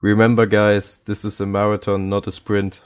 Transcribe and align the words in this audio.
Remember 0.00 0.46
guys, 0.46 1.02
this 1.04 1.24
is 1.24 1.40
a 1.40 1.46
marathon, 1.46 2.08
not 2.08 2.28
a 2.28 2.30
sprint. 2.30 2.82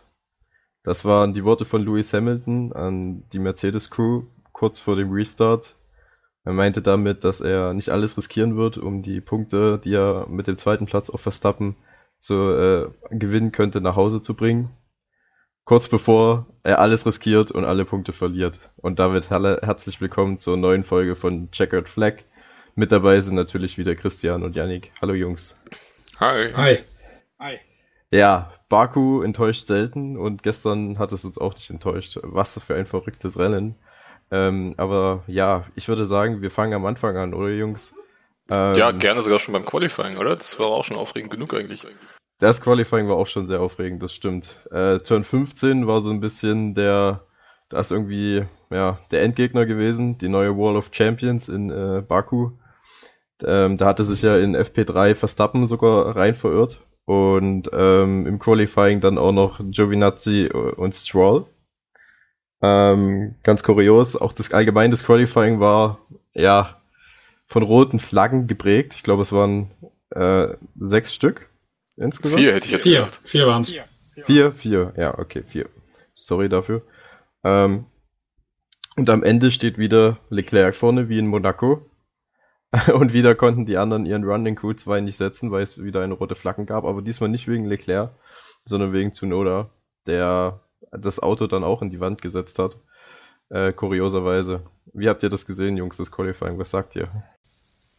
Das 0.83 1.04
waren 1.04 1.35
die 1.35 1.45
Worte 1.45 1.67
von 1.67 1.85
Lewis 1.85 2.15
Hamilton 2.15 2.73
an 2.73 3.29
die 3.35 3.38
Mercedes 3.38 3.91
Crew 3.91 4.22
kurz 4.53 4.79
vor 4.79 4.96
dem 4.96 5.12
Restart. 5.12 5.77
Er 6.45 6.54
meinte 6.54 6.80
damit, 6.80 7.22
dass 7.22 7.43
er 7.43 7.75
nicht 7.75 7.90
alles 7.90 8.17
riskieren 8.17 8.56
wird, 8.56 8.79
um 8.79 9.03
die 9.03 9.21
Punkte, 9.21 9.79
die 9.79 9.93
er 9.93 10.27
mit 10.29 10.46
dem 10.46 10.56
zweiten 10.56 10.87
Platz 10.87 11.11
auf 11.11 11.21
Verstappen 11.21 11.77
zu 12.19 12.35
äh, 12.35 12.90
gewinnen 13.11 13.53
könnte, 13.53 13.83
nach 13.83 13.94
Hause 13.97 14.22
zu 14.22 14.35
bringen. 14.35 14.71
Kurz 15.65 15.88
bevor 15.88 16.47
er 16.62 16.79
alles 16.79 17.05
riskiert 17.06 17.51
und 17.51 17.66
alle 17.66 17.84
Punkte 17.84 18.15
verliert. 18.15 18.59
Und 18.80 18.98
damit 18.98 19.29
herzlich 19.29 20.01
willkommen 20.01 20.38
zur 20.38 20.56
neuen 20.56 20.83
Folge 20.83 21.15
von 21.15 21.51
Checkered 21.51 21.91
Flag. 21.91 22.24
Mit 22.74 22.91
dabei 22.91 23.20
sind 23.20 23.34
natürlich 23.34 23.77
wieder 23.77 23.95
Christian 23.95 24.42
und 24.42 24.56
Yannick. 24.56 24.92
Hallo 25.02 25.12
Jungs. 25.12 25.59
Hi. 26.19 26.52
Hi. 26.55 26.79
Hi. 27.43 27.59
Ja, 28.12 28.53
Baku 28.69 29.23
enttäuscht 29.23 29.66
selten 29.66 30.16
und 30.16 30.45
gestern 30.45 31.01
hat 31.01 31.11
es 31.11 31.25
uns 31.25 31.39
auch 31.39 31.55
nicht 31.55 31.71
enttäuscht. 31.71 32.21
Was 32.23 32.57
für 32.62 32.77
ein 32.77 32.87
verrücktes 32.87 33.37
Rennen. 33.37 33.75
Ähm, 34.30 34.75
aber 34.77 35.25
ja, 35.27 35.65
ich 35.75 35.89
würde 35.89 36.05
sagen, 36.05 36.41
wir 36.41 36.52
fangen 36.52 36.73
am 36.73 36.87
Anfang 36.87 37.16
an, 37.16 37.35
oder 37.35 37.49
Jungs? 37.49 37.95
Ähm, 38.49 38.77
ja, 38.77 38.93
gerne 38.93 39.23
sogar 39.23 39.41
schon 39.41 39.55
beim 39.55 39.65
Qualifying, 39.65 40.19
oder? 40.19 40.37
Das 40.37 40.57
war 40.61 40.66
auch 40.66 40.85
schon 40.85 40.97
aufregend 40.97 41.33
genug 41.33 41.52
eigentlich. 41.52 41.85
Das 42.39 42.61
Qualifying 42.61 43.09
war 43.09 43.16
auch 43.16 43.27
schon 43.27 43.45
sehr 43.45 43.61
aufregend, 43.61 44.05
das 44.05 44.15
stimmt. 44.15 44.55
Äh, 44.71 44.99
Turn 44.99 45.24
15 45.24 45.88
war 45.88 46.01
so 46.01 46.11
ein 46.11 46.21
bisschen 46.21 46.74
der, 46.74 47.27
da 47.71 47.80
ist 47.80 47.91
irgendwie, 47.91 48.45
ja, 48.71 49.01
der 49.11 49.23
Endgegner 49.23 49.66
gewesen, 49.66 50.16
die 50.16 50.29
neue 50.29 50.57
Wall 50.57 50.77
of 50.77 50.91
Champions 50.93 51.49
in 51.49 51.71
äh, 51.71 52.02
Baku. 52.07 52.52
Ähm, 53.45 53.79
da 53.79 53.87
hatte 53.87 54.05
sich 54.05 54.23
ja 54.23 54.38
in 54.38 54.55
FP3 54.57 55.16
Verstappen 55.16 55.66
sogar 55.66 56.15
rein 56.15 56.37
verirrt 56.37 56.80
und 57.05 57.70
ähm, 57.73 58.27
im 58.27 58.38
Qualifying 58.38 59.01
dann 59.01 59.19
auch 59.19 59.33
noch 59.33 59.60
Giovinazzi 59.60 60.49
und 60.49 60.95
Stroll. 60.95 61.46
Ähm, 62.63 63.35
ganz 63.43 63.63
kurios, 63.63 64.14
auch 64.14 64.32
das 64.32 64.52
allgemeine 64.52 64.92
das 64.92 65.04
Qualifying 65.04 65.58
war 65.58 65.98
ja 66.32 66.80
von 67.46 67.62
roten 67.62 67.98
Flaggen 67.98 68.46
geprägt. 68.46 68.94
Ich 68.94 69.02
glaube, 69.02 69.22
es 69.22 69.32
waren 69.32 69.70
äh, 70.10 70.48
sechs 70.78 71.14
Stück 71.14 71.50
insgesamt. 71.96 72.40
Vier 72.40 72.54
hätte 72.54 72.66
ich 72.66 72.72
jetzt 72.72 72.82
vier. 72.82 73.00
gedacht. 73.00 73.20
Vier 73.24 73.46
waren 73.46 73.62
es. 73.62 73.74
Vier, 74.24 74.52
vier, 74.52 74.92
ja, 74.96 75.18
okay, 75.18 75.42
vier. 75.44 75.68
Sorry 76.14 76.48
dafür. 76.48 76.82
Ähm, 77.44 77.86
und 78.96 79.08
am 79.08 79.22
Ende 79.22 79.50
steht 79.50 79.78
wieder 79.78 80.18
Leclerc 80.28 80.74
vorne, 80.74 81.08
wie 81.08 81.18
in 81.18 81.27
Monaco. 81.27 81.90
und 82.94 83.12
wieder 83.12 83.34
konnten 83.34 83.66
die 83.66 83.76
anderen 83.76 84.06
ihren 84.06 84.24
Run 84.24 84.46
in 84.46 84.56
Q2 84.56 85.00
nicht 85.02 85.16
setzen, 85.16 85.50
weil 85.50 85.62
es 85.62 85.82
wieder 85.82 86.00
eine 86.00 86.14
rote 86.14 86.34
Flaggen 86.34 86.66
gab. 86.66 86.84
Aber 86.84 87.02
diesmal 87.02 87.28
nicht 87.28 87.48
wegen 87.48 87.66
Leclerc, 87.66 88.10
sondern 88.64 88.92
wegen 88.92 89.12
Tsunoda, 89.12 89.70
der 90.06 90.60
das 90.90 91.20
Auto 91.20 91.46
dann 91.46 91.64
auch 91.64 91.82
in 91.82 91.90
die 91.90 92.00
Wand 92.00 92.22
gesetzt 92.22 92.58
hat. 92.58 92.78
Äh, 93.50 93.72
kurioserweise. 93.72 94.62
Wie 94.94 95.08
habt 95.08 95.22
ihr 95.22 95.28
das 95.28 95.46
gesehen, 95.46 95.76
Jungs, 95.76 95.98
das 95.98 96.10
Qualifying? 96.10 96.58
Was 96.58 96.70
sagt 96.70 96.96
ihr? 96.96 97.08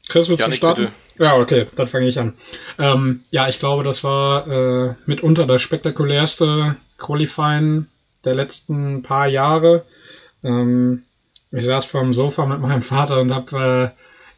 Chris, 0.08 0.28
willst 0.28 0.46
du 0.46 0.52
starten? 0.52 0.86
Bitte. 0.86 1.24
Ja, 1.24 1.38
okay, 1.38 1.68
dann 1.76 1.88
fange 1.88 2.08
ich 2.08 2.20
an. 2.20 2.34
Ähm, 2.78 3.24
ja, 3.30 3.48
ich 3.48 3.60
glaube, 3.60 3.84
das 3.84 4.04
war 4.04 4.48
äh, 4.48 4.96
mitunter 5.06 5.46
das 5.46 5.62
spektakulärste 5.62 6.76
Qualifying 6.98 7.88
der 8.26 8.36
letzten 8.36 9.04
paar 9.04 9.28
Jahre. 9.28 9.86
Ähm, 10.44 11.04
ich 11.52 11.64
saß 11.64 11.86
vor 11.86 12.02
dem 12.02 12.14
Sofa 12.14 12.46
mit 12.46 12.60
meinem 12.60 12.82
Vater 12.82 13.22
und 13.22 13.34
hab, 13.34 13.54
äh, 13.54 13.90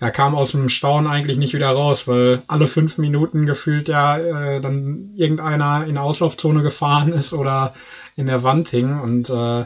ja, 0.02 0.12
kam 0.12 0.36
aus 0.36 0.52
dem 0.52 0.70
Staunen 0.70 1.08
eigentlich 1.08 1.38
nicht 1.38 1.54
wieder 1.54 1.70
raus, 1.70 2.08
weil 2.08 2.42
alle 2.48 2.68
fünf 2.68 2.98
Minuten 2.98 3.46
gefühlt 3.46 3.88
ja 3.88 4.18
äh, 4.18 4.62
dann 4.62 5.12
irgendeiner 5.16 5.86
in 5.86 5.96
der 5.96 6.04
Auslaufzone 6.04 6.64
gefahren 6.64 7.14
ist 7.14 7.34
oder 7.34 7.74
in 8.16 8.28
der 8.28 8.44
Wand 8.44 8.70
hing 8.70 9.00
und 9.00 9.30
äh, 9.30 9.66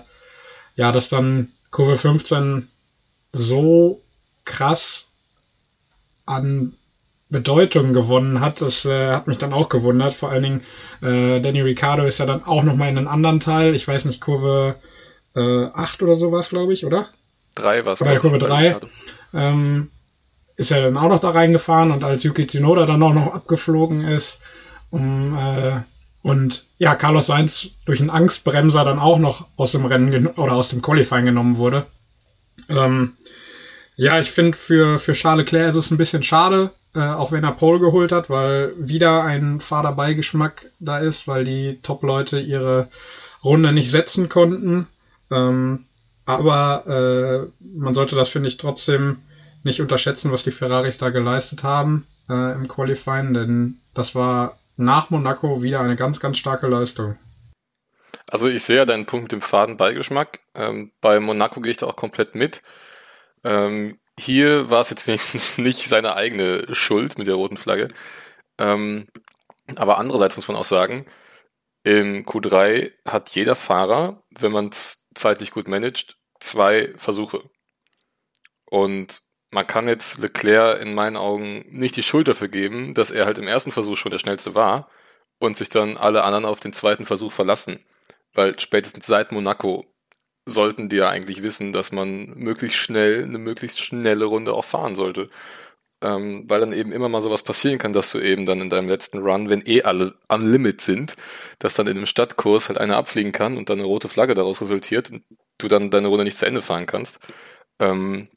ja, 0.75 0.91
dass 0.91 1.09
dann 1.09 1.49
Kurve 1.71 1.97
15 1.97 2.67
so 3.33 4.02
krass 4.45 5.09
an 6.26 6.73
Bedeutung 7.30 7.93
gewonnen 7.93 8.39
hat, 8.39 8.61
das 8.61 8.86
äh, 8.86 9.11
hat 9.11 9.27
mich 9.27 9.37
dann 9.37 9.53
auch 9.53 9.70
gewundert. 9.70 10.15
Vor 10.15 10.30
allen 10.30 10.43
Dingen, 10.43 10.61
äh, 11.02 11.39
Danny 11.42 11.61
Ricciardo 11.61 12.03
ist 12.03 12.17
ja 12.17 12.26
dann 12.26 12.43
auch 12.43 12.64
nochmal 12.64 12.89
in 12.89 12.98
einen 12.98 13.08
anderen 13.08 13.39
Teil, 13.39 13.76
ich 13.76 13.87
weiß 13.87 14.05
nicht, 14.05 14.20
Kurve 14.20 14.76
äh, 15.36 15.65
8 15.65 16.02
oder 16.02 16.15
sowas, 16.15 16.49
glaube 16.49 16.73
ich, 16.73 16.86
oder? 16.86 17.08
3 17.55 17.86
war 17.86 17.93
es. 17.93 18.02
Oder 18.02 18.20
Kurve 18.20 18.39
3. 18.39 18.77
Ähm, 19.33 19.89
ist 20.59 20.71
er 20.71 20.81
dann 20.81 20.97
auch 20.97 21.08
noch 21.08 21.20
da 21.20 21.30
reingefahren 21.30 21.92
und 21.92 22.03
als 22.03 22.23
Yuki 22.23 22.45
Tsunoda 22.45 22.86
dann 22.86 23.02
auch 23.02 23.14
noch 23.14 23.33
abgeflogen 23.33 24.03
ist, 24.03 24.42
um 24.89 25.37
äh, 25.37 25.80
und 26.21 26.65
ja, 26.77 26.95
Carlos 26.95 27.27
Sainz 27.27 27.70
durch 27.86 28.02
einen 28.02 28.09
Angstbremser 28.09 28.83
dann 28.83 28.99
auch 28.99 29.20
noch 29.20 29.47
aus 29.55 29.71
dem 29.71 29.86
Rennen 29.86 30.27
oder 30.27 30.52
aus 30.52 30.67
dem 30.67 30.81
Qualifying 30.81 31.25
genommen 31.25 31.55
wurde. 31.55 31.86
Ähm, 32.67 33.14
ja, 33.95 34.20
ich 34.20 34.30
finde 34.30 34.58
für, 34.58 34.99
für 34.99 35.14
Charles 35.14 35.45
Leclerc 35.45 35.70
ist 35.70 35.75
es 35.75 35.92
ein 35.92 35.97
bisschen 35.97 36.23
schade, 36.23 36.71
äh, 36.93 36.99
auch 36.99 37.31
wenn 37.31 37.45
er 37.45 37.53
Pole 37.53 37.80
geholt 37.80 38.11
hat, 38.11 38.30
weil 38.30 38.73
wieder 38.77 39.23
ein 39.23 39.61
fader 39.61 39.93
Beigeschmack 39.93 40.65
da 40.80 40.97
ist, 40.97 41.26
weil 41.26 41.45
die 41.45 41.80
Top-Leute 41.81 42.37
ihre 42.41 42.89
Runde 43.45 43.71
nicht 43.71 43.91
setzen 43.91 44.27
konnten. 44.27 44.87
Ähm, 45.31 45.86
aber 46.26 46.83
äh, 46.86 47.65
man 47.77 47.93
sollte 47.93 48.17
das, 48.17 48.27
finde 48.27 48.49
ich, 48.49 48.58
trotzdem 48.58 49.20
nicht 49.64 49.81
unterschätzen, 49.81 50.31
was 50.31 50.43
die 50.43 50.52
Ferraris 50.52 50.97
da 50.97 51.09
geleistet 51.09 51.64
haben 51.64 52.08
äh, 52.30 52.53
im 52.53 52.67
Qualifying, 52.67 53.33
denn 53.33 53.81
das 53.93 54.15
war 54.15 54.58
nach 54.77 55.09
Monaco 55.09 55.61
wieder 55.61 55.81
eine 55.81 55.95
ganz, 55.95 56.20
ganz 56.20 56.37
starke 56.37 56.67
Leistung. 56.67 57.17
Also 58.31 58.47
ich 58.47 58.64
sehe 58.64 58.77
ja 58.77 58.86
deinen 58.86 59.05
Punkt 59.05 59.23
mit 59.23 59.31
dem 59.31 59.42
faden 59.42 59.77
Beigeschmack. 59.77 60.39
Ähm, 60.53 60.92
bei 61.02 61.20
Monaco 61.20 61.61
gehe 61.61 61.71
ich 61.71 61.77
da 61.77 61.87
auch 61.87 61.95
komplett 61.95 62.36
mit. 62.36 62.61
Ähm, 63.43 63.99
hier 64.20 64.70
war 64.70 64.81
es 64.81 64.89
jetzt 64.89 65.08
wenigstens 65.08 65.58
nicht 65.58 65.89
seine 65.89 66.15
eigene 66.15 66.73
Schuld 66.73 67.17
mit 67.17 67.27
der 67.27 67.36
roten 67.36 67.58
Flagge. 67.58 67.89
Ähm, 68.58 69.05
aber 69.76 69.97
andererseits 69.97 70.36
muss 70.36 70.47
man 70.47 70.58
auch 70.58 70.65
sagen, 70.65 71.05
im 71.83 72.26
Q3 72.26 72.91
hat 73.05 73.30
jeder 73.30 73.55
Fahrer, 73.55 74.23
wenn 74.30 74.52
man 74.52 74.70
es 74.70 75.08
zeitlich 75.15 75.52
gut 75.52 75.67
managt, 75.67 76.17
zwei 76.39 76.93
Versuche. 76.97 77.49
Und 78.65 79.21
man 79.52 79.65
kann 79.65 79.87
jetzt 79.87 80.20
Leclerc 80.20 80.82
in 80.82 80.93
meinen 80.93 81.17
Augen 81.17 81.65
nicht 81.70 81.95
die 81.95 82.04
Schuld 82.04 82.27
dafür 82.27 82.49
geben, 82.49 82.93
dass 82.93 83.11
er 83.11 83.26
halt 83.26 83.37
im 83.37 83.48
ersten 83.48 83.71
Versuch 83.71 83.98
schon 83.98 84.11
der 84.11 84.20
schnellste 84.20 84.55
war 84.55 84.89
und 85.39 85.58
sich 85.58 85.70
dann 85.70 85.98
alle 85.98 86.23
anderen 86.23 86.45
auf 86.45 86.60
den 86.60 86.73
zweiten 86.73 87.05
Versuch 87.05 87.32
verlassen. 87.32 87.83
Weil 88.33 88.59
spätestens 88.59 89.08
seit 89.08 89.32
Monaco 89.32 89.86
sollten 90.45 90.89
die 90.89 90.98
ja 90.98 91.09
eigentlich 91.09 91.43
wissen, 91.43 91.73
dass 91.73 91.92
man 91.92 92.33
möglichst 92.36 92.77
schnell 92.77 93.23
eine 93.23 93.38
möglichst 93.39 93.80
schnelle 93.80 94.26
Runde 94.26 94.54
auch 94.54 94.65
fahren 94.65 94.95
sollte. 94.95 95.30
Ähm, 96.02 96.45
weil 96.48 96.61
dann 96.61 96.71
eben 96.71 96.93
immer 96.93 97.09
mal 97.09 97.21
sowas 97.21 97.43
passieren 97.43 97.77
kann, 97.77 97.92
dass 97.92 98.11
du 98.11 98.20
eben 98.20 98.45
dann 98.45 98.61
in 98.61 98.70
deinem 98.70 98.88
letzten 98.88 99.20
Run, 99.20 99.49
wenn 99.49 99.65
eh 99.65 99.83
alle 99.83 100.15
am 100.30 100.49
Limit 100.49 100.80
sind, 100.80 101.15
dass 101.59 101.73
dann 101.73 101.88
in 101.88 101.98
einem 101.98 102.05
Stadtkurs 102.05 102.70
halt 102.70 102.77
einer 102.77 102.95
abfliegen 102.98 103.33
kann 103.33 103.58
und 103.58 103.70
dann 103.70 103.80
eine 103.80 103.88
rote 103.88 104.08
Flagge 104.08 104.33
daraus 104.33 104.61
resultiert 104.61 105.11
und 105.11 105.23
du 105.58 105.67
dann 105.67 105.92
deine 105.92 106.08
Runde 106.08 106.23
nicht 106.23 106.38
zu 106.38 106.45
Ende 106.45 106.61
fahren 106.61 106.86
kannst. 106.86 107.20
Ähm, 107.80 108.30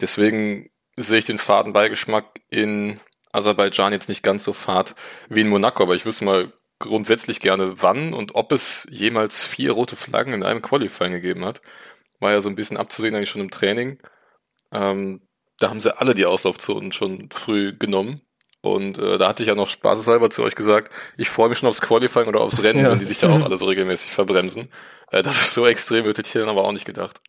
Deswegen 0.00 0.70
sehe 0.96 1.18
ich 1.18 1.24
den 1.24 1.38
Fadenbeigeschmack 1.38 2.40
in 2.48 3.00
Aserbaidschan 3.32 3.92
jetzt 3.92 4.08
nicht 4.08 4.22
ganz 4.22 4.44
so 4.44 4.52
fad 4.52 4.94
wie 5.28 5.42
in 5.42 5.48
Monaco, 5.48 5.82
aber 5.82 5.94
ich 5.94 6.06
wüsste 6.06 6.24
mal 6.24 6.52
grundsätzlich 6.78 7.40
gerne, 7.40 7.82
wann 7.82 8.14
und 8.14 8.34
ob 8.34 8.52
es 8.52 8.86
jemals 8.90 9.44
vier 9.44 9.72
rote 9.72 9.96
Flaggen 9.96 10.32
in 10.32 10.42
einem 10.42 10.62
Qualifying 10.62 11.12
gegeben 11.12 11.44
hat. 11.44 11.60
War 12.20 12.32
ja 12.32 12.40
so 12.40 12.48
ein 12.48 12.54
bisschen 12.54 12.76
abzusehen 12.76 13.14
eigentlich 13.14 13.30
schon 13.30 13.42
im 13.42 13.50
Training. 13.50 13.98
Ähm, 14.72 15.22
da 15.58 15.70
haben 15.70 15.80
sie 15.80 15.96
alle 15.96 16.14
die 16.14 16.26
Auslaufzonen 16.26 16.92
schon 16.92 17.30
früh 17.32 17.76
genommen. 17.76 18.22
Und 18.60 18.98
äh, 18.98 19.18
da 19.18 19.28
hatte 19.28 19.42
ich 19.42 19.48
ja 19.48 19.54
noch 19.54 19.68
spaßeshalber 19.68 20.30
zu 20.30 20.42
euch 20.42 20.54
gesagt, 20.54 20.92
ich 21.16 21.28
freue 21.28 21.48
mich 21.48 21.58
schon 21.58 21.68
aufs 21.68 21.80
Qualifying 21.80 22.26
oder 22.26 22.40
aufs 22.40 22.62
Rennen, 22.62 22.84
ja. 22.84 22.90
wenn 22.90 22.98
die 22.98 23.04
sich 23.04 23.18
da 23.18 23.30
auch 23.30 23.40
alle 23.44 23.56
so 23.56 23.66
regelmäßig 23.66 24.10
verbremsen. 24.10 24.68
Äh, 25.10 25.22
das 25.22 25.40
ist 25.40 25.54
so 25.54 25.66
extrem, 25.66 26.04
hätte 26.04 26.22
ich 26.22 26.32
dann 26.32 26.48
aber 26.48 26.64
auch 26.64 26.72
nicht 26.72 26.84
gedacht. 26.84 27.20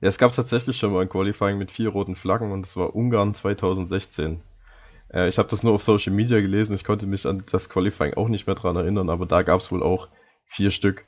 Ja, 0.00 0.08
es 0.08 0.18
gab 0.18 0.32
tatsächlich 0.32 0.78
schon 0.78 0.92
mal 0.92 1.02
ein 1.02 1.08
Qualifying 1.08 1.58
mit 1.58 1.72
vier 1.72 1.88
roten 1.88 2.14
Flaggen 2.14 2.52
und 2.52 2.64
es 2.64 2.76
war 2.76 2.94
Ungarn 2.94 3.34
2016. 3.34 4.40
Äh, 5.12 5.28
ich 5.28 5.38
habe 5.38 5.48
das 5.48 5.64
nur 5.64 5.72
auf 5.72 5.82
Social 5.82 6.12
Media 6.12 6.40
gelesen, 6.40 6.76
ich 6.76 6.84
konnte 6.84 7.08
mich 7.08 7.26
an 7.26 7.42
das 7.50 7.68
Qualifying 7.68 8.14
auch 8.14 8.28
nicht 8.28 8.46
mehr 8.46 8.54
dran 8.54 8.76
erinnern, 8.76 9.10
aber 9.10 9.26
da 9.26 9.42
gab 9.42 9.60
es 9.60 9.72
wohl 9.72 9.82
auch 9.82 10.08
vier 10.46 10.70
Stück. 10.70 11.04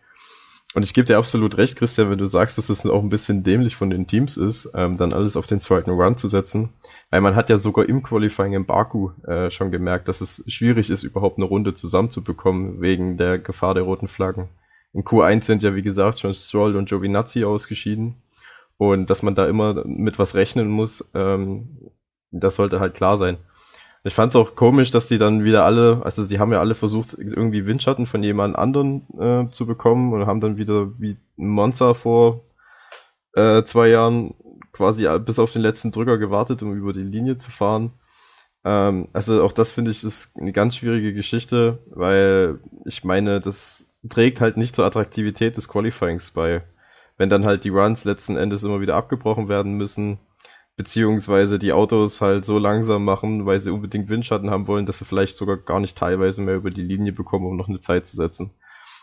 Und 0.75 0.85
ich 0.85 0.95
gebe 0.95 1.05
dir 1.05 1.19
absolut 1.19 1.57
recht, 1.57 1.77
Christian, 1.77 2.11
wenn 2.11 2.19
du 2.19 2.27
sagst, 2.27 2.59
dass 2.59 2.69
es 2.69 2.83
das 2.83 2.91
auch 2.91 3.03
ein 3.03 3.09
bisschen 3.09 3.43
dämlich 3.45 3.75
von 3.77 3.91
den 3.91 4.07
Teams 4.09 4.37
ist, 4.37 4.71
ähm, 4.75 4.97
dann 4.97 5.13
alles 5.13 5.37
auf 5.37 5.47
den 5.47 5.61
zweiten 5.61 5.91
Run 5.91 6.17
zu 6.17 6.27
setzen. 6.29 6.71
Weil 7.11 7.21
man 7.21 7.35
hat 7.35 7.49
ja 7.49 7.59
sogar 7.59 7.89
im 7.89 8.05
Qualifying 8.05 8.53
in 8.53 8.67
Baku 8.67 9.11
äh, 9.25 9.51
schon 9.51 9.73
gemerkt, 9.73 10.07
dass 10.07 10.21
es 10.21 10.45
schwierig 10.47 10.91
ist, 10.91 11.03
überhaupt 11.03 11.39
eine 11.39 11.47
Runde 11.47 11.75
zusammenzubekommen, 11.75 12.81
wegen 12.81 13.17
der 13.17 13.39
Gefahr 13.39 13.75
der 13.75 13.83
roten 13.83 14.07
Flaggen. 14.07 14.49
In 14.93 15.03
Q1 15.03 15.43
sind 15.43 15.63
ja, 15.63 15.75
wie 15.75 15.83
gesagt, 15.83 16.21
schon 16.21 16.35
Stroll 16.35 16.77
und 16.77 16.89
Giovinazzi 16.89 17.45
ausgeschieden. 17.45 18.17
Und 18.81 19.11
dass 19.11 19.23
man 19.23 19.35
da 19.35 19.45
immer 19.45 19.85
mit 19.85 20.19
was 20.19 20.35
rechnen 20.35 20.71
muss, 20.71 21.05
ähm, 21.13 21.91
das 22.31 22.55
sollte 22.55 22.81
halt 22.81 22.95
klar 22.95 23.19
sein. 23.19 23.37
Ich 24.05 24.15
fand 24.15 24.33
es 24.33 24.37
auch 24.37 24.55
komisch, 24.55 24.91
dass 24.91 25.07
die 25.07 25.19
dann 25.19 25.45
wieder 25.45 25.67
alle, 25.67 26.01
also 26.03 26.23
sie 26.23 26.39
haben 26.39 26.51
ja 26.51 26.61
alle 26.61 26.75
versucht, 26.75 27.13
irgendwie 27.13 27.67
Windschatten 27.67 28.07
von 28.07 28.23
jemand 28.23 28.57
anderen 28.57 29.07
äh, 29.21 29.51
zu 29.51 29.67
bekommen 29.67 30.15
und 30.15 30.25
haben 30.25 30.41
dann 30.41 30.57
wieder 30.57 30.99
wie 30.99 31.19
Monster 31.37 31.95
vor 31.95 32.41
äh, 33.35 33.65
zwei 33.65 33.89
Jahren 33.89 34.33
quasi 34.73 35.07
bis 35.27 35.39
auf 35.39 35.53
den 35.53 35.61
letzten 35.61 35.91
Drücker 35.91 36.17
gewartet, 36.17 36.63
um 36.63 36.75
über 36.75 36.95
die 36.95 37.01
Linie 37.01 37.37
zu 37.37 37.51
fahren. 37.51 37.93
Ähm, 38.65 39.09
also 39.13 39.45
auch 39.45 39.53
das 39.53 39.73
finde 39.73 39.91
ich 39.91 40.03
ist 40.03 40.33
eine 40.39 40.53
ganz 40.53 40.77
schwierige 40.77 41.13
Geschichte, 41.13 41.81
weil 41.91 42.61
ich 42.87 43.05
meine, 43.05 43.41
das 43.41 43.91
trägt 44.09 44.41
halt 44.41 44.57
nicht 44.57 44.75
zur 44.75 44.87
Attraktivität 44.87 45.59
des 45.59 45.69
Qualifyings 45.69 46.31
bei. 46.31 46.63
Wenn 47.21 47.29
dann 47.29 47.45
halt 47.45 47.65
die 47.65 47.69
Runs 47.69 48.07
letzten 48.07 48.39
Endes 48.39 48.63
immer 48.63 48.81
wieder 48.81 48.97
abgebrochen 48.97 49.51
werden 49.51 49.77
müssen, 49.77 50.19
beziehungsweise 50.77 51.59
die 51.59 51.75
Autos 51.75 52.23
halt 52.23 52.47
so 52.47 52.59
langsam 52.59 53.05
machen, 53.05 53.45
weil 53.45 53.61
sie 53.61 53.71
unbedingt 53.71 54.09
Windschatten 54.09 54.49
haben 54.49 54.67
wollen, 54.67 54.87
dass 54.87 55.01
sie 55.01 55.05
vielleicht 55.05 55.37
sogar 55.37 55.59
gar 55.59 55.81
nicht 55.81 55.99
teilweise 55.99 56.41
mehr 56.41 56.57
über 56.57 56.71
die 56.71 56.81
Linie 56.81 57.13
bekommen, 57.13 57.45
um 57.45 57.59
noch 57.59 57.69
eine 57.69 57.79
Zeit 57.79 58.07
zu 58.07 58.17
setzen. 58.17 58.53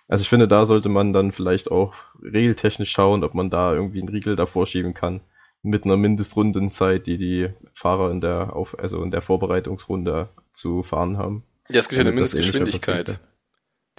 Also 0.07 0.23
ich 0.23 0.29
finde, 0.29 0.47
da 0.47 0.65
sollte 0.65 0.89
man 0.89 1.13
dann 1.13 1.31
vielleicht 1.31 1.69
auch 1.69 1.93
regeltechnisch 2.19 2.89
schauen, 2.89 3.23
ob 3.23 3.35
man 3.35 3.51
da 3.51 3.75
irgendwie 3.75 3.99
einen 3.99 4.09
Riegel 4.09 4.35
davor 4.35 4.65
schieben 4.65 4.95
kann 4.95 5.21
mit 5.61 5.85
einer 5.85 5.95
Mindestrundenzeit, 5.95 7.05
die 7.05 7.17
die 7.17 7.49
Fahrer 7.75 8.09
in 8.09 8.19
der 8.19 8.55
auf 8.55 8.79
also 8.79 9.03
in 9.03 9.11
der 9.11 9.21
Vorbereitungsrunde 9.21 10.29
zu 10.51 10.81
fahren 10.81 11.19
haben. 11.19 11.43
Ja, 11.69 11.81
es 11.81 11.87
gibt 11.87 11.97
ja 11.97 12.01
eine 12.01 12.13
Mindestgeschwindigkeit. 12.13 13.19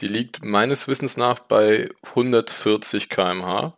Die 0.01 0.09
liegt 0.09 0.45
meines 0.45 0.89
Wissens 0.89 1.17
nach 1.17 1.39
bei 1.39 1.89
140 2.03 3.09
km/h. 3.09 3.78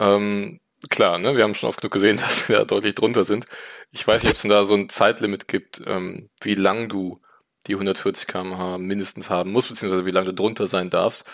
Ähm, 0.00 0.60
klar, 0.90 1.18
ne, 1.18 1.36
wir 1.36 1.44
haben 1.44 1.54
schon 1.54 1.68
oft 1.68 1.80
genug 1.80 1.92
gesehen, 1.92 2.16
dass 2.18 2.48
wir 2.48 2.58
da 2.58 2.64
deutlich 2.64 2.94
drunter 2.94 3.24
sind. 3.24 3.46
Ich 3.90 4.06
weiß 4.06 4.22
nicht, 4.22 4.30
ob 4.30 4.36
es 4.36 4.42
da 4.42 4.64
so 4.64 4.74
ein 4.74 4.88
Zeitlimit 4.88 5.48
gibt, 5.48 5.82
ähm, 5.86 6.30
wie 6.42 6.54
lang 6.54 6.88
du 6.88 7.20
die 7.66 7.74
140 7.74 8.26
km/h 8.26 8.78
mindestens 8.78 9.30
haben 9.30 9.52
musst, 9.52 9.68
beziehungsweise 9.68 10.06
wie 10.06 10.10
lange 10.10 10.26
du 10.26 10.34
drunter 10.34 10.66
sein 10.66 10.90
darfst. 10.90 11.26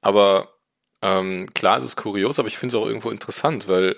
Aber 0.00 0.54
ähm, 1.02 1.50
klar 1.54 1.78
ist 1.78 1.84
es 1.84 1.96
kurios, 1.96 2.38
aber 2.38 2.48
ich 2.48 2.58
finde 2.58 2.76
es 2.76 2.82
auch 2.82 2.86
irgendwo 2.86 3.10
interessant, 3.10 3.68
weil 3.68 3.96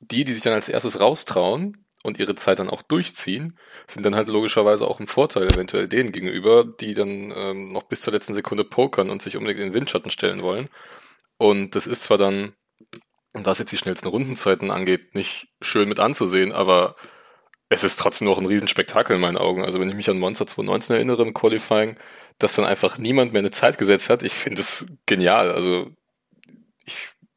die, 0.00 0.24
die 0.24 0.32
sich 0.32 0.42
dann 0.42 0.54
als 0.54 0.68
erstes 0.68 1.00
raustrauen 1.00 1.84
und 2.02 2.18
ihre 2.18 2.34
Zeit 2.34 2.58
dann 2.58 2.70
auch 2.70 2.82
durchziehen, 2.82 3.58
sind 3.86 4.04
dann 4.04 4.16
halt 4.16 4.28
logischerweise 4.28 4.86
auch 4.88 5.00
im 5.00 5.06
Vorteil 5.06 5.44
eventuell 5.44 5.86
denen 5.88 6.12
gegenüber, 6.12 6.64
die 6.64 6.94
dann 6.94 7.32
ähm, 7.36 7.68
noch 7.68 7.84
bis 7.84 8.00
zur 8.00 8.12
letzten 8.12 8.34
Sekunde 8.34 8.64
pokern 8.64 9.10
und 9.10 9.22
sich 9.22 9.36
unbedingt 9.36 9.60
in 9.60 9.68
den 9.68 9.74
Windschatten 9.74 10.10
stellen 10.10 10.42
wollen. 10.42 10.68
Und 11.36 11.74
das 11.74 11.86
ist 11.86 12.02
zwar 12.04 12.18
dann, 12.18 12.54
was 13.32 13.58
jetzt 13.58 13.72
die 13.72 13.76
schnellsten 13.76 14.08
Rundenzeiten 14.08 14.70
angeht, 14.70 15.14
nicht 15.14 15.48
schön 15.60 15.88
mit 15.88 16.00
anzusehen, 16.00 16.52
aber 16.52 16.96
es 17.68 17.84
ist 17.84 17.98
trotzdem 17.98 18.26
noch 18.26 18.38
ein 18.38 18.46
Riesenspektakel 18.46 19.14
in 19.14 19.22
meinen 19.22 19.36
Augen. 19.36 19.64
Also 19.64 19.78
wenn 19.78 19.88
ich 19.88 19.94
mich 19.94 20.10
an 20.10 20.18
Monster 20.18 20.46
2019 20.46 20.96
erinnere 20.96 21.22
im 21.22 21.34
Qualifying, 21.34 21.96
dass 22.38 22.56
dann 22.56 22.64
einfach 22.64 22.98
niemand 22.98 23.32
mehr 23.32 23.40
eine 23.40 23.52
Zeit 23.52 23.78
gesetzt 23.78 24.10
hat, 24.10 24.24
ich 24.24 24.32
finde 24.32 24.60
es 24.60 24.86
genial. 25.06 25.52
Also 25.52 25.90
ich 26.84 26.96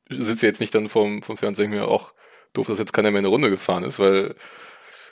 sitze 0.09 0.47
jetzt 0.47 0.59
nicht 0.59 0.73
dann 0.73 0.89
vom, 0.89 1.21
vom 1.21 1.37
Fernsehen 1.37 1.69
mir 1.69 1.87
auch 1.87 2.13
doof, 2.53 2.67
dass 2.67 2.79
jetzt 2.79 2.93
keiner 2.93 3.11
mehr 3.11 3.19
eine 3.19 3.27
Runde 3.27 3.51
gefahren 3.51 3.83
ist, 3.83 3.99
weil 3.99 4.35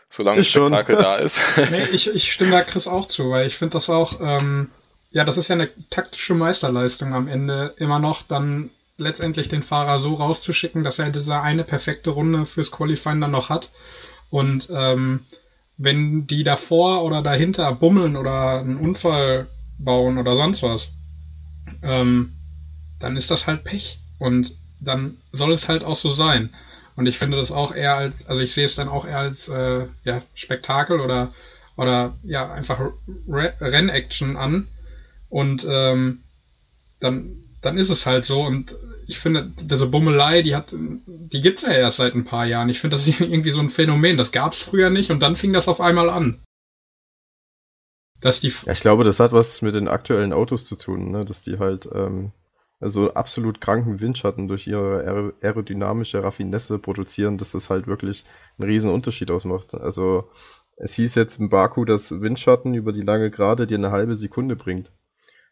solange 0.09 0.41
ist 0.41 0.49
Spektakel 0.49 0.95
da 0.95 1.17
ist. 1.17 1.39
nee, 1.71 1.83
ich, 1.91 2.13
ich 2.13 2.31
stimme 2.31 2.51
da 2.51 2.61
Chris 2.61 2.87
auch 2.87 3.07
zu, 3.07 3.29
weil 3.29 3.45
ich 3.45 3.57
finde 3.57 3.73
das 3.73 3.91
auch, 3.91 4.19
ähm, 4.21 4.71
ja, 5.11 5.23
das 5.23 5.37
ist 5.37 5.49
ja 5.49 5.55
eine 5.55 5.69
taktische 5.91 6.33
Meisterleistung 6.33 7.13
am 7.13 7.27
Ende 7.27 7.75
immer 7.77 7.99
noch, 7.99 8.23
dann 8.23 8.71
letztendlich 9.01 9.49
den 9.49 9.63
Fahrer 9.63 9.99
so 9.99 10.13
rauszuschicken, 10.13 10.83
dass 10.83 10.99
er 10.99 11.09
diese 11.09 11.41
eine 11.41 11.63
perfekte 11.63 12.11
Runde 12.11 12.45
fürs 12.45 12.71
Qualifying 12.71 13.19
dann 13.19 13.31
noch 13.31 13.49
hat. 13.49 13.71
Und 14.29 14.69
ähm, 14.73 15.21
wenn 15.77 16.27
die 16.27 16.43
davor 16.43 17.03
oder 17.03 17.21
dahinter 17.21 17.71
bummeln 17.73 18.15
oder 18.15 18.59
einen 18.59 18.77
Unfall 18.77 19.47
bauen 19.77 20.17
oder 20.17 20.35
sonst 20.35 20.63
was, 20.63 20.89
ähm, 21.83 22.33
dann 22.99 23.17
ist 23.17 23.31
das 23.31 23.47
halt 23.47 23.63
Pech. 23.63 23.99
Und 24.19 24.55
dann 24.79 25.17
soll 25.31 25.51
es 25.51 25.67
halt 25.67 25.83
auch 25.83 25.95
so 25.95 26.11
sein. 26.11 26.49
Und 26.95 27.07
ich 27.07 27.17
finde 27.17 27.37
das 27.37 27.51
auch 27.51 27.73
eher 27.73 27.95
als, 27.95 28.27
also 28.27 28.41
ich 28.41 28.53
sehe 28.53 28.65
es 28.65 28.75
dann 28.75 28.89
auch 28.89 29.05
eher 29.05 29.17
als 29.17 29.47
äh, 29.47 29.87
ja, 30.03 30.21
Spektakel 30.35 30.99
oder, 30.99 31.33
oder 31.77 32.13
ja, 32.23 32.51
einfach 32.51 32.79
Re 33.27 33.53
Rennaction 33.59 34.37
an. 34.37 34.67
Und 35.29 35.65
ähm, 35.67 36.19
dann, 36.99 37.31
dann 37.61 37.77
ist 37.77 37.89
es 37.89 38.05
halt 38.05 38.25
so. 38.25 38.41
Und 38.41 38.75
ich 39.07 39.19
finde, 39.19 39.51
diese 39.61 39.87
Bummelei, 39.87 40.41
die 40.41 40.55
hat, 40.55 40.73
die 40.73 41.41
gibt's 41.41 41.61
ja 41.63 41.71
erst 41.71 41.97
seit 41.97 42.15
ein 42.15 42.25
paar 42.25 42.45
Jahren. 42.45 42.69
Ich 42.69 42.79
finde, 42.79 42.95
das 42.95 43.07
ist 43.07 43.19
irgendwie 43.19 43.51
so 43.51 43.59
ein 43.59 43.69
Phänomen. 43.69 44.17
Das 44.17 44.31
gab's 44.31 44.61
früher 44.61 44.89
nicht 44.89 45.11
und 45.11 45.19
dann 45.21 45.35
fing 45.35 45.53
das 45.53 45.67
auf 45.67 45.81
einmal 45.81 46.09
an. 46.09 46.39
Dass 48.21 48.39
die 48.39 48.53
ja, 48.65 48.73
ich 48.73 48.81
glaube, 48.81 49.03
das 49.03 49.19
hat 49.19 49.31
was 49.31 49.61
mit 49.61 49.73
den 49.73 49.87
aktuellen 49.87 50.31
Autos 50.31 50.65
zu 50.65 50.75
tun, 50.75 51.11
ne? 51.11 51.25
dass 51.25 51.41
die 51.41 51.57
halt 51.57 51.89
ähm, 51.91 52.31
also 52.79 53.13
absolut 53.13 53.61
kranken 53.61 54.01
Windschatten 54.01 54.47
durch 54.47 54.67
ihre 54.67 55.33
aerodynamische 55.41 56.23
Raffinesse 56.23 56.79
produzieren, 56.79 57.37
dass 57.37 57.51
das 57.51 57.69
halt 57.69 57.87
wirklich 57.87 58.25
einen 58.57 58.69
riesen 58.69 58.91
Unterschied 58.91 59.31
ausmacht. 59.31 59.75
Also 59.75 60.29
es 60.77 60.93
hieß 60.95 61.15
jetzt 61.15 61.39
im 61.39 61.49
Baku, 61.49 61.85
dass 61.85 62.21
Windschatten 62.21 62.73
über 62.73 62.91
die 62.91 63.01
lange 63.01 63.29
Gerade 63.29 63.67
dir 63.67 63.77
eine 63.77 63.91
halbe 63.91 64.15
Sekunde 64.15 64.55
bringt. 64.55 64.91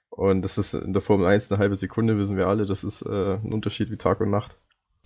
Und 0.10 0.42
das 0.42 0.58
ist 0.58 0.74
in 0.74 0.94
der 0.94 1.02
Formel 1.02 1.28
1 1.28 1.52
eine 1.52 1.60
halbe 1.60 1.76
Sekunde, 1.76 2.18
wissen 2.18 2.38
wir 2.38 2.48
alle, 2.48 2.66
das 2.66 2.84
ist 2.84 3.02
äh, 3.04 3.36
ein 3.36 3.54
Unterschied 3.54 3.92
wie 3.92 3.98
Tag 3.98 4.20
und 4.22 4.30
Nacht. 4.30 4.58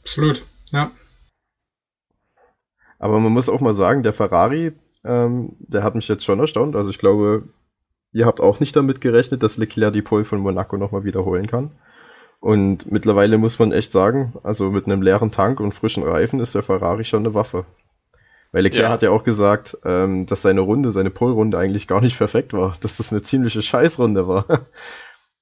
Absolut, 0.02 0.44
ja. 0.72 0.92
Aber 3.00 3.20
man 3.20 3.34
muss 3.34 3.50
auch 3.50 3.62
mal 3.62 3.74
sagen, 3.74 4.04
der 4.04 4.14
Ferrari, 4.14 4.72
ähm, 5.04 5.56
der 5.60 5.84
hat 5.84 5.96
mich 5.96 6.08
jetzt 6.08 6.24
schon 6.24 6.40
erstaunt. 6.40 6.76
Also 6.76 6.90
ich 6.90 6.98
glaube, 6.98 7.50
ihr 8.14 8.26
habt 8.26 8.40
auch 8.40 8.60
nicht 8.60 8.76
damit 8.76 9.02
gerechnet, 9.02 9.44
dass 9.44 9.58
Leclerc 9.58 9.94
die 9.94 10.02
Pole 10.02 10.26
von 10.26 10.40
Monaco 10.40 10.78
nochmal 10.78 11.04
wiederholen 11.04 11.48
kann. 11.48 11.72
Und 12.40 12.92
mittlerweile 12.92 13.38
muss 13.38 13.60
man 13.60 13.72
echt 13.72 13.92
sagen, 13.92 14.34
also 14.44 14.72
mit 14.72 14.86
einem 14.86 15.02
leeren 15.02 15.32
Tank 15.32 15.60
und 15.60 15.74
frischen 15.74 16.04
Reifen 16.04 16.40
ist 16.40 16.56
der 16.56 16.64
Ferrari 16.64 17.04
schon 17.04 17.26
eine 17.26 17.34
Waffe. 17.34 17.66
Weil 18.54 18.64
Leclerc 18.64 18.86
ja. 18.86 18.90
hat 18.90 19.02
ja 19.02 19.10
auch 19.10 19.24
gesagt, 19.24 19.78
ähm, 19.84 20.26
dass 20.28 20.44
seine 20.44 20.62
Runde, 20.62 20.92
seine 20.92 21.10
Polrunde 21.10 21.58
eigentlich 21.58 21.88
gar 21.88 22.02
nicht 22.02 22.18
perfekt 22.18 22.54
war, 22.54 22.78
dass 22.82 22.98
das 22.98 23.12
eine 23.12 23.22
ziemliche 23.22 23.62
Scheißrunde 23.62 24.28
war. 24.28 24.46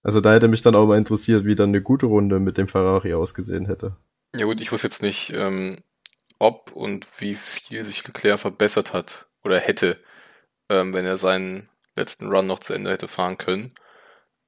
Also 0.04 0.20
da 0.20 0.34
hätte 0.34 0.48
mich 0.48 0.64
dann 0.64 0.74
auch 0.74 0.88
mal 0.88 0.98
interessiert, 0.98 1.46
wie 1.46 1.54
dann 1.54 1.70
eine 1.70 1.84
gute 1.84 2.08
Runde 2.08 2.40
mit 2.40 2.58
dem 2.58 2.68
Ferrari 2.68 3.14
ausgesehen 3.14 3.68
hätte. 3.68 3.98
Ja 4.36 4.46
gut, 4.46 4.60
ich 4.60 4.72
wusste 4.72 4.88
jetzt 4.88 5.04
nicht, 5.04 5.32
ähm, 5.32 5.84
ob 6.40 6.72
und 6.72 7.06
wie 7.20 7.36
viel 7.36 7.86
sich 7.86 8.08
Leclerc 8.08 8.40
verbessert 8.40 8.94
hat 8.94 9.28
oder 9.44 9.60
hätte, 9.60 10.00
ähm, 10.70 10.96
wenn 10.96 11.06
er 11.06 11.18
seinen 11.18 11.70
letzten 11.96 12.32
Run 12.32 12.48
noch 12.48 12.58
zu 12.58 12.74
Ende 12.74 12.90
hätte 12.90 13.08
fahren 13.08 13.38
können. 13.38 13.76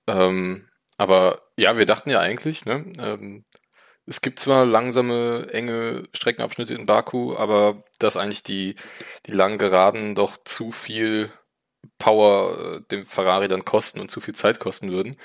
Ähm, 0.07 0.67
aber 0.97 1.43
ja, 1.55 1.77
wir 1.77 1.85
dachten 1.85 2.09
ja 2.09 2.19
eigentlich, 2.19 2.65
ne, 2.65 2.91
ähm, 2.97 3.45
es 4.05 4.21
gibt 4.21 4.39
zwar 4.39 4.65
langsame, 4.65 5.47
enge 5.51 6.03
Streckenabschnitte 6.13 6.73
in 6.73 6.85
Baku, 6.85 7.35
aber 7.35 7.83
dass 7.99 8.17
eigentlich 8.17 8.43
die, 8.43 8.75
die 9.25 9.31
langen 9.31 9.57
Geraden 9.57 10.15
doch 10.15 10.37
zu 10.43 10.71
viel 10.71 11.31
Power 11.97 12.77
äh, 12.77 12.81
dem 12.91 13.05
Ferrari 13.05 13.47
dann 13.47 13.65
kosten 13.65 13.99
und 13.99 14.11
zu 14.11 14.21
viel 14.21 14.35
Zeit 14.35 14.59
kosten 14.59 14.91
würden. 14.91 15.17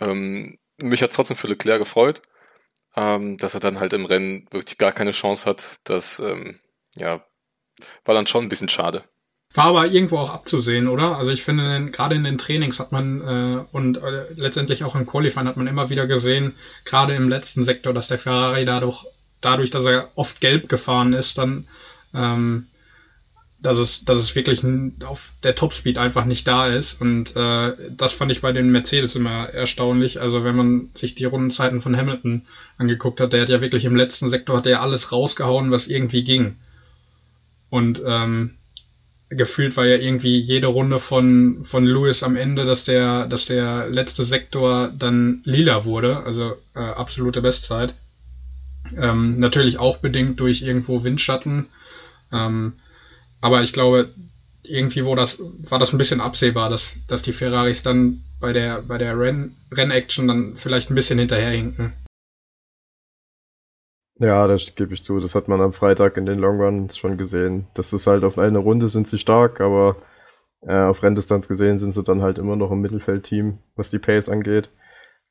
Ähm, 0.00 0.58
mich 0.78 1.02
hat 1.02 1.12
trotzdem 1.12 1.36
für 1.36 1.48
Leclerc 1.48 1.78
gefreut, 1.78 2.22
ähm, 2.96 3.38
dass 3.38 3.54
er 3.54 3.60
dann 3.60 3.80
halt 3.80 3.92
im 3.92 4.06
Rennen 4.06 4.46
wirklich 4.50 4.78
gar 4.78 4.92
keine 4.92 5.12
Chance 5.12 5.46
hat. 5.46 5.80
Das 5.84 6.18
ähm, 6.18 6.60
ja, 6.96 7.24
war 8.04 8.14
dann 8.14 8.26
schon 8.26 8.44
ein 8.44 8.48
bisschen 8.48 8.68
schade. 8.68 9.04
War 9.54 9.64
aber 9.66 9.86
irgendwo 9.86 10.18
auch 10.18 10.30
abzusehen, 10.30 10.86
oder? 10.86 11.16
Also 11.16 11.32
ich 11.32 11.42
finde, 11.42 11.90
gerade 11.90 12.14
in 12.14 12.24
den 12.24 12.36
Trainings 12.36 12.78
hat 12.78 12.92
man 12.92 13.20
äh, 13.22 13.64
und 13.74 13.96
äh, 13.96 14.26
letztendlich 14.36 14.84
auch 14.84 14.94
im 14.94 15.06
Qualifying 15.06 15.46
hat 15.46 15.56
man 15.56 15.66
immer 15.66 15.88
wieder 15.88 16.06
gesehen, 16.06 16.54
gerade 16.84 17.14
im 17.14 17.28
letzten 17.28 17.64
Sektor, 17.64 17.94
dass 17.94 18.08
der 18.08 18.18
Ferrari 18.18 18.66
dadurch, 18.66 19.06
dadurch, 19.40 19.70
dass 19.70 19.86
er 19.86 20.10
oft 20.14 20.40
gelb 20.40 20.68
gefahren 20.68 21.14
ist, 21.14 21.38
dann 21.38 21.66
ähm, 22.12 22.66
dass 23.66 23.78
es, 23.78 24.04
dass 24.04 24.18
es 24.18 24.34
wirklich 24.34 24.62
auf 25.04 25.32
der 25.42 25.54
Topspeed 25.54 25.98
einfach 25.98 26.24
nicht 26.24 26.46
da 26.46 26.68
ist. 26.68 27.00
Und 27.00 27.34
äh, 27.36 27.72
das 27.90 28.12
fand 28.12 28.30
ich 28.30 28.42
bei 28.42 28.52
den 28.52 28.70
Mercedes 28.70 29.14
immer 29.14 29.48
erstaunlich. 29.48 30.20
Also 30.20 30.44
wenn 30.44 30.56
man 30.56 30.90
sich 30.94 31.14
die 31.14 31.24
Rundenzeiten 31.24 31.80
von 31.80 31.96
Hamilton 31.96 32.42
angeguckt 32.78 33.20
hat, 33.20 33.32
der 33.32 33.42
hat 33.42 33.48
ja 33.48 33.60
wirklich 33.60 33.84
im 33.84 33.96
letzten 33.96 34.28
Sektor 34.30 34.58
hat 34.58 34.66
er 34.66 34.82
alles 34.82 35.10
rausgehauen, 35.10 35.70
was 35.70 35.88
irgendwie 35.88 36.22
ging. 36.22 36.56
Und 37.70 38.00
ähm, 38.06 38.54
gefühlt 39.28 39.76
war 39.76 39.86
ja 39.86 39.96
irgendwie 39.96 40.38
jede 40.38 40.68
Runde 40.68 40.98
von, 40.98 41.64
von 41.64 41.84
Lewis 41.84 42.22
am 42.22 42.36
Ende, 42.36 42.64
dass 42.64 42.84
der, 42.84 43.26
dass 43.26 43.46
der 43.46 43.88
letzte 43.88 44.24
Sektor 44.24 44.88
dann 44.96 45.40
lila 45.44 45.84
wurde, 45.84 46.18
also 46.24 46.54
äh, 46.74 46.78
absolute 46.78 47.42
Bestzeit. 47.42 47.94
Ähm, 48.96 49.40
natürlich 49.40 49.78
auch 49.78 49.98
bedingt 49.98 50.38
durch 50.38 50.62
irgendwo 50.62 51.02
Windschatten. 51.02 51.66
Ähm, 52.32 52.74
aber 53.40 53.62
ich 53.62 53.72
glaube, 53.72 54.10
irgendwie 54.62 55.04
wo 55.04 55.14
das, 55.14 55.38
war 55.40 55.78
das 55.78 55.92
ein 55.92 55.98
bisschen 55.98 56.20
absehbar, 56.20 56.70
dass, 56.70 57.00
dass 57.06 57.22
die 57.22 57.32
Ferraris 57.32 57.82
dann 57.82 58.22
bei 58.40 58.52
der, 58.52 58.82
bei 58.82 58.98
der 58.98 59.18
Renn, 59.18 59.56
Rennaction 59.72 60.28
dann 60.28 60.56
vielleicht 60.56 60.90
ein 60.90 60.94
bisschen 60.94 61.18
hinterherhinken. 61.18 61.92
Ja, 64.18 64.46
das 64.46 64.74
gebe 64.74 64.94
ich 64.94 65.04
zu. 65.04 65.20
Das 65.20 65.34
hat 65.34 65.48
man 65.48 65.60
am 65.60 65.72
Freitag 65.72 66.16
in 66.16 66.26
den 66.26 66.38
Longruns 66.38 66.96
schon 66.96 67.18
gesehen. 67.18 67.66
Das 67.74 67.92
ist 67.92 68.06
halt 68.06 68.24
auf 68.24 68.38
eine 68.38 68.58
Runde 68.58 68.88
sind 68.88 69.06
sie 69.06 69.18
stark, 69.18 69.60
aber 69.60 69.96
Äh, 70.66 70.78
auf 70.86 71.02
Renndistanz 71.02 71.48
gesehen 71.48 71.78
sind 71.78 71.92
sie 71.92 72.02
dann 72.04 72.22
halt 72.22 72.38
immer 72.38 72.56
noch 72.56 72.72
im 72.72 72.80
Mittelfeldteam, 72.82 73.58
was 73.76 73.90
die 73.90 73.98
Pace 74.00 74.28
angeht. 74.28 74.70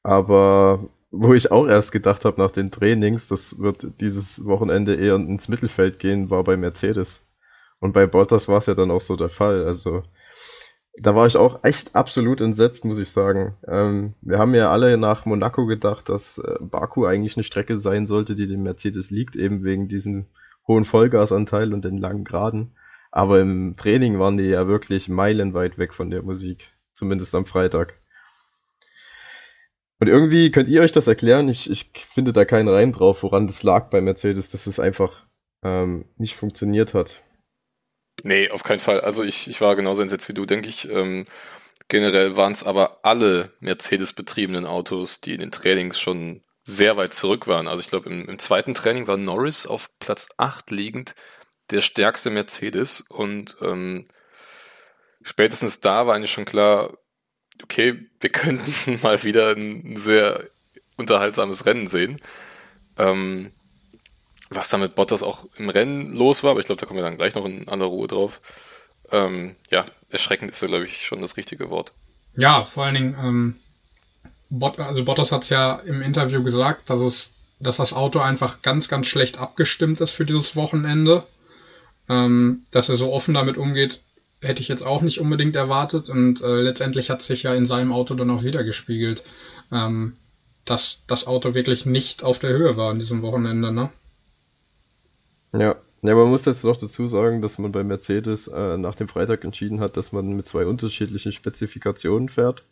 Aber 0.04 0.90
wo 1.12 1.34
ich 1.34 1.52
auch 1.52 1.68
erst 1.68 1.92
gedacht 1.94 2.26
habe 2.26 2.42
nach 2.42 2.52
den 2.52 2.72
Trainings, 2.72 3.28
das 3.30 3.60
wird 3.60 4.02
dieses 4.02 4.46
Wochenende 4.46 4.96
eher 4.96 5.16
ins 5.18 5.50
Mittelfeld 5.50 6.00
gehen, 6.00 6.30
war 6.32 6.44
bei 6.46 6.58
Mercedes. 6.58 7.22
Und 7.82 7.94
bei 7.94 8.08
Bottas 8.08 8.48
war 8.50 8.60
es 8.60 8.68
ja 8.68 8.76
dann 8.76 8.92
auch 8.92 9.02
so 9.02 9.16
der 9.18 9.30
Fall. 9.30 9.66
Also 9.66 10.04
da 10.98 11.16
war 11.16 11.28
ich 11.28 11.38
auch 11.38 11.64
echt 11.64 11.96
absolut 11.96 12.42
entsetzt, 12.42 12.86
muss 12.86 13.00
ich 13.00 13.10
sagen. 13.10 13.56
Ähm, 13.68 14.14
wir 14.22 14.40
haben 14.40 14.56
ja 14.56 14.72
alle 14.72 14.98
nach 14.98 15.26
Monaco 15.26 15.66
gedacht, 15.66 16.10
dass 16.10 16.38
äh, 16.38 16.56
Baku 16.62 17.06
eigentlich 17.06 17.36
eine 17.36 17.44
Strecke 17.44 17.78
sein 17.78 18.06
sollte, 18.06 18.36
die 18.36 18.48
dem 18.48 18.64
Mercedes 18.64 19.12
liegt, 19.12 19.36
eben 19.36 19.64
wegen 19.64 19.88
diesem 19.88 20.28
hohen 20.68 20.86
Vollgasanteil 20.86 21.74
und 21.74 21.84
den 21.86 21.98
langen 21.98 22.24
Geraden. 22.24 22.76
Aber 23.12 23.40
im 23.40 23.76
Training 23.76 24.20
waren 24.20 24.38
die 24.38 24.46
ja 24.46 24.68
wirklich 24.68 25.10
meilenweit 25.10 25.78
weg 25.78 25.94
von 25.94 26.10
der 26.10 26.24
Musik, 26.24 26.72
zumindest 26.94 27.36
am 27.36 27.46
Freitag. 27.46 28.00
Und 30.00 30.08
irgendwie 30.08 30.52
könnt 30.52 30.68
ihr 30.68 30.82
euch 30.82 30.92
das 30.92 31.08
erklären? 31.08 31.48
Ich, 31.48 31.70
ich 31.70 31.92
finde 31.94 32.34
da 32.34 32.44
keinen 32.44 32.68
Reim 32.68 32.92
drauf, 32.92 33.24
woran 33.24 33.48
das 33.48 33.64
lag 33.64 33.90
bei 33.90 34.02
Mercedes, 34.02 34.50
dass 34.50 34.68
es 34.68 34.80
einfach 34.80 35.26
ähm, 35.64 36.06
nicht 36.18 36.36
funktioniert 36.36 36.94
hat. 36.94 37.24
Nee, 38.24 38.50
auf 38.50 38.64
keinen 38.64 38.80
Fall. 38.80 39.02
Also 39.02 39.24
ich, 39.24 39.48
ich 39.48 39.62
war 39.62 39.76
genauso 39.76 40.02
entsetzt 40.02 40.30
wie 40.30 40.34
du, 40.34 40.46
denke 40.46 40.70
ich. 40.70 40.90
Ähm, 40.90 41.26
generell 41.88 42.38
waren 42.38 42.54
es 42.54 42.64
aber 42.64 43.00
alle 43.04 43.52
Mercedes-betriebenen 43.60 44.66
Autos, 44.66 45.22
die 45.22 45.34
in 45.34 45.40
den 45.40 45.52
Trainings 45.52 46.00
schon 46.00 46.42
sehr 46.64 46.98
weit 46.98 47.14
zurück 47.14 47.48
waren. 47.48 47.68
Also 47.68 47.82
ich 47.82 47.88
glaube, 47.88 48.10
im, 48.10 48.28
im, 48.28 48.40
zweiten 48.40 48.74
Training 48.74 49.08
war 49.08 49.18
Norris 49.18 49.68
auf 49.68 49.90
Platz 50.00 50.30
8 50.38 50.72
liegend 50.72 51.16
der 51.70 51.82
stärkste 51.82 52.30
Mercedes 52.30 53.02
und 53.02 53.58
ähm, 53.62 54.06
spätestens 55.22 55.80
da 55.80 56.06
war 56.06 56.16
eigentlich 56.16 56.32
schon 56.32 56.46
klar, 56.46 56.98
okay, 57.64 58.08
wir 58.20 58.30
könnten 58.32 59.00
mal 59.04 59.24
wieder 59.24 59.56
ein 59.56 59.96
sehr 59.98 60.48
unterhaltsames 60.98 61.66
Rennen 61.66 61.88
sehen. 61.88 62.22
Ähm, 62.98 63.52
was 64.56 64.70
da 64.70 64.78
mit 64.78 64.96
Bottas 64.96 65.24
auch 65.24 65.46
im 65.58 65.70
Rennen 65.70 66.14
los 66.14 66.44
war, 66.44 66.52
aber 66.52 66.60
ich 66.60 66.66
glaube, 66.66 66.80
da 66.80 66.88
kommen 66.88 67.00
wir 67.00 67.04
dann 67.04 67.18
gleich 67.18 67.36
noch 67.36 67.46
in 67.46 67.68
aller 67.68 67.86
Ruhe 67.86 68.08
drauf. 68.08 68.42
Ähm, 69.12 69.56
ja, 69.72 69.86
erschreckend 70.10 70.52
ist 70.52 70.62
ja, 70.62 70.68
glaube 70.68 70.86
ich, 70.86 71.06
schon 71.06 71.22
das 71.22 71.38
richtige 71.38 71.70
Wort. 71.70 71.92
Ja, 72.36 72.66
vor 72.66 72.86
allen 72.86 72.96
Dingen, 72.96 73.18
ähm, 73.22 73.56
Bot, 74.50 74.80
also 74.80 75.04
Bottas 75.04 75.32
hat 75.32 75.44
es 75.44 75.50
ja 75.50 75.76
im 75.76 76.02
Interview 76.02 76.44
gesagt, 76.44 76.90
dass 76.90 77.02
es, 77.02 77.32
dass 77.60 77.78
das 77.78 77.94
Auto 77.94 78.20
einfach 78.20 78.62
ganz, 78.62 78.88
ganz 78.88 79.08
schlecht 79.08 79.38
abgestimmt 79.38 80.02
ist 80.02 80.12
für 80.12 80.26
dieses 80.26 80.56
Wochenende. 80.56 81.24
Ähm, 82.08 82.64
dass 82.72 82.90
er 82.90 82.98
so 82.98 83.12
offen 83.12 83.34
damit 83.34 83.58
umgeht, 83.58 84.00
hätte 84.42 84.62
ich 84.62 84.68
jetzt 84.68 84.84
auch 84.84 85.02
nicht 85.02 85.20
unbedingt 85.20 85.56
erwartet 85.56 86.10
und 86.10 86.42
äh, 86.42 86.62
letztendlich 86.62 87.10
hat 87.10 87.24
sich 87.24 87.44
ja 87.44 87.56
in 87.56 87.66
seinem 87.66 87.92
Auto 87.92 88.14
dann 88.14 88.30
auch 88.30 88.44
wieder 88.44 88.64
gespiegelt, 88.64 89.24
ähm, 89.72 90.16
dass 90.66 91.00
das 91.08 91.26
Auto 91.26 91.56
wirklich 91.56 91.86
nicht 91.88 92.24
auf 92.24 92.38
der 92.38 92.52
Höhe 92.52 92.78
war 92.78 92.92
an 92.92 93.00
diesem 93.00 93.24
Wochenende, 93.24 93.72
ne? 93.72 93.90
Ja. 95.60 95.76
Ja, 96.08 96.14
man 96.14 96.28
muss 96.28 96.46
jetzt 96.46 96.64
noch 96.64 96.78
dazu 96.78 97.08
sagen, 97.08 97.42
dass 97.42 97.58
man 97.58 97.72
bei 97.72 97.84
Mercedes 97.84 98.48
äh, 98.48 98.78
nach 98.78 98.94
dem 98.94 99.08
Freitag 99.08 99.44
entschieden 99.44 99.80
hat, 99.80 99.98
dass 99.98 100.12
man 100.12 100.34
mit 100.34 100.46
zwei 100.46 100.68
unterschiedlichen 100.68 101.32
Spezifikationen 101.32 102.30
fährt. 102.30 102.64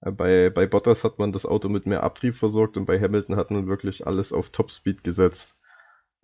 Äh, 0.00 0.10
bei, 0.10 0.48
bei 0.48 0.66
Bottas 0.66 1.04
hat 1.04 1.18
man 1.18 1.32
das 1.32 1.44
Auto 1.44 1.68
mit 1.68 1.84
mehr 1.86 2.02
Abtrieb 2.02 2.34
versorgt 2.34 2.78
und 2.78 2.86
bei 2.86 2.98
Hamilton 2.98 3.36
hat 3.36 3.50
man 3.50 3.66
wirklich 3.66 4.06
alles 4.06 4.32
auf 4.32 4.48
Topspeed 4.50 5.04
gesetzt. 5.04 5.56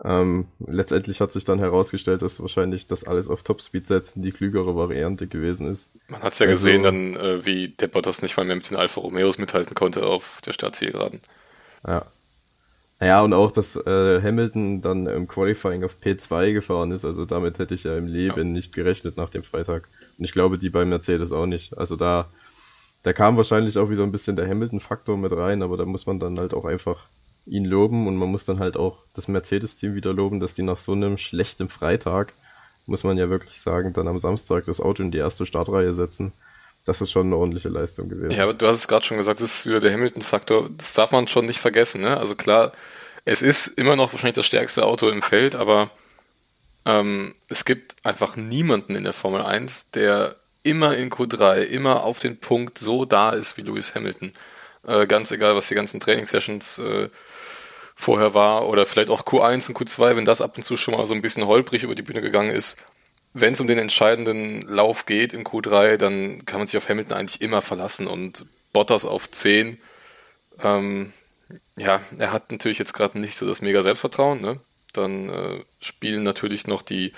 Ähm, 0.03 0.47
letztendlich 0.65 1.21
hat 1.21 1.33
sich 1.33 1.45
dann 1.45 1.59
herausgestellt, 1.59 2.23
dass 2.23 2.41
wahrscheinlich 2.41 2.87
das 2.87 3.05
alles 3.05 3.29
auf 3.29 3.43
Topspeed 3.43 3.87
setzen 3.87 4.23
die 4.23 4.31
klügere 4.31 4.77
Variante 4.77 5.27
gewesen 5.27 5.69
ist. 5.69 5.91
Man 6.09 6.23
hat 6.23 6.33
es 6.33 6.39
ja 6.39 6.47
also, 6.47 6.67
gesehen, 6.67 6.83
dann 6.83 7.17
äh, 7.17 7.45
wie 7.45 7.71
der 7.71 7.89
Bottas 7.89 8.23
nicht 8.23 8.37
mal 8.37 8.47
mehr 8.47 8.57
mit 8.57 8.71
den 8.71 8.77
Alfa 8.79 9.01
Romeos 9.01 9.39
mithalten 9.39 9.75
konnte 9.75 10.07
auf 10.07 10.41
der 10.47 10.53
Startzielgeraden. 10.53 11.21
Ja, 11.87 12.07
ja, 13.01 13.23
und 13.23 13.33
auch, 13.33 13.53
dass 13.53 13.77
äh, 13.77 14.21
Hamilton 14.21 14.81
dann 14.81 15.07
im 15.07 15.29
Qualifying 15.29 15.85
auf 15.85 15.97
P2 16.03 16.53
gefahren 16.53 16.91
ist. 16.91 17.05
Also 17.05 17.27
damit 17.27 17.59
hätte 17.61 17.75
ich 17.75 17.85
ja 17.85 17.97
im 17.97 18.07
Leben 18.07 18.39
ja. 18.39 18.45
nicht 18.45 18.75
gerechnet 18.75 19.17
nach 19.17 19.31
dem 19.31 19.45
Freitag. 19.45 19.89
Und 20.19 20.25
ich 20.25 20.33
glaube, 20.33 20.59
die 20.59 20.69
bei 20.69 20.85
Mercedes 20.85 21.31
auch 21.31 21.47
nicht. 21.47 21.79
Also 21.79 21.95
da, 21.95 22.29
da 23.05 23.13
kam 23.13 23.37
wahrscheinlich 23.37 23.79
auch 23.79 23.89
wieder 23.89 24.03
ein 24.03 24.11
bisschen 24.11 24.35
der 24.35 24.49
Hamilton-Faktor 24.49 25.17
mit 25.17 25.33
rein, 25.33 25.63
aber 25.63 25.77
da 25.77 25.85
muss 25.85 26.07
man 26.07 26.19
dann 26.19 26.41
halt 26.41 26.55
auch 26.55 26.65
einfach 26.65 27.07
ihn 27.47 27.65
loben 27.65 28.09
und 28.09 28.17
man 28.17 28.31
muss 28.31 28.45
dann 28.45 28.59
halt 28.59 28.77
auch 28.77 29.05
das 29.15 29.29
Mercedes-Team 29.29 29.95
wieder 29.95 30.13
loben, 30.13 30.41
dass 30.41 30.55
die 30.55 30.63
nach 30.63 30.77
so 30.77 30.93
einem 30.93 31.19
schlechten 31.19 31.69
Freitag, 31.69 32.35
muss 32.87 33.05
man 33.05 33.17
ja 33.17 33.31
wirklich 33.31 33.61
sagen, 33.61 33.93
dann 33.93 34.09
am 34.09 34.19
Samstag 34.19 34.65
das 34.65 34.81
Auto 34.81 35.05
in 35.05 35.13
die 35.13 35.19
erste 35.19 35.47
Startreihe 35.47 35.95
setzen 35.95 36.33
das 36.89 37.03
ist 37.03 37.11
schon 37.11 37.27
eine 37.27 37.37
ordentliche 37.37 37.69
Leistung 37.69 38.09
gewesen. 38.09 38.31
Ja, 38.31 38.45
aber 38.45 38.55
du 38.55 38.67
hast 38.67 38.77
es 38.77 38.89
gerade 38.89 39.05
schon 39.05 39.19
gesagt, 39.19 39.41
das 39.41 39.59
ist 39.59 39.67
wieder 39.67 39.81
der 39.81 39.93
Hamilton-Faktor. 39.93 40.71
Das 40.77 40.95
darf 40.95 41.11
man 41.11 41.29
schon 41.29 41.45
nicht 41.45 41.61
vergessen. 41.61 42.01
Ne? 42.01 42.17
Also 42.17 42.35
klar, 42.35 42.73
es 43.27 43.43
ist 43.43 43.67
immer 43.67 43.95
noch 43.95 44.13
wahrscheinlich 44.13 44.37
das 44.37 44.47
stärkste 44.47 44.87
Auto 44.87 45.11
im 45.11 45.21
Feld, 45.21 45.55
aber 45.55 45.91
ähm, 46.87 47.35
es 47.49 47.67
gibt 47.67 48.07
einfach 48.07 48.37
niemanden 48.37 48.95
in 48.95 49.05
der 49.05 49.13
Formel 49.13 49.43
1, 49.43 49.91
der 49.91 50.37
immer 50.63 50.97
in 50.97 51.11
Q3, 51.11 51.61
immer 51.61 52.05
auf 52.05 52.21
den 52.21 52.39
Punkt 52.39 52.79
so 52.79 53.05
da 53.05 53.31
ist 53.31 53.59
wie 53.59 53.63
Lewis 53.63 53.95
Hamilton. 53.95 54.33
Äh, 54.87 55.07
ganz 55.07 55.31
egal, 55.31 55.55
was 55.55 55.69
die 55.69 55.75
ganzen 55.75 56.01
Trainingssessions 56.01 56.79
äh, 56.79 57.11
vorher 57.95 58.33
war 58.33 58.67
oder 58.67 58.87
vielleicht 58.87 59.11
auch 59.11 59.27
Q1 59.27 59.69
und 59.69 59.77
Q2, 59.77 60.17
wenn 60.17 60.25
das 60.25 60.41
ab 60.41 60.57
und 60.57 60.63
zu 60.63 60.79
schon 60.79 60.95
mal 60.95 61.07
so 61.07 61.13
ein 61.13 61.21
bisschen 61.21 61.47
holprig 61.47 61.83
über 61.83 61.95
die 61.95 62.03
Bühne 62.03 62.23
gegangen 62.23 62.51
ist, 62.51 62.79
wenn 63.35 63.55
es 63.55 63.61
um 63.61 63.67
den 63.67 63.79
entscheidenden 63.79 64.63
Lauf 64.63 65.07
geht 65.07 65.33
in 65.33 65.45
Q3, 65.45 65.97
dann 65.97 66.45
kann 66.45 66.61
man 66.61 66.67
sich 66.67 66.77
auf 66.77 66.89
Hamilton 66.89 67.17
eigentlich 67.17 67.41
immer 67.41 67.63
verlassen 67.63 68.07
und 68.07 68.47
Bottas 68.73 69.05
auf 69.05 69.31
10. 69.31 69.79
Ähm, 70.63 71.13
ja, 71.77 72.01
er 72.19 72.33
hat 72.33 72.51
natürlich 72.51 72.79
jetzt 72.79 72.95
gerade 72.95 73.19
nicht 73.19 73.37
so 73.37 73.47
das 73.47 73.61
mega 73.61 73.83
Selbstvertrauen. 73.83 74.41
Ne? 74.41 74.61
Dann 74.93 75.29
äh, 75.29 75.65
spielen 75.81 76.23
natürlich 76.23 76.67
noch 76.67 76.83
die 76.83 77.13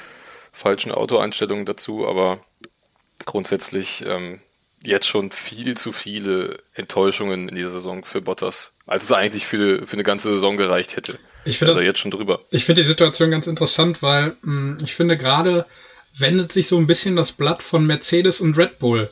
falschen 0.53 0.93
Autoeinstellungen 0.93 1.65
dazu, 1.65 2.07
aber 2.07 2.41
grundsätzlich 3.25 4.05
ähm, 4.07 4.41
jetzt 4.83 5.07
schon 5.07 5.31
viel 5.31 5.77
zu 5.77 5.93
viele 5.93 6.59
Enttäuschungen 6.75 7.49
in 7.49 7.55
dieser 7.55 7.71
Saison 7.71 8.05
für 8.05 8.21
Bottas, 8.21 8.73
als 8.87 9.05
es 9.05 9.13
eigentlich 9.13 9.47
für, 9.47 9.87
für 9.87 9.95
eine 9.95 10.03
ganze 10.03 10.31
Saison 10.31 10.57
gereicht 10.57 10.97
hätte. 10.97 11.19
Ich 11.45 11.59
finde 11.59 11.73
also 11.73 11.85
jetzt 11.85 11.99
schon 11.99 12.11
drüber. 12.11 12.41
Ich 12.51 12.67
finde 12.67 12.83
die 12.83 12.89
Situation 12.89 13.31
ganz 13.31 13.47
interessant, 13.47 14.03
weil 14.03 14.37
mh, 14.43 14.43
hm, 14.43 14.79
ich 14.85 14.95
finde 14.95 15.17
gerade 15.17 15.67
wendet 16.17 16.53
sich 16.53 16.67
so 16.67 16.77
ein 16.79 16.87
bisschen 16.87 17.17
das 17.17 17.33
Blatt 17.33 17.63
von 17.63 17.87
Mercedes 17.87 18.41
und 18.41 18.57
Red 18.57 18.79
Bull. 18.79 19.11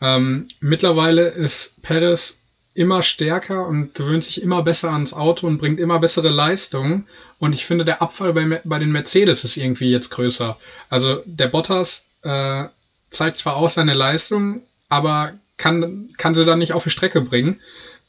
Ähm, 0.00 0.48
mittlerweile 0.60 1.28
ist 1.28 1.82
Perez 1.82 2.36
immer 2.74 3.02
stärker 3.02 3.66
und 3.66 3.94
gewöhnt 3.94 4.24
sich 4.24 4.42
immer 4.42 4.62
besser 4.62 4.90
ans 4.90 5.12
Auto 5.12 5.46
und 5.46 5.58
bringt 5.58 5.78
immer 5.78 5.98
bessere 5.98 6.30
Leistungen. 6.30 7.06
Und 7.38 7.52
ich 7.52 7.66
finde, 7.66 7.84
der 7.84 8.00
Abfall 8.00 8.32
bei, 8.32 8.60
bei 8.64 8.78
den 8.78 8.92
Mercedes 8.92 9.44
ist 9.44 9.56
irgendwie 9.56 9.90
jetzt 9.90 10.10
größer. 10.10 10.58
Also 10.88 11.22
der 11.26 11.48
Bottas 11.48 12.06
äh, 12.22 12.64
zeigt 13.10 13.38
zwar 13.38 13.56
auch 13.56 13.70
seine 13.70 13.94
Leistung, 13.94 14.62
aber 14.88 15.32
kann, 15.58 16.10
kann 16.16 16.34
sie 16.34 16.44
dann 16.44 16.58
nicht 16.58 16.72
auf 16.72 16.84
die 16.84 16.90
Strecke 16.90 17.20
bringen. 17.20 17.60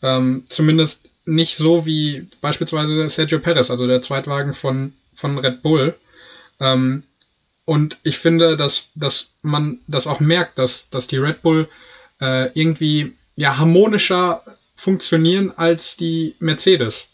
Ähm, 0.01 0.45
zumindest 0.49 1.09
nicht 1.25 1.57
so 1.57 1.85
wie 1.85 2.27
beispielsweise 2.41 3.07
Sergio 3.09 3.39
Perez, 3.39 3.69
also 3.69 3.87
der 3.87 4.01
Zweitwagen 4.01 4.53
von, 4.53 4.93
von 5.13 5.37
Red 5.37 5.61
Bull. 5.61 5.95
Ähm, 6.59 7.03
und 7.65 7.97
ich 8.03 8.17
finde, 8.17 8.57
dass, 8.57 8.87
dass 8.95 9.29
man 9.41 9.79
das 9.87 10.07
auch 10.07 10.19
merkt, 10.19 10.59
dass, 10.59 10.89
dass 10.89 11.07
die 11.07 11.17
Red 11.17 11.41
Bull 11.41 11.69
äh, 12.19 12.49
irgendwie 12.53 13.13
ja, 13.35 13.57
harmonischer 13.57 14.41
funktionieren 14.75 15.53
als 15.55 15.95
die 15.95 16.35
Mercedes. 16.39 17.07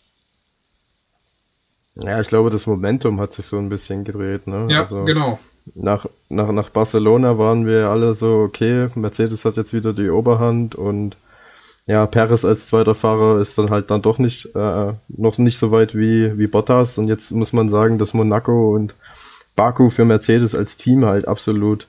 Ja, 1.95 2.19
ich 2.19 2.27
glaube, 2.27 2.49
das 2.49 2.65
Momentum 2.65 3.19
hat 3.19 3.33
sich 3.33 3.45
so 3.45 3.57
ein 3.57 3.69
bisschen 3.69 4.03
gedreht. 4.03 4.47
Ne? 4.47 4.67
Ja, 4.69 4.79
also 4.79 5.05
genau. 5.05 5.39
Nach, 5.75 6.05
nach, 6.29 6.51
nach 6.51 6.69
Barcelona 6.69 7.37
waren 7.37 7.67
wir 7.67 7.89
alle 7.89 8.15
so, 8.15 8.39
okay, 8.39 8.89
Mercedes 8.95 9.45
hat 9.45 9.57
jetzt 9.57 9.73
wieder 9.73 9.93
die 9.93 10.09
Oberhand 10.09 10.73
und 10.73 11.15
ja, 11.85 12.05
Perez 12.07 12.45
als 12.45 12.67
zweiter 12.67 12.95
Fahrer 12.95 13.39
ist 13.39 13.57
dann 13.57 13.69
halt 13.69 13.91
dann 13.91 14.01
doch 14.01 14.17
nicht, 14.17 14.55
äh, 14.55 14.93
noch 15.09 15.37
nicht 15.37 15.57
so 15.57 15.71
weit 15.71 15.95
wie, 15.95 16.37
wie 16.37 16.47
Bottas 16.47 16.97
und 16.97 17.07
jetzt 17.07 17.31
muss 17.31 17.53
man 17.53 17.69
sagen, 17.69 17.97
dass 17.97 18.13
Monaco 18.13 18.73
und 18.75 18.95
Baku 19.59 19.89
für 19.89 20.05
Mercedes 20.05 20.55
als 20.55 20.77
Team 20.77 21.03
halt 21.03 21.27
absolut 21.27 21.85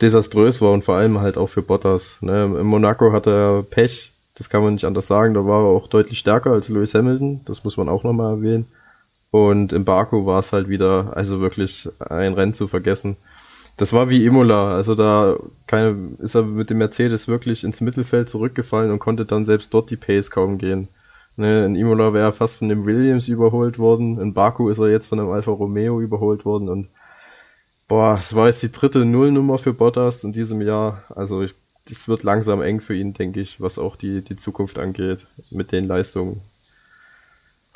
desaströs 0.00 0.60
war 0.60 0.72
und 0.72 0.82
vor 0.82 0.96
allem 0.96 1.20
halt 1.20 1.38
auch 1.38 1.46
für 1.46 1.62
Bottas. 1.62 2.18
Ne? 2.20 2.46
In 2.46 2.66
Monaco 2.66 3.12
hatte 3.12 3.30
er 3.30 3.62
Pech, 3.62 4.12
das 4.34 4.50
kann 4.50 4.64
man 4.64 4.72
nicht 4.72 4.84
anders 4.84 5.06
sagen. 5.06 5.34
Da 5.34 5.46
war 5.46 5.60
er 5.60 5.68
auch 5.68 5.86
deutlich 5.86 6.18
stärker 6.18 6.50
als 6.50 6.68
Lewis 6.68 6.94
Hamilton, 6.94 7.42
das 7.44 7.62
muss 7.62 7.76
man 7.76 7.88
auch 7.88 8.02
nochmal 8.02 8.34
erwähnen. 8.34 8.66
Und 9.30 9.72
in 9.72 9.84
Baku 9.84 10.26
war 10.26 10.40
es 10.40 10.52
halt 10.52 10.68
wieder, 10.68 11.12
also 11.16 11.40
wirklich 11.40 11.88
ein 12.00 12.32
Rennen 12.32 12.54
zu 12.54 12.66
vergessen. 12.66 13.16
Das 13.76 13.92
war 13.92 14.10
wie 14.10 14.26
Imola, 14.26 14.74
also 14.74 14.96
da 14.96 15.36
keine, 15.68 15.96
ist 16.18 16.34
er 16.34 16.42
mit 16.42 16.70
dem 16.70 16.78
Mercedes 16.78 17.28
wirklich 17.28 17.62
ins 17.62 17.80
Mittelfeld 17.80 18.28
zurückgefallen 18.28 18.90
und 18.90 18.98
konnte 18.98 19.26
dann 19.26 19.44
selbst 19.44 19.72
dort 19.74 19.90
die 19.90 19.96
Pace 19.96 20.32
kaum 20.32 20.58
gehen. 20.58 20.88
Ne, 21.40 21.64
in 21.64 21.74
Imola 21.74 22.12
wäre 22.12 22.26
er 22.26 22.32
fast 22.32 22.56
von 22.56 22.68
dem 22.68 22.84
Williams 22.84 23.26
überholt 23.26 23.78
worden. 23.78 24.20
In 24.20 24.34
Baku 24.34 24.68
ist 24.68 24.78
er 24.78 24.90
jetzt 24.90 25.06
von 25.06 25.16
dem 25.16 25.30
Alfa 25.30 25.50
Romeo 25.50 26.00
überholt 26.00 26.44
worden. 26.44 26.68
Und 26.68 26.88
Boah, 27.90 28.18
es 28.20 28.36
war 28.36 28.46
jetzt 28.46 28.62
die 28.62 28.70
dritte 28.70 29.04
Nullnummer 29.04 29.58
für 29.58 29.72
Bottas 29.72 30.22
in 30.22 30.32
diesem 30.32 30.60
Jahr. 30.60 31.02
Also 31.08 31.42
es 31.42 32.06
wird 32.06 32.22
langsam 32.22 32.62
eng 32.62 32.80
für 32.80 32.94
ihn, 32.94 33.14
denke 33.14 33.40
ich, 33.40 33.60
was 33.60 33.80
auch 33.80 33.96
die, 33.96 34.22
die 34.22 34.36
Zukunft 34.36 34.78
angeht 34.78 35.26
mit 35.50 35.72
den 35.72 35.88
Leistungen. 35.88 36.40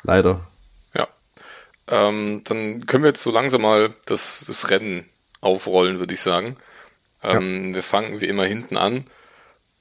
Leider. 0.03 0.39
Ja. 0.93 1.09
Ähm, 1.87 2.43
dann 2.45 2.85
können 2.85 3.03
wir 3.03 3.09
jetzt 3.09 3.23
so 3.23 3.31
langsam 3.31 3.63
mal 3.63 3.93
das, 4.05 4.45
das 4.47 4.69
Rennen 4.69 5.03
aufrollen, 5.41 5.99
würde 5.99 6.13
ich 6.13 6.21
sagen. 6.21 6.55
Ähm, 7.21 7.69
ja. 7.69 7.75
Wir 7.75 7.83
fangen 7.83 8.21
wie 8.21 8.27
immer 8.27 8.45
hinten 8.45 8.77
an. 8.77 9.03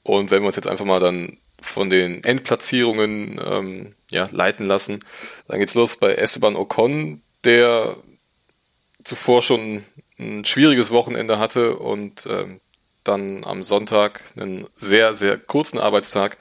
Und 0.03 0.33
wenn 0.33 0.43
wir 0.43 0.47
uns 0.47 0.57
jetzt 0.57 0.67
einfach 0.67 0.85
mal 0.85 0.99
dann 0.99 1.37
von 1.65 1.91
den 1.91 2.23
Endplatzierungen 2.25 3.41
ähm, 3.45 3.95
ja, 4.11 4.29
leiten 4.31 4.67
lassen, 4.67 5.05
dann 5.49 5.59
geht's 5.59 5.75
los 5.75 5.97
bei 5.97 6.15
Esteban 6.15 6.57
Ocon, 6.57 7.23
der 7.45 7.97
zuvor 9.03 9.43
schon 9.43 9.85
ein 10.19 10.45
schwieriges 10.45 10.91
Wochenende 10.91 11.39
hatte 11.39 11.77
und 11.77 12.27
ähm, 12.27 12.61
dann 13.03 13.45
am 13.45 13.63
Sonntag 13.63 14.21
einen 14.37 14.67
sehr, 14.77 15.15
sehr 15.15 15.37
kurzen 15.37 15.79
Arbeitstag 15.79 16.39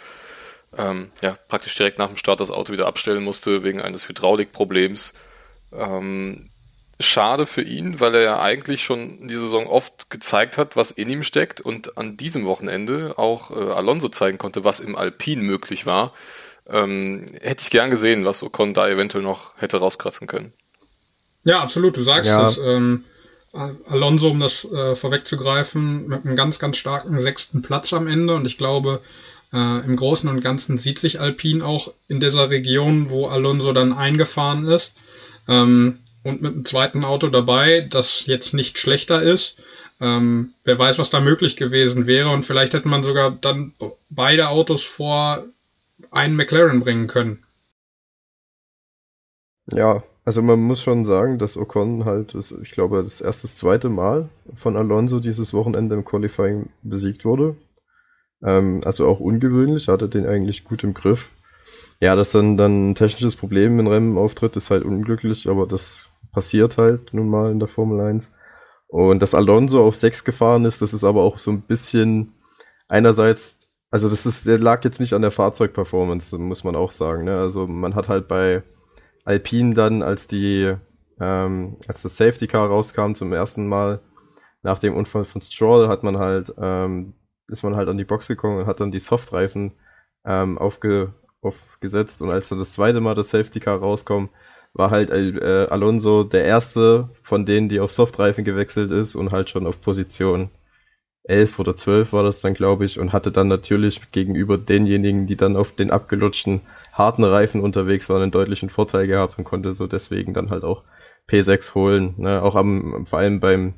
ähm, 0.77 1.11
ja, 1.21 1.37
praktisch 1.47 1.75
direkt 1.75 1.99
nach 1.99 2.07
dem 2.07 2.17
Start 2.17 2.39
das 2.39 2.51
Auto 2.51 2.73
wieder 2.73 2.87
abstellen 2.87 3.23
musste 3.23 3.63
wegen 3.63 3.81
eines 3.81 4.07
Hydraulikproblems. 4.07 5.13
Ähm, 5.71 6.49
schade 7.05 7.45
für 7.45 7.61
ihn, 7.61 7.99
weil 7.99 8.15
er 8.15 8.21
ja 8.21 8.39
eigentlich 8.39 8.83
schon 8.83 9.19
in 9.19 9.27
dieser 9.27 9.41
Saison 9.41 9.67
oft 9.67 10.09
gezeigt 10.09 10.57
hat, 10.57 10.75
was 10.75 10.91
in 10.91 11.09
ihm 11.09 11.23
steckt 11.23 11.61
und 11.61 11.97
an 11.97 12.17
diesem 12.17 12.45
Wochenende 12.45 13.13
auch 13.17 13.51
äh, 13.51 13.71
Alonso 13.71 14.09
zeigen 14.09 14.37
konnte, 14.37 14.63
was 14.63 14.79
im 14.79 14.95
Alpin 14.95 15.41
möglich 15.41 15.85
war. 15.85 16.13
Ähm, 16.67 17.25
hätte 17.41 17.63
ich 17.63 17.69
gern 17.69 17.89
gesehen, 17.89 18.25
was 18.25 18.43
Ocon 18.43 18.73
da 18.73 18.87
eventuell 18.87 19.23
noch 19.23 19.51
hätte 19.57 19.77
rauskratzen 19.77 20.27
können. 20.27 20.53
Ja, 21.43 21.61
absolut. 21.61 21.97
Du 21.97 22.03
sagst 22.03 22.29
ja. 22.29 22.47
es. 22.47 22.57
Ähm, 22.57 23.03
Alonso, 23.53 24.29
um 24.29 24.39
das 24.39 24.65
äh, 24.65 24.95
vorwegzugreifen, 24.95 26.07
mit 26.07 26.25
einem 26.25 26.35
ganz, 26.35 26.57
ganz 26.57 26.77
starken 26.77 27.21
sechsten 27.21 27.61
Platz 27.61 27.93
am 27.93 28.07
Ende. 28.07 28.33
Und 28.33 28.47
ich 28.47 28.57
glaube, 28.57 29.01
äh, 29.51 29.85
im 29.85 29.95
Großen 29.95 30.27
und 30.27 30.41
Ganzen 30.41 30.79
sieht 30.79 30.97
sich 30.97 31.19
Alpin 31.19 31.61
auch 31.61 31.93
in 32.07 32.19
dieser 32.19 32.49
Region, 32.49 33.11
wo 33.11 33.27
Alonso 33.27 33.71
dann 33.71 33.93
eingefahren 33.93 34.65
ist. 34.65 34.95
Ähm, 35.47 35.99
und 36.23 36.41
mit 36.41 36.53
einem 36.53 36.65
zweiten 36.65 37.03
Auto 37.03 37.27
dabei, 37.27 37.81
das 37.81 38.25
jetzt 38.25 38.53
nicht 38.53 38.79
schlechter 38.79 39.21
ist. 39.21 39.57
Ähm, 39.99 40.53
wer 40.63 40.79
weiß, 40.79 40.99
was 40.99 41.09
da 41.09 41.19
möglich 41.19 41.55
gewesen 41.55 42.07
wäre. 42.07 42.29
Und 42.29 42.45
vielleicht 42.45 42.73
hätte 42.73 42.87
man 42.87 43.03
sogar 43.03 43.31
dann 43.31 43.73
beide 44.09 44.49
Autos 44.49 44.83
vor 44.83 45.43
einen 46.11 46.35
McLaren 46.35 46.79
bringen 46.79 47.07
können. 47.07 47.43
Ja, 49.71 50.03
also 50.25 50.41
man 50.41 50.59
muss 50.59 50.81
schon 50.81 51.05
sagen, 51.05 51.37
dass 51.37 51.57
Ocon 51.57 52.05
halt, 52.05 52.35
ich 52.35 52.71
glaube, 52.71 53.03
das 53.03 53.21
erste, 53.21 53.47
das 53.47 53.57
zweite 53.57 53.89
Mal 53.89 54.29
von 54.53 54.77
Alonso 54.77 55.19
dieses 55.19 55.53
Wochenende 55.53 55.95
im 55.95 56.05
Qualifying 56.05 56.69
besiegt 56.81 57.25
wurde. 57.25 57.57
Ähm, 58.43 58.81
also 58.85 59.07
auch 59.07 59.19
ungewöhnlich, 59.19 59.87
hatte 59.87 60.09
den 60.09 60.25
eigentlich 60.25 60.63
gut 60.63 60.83
im 60.83 60.93
Griff. 60.93 61.31
Ja, 61.99 62.15
dass 62.15 62.31
dann, 62.31 62.57
dann 62.57 62.91
ein 62.91 62.95
technisches 62.95 63.35
Problem 63.35 63.79
in 63.79 63.87
Rennen 63.87 64.17
auftritt, 64.17 64.57
ist 64.57 64.69
halt 64.69 64.83
unglücklich, 64.83 65.47
aber 65.47 65.65
das 65.65 66.09
passiert 66.33 66.77
halt 66.77 67.13
nun 67.13 67.29
mal 67.29 67.51
in 67.51 67.59
der 67.59 67.69
Formel 67.69 68.01
1. 68.01 68.33
Und 68.87 69.21
dass 69.21 69.33
Alonso 69.33 69.85
auf 69.85 69.95
6 69.95 70.23
gefahren 70.23 70.65
ist, 70.65 70.81
das 70.81 70.93
ist 70.93 71.03
aber 71.03 71.21
auch 71.21 71.37
so 71.37 71.51
ein 71.51 71.61
bisschen 71.61 72.33
einerseits, 72.87 73.71
also 73.89 74.09
das 74.09 74.25
ist, 74.25 74.45
der 74.45 74.59
lag 74.59 74.83
jetzt 74.83 74.99
nicht 74.99 75.13
an 75.13 75.21
der 75.21 75.31
Fahrzeugperformance, 75.31 76.37
muss 76.37 76.63
man 76.63 76.75
auch 76.75 76.91
sagen. 76.91 77.23
Ne? 77.23 77.37
Also 77.37 77.65
man 77.67 77.95
hat 77.95 78.09
halt 78.09 78.27
bei 78.27 78.63
Alpine 79.25 79.73
dann, 79.73 80.03
als 80.03 80.27
die, 80.27 80.75
ähm, 81.19 81.77
als 81.87 82.01
das 82.01 82.17
Safety 82.17 82.47
Car 82.47 82.67
rauskam 82.67 83.13
zum 83.13 83.33
ersten 83.33 83.67
Mal 83.67 84.01
nach 84.61 84.79
dem 84.79 84.95
Unfall 84.95 85.25
von 85.25 85.41
Stroll, 85.41 85.87
hat 85.87 86.03
man 86.03 86.17
halt, 86.17 86.53
ähm, 86.57 87.13
ist 87.47 87.63
man 87.63 87.75
halt 87.75 87.89
an 87.89 87.97
die 87.97 88.05
Box 88.05 88.27
gekommen 88.27 88.59
und 88.59 88.67
hat 88.67 88.79
dann 88.79 88.91
die 88.91 88.99
Softreifen 88.99 89.73
ähm, 90.25 90.57
aufge, 90.57 91.13
aufgesetzt 91.41 92.21
und 92.21 92.29
als 92.29 92.49
dann 92.49 92.59
das 92.59 92.73
zweite 92.73 93.01
Mal 93.01 93.15
das 93.15 93.29
Safety 93.29 93.59
Car 93.59 93.79
rauskommt, 93.79 94.29
war 94.73 94.89
halt 94.89 95.11
äh, 95.11 95.67
Alonso 95.69 96.23
der 96.23 96.45
erste 96.45 97.09
von 97.21 97.45
denen, 97.45 97.69
die 97.69 97.79
auf 97.79 97.91
Softreifen 97.91 98.43
gewechselt 98.43 98.91
ist 98.91 99.15
und 99.15 99.31
halt 99.31 99.49
schon 99.49 99.67
auf 99.67 99.81
Position 99.81 100.49
11 101.25 101.59
oder 101.59 101.75
12 101.75 102.11
war 102.11 102.23
das 102.23 102.41
dann, 102.41 102.53
glaube 102.53 102.85
ich, 102.85 102.99
und 102.99 103.13
hatte 103.13 103.31
dann 103.31 103.47
natürlich 103.47 104.11
gegenüber 104.11 104.57
denjenigen, 104.57 105.25
die 105.25 105.37
dann 105.37 105.55
auf 105.55 105.71
den 105.71 105.89
abgelutschten 105.89 106.61
harten 106.91 107.23
Reifen 107.23 107.61
unterwegs 107.61 108.09
waren, 108.09 108.23
einen 108.23 108.31
deutlichen 108.31 108.69
Vorteil 108.69 109.07
gehabt 109.07 109.37
und 109.37 109.45
konnte 109.45 109.73
so 109.73 109.87
deswegen 109.87 110.33
dann 110.33 110.49
halt 110.49 110.63
auch 110.63 110.83
P6 111.29 111.75
holen. 111.75 112.15
Ne? 112.17 112.41
Auch 112.41 112.55
am, 112.55 113.05
vor 113.05 113.19
allem 113.19 113.39
beim, 113.39 113.73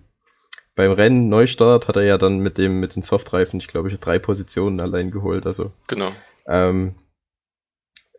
beim 0.75 0.91
Rennen 0.91 1.29
Neustart 1.29 1.87
hat 1.87 1.97
er 1.97 2.03
ja 2.03 2.17
dann 2.17 2.39
mit 2.39 2.57
dem, 2.57 2.79
mit 2.79 2.95
den 2.95 3.03
Softreifen, 3.03 3.59
ich 3.59 3.67
glaube, 3.67 3.89
ich 3.89 3.99
drei 3.99 4.17
Positionen 4.17 4.79
allein 4.79 5.11
geholt. 5.11 5.45
Also 5.45 5.71
genau. 5.87 6.11
Ähm, 6.47 6.95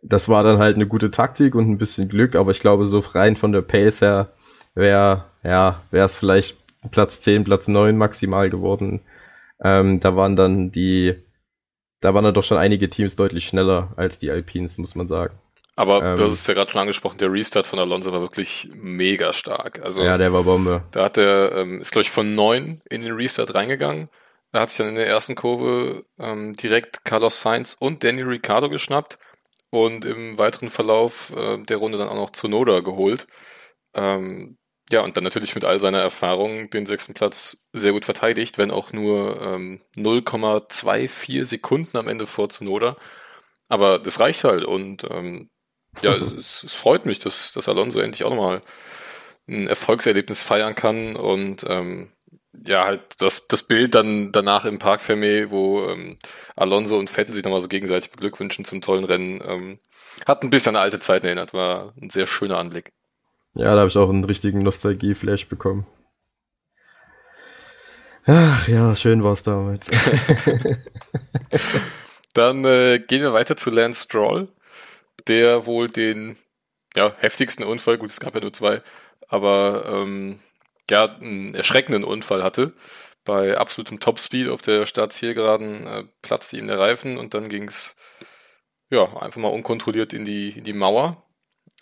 das 0.03 0.29
war 0.29 0.43
dann 0.43 0.59
halt 0.59 0.77
eine 0.77 0.87
gute 0.87 1.11
Taktik 1.11 1.55
und 1.55 1.69
ein 1.69 1.79
bisschen 1.79 2.09
Glück, 2.09 2.35
aber 2.35 2.51
ich 2.51 2.61
glaube, 2.61 2.87
so 2.87 3.01
rein 3.01 3.37
von 3.37 3.53
der 3.53 3.63
Pace 3.63 4.01
her 4.01 4.29
wäre, 4.75 5.25
ja, 5.43 5.83
wäre 5.91 6.07
es 6.07 6.17
vielleicht 6.17 6.57
Platz 6.91 7.21
10, 7.21 7.45
Platz 7.45 7.69
9 7.69 7.97
maximal 7.97 8.51
geworden. 8.51 9.01
Ähm, 9.63 10.01
da 10.01 10.17
waren 10.17 10.37
dann 10.37 10.71
die, 10.71 11.15
da 12.01 12.15
waren 12.15 12.25
dann 12.25 12.35
doch 12.35 12.45
schon 12.45 12.59
einige 12.59 12.91
Teams 12.91 13.17
deutlich 13.17 13.47
schneller 13.47 13.93
als 13.97 14.19
die 14.19 14.31
Alpines, 14.31 14.79
muss 14.79 14.95
man 14.95 15.07
sagen. 15.07 15.35
Aber 15.77 16.03
ähm, 16.03 16.17
du 16.17 16.25
hast 16.25 16.33
es 16.33 16.47
ja 16.47 16.55
gerade 16.55 16.71
schon 16.71 16.81
angesprochen, 16.81 17.19
der 17.19 17.33
Restart 17.33 17.67
von 17.67 17.79
Alonso 17.79 18.11
war 18.13 18.21
wirklich 18.21 18.71
mega 18.75 19.33
stark. 19.33 19.83
Also, 19.83 20.03
ja, 20.03 20.17
der 20.17 20.33
war 20.33 20.45
Bombe. 20.45 20.83
Da 20.91 21.05
hat 21.05 21.19
er, 21.19 21.53
ähm, 21.53 21.81
ist 21.81 21.93
glaube 21.93 22.05
ich 22.05 22.11
von 22.11 22.35
9 22.35 22.81
in 22.89 23.03
den 23.03 23.13
Restart 23.13 23.55
reingegangen. 23.55 24.09
Er 24.53 24.63
hat 24.63 24.71
sich 24.71 24.79
dann 24.79 24.89
in 24.89 24.95
der 24.95 25.07
ersten 25.07 25.35
Kurve 25.35 26.05
ähm, 26.19 26.55
direkt 26.55 27.05
Carlos 27.05 27.43
Sainz 27.43 27.77
und 27.79 28.05
Danny 28.05 28.23
Ricciardo 28.23 28.71
geschnappt 28.71 29.19
und 29.71 30.05
im 30.05 30.39
weiteren 30.39 30.71
Verlauf 30.71 31.35
äh, 31.37 31.59
der 31.59 31.77
Runde 31.79 31.99
dann 31.99 32.09
auch 32.09 32.15
noch 32.17 32.31
Zunoda 32.31 32.81
geholt. 32.81 33.27
Ähm, 33.95 34.59
ja, 34.91 35.01
und 35.03 35.17
dann 35.17 35.25
natürlich 35.25 35.55
mit 35.55 35.65
all 35.65 35.81
seiner 35.81 36.01
Erfahrung 36.01 36.71
den 36.71 36.87
sechsten 36.87 37.15
Platz 37.15 37.67
sehr 37.73 37.93
gut 37.93 38.05
verteidigt, 38.05 38.57
wenn 38.59 38.71
auch 38.71 38.93
nur 38.93 39.41
ähm, 39.43 39.81
0,24 39.97 41.45
Sekunden 41.45 41.97
am 41.97 42.09
Ende 42.09 42.27
vor 42.27 42.49
Zunoda. 42.49 42.97
Aber 43.69 43.99
das 43.99 44.21
reicht 44.21 44.45
halt 44.45 44.65
und 44.65 45.05
ähm, 45.11 45.51
ja, 46.03 46.15
es, 46.15 46.63
es 46.65 46.75
freut 46.75 47.07
mich, 47.07 47.19
dass, 47.19 47.53
dass 47.53 47.69
Alonso 47.69 48.01
endlich 48.01 48.25
auch 48.25 48.31
nochmal 48.31 48.63
ein 49.49 49.67
Erfolgserlebnis 49.69 50.43
feiern 50.43 50.75
kann 50.75 51.17
und 51.17 51.65
ähm, 51.69 52.13
ja, 52.67 52.85
halt 52.85 53.03
das, 53.19 53.49
das 53.49 53.63
Bild 53.63 53.95
dann 53.95 54.33
danach 54.33 54.65
im 54.65 54.79
Park 54.79 55.01
Fermé, 55.01 55.51
wo 55.51 55.89
ähm, 55.89 56.17
Alonso 56.55 56.99
und 56.99 57.11
Vettel 57.11 57.35
sich 57.35 57.45
nochmal 57.45 57.61
so 57.61 57.69
gegenseitig 57.69 58.11
beglückwünschen 58.11 58.65
zum 58.65 58.81
tollen 58.81 59.05
Rennen, 59.05 59.43
ähm, 59.47 59.79
hat 60.27 60.43
ein 60.43 60.51
bisschen 60.51 60.77
an 60.77 60.83
alte 60.83 60.99
Zeiten 60.99 61.27
erinnert, 61.27 61.53
war 61.53 61.93
ein 62.01 62.11
sehr 62.11 62.27
schöner 62.27 62.59
Anblick. 62.59 62.93
Ja, 63.55 63.75
da 63.75 63.81
habe 63.81 63.89
ich 63.89 63.97
auch 63.97 64.09
einen 64.09 64.25
richtigen 64.25 64.63
Nostalgie-Flash 64.63 65.49
bekommen. 65.49 65.87
Ach 68.27 68.67
ja, 68.69 68.97
schön 68.97 69.23
war's 69.23 69.43
damals. 69.43 69.87
Dann 72.35 72.65
äh, 72.65 72.99
gehen 72.99 73.23
wir 73.23 73.33
weiter 73.33 73.57
zu 73.57 73.71
Lance 73.71 74.05
Stroll, 74.05 74.49
der 75.29 75.67
wohl 75.67 75.89
den 75.89 76.37
ja, 76.97 77.15
heftigsten 77.19 77.65
Unfall, 77.65 77.99
gut, 77.99 78.11
es 78.11 78.21
gab 78.21 78.35
ja 78.35 78.41
nur 78.41 78.53
zwei, 78.53 78.83
aber 79.29 79.85
ähm, 79.87 80.41
ja, 80.91 81.17
einen 81.17 81.55
erschreckenden 81.55 82.05
Unfall 82.05 82.43
hatte. 82.43 82.73
Bei 83.25 83.59
absolutem 83.59 83.99
Topspeed 83.99 84.49
auf 84.49 84.63
der 84.63 84.87
Startzielgeraden 84.87 85.87
äh, 85.87 86.05
platzte 86.23 86.59
ihm 86.59 86.69
der 86.69 86.79
Reifen 86.79 87.19
und 87.19 87.35
dann 87.35 87.49
ging's 87.49 87.97
ja 88.89 89.05
einfach 89.21 89.41
mal 89.41 89.49
unkontrolliert 89.49 90.13
in 90.13 90.25
die, 90.25 90.51
in 90.51 90.65
die 90.65 90.73
Mauer. 90.73 91.23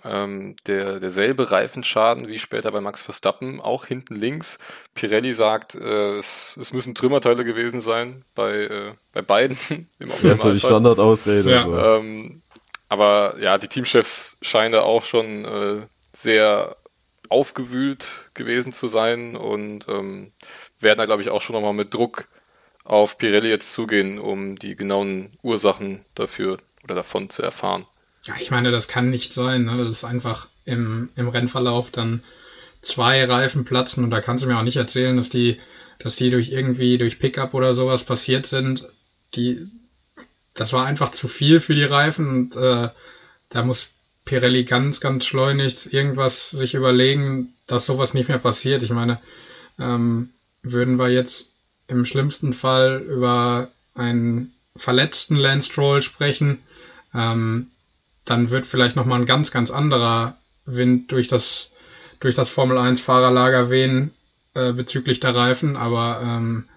Ähm, 0.07 0.57
der, 0.67 1.01
derselbe 1.01 1.51
Reifenschaden 1.51 2.29
wie 2.29 2.39
später 2.39 2.71
bei 2.73 2.83
Max 2.83 3.01
Verstappen, 3.01 3.61
auch 3.61 3.87
hinten 3.87 4.15
links. 4.15 4.59
Pirelli 4.95 5.33
sagt, 5.33 5.75
äh, 5.75 6.17
es, 6.17 6.59
es 6.61 6.75
müssen 6.75 6.95
Trümmerteile 6.95 7.45
gewesen 7.45 7.81
sein 7.81 8.23
bei, 8.35 8.53
äh, 8.53 8.93
bei 9.13 9.23
beiden. 9.23 9.57
Im 9.99 10.09
das 10.09 10.23
ist 10.23 10.45
die 10.45 10.61
Standardausrede. 10.61 11.51
Ja. 11.51 11.63
So. 11.63 11.79
Ähm, 11.79 12.43
aber 12.89 13.37
ja, 13.41 13.57
die 13.57 13.69
Teamchefs 13.69 14.37
scheinen 14.43 14.73
da 14.73 14.83
auch 14.83 15.05
schon 15.05 15.45
äh, 15.47 15.87
sehr 16.13 16.77
aufgewühlt 17.35 18.07
gewesen 18.35 18.73
zu 18.73 18.87
sein 18.87 19.35
und 19.35 19.89
ähm, 19.89 20.31
werden 20.79 20.99
da, 20.99 21.07
glaube 21.07 21.21
ich, 21.21 21.31
auch 21.31 21.41
schon 21.43 21.55
nochmal 21.55 21.73
mit 21.73 21.93
Druck 21.93 22.29
auf 22.85 23.19
Pirelli 23.19 23.49
jetzt 23.49 23.73
zugehen, 23.73 24.21
um 24.21 24.57
die 24.57 24.77
genauen 24.77 25.37
Ursachen 25.43 26.05
dafür 26.15 26.59
oder 26.85 26.95
davon 26.95 27.31
zu 27.31 27.43
erfahren. 27.43 27.87
Ja, 28.23 28.35
ich 28.39 28.53
meine, 28.53 28.71
das 28.71 28.87
kann 28.87 29.11
nicht 29.11 29.33
sein. 29.33 29.65
Ne? 29.65 29.79
Das 29.79 29.89
ist 29.89 30.05
einfach 30.05 30.47
im, 30.65 31.09
im 31.17 31.29
Rennverlauf 31.29 31.91
dann 31.91 32.23
zwei 32.83 33.25
Reifen 33.25 33.65
platzen 33.65 34.05
und 34.05 34.11
da 34.11 34.21
kannst 34.21 34.45
du 34.45 34.49
mir 34.49 34.57
auch 34.57 34.63
nicht 34.63 34.77
erzählen, 34.77 35.17
dass 35.17 35.29
die, 35.29 35.59
dass 35.99 36.15
die 36.15 36.31
durch 36.31 36.53
irgendwie 36.53 36.99
durch 36.99 37.19
Pickup 37.19 37.55
oder 37.55 37.75
sowas 37.75 38.05
passiert 38.05 38.47
sind. 38.47 38.87
Die, 39.35 39.67
das 40.55 40.73
war 40.73 40.87
einfach 40.87 41.11
zu 41.11 41.27
viel 41.27 41.59
für 41.59 41.75
die 41.75 41.85
Reifen 41.85 42.29
und 42.29 42.57
äh, 42.57 42.91
da 43.49 43.65
muss 43.65 43.89
Pirelli 44.25 44.65
ganz, 44.65 45.01
ganz 45.01 45.27
schleunigst 45.27 45.93
irgendwas 45.93 46.51
sich 46.51 46.75
überlegen, 46.75 47.55
dass 47.67 47.87
sowas 47.87 48.15
nicht 48.15 48.29
mehr 48.29 48.39
passiert. 48.39 48.83
Ich 48.83 48.91
meine, 48.91 49.21
ähm, 49.79 50.31
würden 50.63 50.99
wir 50.99 51.09
jetzt 51.09 51.51
im 51.89 52.07
schlimmsten 52.07 52.53
Fall 52.53 53.03
über 53.07 53.69
einen 53.95 54.53
verletzten 54.77 55.37
Lance 55.37 55.71
Stroll 55.71 56.03
sprechen, 56.03 56.59
ähm, 57.15 57.69
dann 58.25 58.51
wird 58.51 58.67
vielleicht 58.67 58.97
nochmal 58.97 59.21
ein 59.21 59.27
ganz, 59.27 59.51
ganz 59.51 59.71
anderer 59.71 60.37
Wind 60.65 61.13
durch 61.13 61.29
das, 61.29 61.73
durch 62.21 62.35
das 62.35 62.49
Formel 62.49 62.79
1 62.79 63.01
Fahrerlager 63.01 63.71
wehen 63.71 64.11
äh, 64.55 64.73
bezüglich 64.73 65.21
der 65.21 65.35
Reifen, 65.35 65.77
aber 65.77 66.21
ähm, 66.23 66.69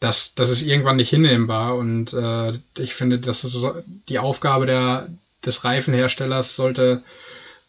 das, 0.00 0.34
das 0.34 0.50
ist 0.50 0.62
irgendwann 0.62 0.96
nicht 0.96 1.10
hinnehmbar 1.10 1.76
und 1.76 2.12
äh, 2.12 2.52
ich 2.78 2.94
finde, 2.94 3.18
dass 3.18 3.42
so, 3.42 3.74
die 4.08 4.18
Aufgabe 4.18 4.66
der, 4.66 5.08
des 5.46 5.64
Reifenherstellers 5.64 6.56
sollte 6.56 7.02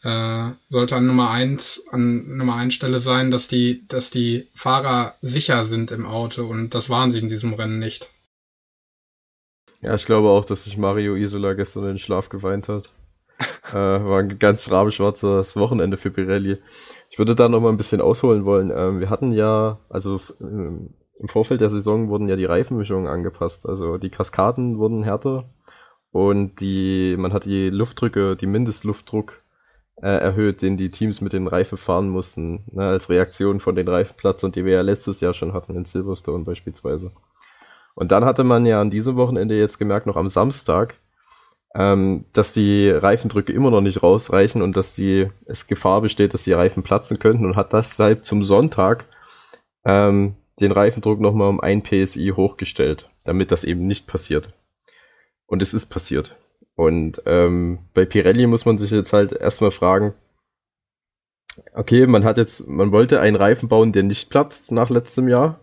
äh, 0.04 0.50
sollte 0.70 0.96
an 0.96 1.08
Nummer 1.08 1.32
eins 1.32 1.84
an 1.92 2.38
Nummer 2.38 2.56
eins 2.56 2.74
Stelle 2.74 3.00
sein, 3.00 3.32
dass 3.32 3.48
die 3.48 3.86
dass 3.88 4.12
die 4.12 4.48
Fahrer 4.54 5.16
sicher 5.22 5.66
sind 5.66 5.92
im 5.92 6.06
Auto 6.06 6.46
und 6.46 6.74
das 6.76 6.90
waren 6.90 7.12
sie 7.12 7.20
in 7.20 7.30
diesem 7.30 7.54
Rennen 7.54 7.80
nicht. 7.80 8.10
Ja, 9.82 9.94
ich 9.94 10.06
glaube 10.06 10.30
auch, 10.30 10.46
dass 10.46 10.64
sich 10.64 10.78
Mario 10.78 11.16
Isola 11.16 11.54
gestern 11.54 11.84
in 11.84 11.90
den 11.90 11.98
Schlaf 12.00 12.30
geweint 12.30 12.68
hat. 12.68 12.92
äh, 13.70 13.74
war 13.74 14.20
ein 14.20 14.40
ganz 14.40 14.72
rabenschwarzes 14.72 15.56
Wochenende 15.58 15.98
für 15.98 16.10
Pirelli. 16.12 16.58
Ich 17.10 17.18
würde 17.18 17.36
da 17.36 17.50
noch 17.50 17.62
mal 17.62 17.70
ein 17.70 17.78
bisschen 17.78 18.02
ausholen 18.02 18.46
wollen. 18.46 18.72
Ähm, 18.76 19.00
wir 19.00 19.10
hatten 19.10 19.32
ja, 19.34 19.80
also 19.90 20.20
ähm, 20.42 20.94
im 21.18 21.28
Vorfeld 21.28 21.62
der 21.62 21.70
Saison 21.70 22.10
wurden 22.10 22.28
ja 22.28 22.36
die 22.36 22.46
Reifenmischungen 22.46 23.08
angepasst. 23.08 23.68
Also 23.68 23.98
die 23.98 24.10
Kaskaden 24.10 24.78
wurden 24.78 25.04
härter 25.04 25.50
und 26.15 26.62
die, 26.62 27.17
man 27.17 27.34
hat 27.34 27.43
die 27.43 27.69
Luftdrücke, 27.69 28.38
die 28.38 28.45
Mindestluftdruck 28.45 29.43
äh, 30.01 30.08
erhöht, 30.08 30.62
den 30.62 30.78
die 30.78 30.89
Teams 30.89 31.19
mit 31.19 31.34
den 31.34 31.45
Reifen 31.45 31.78
fahren 31.78 32.08
mussten, 32.08 32.63
ne, 32.71 32.86
als 32.86 33.10
Reaktion 33.10 33.60
von 33.60 33.75
den 33.75 33.89
Reifenplatz 33.89 34.41
und 34.45 34.56
die 34.56 34.63
wir 34.63 34.75
ja 34.75 34.82
letztes 34.82 35.19
Jahr 35.19 35.34
schon 35.34 35.51
hatten 35.51 35.75
in 35.75 35.84
Silverstone 35.84 36.45
beispielsweise. 36.45 37.12
Und 37.95 38.13
dann 38.13 38.23
hatte 38.23 38.45
man 38.45 38.65
ja 38.65 38.80
an 38.80 38.89
diesem 38.89 39.17
Wochenende 39.17 39.60
jetzt 39.60 39.78
gemerkt, 39.78 40.06
noch 40.06 40.15
am 40.15 40.30
Samstag, 40.30 40.95
ähm, 41.75 42.23
dass 42.32 42.54
die 42.54 42.91
Reifendrücke 42.91 43.51
immer 43.51 43.69
noch 43.69 43.82
nicht 43.82 44.01
rausreichen 44.01 44.62
und 44.62 44.78
dass 44.78 44.95
die, 44.95 45.28
es 45.47 45.67
Gefahr 45.67 45.99
besteht, 45.99 46.34
dass 46.34 46.43
die 46.43 46.54
Reifen 46.54 46.82
platzen 46.82 47.19
könnten 47.19 47.45
und 47.45 47.58
hat 47.58 47.73
deshalb 47.73 48.23
zum 48.23 48.41
Sonntag 48.41 49.04
ähm, 49.84 50.38
den 50.62 50.71
Reifendruck 50.71 51.19
nochmal 51.19 51.49
um 51.49 51.60
ein 51.60 51.84
PSI 51.84 52.32
hochgestellt, 52.34 53.10
damit 53.25 53.51
das 53.51 53.65
eben 53.65 53.86
nicht 53.86 54.08
passiert. 54.08 54.54
Und 55.48 55.62
es 55.62 55.74
ist 55.74 55.88
passiert. 55.88 56.38
Und 56.76 57.22
ähm, 57.26 57.80
bei 57.94 58.06
Pirelli 58.06 58.48
muss 58.48 58.66
man 58.66 58.78
sich 58.78 58.92
jetzt 58.92 59.14
halt 59.14 59.32
erstmal 59.32 59.72
fragen, 59.72 60.14
okay, 61.74 62.08
man 62.08 62.24
hat 62.24 62.38
jetzt, 62.38 62.68
man 62.68 62.92
wollte 62.92 63.22
einen 63.22 63.36
Reifen 63.36 63.70
bauen, 63.70 63.92
der 63.92 64.04
nicht 64.04 64.30
platzt 64.30 64.72
nach 64.72 64.90
letztem 64.90 65.28
Jahr. 65.28 65.60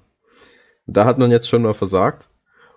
Da 0.87 1.05
hat 1.05 1.19
man 1.19 1.31
jetzt 1.31 1.49
schon 1.49 1.63
mal 1.63 1.75
versagt. 1.75 2.29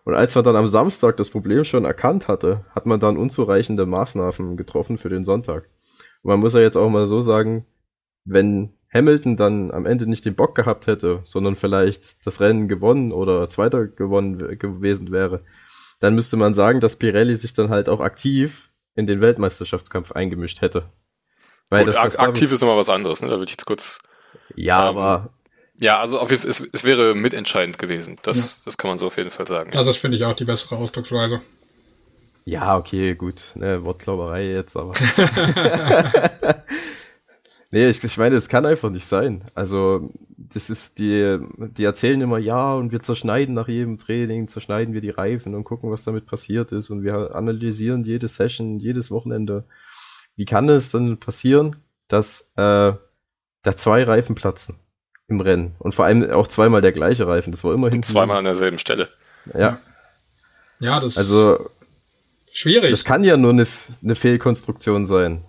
Und 0.04 0.14
als 0.14 0.36
man 0.36 0.44
dann 0.44 0.56
am 0.56 0.68
Samstag 0.68 1.18
das 1.18 1.32
Problem 1.32 1.64
schon 1.64 1.86
erkannt 1.86 2.28
hatte, 2.28 2.64
hat 2.70 2.86
man 2.86 3.00
dann 3.00 3.18
unzureichende 3.18 3.86
Maßnahmen 3.86 4.56
getroffen 4.56 4.98
für 5.00 5.10
den 5.10 5.24
Sonntag. 5.24 5.68
Und 6.22 6.30
man 6.30 6.40
muss 6.40 6.54
ja 6.54 6.60
jetzt 6.60 6.78
auch 6.78 6.90
mal 6.90 7.08
so 7.08 7.22
sagen, 7.22 7.66
wenn 8.24 8.74
Hamilton 8.94 9.36
dann 9.36 9.72
am 9.72 9.86
Ende 9.86 10.08
nicht 10.08 10.26
den 10.26 10.36
Bock 10.36 10.54
gehabt 10.54 10.88
hätte, 10.88 11.22
sondern 11.24 11.56
vielleicht 11.56 12.26
das 12.26 12.40
Rennen 12.40 12.68
gewonnen 12.68 13.12
oder 13.12 13.48
Zweiter 13.48 13.88
gewonnen 13.88 14.38
gewesen 14.60 15.12
wäre, 15.12 15.42
dann 16.00 16.16
müsste 16.16 16.38
man 16.38 16.54
sagen, 16.54 16.80
dass 16.80 16.98
Pirelli 16.98 17.36
sich 17.36 17.54
dann 17.54 17.70
halt 17.70 17.90
auch 17.90 18.00
aktiv 18.00 18.70
in 18.96 19.08
den 19.08 19.22
Weltmeisterschaftskampf 19.22 20.12
eingemischt 20.12 20.62
hätte. 20.62 20.90
Weil 21.70 21.86
Gut, 21.86 21.96
das 21.96 22.18
aktiv 22.18 22.52
ist 22.52 22.62
nochmal 22.62 22.78
was 22.78 22.90
anderes, 22.90 23.22
ne? 23.22 23.28
Da 23.28 23.36
würde 23.36 23.46
ich 23.46 23.52
jetzt 23.52 23.66
kurz. 23.66 24.00
Ja, 24.56 24.90
ähm, 24.90 24.98
aber. 24.98 25.30
Ja, 25.78 26.00
also 26.00 26.20
auf 26.20 26.30
jeden 26.30 26.42
Fall, 26.42 26.52
es, 26.52 26.62
es 26.72 26.84
wäre 26.84 27.16
mitentscheidend 27.16 27.78
gewesen. 27.78 28.18
Das, 28.22 28.38
ja. 28.38 28.56
das 28.66 28.78
kann 28.78 28.90
man 28.90 28.98
so 28.98 29.08
auf 29.08 29.18
jeden 29.18 29.32
Fall 29.32 29.48
sagen. 29.48 29.76
Also 29.76 29.90
das 29.90 29.98
finde 29.98 30.18
ich 30.18 30.24
auch 30.24 30.36
die 30.36 30.46
bessere 30.46 30.78
Ausdrucksweise. 30.78 31.42
Ja, 32.46 32.78
okay, 32.78 33.16
gut. 33.16 33.44
Ne, 33.56 33.84
Wortklauberei 33.84 34.46
jetzt, 34.46 34.78
aber. 34.78 34.94
Nee, 37.76 37.90
ich, 37.90 38.02
ich 38.02 38.18
meine, 38.18 38.38
es 38.38 38.48
kann 38.48 38.66
einfach 38.66 38.90
nicht 38.90 39.06
sein. 39.06 39.44
Also, 39.54 40.10
das 40.38 40.70
ist 40.70 40.98
die, 40.98 41.38
die 41.58 41.84
erzählen 41.84 42.22
immer, 42.22 42.38
ja, 42.38 42.74
und 42.74 42.94
wir 42.94 43.02
zerschneiden 43.02 43.54
nach 43.54 43.68
jedem 43.68 43.98
Training, 43.98 44.48
zerschneiden 44.48 44.94
wir 44.94 45.02
die 45.02 45.10
Reifen 45.10 45.54
und 45.54 45.66
gucken, 45.66 45.92
was 45.92 46.04
damit 46.04 46.26
passiert 46.26 46.72
ist. 46.72 46.90
Und 46.90 47.04
wir 47.04 47.36
analysieren 47.36 48.06
jede 48.06 48.30
Session, 48.30 48.80
jedes 48.80 49.12
Wochenende. 49.12 49.66
Wie 50.38 50.46
kann 50.46 50.70
es 50.70 50.90
dann 50.90 51.18
passieren, 51.18 51.76
dass 52.08 52.50
äh, 52.56 52.94
da 52.94 53.76
zwei 53.76 54.04
Reifen 54.04 54.36
platzen 54.36 54.80
im 55.28 55.42
Rennen? 55.42 55.76
Und 55.80 55.94
vor 55.94 56.06
allem 56.06 56.32
auch 56.32 56.48
zweimal 56.48 56.80
der 56.80 56.94
gleiche 56.94 57.28
Reifen. 57.28 57.52
Das 57.52 57.66
war 57.66 57.74
immerhin. 57.74 58.04
Zweimal 58.04 58.38
an 58.38 58.46
derselben 58.46 58.80
Stelle. 58.80 59.10
Ja. 59.54 59.82
Ja, 60.80 61.02
das 61.02 61.18
also, 61.18 61.70
schwierig. 62.54 62.92
Das 62.92 63.04
kann 63.04 63.26
ja 63.26 63.36
nur 63.36 63.52
eine, 63.52 63.68
eine 64.02 64.16
Fehlkonstruktion 64.16 65.06
sein. 65.06 65.44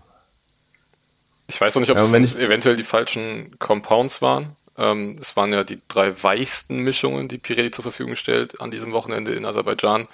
Ich 1.48 1.60
weiß 1.60 1.76
auch 1.76 1.80
nicht, 1.80 1.90
ob 1.90 1.98
ja, 1.98 2.04
es 2.04 2.38
eventuell 2.38 2.76
die 2.76 2.82
falschen 2.82 3.56
Compounds 3.58 4.20
waren. 4.20 4.56
Ähm, 4.76 5.18
es 5.20 5.36
waren 5.36 5.52
ja 5.52 5.64
die 5.64 5.80
drei 5.88 6.22
weichsten 6.22 6.78
Mischungen, 6.80 7.28
die 7.28 7.38
Pirelli 7.38 7.70
zur 7.70 7.82
Verfügung 7.82 8.16
stellt 8.16 8.60
an 8.60 8.70
diesem 8.70 8.92
Wochenende 8.92 9.32
in 9.32 9.44
Aserbaidschan. 9.44 10.08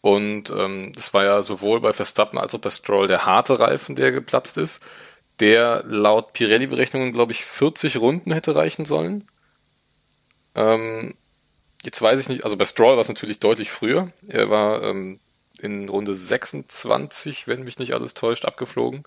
Und 0.00 0.50
ähm, 0.50 0.92
das 0.94 1.14
war 1.14 1.24
ja 1.24 1.42
sowohl 1.42 1.80
bei 1.80 1.92
Verstappen 1.92 2.38
als 2.38 2.54
auch 2.54 2.60
bei 2.60 2.70
Stroll 2.70 3.06
der 3.06 3.24
harte 3.24 3.58
Reifen, 3.58 3.96
der 3.96 4.12
geplatzt 4.12 4.58
ist, 4.58 4.82
der 5.40 5.82
laut 5.86 6.32
Pirelli-Berechnungen, 6.32 7.12
glaube 7.12 7.32
ich, 7.32 7.44
40 7.44 7.96
Runden 7.96 8.32
hätte 8.32 8.54
reichen 8.54 8.84
sollen. 8.84 9.26
Ähm, 10.54 11.14
jetzt 11.82 12.00
weiß 12.02 12.20
ich 12.20 12.28
nicht, 12.28 12.44
also 12.44 12.56
bei 12.56 12.64
Stroll 12.64 12.94
war 12.94 13.00
es 13.00 13.08
natürlich 13.08 13.40
deutlich 13.40 13.70
früher. 13.70 14.10
Er 14.28 14.50
war 14.50 14.82
ähm, 14.82 15.20
in 15.58 15.88
Runde 15.88 16.14
26, 16.14 17.48
wenn 17.48 17.64
mich 17.64 17.78
nicht 17.78 17.94
alles 17.94 18.14
täuscht, 18.14 18.44
abgeflogen. 18.44 19.04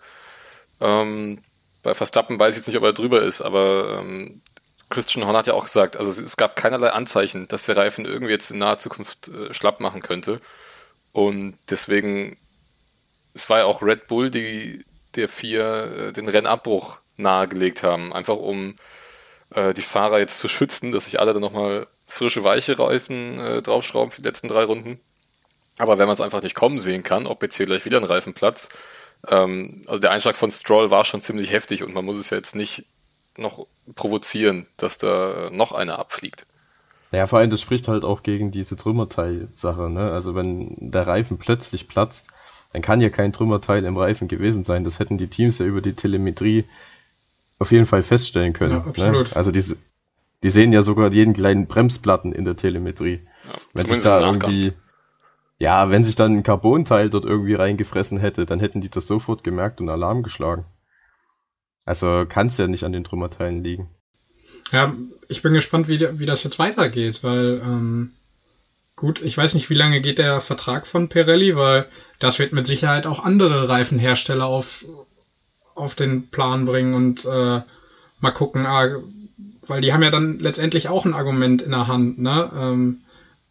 Ähm, 0.81 1.43
bei 1.87 1.93
Verstappen 1.93 2.37
weiß 2.37 2.53
ich 2.53 2.57
jetzt 2.57 2.67
nicht, 2.67 2.75
ob 2.75 2.83
er 2.83 2.91
drüber 2.91 3.21
ist, 3.21 3.41
aber 3.41 3.99
ähm, 4.01 4.41
Christian 4.89 5.25
Horner 5.25 5.39
hat 5.39 5.47
ja 5.47 5.53
auch 5.53 5.63
gesagt, 5.63 5.95
also 5.95 6.09
es, 6.09 6.17
es, 6.17 6.35
gab 6.35 6.57
keinerlei 6.57 6.89
Anzeichen, 6.89 7.47
dass 7.47 7.65
der 7.65 7.77
Reifen 7.77 8.03
irgendwie 8.03 8.33
jetzt 8.33 8.51
in 8.51 8.57
naher 8.57 8.77
Zukunft 8.77 9.29
äh, 9.29 9.53
schlapp 9.53 9.79
machen 9.79 10.01
könnte. 10.01 10.41
Und 11.13 11.57
deswegen, 11.69 12.35
es 13.33 13.49
war 13.49 13.59
ja 13.59 13.63
auch 13.63 13.81
Red 13.81 14.07
Bull, 14.07 14.29
die 14.29 14.83
der 15.15 15.29
vier 15.29 16.09
äh, 16.09 16.11
den 16.11 16.27
Rennabbruch 16.27 16.97
nahegelegt 17.15 17.83
haben, 17.83 18.11
einfach 18.11 18.35
um 18.35 18.75
äh, 19.51 19.73
die 19.73 19.81
Fahrer 19.81 20.19
jetzt 20.19 20.39
zu 20.39 20.49
schützen, 20.49 20.91
dass 20.91 21.05
sich 21.05 21.21
alle 21.21 21.31
dann 21.31 21.41
nochmal 21.41 21.87
frische, 22.05 22.43
weiche 22.43 22.77
Reifen 22.77 23.39
äh, 23.39 23.61
draufschrauben 23.61 24.11
für 24.11 24.21
die 24.21 24.27
letzten 24.27 24.49
drei 24.49 24.65
Runden. 24.65 24.99
Aber 25.77 25.99
wenn 25.99 26.07
man 26.07 26.15
es 26.15 26.21
einfach 26.21 26.43
nicht 26.43 26.55
kommen 26.55 26.81
sehen 26.81 27.03
kann, 27.03 27.27
ob 27.27 27.41
jetzt 27.43 27.55
hier 27.55 27.65
gleich 27.65 27.85
wieder 27.85 27.97
ein 27.97 28.03
Reifenplatz, 28.03 28.67
ähm, 29.27 29.81
also 29.87 29.99
der 29.99 30.11
Einschlag 30.11 30.35
von 30.35 30.51
Stroll 30.51 30.91
war 30.91 31.05
schon 31.05 31.21
ziemlich 31.21 31.51
heftig 31.51 31.83
und 31.83 31.93
man 31.93 32.05
muss 32.05 32.17
es 32.17 32.29
ja 32.29 32.37
jetzt 32.37 32.55
nicht 32.55 32.85
noch 33.37 33.67
provozieren, 33.95 34.67
dass 34.77 34.97
da 34.97 35.49
noch 35.51 35.71
einer 35.71 35.99
abfliegt. 35.99 36.45
Ja, 37.11 37.25
vor 37.27 37.39
allem, 37.39 37.49
das 37.49 37.61
spricht 37.61 37.87
halt 37.87 38.03
auch 38.03 38.21
gegen 38.21 38.51
diese 38.51 38.75
Trümmerteil-Sache, 38.75 39.89
ne? 39.89 40.11
Also 40.11 40.35
wenn 40.35 40.75
der 40.77 41.07
Reifen 41.07 41.37
plötzlich 41.37 41.87
platzt, 41.87 42.29
dann 42.73 42.81
kann 42.81 42.99
ja 42.99 43.09
kein 43.09 43.31
Trümmerteil 43.31 43.85
im 43.85 43.95
Reifen 43.95 44.27
gewesen 44.27 44.63
sein. 44.63 44.83
Das 44.83 44.99
hätten 44.99 45.17
die 45.17 45.29
Teams 45.29 45.59
ja 45.59 45.65
über 45.65 45.81
die 45.81 45.93
Telemetrie 45.93 46.65
auf 47.59 47.71
jeden 47.71 47.85
Fall 47.85 48.03
feststellen 48.03 48.53
können. 48.53 48.73
Ja, 48.73 48.79
ne? 48.79 48.85
absolut. 48.87 49.29
Ne? 49.29 49.35
Also 49.35 49.51
diese, 49.51 49.77
die 50.43 50.49
sehen 50.49 50.73
ja 50.73 50.81
sogar 50.81 51.11
jeden 51.11 51.33
kleinen 51.33 51.67
Bremsplatten 51.67 52.33
in 52.33 52.43
der 52.43 52.57
Telemetrie. 52.57 53.21
Ja, 53.45 53.53
wenn 53.73 53.85
sich 53.85 53.99
da 53.99 54.19
irgendwie 54.19 54.73
ja, 55.59 55.89
wenn 55.89 56.03
sich 56.03 56.15
dann 56.15 56.37
ein 56.37 56.43
Carbonteil 56.43 57.09
dort 57.09 57.25
irgendwie 57.25 57.55
reingefressen 57.55 58.19
hätte, 58.19 58.45
dann 58.45 58.59
hätten 58.59 58.81
die 58.81 58.89
das 58.89 59.07
sofort 59.07 59.43
gemerkt 59.43 59.81
und 59.81 59.89
Alarm 59.89 60.23
geschlagen. 60.23 60.65
Also 61.85 62.25
kann 62.27 62.47
es 62.47 62.57
ja 62.57 62.67
nicht 62.67 62.83
an 62.83 62.91
den 62.91 63.03
Trümmerteilen 63.03 63.63
liegen. 63.63 63.89
Ja, 64.71 64.93
ich 65.29 65.41
bin 65.41 65.53
gespannt, 65.53 65.87
wie, 65.87 66.19
wie 66.19 66.25
das 66.25 66.43
jetzt 66.43 66.59
weitergeht, 66.59 67.23
weil 67.23 67.61
ähm, 67.63 68.11
gut, 68.95 69.21
ich 69.21 69.37
weiß 69.37 69.53
nicht, 69.53 69.69
wie 69.69 69.75
lange 69.75 70.01
geht 70.01 70.17
der 70.17 70.41
Vertrag 70.41 70.85
von 70.85 71.07
Pirelli, 71.07 71.55
weil 71.55 71.85
das 72.19 72.39
wird 72.39 72.51
mit 72.51 72.67
Sicherheit 72.67 73.07
auch 73.07 73.23
andere 73.23 73.69
Reifenhersteller 73.69 74.45
auf, 74.45 74.85
auf 75.75 75.95
den 75.95 76.27
Plan 76.27 76.65
bringen 76.65 76.93
und 76.93 77.25
äh, 77.25 77.61
mal 78.19 78.31
gucken, 78.31 78.65
ah, 78.65 78.89
weil 79.67 79.81
die 79.81 79.93
haben 79.93 80.03
ja 80.03 80.11
dann 80.11 80.39
letztendlich 80.39 80.89
auch 80.89 81.05
ein 81.05 81.13
Argument 81.13 81.61
in 81.61 81.71
der 81.71 81.87
Hand, 81.87 82.19
ne? 82.19 82.51
Ähm, 82.53 83.01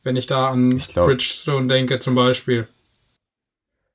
wenn 0.07 0.17
ich 0.17 0.27
da 0.27 0.49
an 0.49 0.75
ich 0.75 0.89
glaub, 0.89 1.09
Bridgestone 1.09 1.67
denke 1.67 2.01
zum 2.01 2.15
Beispiel. 2.15 2.67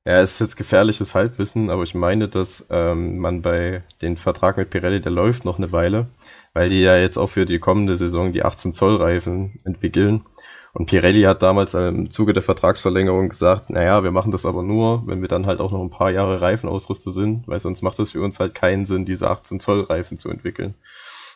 Ja, 0.06 0.20
es 0.20 0.34
ist 0.34 0.40
jetzt 0.42 0.58
gefährliches 0.58 1.16
Halbwissen, 1.16 1.70
aber 1.70 1.84
ich 1.84 1.96
meine, 1.96 2.28
dass 2.28 2.66
ähm, 2.70 3.20
man 3.20 3.42
bei 3.42 3.84
den 4.02 4.18
Vertrag 4.18 4.58
mit 4.58 4.70
Pirelli, 4.70 5.00
der 5.00 5.12
läuft 5.12 5.46
noch 5.46 5.58
eine 5.58 5.72
Weile, 5.72 6.08
weil 6.54 6.70
die 6.70 6.82
ja 6.82 6.98
jetzt 6.98 7.18
auch 7.18 7.30
für 7.30 7.46
die 7.46 7.60
kommende 7.60 7.98
Saison 7.98 8.32
die 8.32 8.44
18 8.44 8.74
Zoll 8.74 8.98
Reifen 8.98 9.58
entwickeln. 9.64 10.26
Und 10.74 10.88
Pirelli 10.88 11.22
hat 11.24 11.44
damals 11.44 11.74
im 11.74 12.10
Zuge 12.10 12.34
der 12.34 12.44
Vertragsverlängerung 12.44 13.30
gesagt, 13.30 13.70
naja, 13.70 14.04
wir 14.04 14.12
machen 14.12 14.32
das 14.32 14.46
aber 14.46 14.64
nur, 14.64 15.06
wenn 15.06 15.22
wir 15.22 15.28
dann 15.28 15.46
halt 15.46 15.60
auch 15.60 15.72
noch 15.72 15.82
ein 15.82 15.90
paar 15.90 16.12
Jahre 16.12 16.42
Reifenausrüster 16.42 17.12
sind, 17.12 17.48
weil 17.48 17.60
sonst 17.60 17.82
macht 17.82 18.00
es 18.00 18.12
für 18.12 18.22
uns 18.22 18.40
halt 18.40 18.56
keinen 18.56 18.86
Sinn, 18.86 19.06
diese 19.06 19.30
18 19.30 19.60
Zoll 19.60 19.82
Reifen 19.82 20.18
zu 20.18 20.30
entwickeln. 20.30 20.74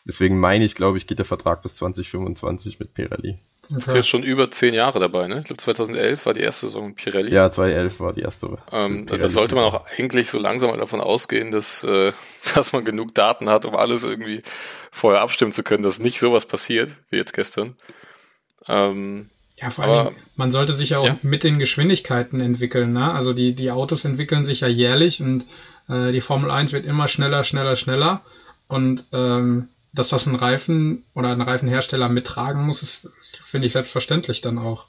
Deswegen 0.07 0.39
meine 0.39 0.65
ich, 0.65 0.75
glaube 0.75 0.97
ich, 0.97 1.07
geht 1.07 1.19
der 1.19 1.25
Vertrag 1.25 1.61
bis 1.61 1.75
2025 1.75 2.79
mit 2.79 2.93
Pirelli. 2.93 3.37
Okay. 3.65 3.77
Ist 3.77 3.93
jetzt 3.93 4.07
schon 4.07 4.23
über 4.23 4.51
zehn 4.51 4.73
Jahre 4.73 4.99
dabei, 4.99 5.27
ne? 5.27 5.39
Ich 5.39 5.45
glaube 5.45 5.61
2011 5.61 6.25
war 6.25 6.33
die 6.33 6.41
erste 6.41 6.67
Saison 6.67 6.93
Pirelli. 6.93 7.33
Ja, 7.33 7.49
2011 7.49 7.99
war 7.99 8.13
die 8.13 8.21
erste. 8.21 8.57
Ähm, 8.71 9.05
da 9.07 9.27
sollte 9.27 9.55
man 9.55 9.63
auch 9.63 9.85
eigentlich 9.97 10.29
so 10.29 10.37
langsam 10.37 10.69
mal 10.69 10.77
davon 10.77 11.01
ausgehen, 11.01 11.51
dass, 11.51 11.83
äh, 11.83 12.13
dass 12.55 12.73
man 12.73 12.85
genug 12.85 13.15
Daten 13.15 13.49
hat, 13.49 13.65
um 13.65 13.75
alles 13.75 14.03
irgendwie 14.03 14.43
vorher 14.91 15.21
abstimmen 15.21 15.51
zu 15.51 15.63
können, 15.63 15.83
dass 15.83 15.99
nicht 15.99 16.19
sowas 16.19 16.45
passiert, 16.45 16.95
wie 17.09 17.17
jetzt 17.17 17.33
gestern. 17.33 17.75
Ähm, 18.67 19.29
ja, 19.57 19.69
vor 19.69 19.85
allem, 19.85 20.15
man 20.35 20.51
sollte 20.51 20.73
sich 20.73 20.89
ja 20.89 20.99
auch 20.99 21.05
ja. 21.05 21.17
mit 21.21 21.43
den 21.43 21.59
Geschwindigkeiten 21.59 22.41
entwickeln. 22.41 22.93
Ne? 22.93 23.13
Also 23.13 23.33
die, 23.33 23.53
die 23.53 23.71
Autos 23.71 24.03
entwickeln 24.03 24.45
sich 24.45 24.61
ja 24.61 24.67
jährlich 24.67 25.21
und 25.21 25.45
äh, 25.87 26.11
die 26.11 26.21
Formel 26.21 26.51
1 26.51 26.73
wird 26.73 26.85
immer 26.85 27.07
schneller, 27.07 27.43
schneller, 27.43 27.75
schneller. 27.75 28.21
Und 28.67 29.05
ähm, 29.13 29.69
dass 29.95 30.09
das 30.09 30.27
ein 30.27 30.35
Reifen 30.35 31.03
oder 31.13 31.29
ein 31.29 31.41
Reifenhersteller 31.41 32.09
mittragen 32.09 32.65
muss, 32.65 32.83
ist, 32.83 33.09
finde 33.41 33.67
ich 33.67 33.73
selbstverständlich 33.73 34.41
dann 34.41 34.57
auch. 34.57 34.87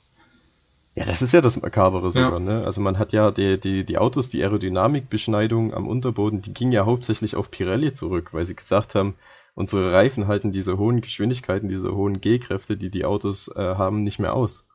Ja, 0.94 1.04
das 1.04 1.20
ist 1.20 1.32
ja 1.32 1.42
das 1.42 1.60
Makabere 1.60 2.10
sogar, 2.10 2.32
ja. 2.32 2.38
ne? 2.40 2.64
Also 2.64 2.80
man 2.80 2.98
hat 2.98 3.12
ja 3.12 3.30
die, 3.30 3.60
die, 3.60 3.84
die 3.84 3.98
Autos, 3.98 4.30
die 4.30 4.42
Aerodynamikbeschneidung 4.42 5.74
am 5.74 5.86
Unterboden, 5.86 6.40
die 6.40 6.54
ging 6.54 6.72
ja 6.72 6.86
hauptsächlich 6.86 7.36
auf 7.36 7.50
Pirelli 7.50 7.92
zurück, 7.92 8.32
weil 8.32 8.46
sie 8.46 8.56
gesagt 8.56 8.94
haben, 8.94 9.14
unsere 9.54 9.92
Reifen 9.92 10.26
halten 10.26 10.52
diese 10.52 10.78
hohen 10.78 11.02
Geschwindigkeiten, 11.02 11.68
diese 11.68 11.94
hohen 11.94 12.22
G-Kräfte, 12.22 12.78
die 12.78 12.90
die 12.90 13.04
Autos 13.04 13.48
äh, 13.48 13.60
haben, 13.60 14.04
nicht 14.04 14.18
mehr 14.18 14.32
aus. 14.32 14.66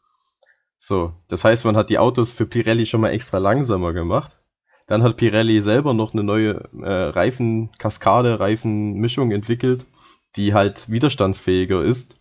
So, 0.77 1.13
das 1.27 1.43
heißt, 1.43 1.65
man 1.65 1.75
hat 1.75 1.89
die 1.89 1.99
Autos 1.99 2.31
für 2.31 2.45
Pirelli 2.45 2.85
schon 2.85 3.01
mal 3.01 3.09
extra 3.09 3.39
langsamer 3.39 3.91
gemacht. 3.91 4.37
Dann 4.85 5.03
hat 5.03 5.17
Pirelli 5.17 5.61
selber 5.61 5.93
noch 5.93 6.13
eine 6.13 6.23
neue 6.23 6.69
äh, 6.81 6.91
Reifenkaskade, 6.91 8.39
Reifenmischung 8.39 9.31
entwickelt, 9.31 9.87
die 10.35 10.53
halt 10.53 10.89
widerstandsfähiger 10.89 11.83
ist, 11.83 12.17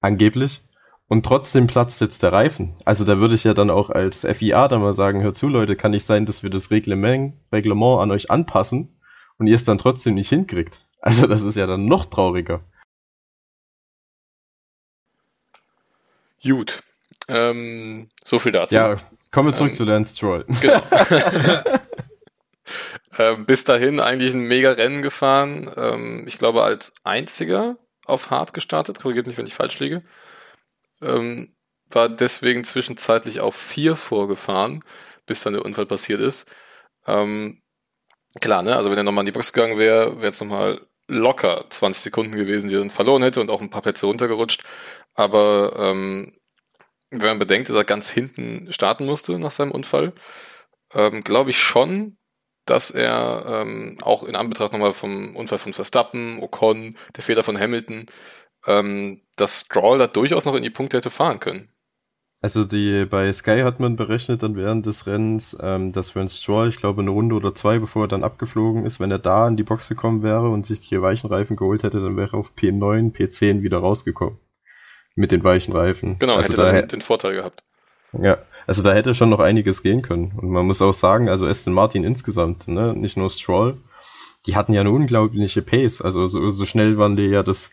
angeblich. 0.00 0.62
Und 1.08 1.26
trotzdem 1.26 1.66
platzt 1.66 2.00
jetzt 2.00 2.22
der 2.22 2.32
Reifen. 2.32 2.76
Also 2.84 3.04
da 3.04 3.18
würde 3.18 3.34
ich 3.34 3.42
ja 3.42 3.52
dann 3.52 3.68
auch 3.68 3.90
als 3.90 4.24
FIA 4.24 4.68
dann 4.68 4.80
mal 4.80 4.92
sagen, 4.92 5.22
hör 5.22 5.32
zu 5.32 5.48
Leute, 5.48 5.74
kann 5.74 5.90
nicht 5.90 6.06
sein, 6.06 6.24
dass 6.24 6.44
wir 6.44 6.50
das 6.50 6.70
Reglement, 6.70 7.34
Reglement 7.52 8.00
an 8.00 8.12
euch 8.12 8.30
anpassen 8.30 9.00
und 9.36 9.48
ihr 9.48 9.56
es 9.56 9.64
dann 9.64 9.78
trotzdem 9.78 10.14
nicht 10.14 10.28
hinkriegt. 10.28 10.86
Also 11.00 11.26
das 11.26 11.42
ist 11.42 11.56
ja 11.56 11.66
dann 11.66 11.86
noch 11.86 12.04
trauriger. 12.04 12.60
Gut. 16.44 16.82
Ähm, 17.26 18.08
so 18.22 18.38
viel 18.38 18.52
dazu. 18.52 18.74
Ja, 18.74 18.96
kommen 19.32 19.48
wir 19.48 19.54
zurück 19.54 19.72
ähm, 19.72 19.76
zu 19.76 19.84
Lance 19.84 20.14
Stroll. 20.14 20.44
Genau. 20.60 20.80
ähm, 23.18 23.44
bis 23.46 23.64
dahin 23.64 24.00
eigentlich 24.00 24.34
ein 24.34 24.40
mega 24.40 24.72
Rennen 24.72 25.02
gefahren. 25.02 25.70
Ähm, 25.76 26.24
ich 26.28 26.38
glaube, 26.38 26.62
als 26.62 26.92
einziger 27.04 27.76
auf 28.06 28.30
Hard 28.30 28.54
gestartet. 28.54 29.00
Korrigiert 29.00 29.26
mich, 29.26 29.36
wenn 29.36 29.46
ich 29.46 29.54
falsch 29.54 29.78
liege. 29.80 30.02
Ähm, 31.02 31.54
war 31.88 32.08
deswegen 32.08 32.64
zwischenzeitlich 32.64 33.40
auf 33.40 33.56
vier 33.56 33.96
vorgefahren, 33.96 34.80
bis 35.26 35.42
dann 35.42 35.54
der 35.54 35.64
Unfall 35.64 35.86
passiert 35.86 36.20
ist. 36.20 36.50
Ähm, 37.06 37.62
klar, 38.40 38.62
ne? 38.62 38.76
Also 38.76 38.90
wenn 38.90 38.98
er 38.98 39.04
nochmal 39.04 39.22
in 39.22 39.26
die 39.26 39.32
Box 39.32 39.52
gegangen 39.52 39.78
wäre, 39.78 40.18
wäre 40.20 40.30
es 40.30 40.40
nochmal 40.40 40.80
locker 41.08 41.66
20 41.68 42.02
Sekunden 42.02 42.32
gewesen, 42.36 42.68
die 42.68 42.76
er 42.76 42.80
dann 42.80 42.90
verloren 42.90 43.22
hätte 43.22 43.40
und 43.40 43.50
auch 43.50 43.60
ein 43.60 43.70
paar 43.70 43.82
Plätze 43.82 44.06
runtergerutscht. 44.06 44.62
Aber 45.14 45.74
ähm, 45.76 46.32
wenn 47.10 47.28
man 47.28 47.38
bedenkt, 47.40 47.68
dass 47.68 47.76
er 47.76 47.84
ganz 47.84 48.08
hinten 48.08 48.72
starten 48.72 49.06
musste 49.06 49.38
nach 49.38 49.50
seinem 49.50 49.72
Unfall, 49.72 50.12
ähm, 50.94 51.24
glaube 51.24 51.50
ich 51.50 51.58
schon, 51.58 52.16
dass 52.70 52.92
er 52.92 53.44
ähm, 53.48 53.98
auch 54.00 54.22
in 54.22 54.36
Anbetracht 54.36 54.72
nochmal 54.72 54.92
vom 54.92 55.34
Unfall 55.34 55.58
von 55.58 55.74
Verstappen, 55.74 56.40
Ocon, 56.40 56.94
der 57.16 57.24
Fehler 57.24 57.42
von 57.42 57.58
Hamilton, 57.58 58.06
ähm, 58.66 59.22
dass 59.36 59.62
Stroll 59.62 59.98
da 59.98 60.06
durchaus 60.06 60.44
noch 60.44 60.54
in 60.54 60.62
die 60.62 60.70
Punkte 60.70 60.98
hätte 60.98 61.10
fahren 61.10 61.40
können. 61.40 61.68
Also 62.42 62.64
die 62.64 63.04
bei 63.04 63.30
Sky 63.32 63.60
hat 63.60 63.80
man 63.80 63.96
berechnet 63.96 64.42
dann 64.42 64.56
während 64.56 64.86
des 64.86 65.06
Rennens, 65.06 65.56
ähm, 65.60 65.92
dass 65.92 66.14
wenn 66.14 66.28
Stroll, 66.28 66.68
ich 66.68 66.76
glaube 66.76 67.02
eine 67.02 67.10
Runde 67.10 67.34
oder 67.34 67.54
zwei, 67.54 67.78
bevor 67.78 68.04
er 68.04 68.08
dann 68.08 68.24
abgeflogen 68.24 68.86
ist, 68.86 69.00
wenn 69.00 69.10
er 69.10 69.18
da 69.18 69.46
in 69.46 69.56
die 69.56 69.62
Box 69.62 69.88
gekommen 69.88 70.22
wäre 70.22 70.48
und 70.48 70.64
sich 70.64 70.80
die 70.80 71.02
weichen 71.02 71.28
Reifen 71.28 71.56
geholt 71.56 71.82
hätte, 71.82 72.00
dann 72.00 72.16
wäre 72.16 72.36
er 72.36 72.38
auf 72.38 72.52
P9, 72.56 73.12
P10 73.12 73.62
wieder 73.62 73.78
rausgekommen. 73.78 74.38
Mit 75.16 75.32
den 75.32 75.44
weichen 75.44 75.74
Reifen. 75.74 76.18
Genau, 76.18 76.36
also 76.36 76.52
hätte 76.52 76.62
da 76.62 76.82
den 76.82 77.02
Vorteil 77.02 77.34
gehabt. 77.34 77.62
Ja, 78.12 78.38
also 78.66 78.82
da 78.82 78.92
hätte 78.92 79.14
schon 79.14 79.30
noch 79.30 79.40
einiges 79.40 79.82
gehen 79.82 80.02
können. 80.02 80.32
Und 80.36 80.50
man 80.50 80.66
muss 80.66 80.82
auch 80.82 80.94
sagen, 80.94 81.28
also 81.28 81.46
Aston 81.46 81.74
Martin 81.74 82.04
insgesamt, 82.04 82.68
ne, 82.68 82.94
nicht 82.94 83.16
nur 83.16 83.30
Stroll, 83.30 83.78
die 84.46 84.56
hatten 84.56 84.72
ja 84.72 84.80
eine 84.80 84.90
unglaubliche 84.90 85.62
Pace. 85.62 86.00
Also 86.00 86.26
so, 86.26 86.50
so 86.50 86.66
schnell 86.66 86.98
waren 86.98 87.16
die 87.16 87.26
ja 87.26 87.42
das 87.42 87.70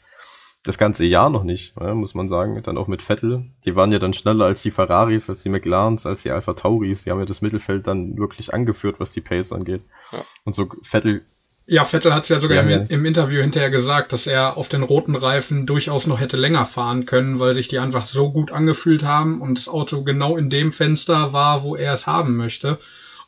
das 0.68 0.78
ganze 0.78 1.06
Jahr 1.06 1.30
noch 1.30 1.44
nicht, 1.44 1.76
ja, 1.80 1.94
muss 1.94 2.14
man 2.14 2.28
sagen. 2.28 2.62
Dann 2.62 2.78
auch 2.78 2.88
mit 2.88 3.02
Vettel. 3.02 3.46
Die 3.66 3.76
waren 3.76 3.92
ja 3.92 4.00
dann 4.00 4.14
schneller 4.14 4.46
als 4.46 4.62
die 4.62 4.72
Ferraris, 4.72 5.30
als 5.30 5.44
die 5.44 5.50
McLarens, 5.50 6.06
als 6.06 6.24
die 6.24 6.32
Alpha 6.32 6.54
Tauris. 6.54 7.04
Die 7.04 7.12
haben 7.12 7.20
ja 7.20 7.26
das 7.26 7.42
Mittelfeld 7.42 7.88
dann 7.88 8.18
wirklich 8.18 8.54
angeführt, 8.54 9.00
was 9.00 9.14
die 9.14 9.22
Pace 9.22 9.54
angeht. 9.54 9.82
Ja. 10.12 10.20
Und 10.44 10.54
so 10.54 10.68
Vettel. 10.82 11.26
Ja, 11.70 11.84
Vettel 11.84 12.14
hat 12.14 12.24
es 12.24 12.30
ja 12.30 12.40
sogar 12.40 12.64
ja, 12.64 12.78
im, 12.78 12.88
im, 12.88 13.06
Interview 13.06 13.42
hinterher 13.42 13.70
gesagt, 13.70 14.14
dass 14.14 14.26
er 14.26 14.56
auf 14.56 14.70
den 14.70 14.84
roten 14.84 15.16
Reifen 15.16 15.66
durchaus 15.66 16.08
noch 16.08 16.22
hätte 16.22 16.38
länger 16.38 16.66
fahren 16.66 17.06
können, 17.06 17.40
weil 17.40 17.54
sich 17.54 17.68
die 17.68 17.80
einfach 17.80 18.06
so 18.06 18.32
gut 18.32 18.52
angefühlt 18.52 19.04
haben 19.04 19.42
und 19.42 19.58
das 19.58 19.68
Auto 19.68 20.04
genau 20.04 20.38
in 20.38 20.50
dem 20.50 20.72
Fenster 20.72 21.34
war, 21.34 21.64
wo 21.64 21.76
er 21.76 21.94
es 21.94 22.08
haben 22.08 22.38
möchte. 22.38 22.80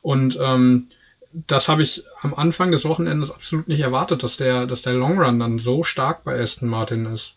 Und 0.01 0.39
ähm, 0.41 0.87
das 1.33 1.67
habe 1.67 1.83
ich 1.83 2.03
am 2.21 2.33
Anfang 2.33 2.71
des 2.71 2.85
Wochenendes 2.85 3.29
absolut 3.29 3.67
nicht 3.67 3.81
erwartet, 3.81 4.23
dass 4.23 4.37
der, 4.37 4.67
dass 4.67 4.83
der 4.83 4.93
Long 4.93 5.21
Run 5.21 5.39
dann 5.39 5.59
so 5.59 5.83
stark 5.83 6.23
bei 6.23 6.39
Aston 6.39 6.69
Martin 6.69 7.07
ist. 7.07 7.35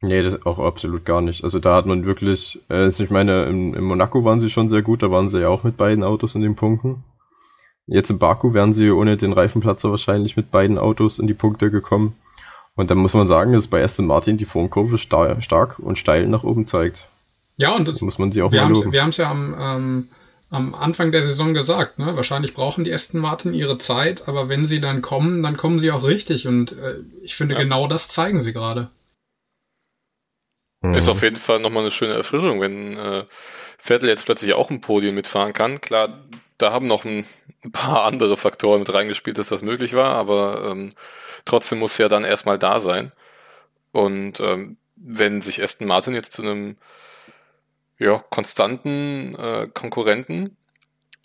Nee, 0.00 0.22
das 0.22 0.46
auch 0.46 0.60
absolut 0.60 1.04
gar 1.04 1.22
nicht. 1.22 1.42
Also 1.42 1.58
da 1.58 1.74
hat 1.74 1.86
man 1.86 2.06
wirklich, 2.06 2.60
äh, 2.70 2.88
ich 2.88 3.10
meine, 3.10 3.46
in, 3.46 3.74
in 3.74 3.82
Monaco 3.82 4.24
waren 4.24 4.38
sie 4.38 4.48
schon 4.48 4.68
sehr 4.68 4.82
gut, 4.82 5.02
da 5.02 5.10
waren 5.10 5.28
sie 5.28 5.40
ja 5.40 5.48
auch 5.48 5.64
mit 5.64 5.76
beiden 5.76 6.04
Autos 6.04 6.36
in 6.36 6.42
den 6.42 6.54
Punkten. 6.54 7.02
Jetzt 7.88 8.10
in 8.10 8.18
Baku 8.18 8.52
wären 8.52 8.72
sie 8.72 8.90
ohne 8.90 9.16
den 9.16 9.32
Reifenplatzer 9.32 9.90
wahrscheinlich 9.90 10.36
mit 10.36 10.50
beiden 10.50 10.78
Autos 10.78 11.18
in 11.18 11.26
die 11.26 11.34
Punkte 11.34 11.70
gekommen. 11.70 12.14
Und 12.74 12.90
dann 12.90 12.98
muss 12.98 13.14
man 13.14 13.26
sagen, 13.26 13.54
dass 13.54 13.66
bei 13.66 13.82
Aston 13.82 14.06
Martin 14.06 14.36
die 14.36 14.44
Formkurve 14.44 14.98
star 14.98 15.40
stark 15.40 15.78
und 15.78 15.98
steil 15.98 16.28
nach 16.28 16.44
oben 16.44 16.66
zeigt. 16.66 17.08
Ja, 17.56 17.74
und 17.74 17.88
das, 17.88 17.96
das 17.96 18.02
muss 18.02 18.18
man 18.18 18.30
sie 18.30 18.42
auch 18.42 18.52
wir 18.52 18.62
mal 18.62 18.70
loben. 18.70 18.92
Wir 18.92 19.02
haben 19.02 19.08
es 19.08 19.16
ja 19.16 19.30
am, 19.30 19.56
ähm, 19.58 20.08
am 20.50 20.74
Anfang 20.74 21.10
der 21.10 21.26
Saison 21.26 21.54
gesagt, 21.54 21.98
ne? 21.98 22.14
Wahrscheinlich 22.14 22.54
brauchen 22.54 22.84
die 22.84 22.92
Aston 22.92 23.20
Martin 23.20 23.52
ihre 23.52 23.78
Zeit, 23.78 24.28
aber 24.28 24.48
wenn 24.48 24.66
sie 24.66 24.80
dann 24.80 25.02
kommen, 25.02 25.42
dann 25.42 25.56
kommen 25.56 25.80
sie 25.80 25.90
auch 25.90 26.04
richtig. 26.04 26.46
Und 26.46 26.72
äh, 26.72 26.98
ich 27.22 27.34
finde, 27.34 27.54
ja. 27.54 27.60
genau 27.60 27.88
das 27.88 28.08
zeigen 28.08 28.42
sie 28.42 28.52
gerade. 28.52 28.90
Mhm. 30.82 30.94
Ist 30.94 31.08
auf 31.08 31.22
jeden 31.22 31.36
Fall 31.36 31.58
nochmal 31.58 31.82
eine 31.82 31.90
schöne 31.90 32.14
Erfrischung, 32.14 32.60
wenn 32.60 32.96
äh, 32.96 33.24
Vettel 33.78 34.08
jetzt 34.08 34.26
plötzlich 34.26 34.52
auch 34.52 34.70
ein 34.70 34.80
Podium 34.80 35.14
mitfahren 35.14 35.52
kann. 35.52 35.80
Klar, 35.80 36.20
da 36.58 36.72
haben 36.72 36.86
noch 36.86 37.04
ein, 37.04 37.24
paar 37.72 38.04
andere 38.04 38.36
Faktoren 38.36 38.80
mit 38.80 38.92
reingespielt, 38.92 39.38
dass 39.38 39.48
das 39.48 39.62
möglich 39.62 39.94
war, 39.94 40.14
aber 40.14 40.68
ähm, 40.70 40.92
trotzdem 41.44 41.78
muss 41.78 41.98
ja 41.98 42.08
dann 42.08 42.24
erstmal 42.24 42.58
da 42.58 42.78
sein. 42.78 43.12
Und 43.92 44.40
ähm, 44.40 44.76
wenn 44.96 45.40
sich 45.40 45.62
Aston 45.62 45.88
Martin 45.88 46.14
jetzt 46.14 46.32
zu 46.32 46.42
einem 46.42 46.76
ja, 47.98 48.22
konstanten 48.30 49.34
äh, 49.36 49.68
Konkurrenten 49.72 50.56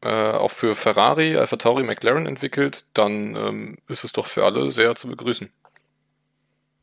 äh, 0.01 0.31
auch 0.31 0.51
für 0.51 0.75
Ferrari, 0.75 1.37
Alpha 1.37 1.55
Tauri, 1.55 1.83
McLaren 1.83 2.25
entwickelt, 2.25 2.85
dann 2.93 3.35
ähm, 3.35 3.77
ist 3.87 4.03
es 4.03 4.11
doch 4.11 4.27
für 4.27 4.43
alle 4.43 4.71
sehr 4.71 4.95
zu 4.95 5.07
begrüßen. 5.07 5.49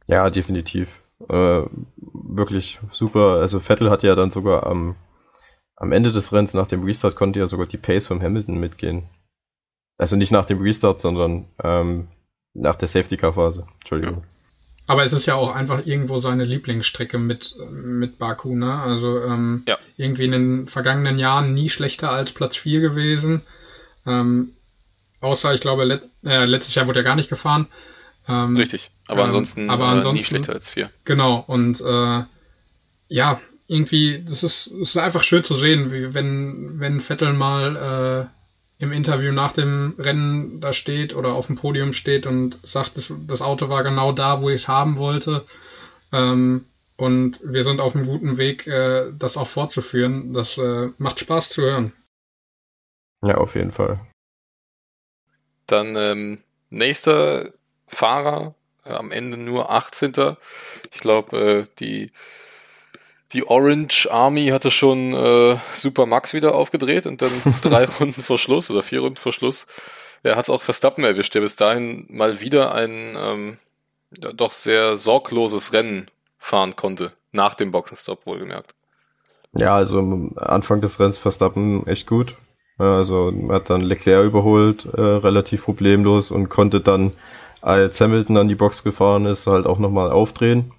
Ja, 0.06 0.30
definitiv. 0.30 1.00
Äh, 1.28 1.62
wirklich 1.96 2.80
super. 2.90 3.38
Also 3.40 3.60
Vettel 3.60 3.90
hat 3.90 4.02
ja 4.02 4.14
dann 4.14 4.30
sogar 4.30 4.66
am, 4.66 4.96
am 5.81 5.93
Ende 5.93 6.12
des 6.12 6.33
Rennens 6.33 6.55
nach 6.55 6.66
dem 6.66 6.85
Restart 6.85 7.16
konnte 7.16 7.40
ja 7.40 7.47
sogar 7.47 7.66
die 7.66 7.79
Pace 7.79 8.07
vom 8.07 8.23
Hamilton 8.23 8.61
mitgehen. 8.61 9.05
Also 9.99 10.14
nicht 10.14 10.31
nach 10.31 10.45
dem 10.45 10.61
Restart, 10.61 11.01
sondern 11.01 11.47
ähm, 11.64 12.09
nach 12.55 12.77
der 12.77 12.87
Safety 12.87 13.16
Car 13.16 13.33
Phase. 13.33 13.66
Entschuldigung. 13.81 14.19
Ja. 14.19 14.25
Aber 14.87 15.05
es 15.05 15.12
ist 15.12 15.27
ja 15.27 15.37
auch 15.37 15.55
einfach 15.55 15.87
irgendwo 15.87 16.19
seine 16.19 16.45
Lieblingsstrecke 16.45 17.16
mit, 17.19 17.55
mit 17.71 18.19
Baku, 18.19 18.57
ne? 18.57 18.75
Also 18.75 19.23
ähm, 19.23 19.62
ja. 19.66 19.79
irgendwie 19.97 20.25
in 20.25 20.33
den 20.33 20.69
vergangenen 20.69 21.19
Jahren 21.19 21.55
nie 21.55 21.71
schlechter 21.71 22.11
als 22.11 22.33
Platz 22.33 22.57
4 22.57 22.81
gewesen. 22.81 23.40
Ähm, 24.07 24.53
außer, 25.21 25.55
ich 25.55 25.61
glaube, 25.62 25.85
let, 25.85 26.03
äh, 26.25 26.45
letztes 26.45 26.75
Jahr 26.75 26.88
wurde 26.88 27.01
er 27.01 27.05
gar 27.05 27.16
nicht 27.16 27.31
gefahren. 27.31 27.69
Ähm, 28.29 28.57
Richtig, 28.57 28.90
aber 29.07 29.21
ähm, 29.21 29.27
ansonsten, 29.27 29.71
aber 29.71 29.87
ansonsten 29.87 30.19
nie 30.19 30.25
schlechter 30.25 30.53
als 30.53 30.69
vier. 30.69 30.90
Genau, 31.05 31.43
und 31.47 31.81
äh, 31.81 32.25
ja, 33.09 33.40
irgendwie, 33.70 34.24
das 34.24 34.42
ist, 34.42 34.66
es 34.66 34.90
ist 34.90 34.96
einfach 34.96 35.22
schön 35.22 35.44
zu 35.44 35.54
sehen, 35.54 35.92
wie 35.92 36.12
wenn, 36.12 36.80
wenn 36.80 37.00
Vettel 37.00 37.33
mal 37.33 38.28
äh, 38.80 38.83
im 38.83 38.90
Interview 38.90 39.30
nach 39.30 39.52
dem 39.52 39.94
Rennen 39.96 40.61
da 40.61 40.72
steht 40.72 41.14
oder 41.14 41.35
auf 41.35 41.46
dem 41.46 41.54
Podium 41.54 41.92
steht 41.92 42.26
und 42.26 42.59
sagt, 42.66 42.96
das, 42.96 43.12
das 43.28 43.42
Auto 43.42 43.68
war 43.68 43.85
genau 43.85 44.11
da, 44.11 44.40
wo 44.40 44.50
ich 44.50 44.62
es 44.62 44.68
haben 44.68 44.96
wollte. 44.96 45.44
Ähm, 46.11 46.64
und 46.96 47.38
wir 47.44 47.62
sind 47.62 47.80
auf 47.80 47.94
einem 47.94 48.06
guten 48.06 48.38
Weg, 48.38 48.66
äh, 48.66 49.12
das 49.16 49.37
auch 49.37 49.46
fortzuführen. 49.46 50.35
Das 50.35 50.59
äh, 50.59 50.88
macht 50.98 51.20
Spaß 51.20 51.50
zu 51.50 51.62
hören. 51.62 51.92
Ja, 53.24 53.37
auf 53.37 53.54
jeden 53.54 53.70
Fall. 53.70 54.00
Dann 55.66 55.94
ähm, 55.94 56.42
nächster 56.70 57.52
Fahrer 57.87 58.56
äh, 58.85 58.90
am 58.94 59.12
Ende 59.12 59.37
nur 59.37 59.70
18. 59.70 60.12
Ich 60.92 60.98
glaube, 60.98 61.38
äh, 61.38 61.66
die 61.78 62.11
die 63.33 63.47
Orange 63.47 64.09
Army 64.11 64.49
hatte 64.49 64.71
schon 64.71 65.14
äh, 65.14 65.57
Super 65.75 66.07
Max 66.07 66.35
wieder 66.35 66.55
aufgedreht 66.55 67.07
und 67.07 67.23
dann 67.23 67.31
drei 67.62 67.85
Runden 67.85 68.23
vor 68.23 68.38
Schluss 68.38 68.71
oder 68.71 68.83
vier 68.83 69.01
Runden 69.01 69.16
vor 69.16 69.33
Schluss. 69.33 69.66
Er 70.23 70.37
hat 70.37 70.47
es 70.47 70.51
auch 70.51 70.62
Verstappen 70.62 71.05
erwischt, 71.05 71.35
der 71.35 71.40
bis 71.40 71.57
dahin 71.57 72.07
mal 72.11 72.40
wieder 72.40 72.75
ein 72.75 73.16
ähm, 73.16 73.59
ja, 74.21 74.33
doch 74.33 74.53
sehr 74.53 74.97
sorgloses 74.97 75.73
Rennen 75.73 76.11
fahren 76.38 76.77
konnte. 76.77 77.12
Nach 77.33 77.55
dem 77.55 77.71
Boxenstopp 77.71 78.27
wohlgemerkt. 78.27 78.75
Ja, 79.57 79.77
also 79.77 80.01
am 80.01 80.33
Anfang 80.37 80.81
des 80.81 80.99
Rennens 80.99 81.19
Verstappen 81.19 81.87
echt 81.87 82.07
gut. 82.07 82.37
Also 82.79 83.31
man 83.31 83.57
hat 83.57 83.71
dann 83.71 83.83
Leclerc 83.83 84.25
überholt, 84.25 84.87
äh, 84.87 85.01
relativ 85.01 85.64
problemlos 85.64 86.31
und 86.31 86.49
konnte 86.49 86.81
dann, 86.81 87.12
als 87.61 88.01
Hamilton 88.01 88.38
an 88.38 88.49
die 88.49 88.55
Box 88.55 88.83
gefahren 88.83 89.27
ist, 89.27 89.47
halt 89.47 89.66
auch 89.66 89.79
nochmal 89.79 90.11
aufdrehen 90.11 90.73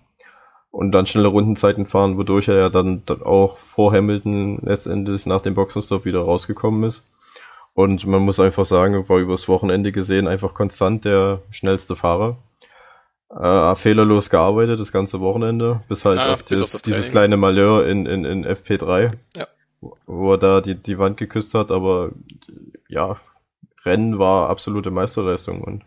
und 0.71 0.93
dann 0.93 1.05
schnelle 1.05 1.27
Rundenzeiten 1.27 1.85
fahren, 1.85 2.17
wodurch 2.17 2.47
er 2.47 2.55
ja 2.55 2.69
dann, 2.69 3.03
dann 3.05 3.21
auch 3.21 3.57
vor 3.57 3.93
Hamilton 3.93 4.59
letztendlich 4.63 5.25
nach 5.25 5.41
dem 5.41 5.53
Boxenstopp 5.53 6.05
wieder 6.05 6.21
rausgekommen 6.21 6.83
ist. 6.85 7.09
Und 7.73 8.05
man 8.07 8.21
muss 8.21 8.39
einfach 8.39 8.65
sagen, 8.65 9.07
war 9.07 9.19
übers 9.19 9.47
Wochenende 9.47 9.91
gesehen 9.91 10.27
einfach 10.27 10.53
konstant 10.53 11.05
der 11.05 11.41
schnellste 11.51 11.95
Fahrer. 11.95 12.37
Äh, 13.29 13.75
fehlerlos 13.75 14.29
gearbeitet 14.29 14.79
das 14.79 14.91
ganze 14.91 15.21
Wochenende, 15.21 15.81
bis 15.87 16.03
halt 16.03 16.19
ja, 16.19 16.33
auf, 16.33 16.43
das, 16.43 16.75
auf 16.75 16.81
dieses 16.81 17.11
kleine 17.11 17.37
Malheur 17.37 17.85
in, 17.85 18.05
in, 18.05 18.25
in 18.25 18.45
FP3, 18.45 19.13
ja. 19.37 19.47
wo 20.05 20.33
er 20.33 20.37
da 20.37 20.59
die, 20.59 20.75
die 20.75 20.99
Wand 20.99 21.15
geküsst 21.15 21.53
hat, 21.53 21.71
aber 21.71 22.11
ja, 22.89 23.15
Rennen 23.85 24.19
war 24.19 24.49
absolute 24.49 24.91
Meisterleistung 24.91 25.61
und 25.61 25.83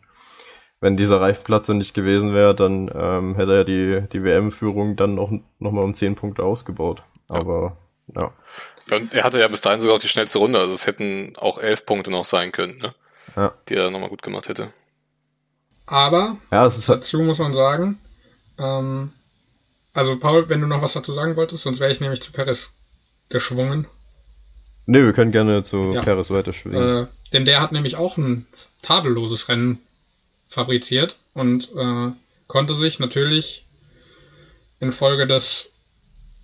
wenn 0.84 0.98
dieser 0.98 1.18
Reifenplatz 1.18 1.64
dann 1.64 1.78
nicht 1.78 1.94
gewesen 1.94 2.34
wäre, 2.34 2.54
dann 2.54 2.90
ähm, 2.94 3.36
hätte 3.36 3.56
er 3.56 3.64
die, 3.64 4.06
die 4.12 4.22
WM-Führung 4.22 4.96
dann 4.96 5.14
noch, 5.14 5.30
noch 5.58 5.72
mal 5.72 5.80
um 5.82 5.94
10 5.94 6.14
Punkte 6.14 6.42
ausgebaut. 6.42 7.04
Aber 7.26 7.78
ja. 8.14 8.30
ja. 8.90 8.94
Und 8.94 9.14
er 9.14 9.24
hatte 9.24 9.40
ja 9.40 9.48
bis 9.48 9.62
dahin 9.62 9.80
sogar 9.80 9.96
auch 9.96 10.00
die 10.00 10.08
schnellste 10.08 10.36
Runde, 10.36 10.58
also 10.58 10.74
es 10.74 10.86
hätten 10.86 11.32
auch 11.38 11.56
11 11.56 11.86
Punkte 11.86 12.10
noch 12.10 12.26
sein 12.26 12.52
können, 12.52 12.76
ne? 12.76 12.94
ja. 13.34 13.54
die 13.70 13.76
er 13.76 13.90
nochmal 13.90 14.10
gut 14.10 14.20
gemacht 14.20 14.50
hätte. 14.50 14.74
Aber 15.86 16.36
ja, 16.52 16.66
es 16.66 16.76
ist 16.76 16.90
halt 16.90 17.00
dazu 17.00 17.22
muss 17.22 17.38
man 17.38 17.54
sagen, 17.54 17.98
ähm, 18.58 19.10
also 19.94 20.18
Paul, 20.18 20.50
wenn 20.50 20.60
du 20.60 20.66
noch 20.66 20.82
was 20.82 20.92
dazu 20.92 21.14
sagen 21.14 21.36
wolltest, 21.36 21.62
sonst 21.62 21.80
wäre 21.80 21.92
ich 21.92 22.02
nämlich 22.02 22.20
zu 22.20 22.30
Perez 22.30 22.74
geschwungen. 23.30 23.86
Ne, 24.84 25.02
wir 25.02 25.14
können 25.14 25.32
gerne 25.32 25.62
zu 25.62 25.94
ja. 25.94 26.02
Perez 26.02 26.30
weiter 26.30 26.52
schwingen. 26.52 27.04
Äh, 27.04 27.06
denn 27.32 27.46
der 27.46 27.62
hat 27.62 27.72
nämlich 27.72 27.96
auch 27.96 28.18
ein 28.18 28.46
tadelloses 28.82 29.48
Rennen 29.48 29.78
fabriziert 30.54 31.16
und 31.34 31.70
äh, 31.76 32.12
konnte 32.46 32.74
sich 32.74 32.98
natürlich 32.98 33.64
infolge 34.80 35.26
des 35.26 35.70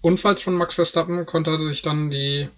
Unfalls 0.02 0.42
von 0.42 0.54
Max 0.54 0.74
Verstappen 0.74 1.26
konnte 1.26 1.58
sich 1.60 1.82
dann 1.82 2.10
die 2.10 2.48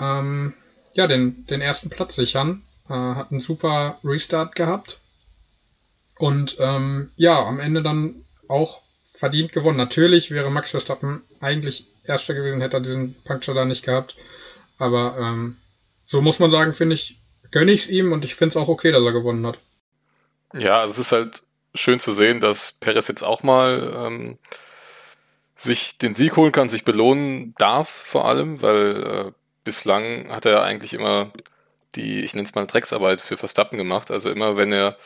ähm, 0.00 0.54
ja 0.94 1.06
den, 1.06 1.46
den 1.46 1.60
ersten 1.60 1.90
Platz 1.90 2.14
sichern, 2.14 2.62
äh, 2.88 2.94
hat 2.94 3.30
einen 3.30 3.40
super 3.40 3.98
Restart 4.04 4.54
gehabt 4.54 4.98
und 6.18 6.56
ähm, 6.58 7.10
ja 7.16 7.44
am 7.44 7.60
Ende 7.60 7.82
dann 7.82 8.24
auch 8.48 8.82
verdient 9.12 9.52
gewonnen. 9.52 9.76
Natürlich 9.76 10.30
wäre 10.30 10.50
Max 10.50 10.70
Verstappen 10.70 11.22
eigentlich 11.40 11.86
erster 12.04 12.34
gewesen, 12.34 12.60
hätte 12.60 12.78
er 12.78 12.82
diesen 12.82 13.14
Puncture 13.24 13.54
da 13.54 13.64
nicht 13.64 13.84
gehabt, 13.84 14.16
aber 14.78 15.16
ähm, 15.18 15.56
so 16.06 16.22
muss 16.22 16.38
man 16.38 16.50
sagen, 16.50 16.72
finde 16.72 16.94
ich, 16.94 17.18
gönne 17.50 17.72
ich 17.72 17.82
es 17.82 17.88
ihm 17.88 18.12
und 18.12 18.24
ich 18.24 18.34
finde 18.34 18.50
es 18.50 18.56
auch 18.56 18.68
okay, 18.68 18.92
dass 18.92 19.02
er 19.02 19.12
gewonnen 19.12 19.46
hat. 19.46 19.58
Ja, 20.56 20.78
also 20.80 20.92
es 20.92 20.98
ist 20.98 21.12
halt 21.12 21.42
schön 21.74 21.98
zu 22.00 22.12
sehen, 22.12 22.40
dass 22.40 22.72
Perez 22.72 23.08
jetzt 23.08 23.22
auch 23.24 23.42
mal 23.42 23.92
ähm, 23.96 24.38
sich 25.56 25.98
den 25.98 26.14
Sieg 26.14 26.36
holen 26.36 26.52
kann, 26.52 26.68
sich 26.68 26.84
belohnen 26.84 27.54
darf 27.58 27.88
vor 27.88 28.26
allem, 28.26 28.62
weil 28.62 29.28
äh, 29.28 29.32
bislang 29.64 30.30
hat 30.30 30.46
er 30.46 30.62
eigentlich 30.62 30.94
immer 30.94 31.32
die, 31.96 32.20
ich 32.22 32.34
nenne 32.34 32.46
es 32.46 32.54
mal 32.54 32.66
Drecksarbeit 32.66 33.20
für 33.20 33.36
Verstappen 33.36 33.78
gemacht. 33.78 34.10
Also 34.10 34.30
immer, 34.30 34.56
wenn 34.56 34.72
er 34.72 34.96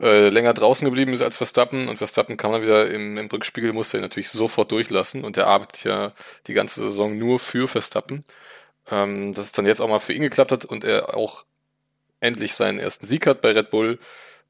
äh, 0.00 0.28
länger 0.28 0.54
draußen 0.54 0.84
geblieben 0.84 1.12
ist 1.12 1.22
als 1.22 1.36
Verstappen 1.36 1.88
und 1.88 1.98
Verstappen 1.98 2.36
kann 2.36 2.50
man 2.50 2.62
wieder 2.62 2.90
im, 2.90 3.16
im 3.18 3.26
Rückspiegel, 3.26 3.72
musste 3.72 3.98
er 3.98 4.02
natürlich 4.02 4.30
sofort 4.30 4.72
durchlassen 4.72 5.24
und 5.24 5.36
er 5.36 5.46
arbeitet 5.46 5.84
ja 5.84 6.12
die 6.46 6.54
ganze 6.54 6.80
Saison 6.80 7.16
nur 7.18 7.38
für 7.38 7.68
Verstappen. 7.68 8.24
Ähm, 8.90 9.34
dass 9.34 9.46
es 9.46 9.52
dann 9.52 9.66
jetzt 9.66 9.80
auch 9.80 9.88
mal 9.88 10.00
für 10.00 10.14
ihn 10.14 10.22
geklappt 10.22 10.52
hat 10.52 10.64
und 10.64 10.84
er 10.84 11.16
auch 11.16 11.44
endlich 12.20 12.54
seinen 12.54 12.78
ersten 12.78 13.06
Sieg 13.06 13.26
hat 13.26 13.40
bei 13.40 13.52
Red 13.52 13.70
Bull, 13.70 13.98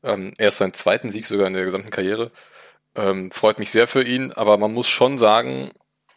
ähm, 0.03 0.33
er 0.39 0.49
ist 0.49 0.59
sein 0.59 0.75
zweiten 0.75 1.11
Sieg 1.11 1.27
sogar 1.27 1.47
in 1.47 1.53
der 1.53 1.65
gesamten 1.65 1.91
Karriere. 1.91 2.31
Ähm, 2.95 3.31
freut 3.31 3.59
mich 3.59 3.71
sehr 3.71 3.87
für 3.87 4.03
ihn, 4.03 4.33
aber 4.33 4.59
man 4.59 4.73
muss 4.73 4.89
schon 4.89 5.19
sagen, 5.19 5.73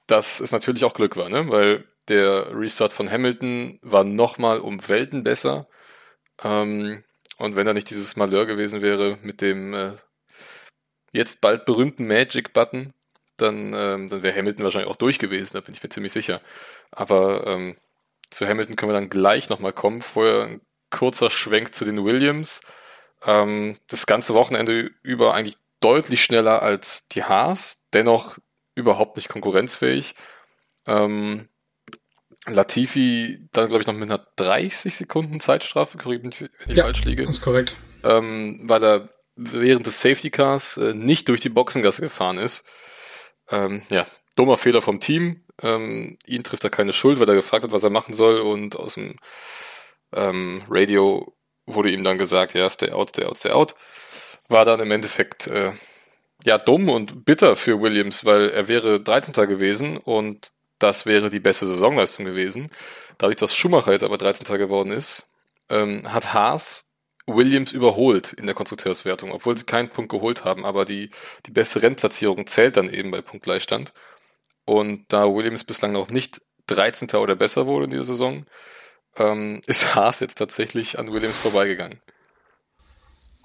dass 0.08 0.40
es 0.40 0.52
natürlich 0.52 0.86
auch 0.86 0.94
Glück 0.94 1.18
war, 1.18 1.30
ne? 1.30 1.50
weil 1.50 1.86
der 2.08 2.48
Restart 2.54 2.94
von 2.94 3.10
Hamilton 3.10 3.80
war 3.82 4.04
nochmal 4.04 4.60
um 4.60 4.88
Welten 4.90 5.24
besser. 5.24 5.68
Ähm, 6.44 7.04
und 7.38 7.56
wenn 7.56 7.66
da 7.66 7.74
nicht 7.74 7.90
dieses 7.90 8.16
Malheur 8.16 8.46
gewesen 8.46 8.82
wäre 8.82 9.18
mit 9.22 9.42
dem 9.42 9.74
äh, 9.74 9.92
jetzt 11.12 11.42
bald 11.42 11.66
berühmten 11.66 12.08
Magic-Button, 12.08 12.94
dann, 13.38 13.74
ähm, 13.76 14.10
dann 14.10 14.24
wäre 14.24 14.36
Hamilton 14.38 14.64
wahrscheinlich 14.64 14.92
auch 14.92 14.96
durch 14.96 15.20
gewesen, 15.20 15.54
da 15.54 15.62
bin 15.62 15.74
ich 15.74 15.84
mir 15.84 15.90
ziemlich 15.90 16.12
sicher. 16.12 16.42
Aber 16.92 17.48
ähm, 17.48 17.78
zu 18.30 18.48
Hamilton 18.48 18.76
können 18.76 18.92
wir 18.92 19.00
dann 19.00 19.10
gleich 19.10 19.50
nochmal 19.50 19.74
kommen. 19.74 20.02
Vorher 20.02 20.44
ein 20.44 20.62
kurzer 20.90 21.30
Schwenk 21.30 21.74
zu 21.74 21.86
den 21.86 22.04
Williams 22.04 22.62
ähm, 23.26 23.78
das 23.88 24.06
ganze 24.06 24.34
Wochenende 24.34 24.92
über 25.02 25.34
eigentlich 25.34 25.58
deutlich 25.80 26.24
schneller 26.24 26.62
als 26.62 27.08
die 27.10 27.24
Haas, 27.24 27.88
dennoch 27.94 28.38
überhaupt 28.76 29.18
nicht 29.18 29.30
konkurrenzfähig. 29.30 30.16
Ähm, 30.86 31.50
Latifi 32.46 33.48
dann, 33.54 33.70
glaube 33.70 33.82
ich, 33.82 33.88
noch 33.88 33.94
mit 33.94 34.10
einer 34.10 34.26
30 34.36 34.96
Sekunden 34.96 35.40
Zeitstrafe, 35.40 35.98
wenn 36.04 36.32
ich 36.32 36.78
ja, 36.78 36.84
falsch 36.84 37.06
liege. 37.06 37.24
ist 37.24 37.42
korrekt. 37.42 37.76
Ähm, 38.04 38.62
weil 38.64 38.84
er 38.84 39.10
während 39.36 39.86
des 39.86 40.02
Safety 40.02 40.30
Cars 40.30 40.78
äh, 40.78 40.94
nicht 40.94 41.30
durch 41.30 41.40
die 41.40 41.50
Boxengasse 41.50 42.02
gefahren 42.02 42.38
ist. 42.38 42.66
Ähm, 43.50 43.82
ja, 43.90 44.06
dummer 44.36 44.58
Fehler 44.58 44.82
vom 44.82 45.00
Team. 45.00 45.46
Ähm, 45.62 46.18
ihn 46.26 46.44
trifft 46.44 46.64
er 46.64 46.70
keine 46.70 46.94
Schuld, 46.94 47.20
weil 47.20 47.30
er 47.30 47.36
gefragt 47.36 47.64
hat, 47.64 47.72
was 47.72 47.84
er 47.84 47.90
machen 47.90 48.14
soll 48.14 48.42
und 48.42 48.76
aus 48.76 48.96
dem 48.96 49.16
ähm, 50.12 50.64
Radio 50.70 51.34
wurde 51.66 51.92
ihm 51.92 52.04
dann 52.04 52.18
gesagt, 52.18 52.54
ja, 52.54 52.70
stay 52.70 52.92
out, 52.92 53.10
stay 53.10 53.26
out, 53.26 53.38
stay 53.38 53.52
out. 53.52 53.76
War 54.50 54.66
dann 54.66 54.80
im 54.80 54.92
Endeffekt 54.92 55.48
äh, 55.48 55.74
ja 56.44 56.58
dumm 56.58 56.90
und 56.90 57.26
bitter 57.26 57.56
für 57.56 57.82
Williams, 57.82 58.26
weil 58.26 58.50
er 58.50 58.68
wäre 58.68 59.02
13. 59.02 59.34
gewesen 59.48 59.98
und 59.98 60.52
das 60.80 61.06
wäre 61.06 61.30
die 61.30 61.40
beste 61.40 61.66
Saisonleistung 61.66 62.26
gewesen. 62.26 62.70
Dadurch, 63.18 63.38
dass 63.38 63.56
Schumacher 63.56 63.94
jetzt 63.94 64.04
aber 64.04 64.18
13. 64.18 64.58
geworden 64.58 64.92
ist, 64.92 65.30
ähm, 65.70 66.12
hat 66.12 66.34
Haas 66.34 66.94
Williams 67.26 67.72
überholt 67.72 68.34
in 68.34 68.46
der 68.46 68.56
Konstrukteurswertung, 68.56 69.32
obwohl 69.32 69.58
sie 69.58 69.66
keinen 69.66 69.90
Punkt 69.90 70.12
geholt 70.12 70.44
haben, 70.44 70.66
aber 70.66 70.84
die, 70.84 71.10
die 71.46 71.52
beste 71.52 71.82
Rennplatzierung 71.82 72.48
zählt 72.48 72.76
dann 72.76 72.90
eben 72.90 73.12
bei 73.12 73.22
Punktgleichstand. 73.22 73.94
Und 74.66 75.06
da 75.08 75.26
Williams 75.34 75.64
bislang 75.64 75.94
noch 75.94 76.10
nicht 76.10 76.42
13. 76.68 77.10
oder 77.16 77.36
besser 77.36 77.66
wurde 77.66 77.86
in 77.86 77.92
dieser 77.92 78.04
Saison, 78.06 78.46
ähm, 79.16 79.62
ist 79.68 79.96
Haas 79.96 80.20
jetzt 80.20 80.38
tatsächlich 80.38 81.00
an 81.00 81.12
Williams 81.12 81.38
vorbeigegangen. 81.38 82.00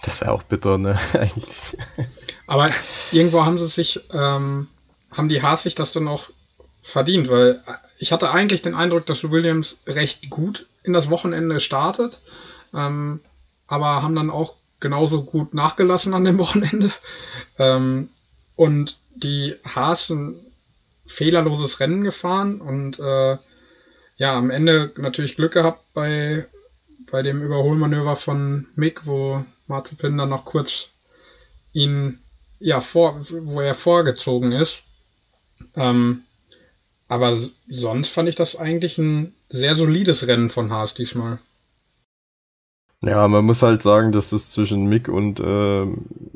Das 0.02 0.14
ist 0.14 0.20
ja 0.20 0.30
auch 0.30 0.44
bitter, 0.44 0.78
ne? 0.78 0.98
Eigentlich. 1.12 1.76
Aber 2.46 2.68
irgendwo 3.12 3.44
haben 3.44 3.58
sie 3.58 3.68
sich, 3.68 4.00
ähm, 4.12 4.68
haben 5.10 5.28
die 5.28 5.42
Haas 5.42 5.64
sich 5.64 5.74
das 5.74 5.92
dann 5.92 6.08
auch 6.08 6.30
verdient, 6.82 7.28
weil 7.28 7.62
ich 7.98 8.12
hatte 8.12 8.30
eigentlich 8.30 8.62
den 8.62 8.74
Eindruck, 8.74 9.04
dass 9.06 9.30
Williams 9.30 9.78
recht 9.86 10.30
gut 10.30 10.66
in 10.84 10.92
das 10.92 11.10
Wochenende 11.10 11.60
startet, 11.60 12.20
ähm, 12.72 13.20
aber 13.66 14.02
haben 14.02 14.14
dann 14.14 14.30
auch 14.30 14.54
genauso 14.80 15.24
gut 15.24 15.52
nachgelassen 15.52 16.14
an 16.14 16.24
dem 16.24 16.38
Wochenende. 16.38 16.90
Ähm, 17.58 18.08
und 18.56 18.98
die 19.14 19.54
Haas 19.64 20.10
ein 20.10 20.36
fehlerloses 21.06 21.80
Rennen 21.80 22.04
gefahren 22.04 22.60
und 22.60 22.98
äh, 22.98 23.36
ja, 24.18 24.36
am 24.36 24.50
Ende 24.50 24.92
natürlich 24.96 25.36
Glück 25.36 25.52
gehabt 25.52 25.80
bei, 25.94 26.44
bei 27.10 27.22
dem 27.22 27.40
Überholmanöver 27.42 28.16
von 28.16 28.66
Mick, 28.74 29.06
wo 29.06 29.44
Mazepin 29.68 30.18
dann 30.18 30.28
noch 30.28 30.44
kurz 30.44 30.90
ihn, 31.72 32.18
ja, 32.58 32.80
vor, 32.80 33.20
wo 33.30 33.60
er 33.60 33.74
vorgezogen 33.74 34.52
ist. 34.52 34.82
Ähm, 35.76 36.24
aber 37.06 37.38
sonst 37.68 38.08
fand 38.08 38.28
ich 38.28 38.34
das 38.34 38.56
eigentlich 38.56 38.98
ein 38.98 39.32
sehr 39.48 39.76
solides 39.76 40.26
Rennen 40.26 40.50
von 40.50 40.70
Haas 40.70 40.94
diesmal. 40.94 41.38
Ja, 43.02 43.28
man 43.28 43.44
muss 43.44 43.62
halt 43.62 43.80
sagen, 43.80 44.10
dass 44.10 44.32
es 44.32 44.50
zwischen 44.50 44.88
Mick 44.88 45.08
und 45.08 45.38
äh, 45.38 45.86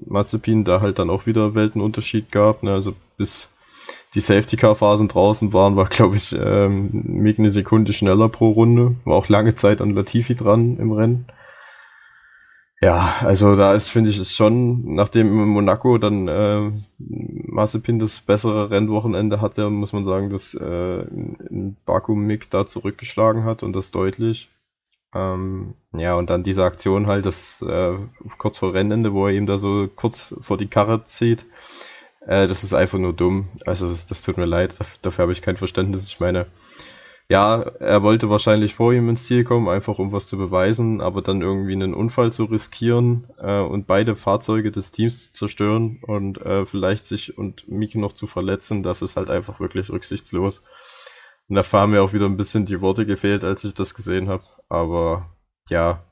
Mazepin 0.07 0.65
da 0.65 0.81
halt 0.81 1.01
dann 1.01 1.11
auch 1.11 1.27
wieder 1.27 1.57
Weltenunterschied 1.57 2.31
gab. 2.31 2.63
Ne? 2.63 2.73
Also 2.73 2.95
bis 3.17 3.52
die 4.15 4.21
Safety-Car-Phasen 4.21 5.09
draußen 5.09 5.53
waren, 5.53 5.77
war, 5.77 5.87
glaube 5.87 6.17
ich, 6.17 6.35
ähm, 6.39 6.91
Mick 6.93 7.39
eine 7.39 7.51
Sekunde 7.51 7.93
schneller 7.93 8.29
pro 8.29 8.51
Runde. 8.51 8.97
War 9.05 9.17
auch 9.17 9.29
lange 9.29 9.55
Zeit 9.55 9.81
an 9.81 9.91
Latifi 9.91 10.35
dran 10.35 10.77
im 10.77 10.93
Rennen. 10.93 11.27
Ja, 12.83 13.15
also 13.21 13.55
da 13.55 13.75
ist, 13.75 13.91
finde 13.91 14.11
ich, 14.11 14.19
es 14.19 14.35
schon, 14.35 14.95
nachdem 14.95 15.33
Monaco 15.33 15.99
dann 15.99 16.27
äh, 16.27 16.73
Mazepin 16.99 18.01
das 18.01 18.19
bessere 18.19 18.73
Rennwochenende 18.73 19.41
hatte, 19.41 19.71
muss 19.71 19.93
man 19.93 20.05
sagen, 20.05 20.31
dass 20.31 20.55
äh, 20.55 21.03
in 21.49 21.77
Baku 21.87 22.17
Mick 22.17 22.51
da 22.51 22.67
zurückgeschlagen 22.67 23.45
hat 23.45 23.63
und 23.63 23.73
das 23.73 23.93
deutlich. 23.93 24.51
Ähm, 25.15 25.75
ja, 25.97 26.17
und 26.17 26.29
dann 26.29 26.43
diese 26.43 26.65
Aktion 26.65 27.07
halt, 27.07 27.25
das 27.25 27.63
äh, 27.63 27.95
kurz 28.39 28.59
vor 28.59 28.75
Rennende, 28.75 29.13
wo 29.13 29.29
er 29.29 29.35
ihm 29.35 29.47
da 29.47 29.59
so 29.59 29.89
kurz 29.95 30.35
vor 30.41 30.57
die 30.57 30.69
Karre 30.69 31.05
zieht, 31.05 31.47
äh, 32.27 32.47
das 32.47 32.65
ist 32.65 32.75
einfach 32.75 32.99
nur 32.99 33.13
dumm. 33.13 33.49
Also 33.67 33.89
das, 33.89 34.07
das 34.07 34.23
tut 34.23 34.39
mir 34.39 34.47
leid, 34.47 34.79
dafür 35.03 35.23
habe 35.23 35.33
ich 35.33 35.43
kein 35.43 35.57
Verständnis. 35.57 36.09
Ich 36.09 36.21
meine, 36.21 36.47
ja, 37.29 37.63
er 37.81 38.03
wollte 38.03 38.29
wahrscheinlich 38.29 38.75
vor 38.75 38.93
ihm 38.93 39.09
ins 39.09 39.27
Ziel 39.27 39.45
kommen, 39.45 39.69
einfach 39.69 39.99
um 39.99 40.13
was 40.13 40.27
zu 40.27 40.37
beweisen, 40.37 41.01
aber 41.01 41.23
dann 41.23 41.41
irgendwie 41.41 41.73
einen 41.73 41.95
Unfall 41.95 42.33
zu 42.33 42.45
riskieren 42.45 43.27
äh, 43.39 43.61
und 43.61 43.87
beide 43.87 44.17
Fahrzeuge 44.17 44.71
des 44.71 44.93
Teams 44.93 45.33
zu 45.33 45.47
zerstören 45.47 46.01
und 46.03 46.39
äh, 46.43 46.67
vielleicht 46.67 47.07
sich 47.07 47.39
und 47.39 47.69
Miki 47.69 47.99
noch 47.99 48.13
zu 48.13 48.27
verletzen, 48.27 48.83
das 48.83 49.03
ist 49.03 49.17
halt 49.17 49.31
einfach 49.31 49.61
wirklich 49.61 49.89
rücksichtslos. 49.89 50.63
Und 51.49 51.57
da 51.57 51.65
haben 51.73 51.93
mir 51.93 52.03
auch 52.03 52.13
wieder 52.13 52.27
ein 52.27 52.37
bisschen 52.37 52.67
die 52.67 52.81
Worte 52.81 53.07
gefehlt, 53.07 53.45
als 53.45 53.65
ich 53.65 53.75
das 53.75 53.95
gesehen 53.95 54.29
habe. 54.29 54.45
Aber 54.69 55.31
ja, 55.69 56.05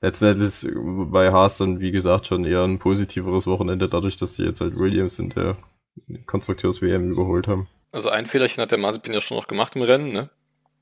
letztendlich 0.00 0.66
bei 0.74 1.32
Haas 1.32 1.58
dann, 1.58 1.80
wie 1.80 1.90
gesagt, 1.90 2.26
schon 2.26 2.44
eher 2.44 2.64
ein 2.64 2.78
positiveres 2.78 3.46
Wochenende, 3.46 3.88
dadurch, 3.88 4.16
dass 4.16 4.34
sie 4.34 4.44
jetzt 4.44 4.60
halt 4.60 4.76
Williams 4.76 5.18
in 5.18 5.30
der 5.30 5.56
Konstrukteurs-WM 6.26 7.10
überholt 7.10 7.46
haben. 7.46 7.68
Also 7.92 8.10
ein 8.10 8.26
Fehlerchen 8.26 8.62
hat 8.62 8.70
der 8.70 8.78
Mazepin 8.78 9.14
ja 9.14 9.20
schon 9.20 9.36
noch 9.36 9.48
gemacht 9.48 9.74
im 9.76 9.82
Rennen, 9.82 10.12
ne? 10.12 10.30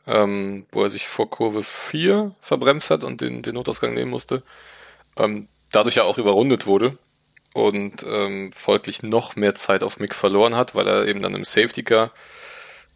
ähm, 0.07 0.67
wo 0.73 0.83
er 0.83 0.91
sich 0.91 1.09
vor 1.09 1.31
Kurve 1.31 1.63
4 1.63 2.35
verbremst 2.41 2.91
hat 2.91 3.05
und 3.05 3.21
den, 3.21 3.43
den 3.43 3.55
Notausgang 3.55 3.95
nehmen 3.95 4.11
musste. 4.11 4.43
Ähm, 5.17 5.49
dadurch 5.73 5.97
ja 5.97 6.05
auch 6.05 6.19
überrundet 6.19 6.67
wurde 6.67 6.99
und 7.53 8.05
ähm, 8.07 8.53
folglich 8.53 9.03
noch 9.03 9.37
mehr 9.37 9.55
Zeit 9.55 9.83
auf 9.83 9.99
Mick 10.01 10.15
verloren 10.15 10.57
hat, 10.57 10.75
weil 10.75 10.87
er 10.87 11.07
eben 11.07 11.23
dann 11.23 11.35
im 11.35 11.45
Safety 11.45 11.83
Car 11.83 12.11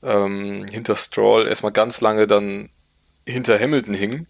ähm, 0.03 0.67
hinter 0.71 0.97
Stroll 0.97 1.47
erstmal 1.47 1.73
ganz 1.73 2.01
lange 2.01 2.27
dann 2.27 2.71
hinter 3.27 3.59
Hamilton 3.59 3.95
hing 3.95 4.27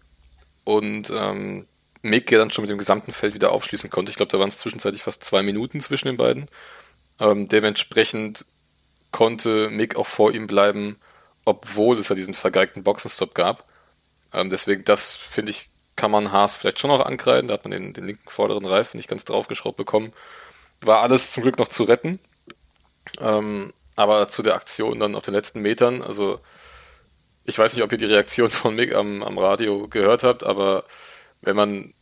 und 0.63 1.11
ähm, 1.13 1.67
Mick 2.01 2.31
ja 2.31 2.37
dann 2.37 2.51
schon 2.51 2.63
mit 2.63 2.71
dem 2.71 2.77
gesamten 2.77 3.11
Feld 3.11 3.33
wieder 3.33 3.51
aufschließen 3.51 3.89
konnte. 3.89 4.09
Ich 4.09 4.15
glaube, 4.15 4.31
da 4.31 4.39
waren 4.39 4.49
es 4.49 4.57
zwischenzeitlich 4.57 5.03
fast 5.03 5.23
zwei 5.23 5.41
Minuten 5.41 5.79
zwischen 5.81 6.07
den 6.07 6.17
beiden. 6.17 6.47
Ähm, 7.19 7.47
dementsprechend 7.49 8.45
konnte 9.11 9.69
Mick 9.69 9.95
auch 9.95 10.07
vor 10.07 10.31
ihm 10.31 10.47
bleiben 10.47 10.97
obwohl 11.49 11.97
es 11.97 12.09
ja 12.09 12.15
diesen 12.15 12.35
vergeigten 12.35 12.83
Boxenstopp 12.83 13.33
gab. 13.33 13.65
Ähm, 14.33 14.49
deswegen, 14.49 14.85
das 14.85 15.15
finde 15.15 15.49
ich, 15.51 15.69
kann 15.95 16.11
man 16.11 16.31
Haas 16.31 16.55
vielleicht 16.55 16.79
schon 16.79 16.91
noch 16.91 17.03
ankreiden. 17.05 17.47
Da 17.47 17.55
hat 17.55 17.65
man 17.65 17.71
den, 17.71 17.93
den 17.93 18.05
linken 18.05 18.29
vorderen 18.29 18.65
Reifen 18.65 18.97
nicht 18.97 19.09
ganz 19.09 19.25
draufgeschraubt 19.25 19.75
bekommen. 19.75 20.13
War 20.81 21.01
alles 21.01 21.31
zum 21.31 21.43
Glück 21.43 21.57
noch 21.57 21.67
zu 21.67 21.83
retten. 21.83 22.19
Ähm, 23.19 23.73
aber 23.95 24.27
zu 24.27 24.43
der 24.43 24.55
Aktion 24.55 24.99
dann 24.99 25.15
auf 25.15 25.23
den 25.23 25.33
letzten 25.33 25.61
Metern, 25.61 26.03
also 26.03 26.39
ich 27.43 27.57
weiß 27.57 27.73
nicht, 27.73 27.83
ob 27.83 27.91
ihr 27.91 27.97
die 27.97 28.05
Reaktion 28.05 28.49
von 28.51 28.75
Mick 28.75 28.93
am, 28.93 29.23
am 29.23 29.39
Radio 29.39 29.87
gehört 29.87 30.23
habt, 30.23 30.43
aber 30.43 30.83
wenn 31.41 31.55
man 31.55 31.93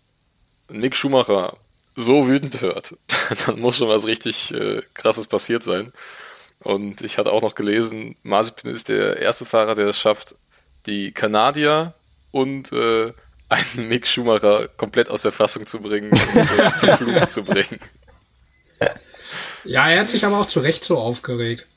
Mick 0.70 0.96
Schumacher 0.96 1.58
so 1.96 2.28
wütend 2.28 2.62
hört, 2.62 2.96
dann 3.46 3.60
muss 3.60 3.78
schon 3.78 3.90
was 3.90 4.06
richtig 4.06 4.54
äh, 4.54 4.82
krasses 4.94 5.28
passiert 5.28 5.64
sein. 5.64 5.92
Und 6.60 7.02
ich 7.02 7.18
hatte 7.18 7.32
auch 7.32 7.42
noch 7.42 7.56
gelesen, 7.56 8.16
Mazepin 8.24 8.72
ist 8.72 8.90
der 8.90 9.18
erste 9.18 9.46
Fahrer, 9.46 9.76
der 9.76 9.88
es 9.88 10.00
schafft, 10.00 10.36
die 10.86 11.12
Kanadier 11.12 11.94
und 12.32 12.72
äh, 12.72 13.14
einen 13.50 13.88
Mick 13.88 14.08
Schumacher 14.08 14.68
komplett 14.68 15.10
aus 15.10 15.22
der 15.22 15.32
Fassung 15.32 15.66
zu 15.66 15.80
bringen 15.80 16.12
und 16.12 16.60
äh, 16.60 16.74
zum 16.76 16.90
Fluchen 16.98 17.30
zu 17.30 17.44
bringen. 17.44 17.80
Ja, 19.64 19.90
er 19.90 20.02
hat 20.02 20.10
sich 20.10 20.26
aber 20.26 20.40
auch 20.40 20.48
zu 20.48 20.60
Recht 20.60 20.84
so 20.84 20.98
aufgeregt. 20.98 21.68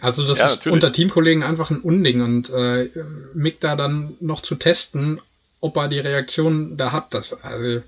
Also 0.00 0.26
das 0.26 0.38
ja, 0.38 0.46
ist 0.46 0.56
natürlich. 0.56 0.74
unter 0.74 0.92
Teamkollegen 0.92 1.42
einfach 1.42 1.70
ein 1.70 1.80
Unding 1.80 2.20
und 2.20 2.50
äh, 2.50 2.90
Mick 3.34 3.60
da 3.60 3.76
dann 3.76 4.16
noch 4.20 4.42
zu 4.42 4.56
testen, 4.56 5.20
ob 5.66 5.76
er 5.76 5.88
die 5.88 5.98
Reaktion 5.98 6.76
da 6.76 6.92
hat, 6.92 7.14
das 7.14 7.32
also 7.44 7.82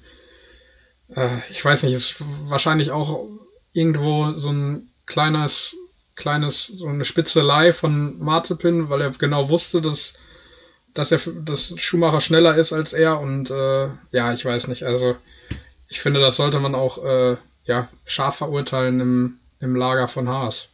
äh, 1.14 1.38
ich 1.50 1.64
weiß 1.64 1.84
nicht, 1.84 1.94
ist 1.94 2.16
wahrscheinlich 2.48 2.90
auch 2.90 3.26
irgendwo 3.72 4.32
so 4.32 4.50
ein 4.50 4.88
kleines 5.06 5.74
kleines, 6.18 6.66
so 6.66 6.86
eine 6.86 7.04
Spitzelei 7.06 7.72
von 7.72 8.18
Martepin, 8.18 8.90
weil 8.90 9.00
er 9.00 9.10
genau 9.10 9.48
wusste, 9.48 9.80
dass, 9.80 10.14
dass 10.92 11.12
er, 11.12 11.20
dass 11.44 11.74
Schumacher 11.80 12.20
schneller 12.20 12.56
ist 12.56 12.74
als 12.74 12.92
er 12.92 13.20
und 13.20 13.50
äh, 13.50 13.88
ja, 14.10 14.34
ich 14.34 14.44
weiß 14.44 14.68
nicht. 14.68 14.82
Also 14.82 15.16
ich 15.88 16.00
finde, 16.00 16.20
das 16.20 16.36
sollte 16.36 16.60
man 16.60 16.74
auch 16.74 17.02
äh, 17.02 17.36
ja, 17.64 17.88
scharf 18.04 18.36
verurteilen 18.36 19.00
im, 19.00 19.38
im 19.60 19.76
Lager 19.76 20.08
von 20.08 20.28
Haas. 20.28 20.68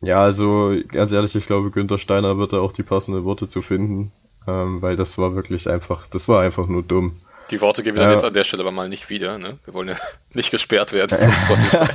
Ja, 0.00 0.22
also 0.22 0.76
ganz 0.88 1.10
ehrlich, 1.12 1.34
ich 1.34 1.46
glaube, 1.46 1.70
Günther 1.70 1.98
Steiner 1.98 2.36
wird 2.36 2.52
da 2.52 2.58
auch 2.58 2.72
die 2.72 2.82
passenden 2.82 3.24
Worte 3.24 3.48
zu 3.48 3.62
finden, 3.62 4.12
ähm, 4.46 4.82
weil 4.82 4.96
das 4.96 5.18
war 5.18 5.34
wirklich 5.34 5.68
einfach, 5.68 6.06
das 6.06 6.28
war 6.28 6.42
einfach 6.42 6.66
nur 6.66 6.82
dumm. 6.82 7.20
Die 7.50 7.60
Worte 7.60 7.82
geben 7.82 7.96
wir 7.96 8.02
ja. 8.02 8.08
dann 8.08 8.18
jetzt 8.18 8.24
an 8.24 8.32
der 8.32 8.44
Stelle 8.44 8.62
aber 8.62 8.72
mal 8.72 8.88
nicht 8.88 9.10
wieder, 9.10 9.38
ne? 9.38 9.58
Wir 9.64 9.74
wollen 9.74 9.88
ja 9.88 9.96
nicht 10.34 10.50
gesperrt 10.50 10.92
werden 10.92 11.18
von 11.18 11.32
Spotify. 11.32 11.86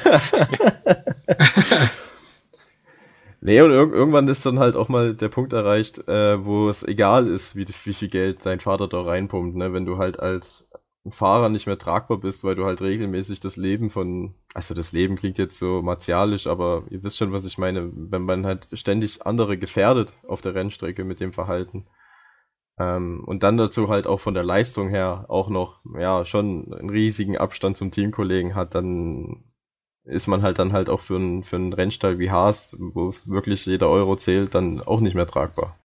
Nee, 3.42 3.62
und 3.62 3.72
ir 3.72 3.78
irgendwann 3.94 4.28
ist 4.28 4.46
dann 4.46 4.60
halt 4.60 4.76
auch 4.76 4.90
mal 4.90 5.16
der 5.16 5.30
Punkt 5.30 5.54
erreicht, 5.54 6.08
äh, 6.10 6.44
wo 6.44 6.68
es 6.70 6.84
egal 6.84 7.26
ist, 7.28 7.56
wie, 7.56 7.66
wie 7.86 7.94
viel 7.94 8.10
Geld 8.10 8.46
dein 8.46 8.60
Vater 8.60 8.88
da 8.90 9.02
reinpumpt, 9.02 9.56
ne? 9.56 9.72
Wenn 9.72 9.86
du 9.86 9.98
halt 9.98 10.20
als 10.20 10.68
Fahrer 11.10 11.48
nicht 11.50 11.66
mehr 11.66 11.78
tragbar 11.78 12.18
bist, 12.20 12.44
weil 12.44 12.56
du 12.56 12.66
halt 12.66 12.82
regelmäßig 12.82 13.40
das 13.40 13.56
Leben 13.56 13.90
von, 13.90 14.36
also 14.54 14.74
das 14.74 14.92
Leben 14.92 15.16
klingt 15.16 15.38
jetzt 15.38 15.58
so 15.58 15.82
martialisch, 15.82 16.48
aber 16.48 16.84
ihr 16.90 17.02
wisst 17.04 17.18
schon, 17.18 17.32
was 17.32 17.46
ich 17.46 17.58
meine, 17.58 17.90
wenn 17.94 18.24
man 18.24 18.46
halt 18.46 18.68
ständig 18.74 19.26
andere 19.26 19.58
gefährdet 19.58 20.14
auf 20.28 20.42
der 20.42 20.56
Rennstrecke 20.56 21.06
mit 21.06 21.22
dem 21.22 21.32
Verhalten. 21.32 21.88
Ähm, 22.80 23.24
und 23.26 23.44
dann 23.44 23.58
dazu 23.58 23.90
halt 23.90 24.08
auch 24.08 24.20
von 24.20 24.34
der 24.34 24.46
Leistung 24.46 24.88
her 24.90 25.26
auch 25.28 25.50
noch, 25.50 25.82
ja, 26.00 26.24
schon 26.26 26.74
einen 26.74 26.90
riesigen 26.90 27.38
Abstand 27.38 27.76
zum 27.76 27.92
Teamkollegen 27.92 28.56
hat, 28.56 28.74
dann 28.74 29.44
ist 30.06 30.28
man 30.28 30.42
halt 30.42 30.58
dann 30.60 30.72
halt 30.72 30.90
auch 30.90 31.02
für 31.02 31.18
einen 31.18 31.44
für 31.44 31.58
einen 31.58 31.74
Rennstall 31.74 32.18
wie 32.20 32.32
Haas, 32.32 32.76
wo 32.80 33.14
wirklich 33.26 33.66
jeder 33.66 33.90
Euro 33.90 34.16
zählt, 34.16 34.56
dann 34.56 34.82
auch 34.82 35.02
nicht 35.02 35.14
mehr 35.14 35.28
tragbar. 35.28 35.78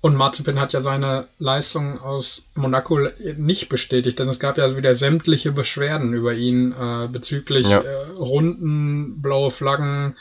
Und 0.00 0.14
Mazepin 0.14 0.60
hat 0.60 0.72
ja 0.72 0.80
seine 0.80 1.26
Leistung 1.40 2.00
aus 2.00 2.42
Monaco 2.54 3.00
nicht 3.36 3.68
bestätigt, 3.68 4.18
denn 4.18 4.28
es 4.28 4.38
gab 4.38 4.56
ja 4.56 4.76
wieder 4.76 4.94
sämtliche 4.94 5.50
Beschwerden 5.50 6.12
über 6.12 6.34
ihn 6.34 6.72
äh, 6.72 7.08
bezüglich 7.08 7.66
ja. 7.66 7.80
äh, 7.80 8.04
Runden, 8.16 9.20
blaue 9.20 9.50
Flaggen. 9.50 10.14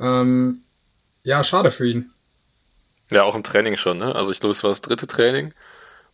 Ähm, 0.00 0.62
ja, 1.22 1.44
schade 1.44 1.70
für 1.70 1.88
ihn. 1.88 2.10
Ja, 3.12 3.24
auch 3.24 3.34
im 3.34 3.44
Training 3.44 3.76
schon, 3.76 3.98
ne? 3.98 4.14
Also 4.14 4.32
ich 4.32 4.40
glaube, 4.40 4.52
es 4.52 4.64
war 4.64 4.70
das 4.70 4.80
dritte 4.80 5.06
Training, 5.06 5.52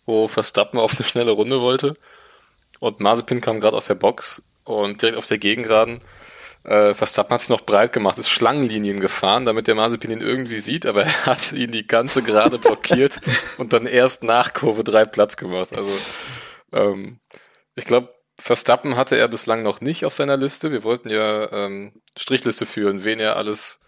wo 0.05 0.29
Verstappen 0.29 0.79
auf 0.79 0.97
eine 0.97 1.09
schnelle 1.09 1.31
Runde 1.31 1.61
wollte. 1.61 1.95
Und 2.81 3.01
Mazepin 3.01 3.41
kam 3.41 3.61
gerade 3.61 3.77
aus 3.77 3.87
der 3.87 3.95
Box 3.95 4.43
und 4.65 5.01
direkt 5.01 5.17
auf 5.17 5.27
der 5.27 5.39
Gegengraden 5.39 6.01
äh, 6.65 6.95
Verstappen 6.95 7.33
hat 7.33 7.41
sich 7.41 7.51
noch 7.51 7.63
breit 7.63 7.93
gemacht, 7.93 8.19
ist 8.19 8.29
Schlangenlinien 8.29 9.01
gefahren, 9.01 9.45
damit 9.45 9.67
der 9.69 9.75
Mazepin 9.75 10.11
ihn 10.11 10.21
irgendwie 10.21 10.59
sieht, 10.59 10.87
aber 10.87 11.03
er 11.05 11.27
hat 11.27 11.53
ihn 11.53 11.71
die 11.71 11.87
ganze 11.87 12.23
Gerade 12.23 12.59
blockiert 12.59 13.21
und 13.59 13.73
dann 13.73 13.87
erst 13.87 14.23
nach 14.23 14.53
Kurve 14.53 14.85
3 14.85 15.05
Platz 15.07 15.37
gemacht. 15.37 15.75
Also 15.77 15.91
ähm, 16.73 17.21
ich 17.75 17.85
glaube, 17.85 18.15
Verstappen 18.39 18.97
hatte 18.97 19.17
er 19.17 19.29
bislang 19.29 19.63
noch 19.63 19.81
nicht 19.81 20.05
auf 20.05 20.15
seiner 20.15 20.37
Liste. 20.37 20.71
Wir 20.71 20.85
wollten 20.85 21.11
ja 21.11 21.51
ähm, 21.53 21.93
Strichliste 22.17 22.67
führen, 22.67 23.05
wen 23.05 23.19
er 23.19 23.37
alles 23.37 23.81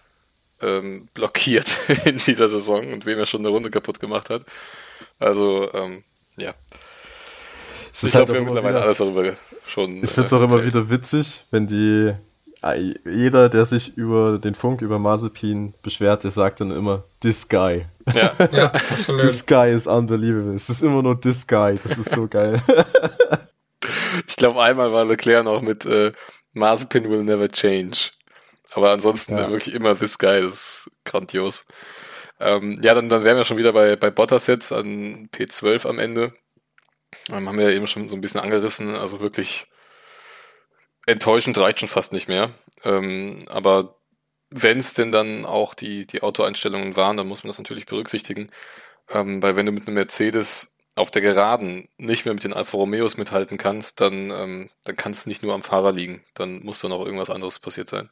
ähm, 0.61 1.09
blockiert 1.15 1.79
in 2.05 2.19
dieser 2.19 2.49
Saison 2.49 2.93
und 2.93 3.07
wem 3.07 3.19
er 3.19 3.27
schon 3.27 3.41
eine 3.41 3.49
Runde 3.49 3.71
kaputt 3.71 4.01
gemacht 4.01 4.31
hat. 4.31 4.43
Also, 5.19 5.73
ähm, 5.73 6.05
ja. 6.37 6.55
Es 7.93 8.05
ich 8.05 8.15
halt 8.15 8.27
glaube, 8.27 8.33
wir 8.33 8.41
haben 8.41 8.47
mittlerweile 8.47 8.77
wieder, 8.77 8.85
alles 8.85 8.99
darüber 8.99 9.37
schon. 9.67 10.03
Ich 10.03 10.11
finde 10.11 10.27
es 10.27 10.33
äh, 10.33 10.37
auch 10.37 10.43
immer 10.43 10.65
wieder 10.65 10.89
witzig, 10.89 11.45
wenn 11.51 11.67
die 11.67 12.15
jeder, 13.07 13.49
der 13.49 13.65
sich 13.65 13.97
über 13.97 14.39
den 14.39 14.55
Funk 14.55 14.83
über 14.83 14.99
Mazepin 14.99 15.73
beschwert, 15.83 16.25
der 16.25 16.31
sagt 16.31 16.61
dann 16.61 16.71
immer, 16.71 17.05
this 17.23 17.49
guy. 17.49 17.87
Ja, 18.13 18.35
ja 18.53 18.65
absolut. 18.67 19.23
This 19.23 19.47
guy 19.47 19.71
is 19.71 19.87
unbelievable. 19.87 20.55
Es 20.55 20.69
ist 20.69 20.83
immer 20.83 21.03
nur 21.03 21.19
this 21.19 21.47
guy. 21.47 21.79
Das 21.83 21.97
ist 21.97 22.11
so 22.11 22.29
geil. 22.29 22.61
ich 24.29 24.37
glaube, 24.37 24.63
einmal 24.63 24.93
war 24.93 25.07
Leclerc 25.07 25.45
noch 25.45 25.63
mit 25.63 25.87
äh, 25.87 26.13
Mazepin 26.53 27.09
will 27.09 27.23
never 27.23 27.49
change. 27.49 28.11
Aber 28.71 28.91
ansonsten 28.91 29.37
ja. 29.37 29.51
wirklich 29.51 29.75
immer 29.75 29.97
this 29.97 30.19
guy. 30.19 30.41
Das 30.41 30.55
ist 30.55 30.91
grandios. 31.05 31.67
Ähm, 32.39 32.79
ja, 32.83 32.95
dann, 32.95 33.09
dann 33.09 33.25
wären 33.25 33.37
wir 33.37 33.45
schon 33.45 33.59
wieder 33.59 33.73
bei, 33.73 33.97
bei 33.97 34.11
Bottas 34.11 34.47
jetzt 34.47 34.73
an 34.73 35.29
P12 35.33 35.87
am 35.87 35.99
Ende. 35.99 36.33
Ähm, 37.31 37.49
haben 37.49 37.59
wir 37.59 37.69
ja 37.69 37.77
eben 37.77 37.87
schon 37.87 38.09
so 38.09 38.17
ein 38.17 38.21
bisschen 38.21 38.41
angerissen. 38.41 38.95
Also 38.95 39.21
wirklich 39.21 39.67
enttäuschend 41.07 41.59
reicht 41.59 41.81
schon 41.81 41.89
fast 41.89 42.13
nicht 42.13 42.29
mehr. 42.29 42.51
Ähm, 42.85 43.45
aber 43.49 43.97
wenn 44.51 44.79
es 44.79 44.95
denn 44.95 45.13
dann 45.13 45.45
auch 45.45 45.75
die, 45.75 46.07
die 46.07 46.23
Autoeinstellungen 46.23 46.97
waren, 46.97 47.17
dann 47.17 47.29
muss 47.29 47.45
man 47.45 47.51
das 47.51 47.59
natürlich 47.59 47.87
berücksichtigen. 47.87 48.51
Ähm, 49.09 49.43
weil 49.43 49.57
wenn 49.57 49.67
du 49.67 49.73
mit 49.73 49.87
einem 49.87 49.95
Mercedes 49.95 50.75
auf 50.97 51.11
der 51.11 51.23
Geraden 51.23 51.89
nicht 51.99 52.25
mehr 52.25 52.35
mit 52.35 52.45
den 52.45 52.53
Alfa 52.53 52.77
Romeos 52.77 53.17
mithalten 53.17 53.59
kannst, 53.59 54.01
dann, 54.01 54.31
ähm, 54.31 54.71
dann 54.85 54.97
kann 54.97 55.13
es 55.13 55.27
nicht 55.27 55.43
nur 55.43 55.55
am 55.55 55.63
Fahrer 55.63 55.93
liegen. 55.93 56.25
Dann 56.35 56.63
muss 56.63 56.81
da 56.81 56.89
noch 56.89 57.05
irgendwas 57.05 57.31
anderes 57.31 57.59
passiert 57.59 57.89
sein. 57.89 58.11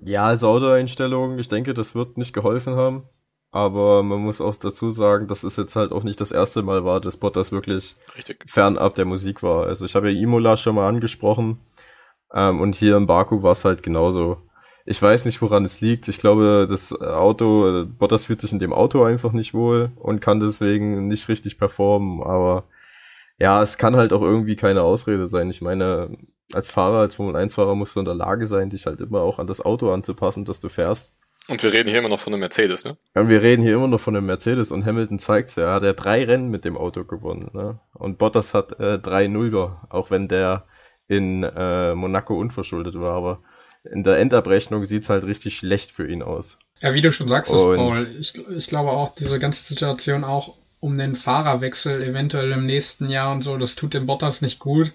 Ja, 0.00 0.26
als 0.26 0.44
Autoeinstellung, 0.44 1.38
ich 1.38 1.48
denke, 1.48 1.74
das 1.74 1.94
wird 1.94 2.16
nicht 2.18 2.32
geholfen 2.32 2.76
haben. 2.76 3.04
Aber 3.50 4.02
man 4.02 4.20
muss 4.20 4.40
auch 4.40 4.56
dazu 4.56 4.90
sagen, 4.90 5.28
dass 5.28 5.44
es 5.44 5.56
jetzt 5.56 5.76
halt 5.76 5.92
auch 5.92 6.04
nicht 6.04 6.20
das 6.22 6.32
erste 6.32 6.62
Mal 6.62 6.86
war, 6.86 7.00
dass 7.02 7.18
Bottas 7.18 7.52
wirklich 7.52 7.96
Richtig. 8.16 8.44
fernab 8.48 8.94
der 8.94 9.04
Musik 9.04 9.42
war. 9.42 9.66
Also 9.66 9.84
ich 9.84 9.94
habe 9.94 10.10
ja 10.10 10.18
Imola 10.18 10.56
schon 10.56 10.74
mal 10.74 10.88
angesprochen. 10.88 11.60
Ähm, 12.34 12.60
und 12.60 12.74
hier 12.74 12.96
in 12.96 13.06
Baku 13.06 13.42
war 13.42 13.52
es 13.52 13.64
halt 13.66 13.82
genauso. 13.82 14.38
Ich 14.86 15.00
weiß 15.00 15.26
nicht, 15.26 15.40
woran 15.42 15.64
es 15.66 15.82
liegt. 15.82 16.08
Ich 16.08 16.18
glaube, 16.18 16.66
das 16.68 16.98
Auto, 16.98 17.84
Bottas 17.98 18.24
fühlt 18.24 18.40
sich 18.40 18.52
in 18.52 18.58
dem 18.58 18.72
Auto 18.72 19.04
einfach 19.04 19.32
nicht 19.32 19.52
wohl 19.54 19.92
und 19.96 20.20
kann 20.20 20.40
deswegen 20.40 21.06
nicht 21.08 21.28
richtig 21.28 21.58
performen. 21.58 22.22
Aber 22.22 22.64
ja, 23.38 23.62
es 23.62 23.76
kann 23.78 23.96
halt 23.96 24.12
auch 24.14 24.22
irgendwie 24.22 24.56
keine 24.56 24.82
Ausrede 24.82 25.28
sein. 25.28 25.50
Ich 25.50 25.60
meine, 25.62 26.16
als 26.54 26.68
Fahrer, 26.68 26.98
als 26.98 27.14
Formel-1-Fahrer 27.14 27.74
musst 27.74 27.96
du 27.96 28.00
in 28.00 28.04
der 28.04 28.14
Lage 28.14 28.46
sein, 28.46 28.70
dich 28.70 28.86
halt 28.86 29.00
immer 29.00 29.20
auch 29.20 29.38
an 29.38 29.46
das 29.46 29.60
Auto 29.60 29.92
anzupassen, 29.92 30.44
das 30.44 30.60
du 30.60 30.68
fährst. 30.68 31.14
Und 31.48 31.62
wir 31.62 31.72
reden 31.72 31.88
hier 31.88 31.98
immer 31.98 32.08
noch 32.08 32.20
von 32.20 32.32
einem 32.32 32.40
Mercedes, 32.40 32.84
ne? 32.84 32.96
Ja, 33.16 33.28
wir 33.28 33.42
reden 33.42 33.62
hier 33.62 33.74
immer 33.74 33.88
noch 33.88 34.00
von 34.00 34.14
einem 34.14 34.26
Mercedes 34.26 34.70
und 34.70 34.86
Hamilton 34.86 35.18
zeigt's 35.18 35.56
ja. 35.56 35.64
Er 35.64 35.74
hat 35.74 35.82
ja 35.82 35.92
drei 35.92 36.24
Rennen 36.24 36.50
mit 36.50 36.64
dem 36.64 36.76
Auto 36.76 37.04
gewonnen, 37.04 37.50
ne? 37.52 37.80
Und 37.94 38.18
Bottas 38.18 38.54
hat 38.54 38.78
äh, 38.78 39.00
drei 39.00 39.26
Nulber, 39.26 39.86
auch 39.88 40.10
wenn 40.10 40.28
der 40.28 40.66
in 41.08 41.42
äh, 41.42 41.94
Monaco 41.94 42.38
unverschuldet 42.38 42.94
war, 42.94 43.14
aber 43.14 43.40
in 43.90 44.04
der 44.04 44.18
Endabrechnung 44.18 44.84
sieht's 44.84 45.10
halt 45.10 45.24
richtig 45.24 45.56
schlecht 45.56 45.90
für 45.90 46.08
ihn 46.08 46.22
aus. 46.22 46.58
Ja, 46.80 46.94
wie 46.94 47.00
du 47.00 47.12
schon 47.12 47.28
sagst, 47.28 47.50
Paul, 47.50 48.06
ich, 48.18 48.34
ich 48.48 48.66
glaube 48.68 48.90
auch, 48.90 49.14
diese 49.14 49.38
ganze 49.40 49.64
Situation 49.64 50.22
auch 50.24 50.54
um 50.78 50.96
den 50.96 51.14
Fahrerwechsel 51.14 52.02
eventuell 52.02 52.52
im 52.52 52.66
nächsten 52.66 53.08
Jahr 53.08 53.32
und 53.32 53.42
so, 53.42 53.56
das 53.56 53.76
tut 53.76 53.94
dem 53.94 54.06
Bottas 54.06 54.42
nicht 54.42 54.58
gut. 54.58 54.92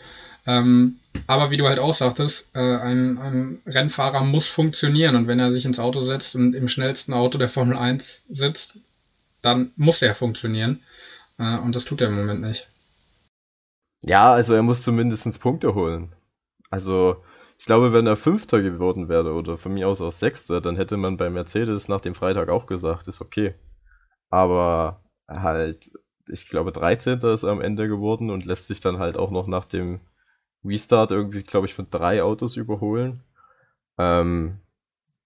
Ähm, 0.47 0.99
aber 1.27 1.51
wie 1.51 1.57
du 1.57 1.67
halt 1.67 1.79
auch 1.79 1.93
sagtest, 1.93 2.47
äh, 2.55 2.59
ein, 2.59 3.17
ein 3.17 3.61
Rennfahrer 3.65 4.23
muss 4.23 4.47
funktionieren 4.47 5.17
und 5.17 5.27
wenn 5.27 5.39
er 5.39 5.51
sich 5.51 5.65
ins 5.65 5.77
Auto 5.77 6.03
setzt 6.03 6.35
und 6.35 6.55
im 6.55 6.69
schnellsten 6.69 7.13
Auto 7.13 7.37
der 7.37 7.49
Formel 7.49 7.75
1 7.75 8.23
sitzt, 8.29 8.75
dann 9.41 9.71
muss 9.75 10.01
er 10.01 10.15
funktionieren. 10.15 10.81
Äh, 11.37 11.57
und 11.57 11.75
das 11.75 11.83
tut 11.83 11.99
er 11.99 12.07
im 12.07 12.15
Moment 12.15 12.41
nicht. 12.41 12.69
Ja, 14.03 14.33
also 14.33 14.53
er 14.53 14.63
muss 14.63 14.83
zumindest 14.83 15.39
Punkte 15.41 15.75
holen. 15.75 16.15
Also 16.69 17.23
ich 17.59 17.65
glaube, 17.65 17.91
wenn 17.91 18.07
er 18.07 18.15
Fünfter 18.15 18.61
geworden 18.61 19.09
wäre 19.09 19.33
oder 19.33 19.57
von 19.57 19.73
mir 19.73 19.89
aus 19.89 19.99
auch 19.99 20.11
Sechster, 20.11 20.61
dann 20.61 20.77
hätte 20.77 20.95
man 20.95 21.17
bei 21.17 21.29
Mercedes 21.29 21.89
nach 21.89 22.01
dem 22.01 22.15
Freitag 22.15 22.47
auch 22.47 22.67
gesagt, 22.67 23.07
ist 23.07 23.19
okay. 23.19 23.55
Aber 24.29 25.03
halt, 25.27 25.91
ich 26.29 26.47
glaube, 26.47 26.71
13. 26.71 27.19
ist 27.19 27.43
er 27.43 27.51
am 27.51 27.61
Ende 27.61 27.87
geworden 27.89 28.29
und 28.29 28.45
lässt 28.45 28.67
sich 28.67 28.79
dann 28.79 28.99
halt 28.99 29.17
auch 29.17 29.31
noch 29.31 29.47
nach 29.47 29.65
dem 29.65 29.99
Restart 30.67 31.11
irgendwie, 31.11 31.43
glaube 31.43 31.67
ich, 31.67 31.73
von 31.73 31.87
drei 31.89 32.23
Autos 32.23 32.55
überholen. 32.55 33.21
Ähm, 33.97 34.59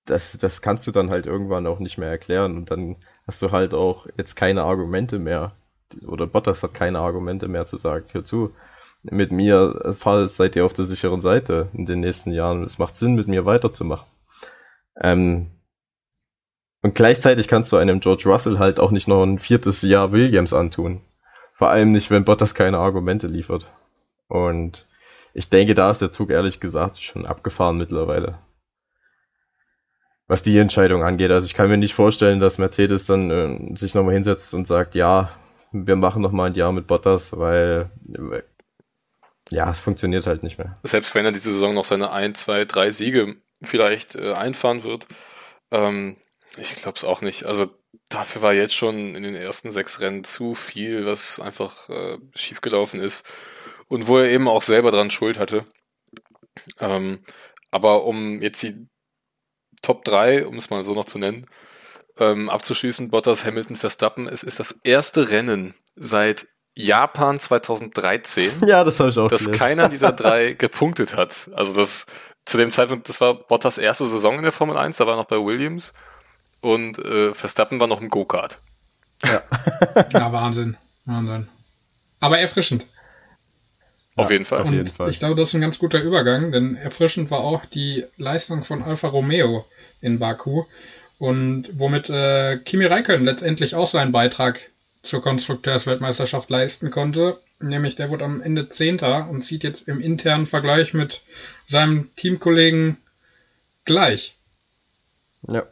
das, 0.05 0.37
das 0.37 0.61
kannst 0.61 0.87
du 0.87 0.91
dann 0.91 1.09
halt 1.09 1.25
irgendwann 1.25 1.67
auch 1.67 1.79
nicht 1.79 1.97
mehr 1.97 2.09
erklären 2.09 2.57
und 2.57 2.71
dann 2.71 2.97
hast 3.27 3.41
du 3.41 3.51
halt 3.51 3.73
auch 3.73 4.07
jetzt 4.17 4.35
keine 4.35 4.63
Argumente 4.63 5.19
mehr. 5.19 5.53
Oder 6.07 6.27
Bottas 6.27 6.63
hat 6.63 6.73
keine 6.73 6.99
Argumente 6.99 7.47
mehr 7.47 7.65
zu 7.65 7.77
sagen, 7.77 8.05
hör 8.11 8.23
zu, 8.23 8.53
mit 9.03 9.31
mir 9.31 9.95
fahr, 9.97 10.27
seid 10.27 10.55
ihr 10.55 10.65
auf 10.65 10.73
der 10.73 10.85
sicheren 10.85 11.21
Seite 11.21 11.69
in 11.73 11.85
den 11.85 11.99
nächsten 11.99 12.31
Jahren. 12.31 12.63
Es 12.63 12.77
macht 12.77 12.95
Sinn, 12.95 13.15
mit 13.15 13.27
mir 13.27 13.45
weiterzumachen. 13.45 14.07
Ähm, 15.01 15.51
und 16.81 16.95
gleichzeitig 16.95 17.47
kannst 17.47 17.71
du 17.71 17.77
einem 17.77 17.99
George 17.99 18.23
Russell 18.25 18.59
halt 18.59 18.79
auch 18.79 18.91
nicht 18.91 19.07
noch 19.07 19.23
ein 19.23 19.39
viertes 19.39 19.81
Jahr 19.81 20.11
Williams 20.11 20.53
antun. 20.53 21.01
Vor 21.53 21.69
allem 21.69 21.91
nicht, 21.91 22.09
wenn 22.09 22.25
Bottas 22.25 22.55
keine 22.55 22.79
Argumente 22.79 23.27
liefert. 23.27 23.67
Und 24.27 24.87
ich 25.33 25.49
denke, 25.49 25.73
da 25.73 25.91
ist 25.91 26.01
der 26.01 26.11
Zug 26.11 26.29
ehrlich 26.29 26.59
gesagt 26.59 27.01
schon 27.01 27.25
abgefahren 27.25 27.77
mittlerweile. 27.77 28.39
Was 30.27 30.43
die 30.43 30.57
Entscheidung 30.57 31.03
angeht. 31.03 31.31
Also 31.31 31.45
ich 31.45 31.53
kann 31.53 31.69
mir 31.69 31.77
nicht 31.77 31.93
vorstellen, 31.93 32.39
dass 32.39 32.57
Mercedes 32.57 33.05
dann 33.05 33.31
äh, 33.31 33.75
sich 33.75 33.95
nochmal 33.95 34.13
hinsetzt 34.13 34.53
und 34.53 34.65
sagt, 34.65 34.95
ja, 34.95 35.29
wir 35.71 35.95
machen 35.95 36.21
noch 36.21 36.31
mal 36.31 36.49
ein 36.49 36.55
Jahr 36.55 36.71
mit 36.71 36.87
Bottas, 36.87 37.37
weil 37.37 37.89
ja, 39.49 39.69
es 39.69 39.79
funktioniert 39.79 40.25
halt 40.25 40.43
nicht 40.43 40.57
mehr. 40.57 40.77
Selbst 40.83 41.13
wenn 41.15 41.25
er 41.25 41.31
diese 41.31 41.51
Saison 41.51 41.73
noch 41.73 41.85
seine 41.85 42.11
ein, 42.11 42.35
zwei, 42.35 42.65
drei 42.65 42.91
Siege 42.91 43.35
vielleicht 43.61 44.15
äh, 44.15 44.33
einfahren 44.33 44.83
wird, 44.83 45.07
ähm, 45.71 46.17
ich 46.57 46.75
glaube 46.75 46.97
es 46.97 47.03
auch 47.03 47.21
nicht. 47.21 47.45
Also 47.45 47.67
dafür 48.09 48.41
war 48.41 48.53
jetzt 48.53 48.73
schon 48.73 49.15
in 49.15 49.23
den 49.23 49.35
ersten 49.35 49.71
sechs 49.71 49.99
Rennen 49.99 50.23
zu 50.23 50.55
viel, 50.55 51.05
was 51.05 51.39
einfach 51.39 51.89
äh, 51.89 52.17
schiefgelaufen 52.35 52.99
ist 52.99 53.25
und 53.91 54.07
wo 54.07 54.19
er 54.19 54.29
eben 54.29 54.47
auch 54.47 54.61
selber 54.61 54.89
dran 54.89 55.11
Schuld 55.11 55.37
hatte. 55.37 55.65
Ähm, 56.79 57.23
aber 57.71 58.05
um 58.05 58.41
jetzt 58.41 58.63
die 58.63 58.87
Top 59.81 60.05
3, 60.05 60.47
um 60.47 60.55
es 60.55 60.69
mal 60.69 60.83
so 60.85 60.93
noch 60.93 61.03
zu 61.03 61.19
nennen, 61.19 61.45
ähm, 62.17 62.49
abzuschließen, 62.49 63.09
Bottas, 63.09 63.45
Hamilton, 63.45 63.75
Verstappen, 63.75 64.27
es 64.27 64.43
ist 64.43 64.61
das 64.61 64.79
erste 64.83 65.31
Rennen 65.31 65.75
seit 65.97 66.47
Japan 66.73 67.37
2013. 67.37 68.65
Ja, 68.65 68.85
das 68.85 69.01
habe 69.01 69.09
ich 69.09 69.19
auch. 69.19 69.27
Dass 69.27 69.43
gelesen. 69.43 69.59
keiner 69.59 69.89
dieser 69.89 70.13
drei 70.13 70.53
gepunktet 70.57 71.17
hat. 71.17 71.49
Also 71.53 71.75
das 71.75 72.05
zu 72.45 72.57
dem 72.57 72.71
Zeitpunkt, 72.71 73.09
das 73.09 73.19
war 73.19 73.33
Bottas 73.33 73.77
erste 73.77 74.05
Saison 74.05 74.37
in 74.37 74.43
der 74.43 74.53
Formel 74.53 74.77
1, 74.77 74.97
da 74.97 75.05
war 75.05 75.17
noch 75.17 75.25
bei 75.25 75.35
Williams 75.35 75.93
und 76.61 76.97
äh, 76.97 77.33
Verstappen 77.33 77.81
war 77.81 77.87
noch 77.87 77.99
im 77.99 78.07
Go-Kart. 78.07 78.57
Ja. 79.25 79.41
ja, 80.13 80.31
Wahnsinn. 80.31 80.77
Wahnsinn. 81.05 81.49
Aber 82.21 82.39
erfrischend. 82.39 82.85
Auf 84.21 84.29
ja, 84.29 84.33
jeden 84.33 84.45
Fall. 84.45 84.61
Auf 84.61 84.71
jeden 84.71 84.87
Fall. 84.87 85.09
Ich 85.09 85.19
glaube, 85.19 85.35
das 85.35 85.49
ist 85.49 85.55
ein 85.55 85.61
ganz 85.61 85.79
guter 85.79 86.01
Übergang, 86.01 86.51
denn 86.51 86.75
erfrischend 86.75 87.31
war 87.31 87.39
auch 87.39 87.65
die 87.65 88.05
Leistung 88.17 88.63
von 88.63 88.83
Alfa 88.83 89.07
Romeo 89.07 89.65
in 90.01 90.19
Baku 90.19 90.65
und 91.17 91.69
womit 91.73 92.09
äh, 92.09 92.57
Kimi 92.57 92.85
Räikkönen 92.85 93.25
letztendlich 93.25 93.75
auch 93.75 93.87
seinen 93.87 94.11
Beitrag 94.11 94.59
zur 95.01 95.21
Konstrukteursweltmeisterschaft 95.21 96.49
leisten 96.49 96.91
konnte. 96.91 97.37
Nämlich 97.59 97.95
der 97.95 98.09
wurde 98.09 98.25
am 98.25 98.41
Ende 98.41 98.69
Zehnter 98.69 99.29
und 99.29 99.43
zieht 99.43 99.63
jetzt 99.63 99.87
im 99.87 99.99
internen 99.99 100.45
Vergleich 100.45 100.93
mit 100.93 101.21
seinem 101.67 102.09
Teamkollegen 102.15 102.97
gleich. 103.85 104.35
Ja. 105.49 105.63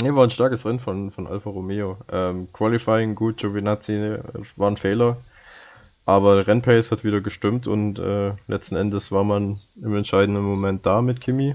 Nee, 0.00 0.14
war 0.14 0.24
ein 0.24 0.30
starkes 0.30 0.64
Rennen 0.64 0.78
von, 0.78 1.10
von 1.10 1.26
Alfa 1.26 1.50
Romeo. 1.50 1.98
Ähm, 2.10 2.48
Qualifying 2.52 3.16
gut, 3.16 3.38
Giovinazzi 3.38 3.94
äh, 3.94 4.22
war 4.56 4.70
ein 4.70 4.76
Fehler. 4.76 5.16
Aber 6.08 6.46
Rennpace 6.46 6.90
hat 6.90 7.04
wieder 7.04 7.20
gestimmt 7.20 7.66
und 7.66 7.98
äh, 7.98 8.32
letzten 8.46 8.76
Endes 8.76 9.12
war 9.12 9.24
man 9.24 9.60
im 9.76 9.94
entscheidenden 9.94 10.42
Moment 10.42 10.86
da 10.86 11.02
mit 11.02 11.20
Kimi. 11.20 11.54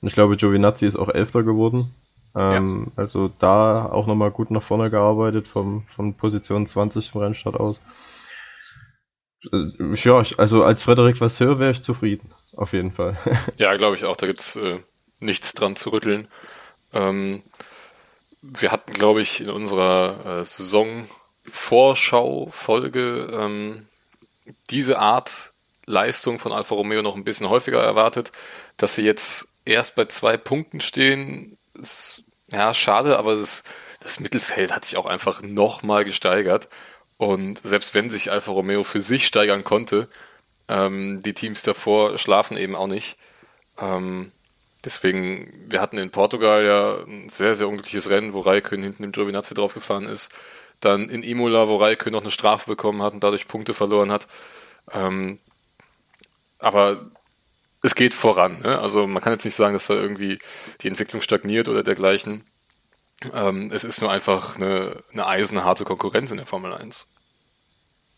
Und 0.00 0.08
ich 0.08 0.12
glaube, 0.12 0.36
Giovinazzi 0.36 0.86
ist 0.86 0.96
auch 0.96 1.08
Elfter 1.08 1.44
geworden. 1.44 1.94
Ähm, 2.34 2.86
ja. 2.88 2.92
Also 2.96 3.30
da 3.38 3.86
auch 3.86 4.08
nochmal 4.08 4.32
gut 4.32 4.50
nach 4.50 4.64
vorne 4.64 4.90
gearbeitet 4.90 5.46
vom, 5.46 5.86
von 5.86 6.14
Position 6.14 6.66
20 6.66 7.14
im 7.14 7.20
Rennstart 7.20 7.54
aus. 7.54 7.80
Äh, 9.52 9.94
ja, 9.94 10.20
also 10.36 10.64
als 10.64 10.82
Frederik 10.82 11.20
Vasseur 11.20 11.60
wäre 11.60 11.70
ich 11.70 11.80
zufrieden, 11.80 12.32
auf 12.56 12.72
jeden 12.72 12.90
Fall. 12.90 13.16
ja, 13.56 13.76
glaube 13.76 13.94
ich 13.94 14.04
auch, 14.04 14.16
da 14.16 14.26
gibt's 14.26 14.56
äh, 14.56 14.80
nichts 15.20 15.54
dran 15.54 15.76
zu 15.76 15.90
rütteln. 15.90 16.26
Ähm, 16.92 17.40
wir 18.42 18.72
hatten, 18.72 18.94
glaube 18.94 19.20
ich, 19.20 19.42
in 19.42 19.50
unserer 19.50 20.40
äh, 20.40 20.44
Saison-Vorschau-Folge 21.46 23.28
ähm, 23.32 23.86
diese 24.70 24.98
Art 24.98 25.52
Leistung 25.86 26.38
von 26.38 26.52
Alfa 26.52 26.74
Romeo 26.74 27.02
noch 27.02 27.16
ein 27.16 27.24
bisschen 27.24 27.48
häufiger 27.48 27.82
erwartet. 27.82 28.32
Dass 28.76 28.94
sie 28.94 29.02
jetzt 29.02 29.48
erst 29.64 29.94
bei 29.96 30.04
zwei 30.06 30.36
Punkten 30.36 30.80
stehen, 30.80 31.56
ist 31.74 32.22
ja, 32.48 32.74
schade, 32.74 33.18
aber 33.18 33.34
das, 33.34 33.64
das 34.00 34.20
Mittelfeld 34.20 34.74
hat 34.74 34.84
sich 34.84 34.96
auch 34.96 35.06
einfach 35.06 35.42
nochmal 35.42 36.04
gesteigert. 36.04 36.68
Und 37.16 37.60
selbst 37.64 37.94
wenn 37.94 38.10
sich 38.10 38.30
Alfa 38.30 38.52
Romeo 38.52 38.84
für 38.84 39.00
sich 39.00 39.26
steigern 39.26 39.64
konnte, 39.64 40.08
ähm, 40.68 41.22
die 41.22 41.34
Teams 41.34 41.62
davor 41.62 42.18
schlafen 42.18 42.56
eben 42.56 42.76
auch 42.76 42.88
nicht. 42.88 43.16
Ähm, 43.80 44.32
deswegen, 44.84 45.52
wir 45.68 45.80
hatten 45.80 45.98
in 45.98 46.10
Portugal 46.10 46.64
ja 46.64 47.04
ein 47.04 47.28
sehr, 47.28 47.54
sehr 47.54 47.68
unglückliches 47.68 48.10
Rennen, 48.10 48.32
wo 48.32 48.40
Raikön 48.40 48.82
hinten 48.82 49.04
im 49.04 49.12
Giovinazzi 49.12 49.54
draufgefahren 49.54 50.06
ist. 50.06 50.30
Dann 50.80 51.08
in 51.08 51.22
Imola, 51.22 51.68
wo 51.68 51.76
Raikön 51.76 52.12
noch 52.12 52.20
eine 52.20 52.30
Strafe 52.30 52.68
bekommen 52.68 53.02
hat 53.02 53.14
und 53.14 53.24
dadurch 53.24 53.48
Punkte 53.48 53.74
verloren 53.74 54.12
hat. 54.12 54.26
Ähm, 54.92 55.38
aber 56.58 57.10
es 57.82 57.94
geht 57.94 58.14
voran. 58.14 58.60
Ne? 58.60 58.78
Also 58.78 59.06
man 59.06 59.22
kann 59.22 59.32
jetzt 59.32 59.44
nicht 59.44 59.54
sagen, 59.54 59.74
dass 59.74 59.86
da 59.86 59.94
irgendwie 59.94 60.38
die 60.80 60.88
Entwicklung 60.88 61.22
stagniert 61.22 61.68
oder 61.68 61.82
dergleichen. 61.82 62.44
Ähm, 63.34 63.70
es 63.72 63.84
ist 63.84 64.00
nur 64.00 64.10
einfach 64.10 64.56
eine, 64.56 65.02
eine 65.12 65.26
eisenharte 65.26 65.84
Konkurrenz 65.84 66.30
in 66.30 66.36
der 66.36 66.46
Formel 66.46 66.72
1. 66.74 67.06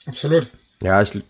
Absolut. 0.07 0.49
Ja, 0.83 1.03
ich, 1.03 1.23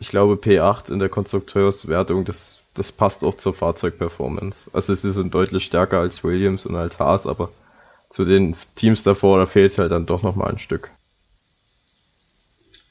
ich 0.00 0.08
glaube 0.08 0.34
P8 0.34 0.92
in 0.92 0.98
der 0.98 1.08
Konstrukteurswertung, 1.08 2.24
das, 2.24 2.60
das 2.74 2.92
passt 2.92 3.22
auch 3.24 3.36
zur 3.36 3.54
Fahrzeugperformance. 3.54 4.68
Also 4.72 4.94
sie 4.94 5.12
sind 5.12 5.32
deutlich 5.32 5.64
stärker 5.64 6.00
als 6.00 6.24
Williams 6.24 6.66
und 6.66 6.76
als 6.76 6.98
Haas, 6.98 7.26
aber 7.26 7.50
zu 8.14 8.24
den 8.24 8.54
Teams 8.76 9.02
davor, 9.02 9.38
da 9.38 9.46
fehlt 9.46 9.76
halt 9.76 9.90
dann 9.90 10.06
doch 10.06 10.22
nochmal 10.22 10.52
ein 10.52 10.60
Stück. 10.60 10.92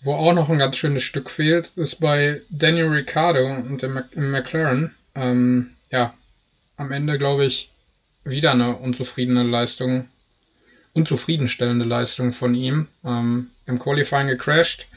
wo 0.02 0.16
auch 0.16 0.34
noch 0.34 0.50
ein 0.50 0.60
ganz 0.60 0.76
schönes 0.76 1.04
Stück 1.04 1.30
fehlt, 1.30 1.72
ist 1.78 2.02
bei 2.02 2.42
Daniel 2.50 2.90
Ricciardo 2.90 3.46
und 3.46 3.82
dem 3.82 4.04
McLaren. 4.16 4.94
Ähm, 5.16 5.70
ja, 5.92 6.14
am 6.76 6.92
Ende 6.92 7.18
glaube 7.18 7.46
ich 7.46 7.72
wieder 8.26 8.52
eine 8.52 8.76
unzufriedene 8.76 9.44
Leistung, 9.44 10.10
unzufriedenstellende 10.92 11.86
Leistung 11.86 12.34
von 12.34 12.54
ihm. 12.54 12.90
Ähm, 13.06 13.48
Im 13.66 13.80
Qualifying 13.80 14.28
gecrashed, 14.28 14.88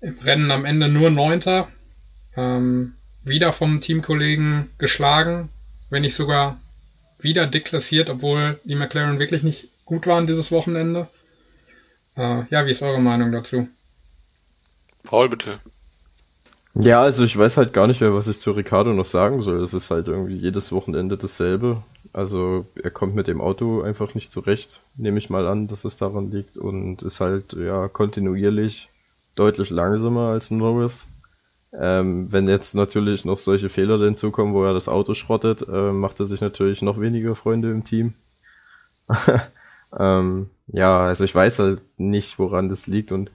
im 0.00 0.16
Rennen 0.20 0.52
am 0.52 0.64
Ende 0.64 0.86
nur 0.86 1.10
Neunter, 1.10 1.66
ähm, 2.36 2.94
wieder 3.24 3.52
vom 3.52 3.80
Teamkollegen 3.80 4.70
geschlagen, 4.78 5.48
wenn 5.88 6.02
nicht 6.02 6.14
sogar 6.14 6.56
wieder 7.22 7.46
deklassiert, 7.46 8.10
obwohl 8.10 8.58
die 8.64 8.74
McLaren 8.74 9.18
wirklich 9.18 9.42
nicht 9.42 9.68
gut 9.84 10.06
waren 10.06 10.26
dieses 10.26 10.52
Wochenende. 10.52 11.08
Äh, 12.16 12.44
ja, 12.50 12.66
wie 12.66 12.70
ist 12.70 12.82
eure 12.82 13.00
Meinung 13.00 13.32
dazu? 13.32 13.68
Paul, 15.02 15.28
bitte. 15.28 15.60
Ja, 16.74 17.02
also 17.02 17.24
ich 17.24 17.36
weiß 17.36 17.56
halt 17.56 17.72
gar 17.72 17.88
nicht 17.88 18.00
mehr, 18.00 18.14
was 18.14 18.28
ich 18.28 18.38
zu 18.38 18.52
Ricardo 18.52 18.92
noch 18.92 19.04
sagen 19.04 19.42
soll. 19.42 19.62
Es 19.62 19.74
ist 19.74 19.90
halt 19.90 20.06
irgendwie 20.06 20.36
jedes 20.36 20.70
Wochenende 20.70 21.16
dasselbe. 21.16 21.82
Also 22.12 22.66
er 22.80 22.90
kommt 22.90 23.14
mit 23.14 23.26
dem 23.26 23.40
Auto 23.40 23.82
einfach 23.82 24.14
nicht 24.14 24.30
zurecht, 24.30 24.80
nehme 24.96 25.18
ich 25.18 25.30
mal 25.30 25.46
an, 25.46 25.66
dass 25.66 25.84
es 25.84 25.96
daran 25.96 26.30
liegt 26.30 26.56
und 26.56 27.02
ist 27.02 27.20
halt 27.20 27.52
ja 27.54 27.88
kontinuierlich 27.88 28.88
deutlich 29.34 29.70
langsamer 29.70 30.28
als 30.28 30.50
Norris. 30.50 31.08
Ähm, 31.72 32.32
wenn 32.32 32.48
jetzt 32.48 32.74
natürlich 32.74 33.24
noch 33.24 33.38
solche 33.38 33.68
Fehler 33.68 33.98
hinzukommen, 33.98 34.54
wo 34.54 34.64
er 34.64 34.74
das 34.74 34.88
Auto 34.88 35.14
schrottet, 35.14 35.66
äh, 35.68 35.92
macht 35.92 36.18
er 36.18 36.26
sich 36.26 36.40
natürlich 36.40 36.82
noch 36.82 37.00
weniger 37.00 37.36
Freunde 37.36 37.70
im 37.70 37.84
Team. 37.84 38.14
ähm, 39.98 40.50
ja, 40.66 41.00
also 41.00 41.24
ich 41.24 41.34
weiß 41.34 41.60
halt 41.60 41.82
nicht, 41.96 42.38
woran 42.38 42.68
das 42.68 42.86
liegt 42.86 43.12
und 43.12 43.30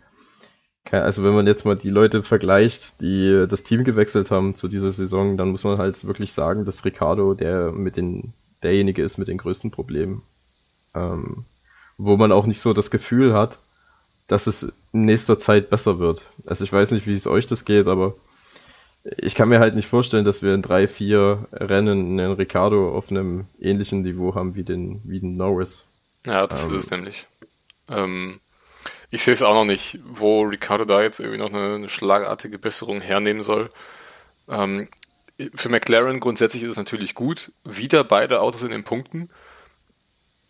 also 0.91 1.23
wenn 1.23 1.33
man 1.33 1.47
jetzt 1.47 1.65
mal 1.65 1.75
die 1.75 1.89
Leute 1.89 2.21
vergleicht, 2.21 3.01
die 3.01 3.47
das 3.49 3.63
Team 3.63 3.83
gewechselt 3.83 4.29
haben 4.29 4.53
zu 4.53 4.67
dieser 4.67 4.91
Saison, 4.91 5.36
dann 5.36 5.49
muss 5.49 5.63
man 5.63 5.79
halt 5.79 6.05
wirklich 6.05 6.31
sagen, 6.31 6.63
dass 6.63 6.86
Ricardo 6.86 7.33
der 7.33 7.71
mit 7.71 7.97
den 7.97 8.33
derjenige 8.61 9.01
ist 9.01 9.17
mit 9.17 9.27
den 9.27 9.38
größten 9.38 9.71
Problemen. 9.71 10.21
Ähm, 10.93 11.45
wo 11.97 12.17
man 12.17 12.31
auch 12.31 12.45
nicht 12.45 12.59
so 12.59 12.73
das 12.73 12.91
Gefühl 12.91 13.33
hat, 13.33 13.59
dass 14.27 14.47
es 14.47 14.71
in 14.91 15.05
nächster 15.05 15.39
Zeit 15.39 15.69
besser 15.69 15.99
wird. 15.99 16.23
Also 16.45 16.63
ich 16.63 16.73
weiß 16.73 16.91
nicht, 16.91 17.07
wie 17.07 17.13
es 17.13 17.27
euch 17.27 17.47
das 17.47 17.65
geht, 17.65 17.88
aber 17.88 18.15
ich 19.18 19.36
kann 19.36 19.49
mir 19.49 19.60
halt 19.60 19.76
nicht 19.76 19.88
vorstellen, 19.88 20.26
dass 20.26 20.41
wir 20.41 20.53
in 20.53 20.64
drei, 20.64 20.88
vier 20.88 21.47
Rennen 21.51 22.20
einen 22.20 22.34
Ricardo 22.34 22.95
auf 22.97 23.12
einem 23.12 23.45
ähnlichen 23.60 24.01
Niveau 24.01 24.34
haben 24.34 24.56
wie 24.56 24.64
den, 24.64 24.99
wie 25.03 25.20
den 25.20 25.38
Norris. 25.38 25.86
Ja, 26.26 26.47
das 26.47 26.66
ähm, 26.66 26.72
ist 26.72 26.86
es 26.86 26.91
nämlich. 26.91 27.28
Ähm, 27.88 28.39
ich 29.12 29.22
sehe 29.22 29.34
es 29.34 29.43
auch 29.43 29.53
noch 29.53 29.66
nicht, 29.66 29.99
wo 30.03 30.41
Ricardo 30.41 30.86
da 30.86 31.03
jetzt 31.03 31.20
irgendwie 31.20 31.38
noch 31.38 31.53
eine, 31.53 31.76
eine 31.76 31.89
schlagartige 31.89 32.58
Besserung 32.58 32.99
hernehmen 32.99 33.43
soll. 33.43 33.70
Ähm, 34.49 34.88
für 35.53 35.70
McLaren 35.70 36.20
grundsätzlich 36.20 36.64
ist 36.64 36.72
es 36.72 36.78
natürlich 36.78 37.14
gut. 37.14 37.51
Wieder 37.64 38.03
beide 38.03 38.41
Autos 38.41 38.64
in 38.64 38.72
den 38.72 38.84
Punkten. 38.84 39.30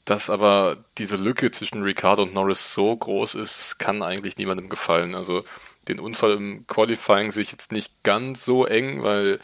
Dass 0.05 0.29
aber 0.29 0.77
diese 0.97 1.17
Lücke 1.17 1.51
zwischen 1.51 1.83
Ricardo 1.83 2.23
und 2.23 2.33
Norris 2.33 2.73
so 2.73 2.95
groß 2.95 3.35
ist, 3.35 3.79
kann 3.79 4.01
eigentlich 4.01 4.37
niemandem 4.37 4.69
gefallen. 4.69 5.15
Also 5.15 5.43
den 5.87 5.99
Unfall 5.99 6.33
im 6.33 6.67
Qualifying 6.67 7.31
sehe 7.31 7.43
ich 7.43 7.51
jetzt 7.51 7.71
nicht 7.71 8.03
ganz 8.03 8.45
so 8.45 8.65
eng, 8.65 9.03
weil 9.03 9.39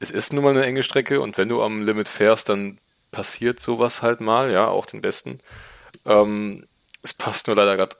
es 0.00 0.10
ist 0.10 0.32
nun 0.32 0.44
mal 0.44 0.50
eine 0.50 0.64
enge 0.64 0.82
Strecke 0.82 1.20
und 1.20 1.38
wenn 1.38 1.48
du 1.48 1.62
am 1.62 1.82
Limit 1.82 2.08
fährst, 2.08 2.48
dann 2.48 2.78
passiert 3.10 3.60
sowas 3.60 4.02
halt 4.02 4.20
mal, 4.20 4.50
ja, 4.50 4.66
auch 4.66 4.86
den 4.86 5.00
Besten. 5.00 5.38
Ähm, 6.06 6.66
es 7.02 7.14
passt 7.14 7.46
nur 7.46 7.56
leider 7.56 7.76
gerade 7.76 7.96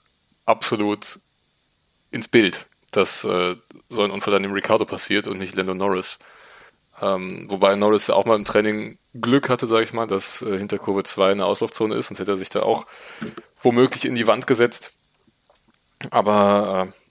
absolut 0.46 1.20
ins 2.10 2.28
Bild, 2.28 2.66
dass 2.90 3.24
äh, 3.24 3.56
so 3.88 4.02
ein 4.02 4.10
Unfall 4.10 4.32
dann 4.32 4.42
dem 4.42 4.52
Ricardo 4.52 4.84
passiert 4.84 5.28
und 5.28 5.38
nicht 5.38 5.54
Lando 5.54 5.74
Norris. 5.74 6.18
Ähm, 7.00 7.46
wobei 7.48 7.74
Norris 7.74 8.10
auch 8.10 8.24
mal 8.24 8.36
im 8.36 8.44
Training 8.44 8.98
Glück 9.14 9.48
hatte, 9.48 9.66
sage 9.66 9.84
ich 9.84 9.92
mal, 9.92 10.06
dass 10.06 10.42
äh, 10.42 10.56
hinter 10.58 10.78
Kurve 10.78 11.02
2 11.02 11.32
eine 11.32 11.46
Auslaufzone 11.46 11.94
ist, 11.94 12.08
sonst 12.08 12.20
hätte 12.20 12.32
er 12.32 12.36
sich 12.36 12.48
da 12.48 12.62
auch 12.62 12.86
womöglich 13.60 14.04
in 14.04 14.14
die 14.14 14.26
Wand 14.26 14.46
gesetzt. 14.46 14.92
Aber 16.10 16.88
äh, 16.88 17.01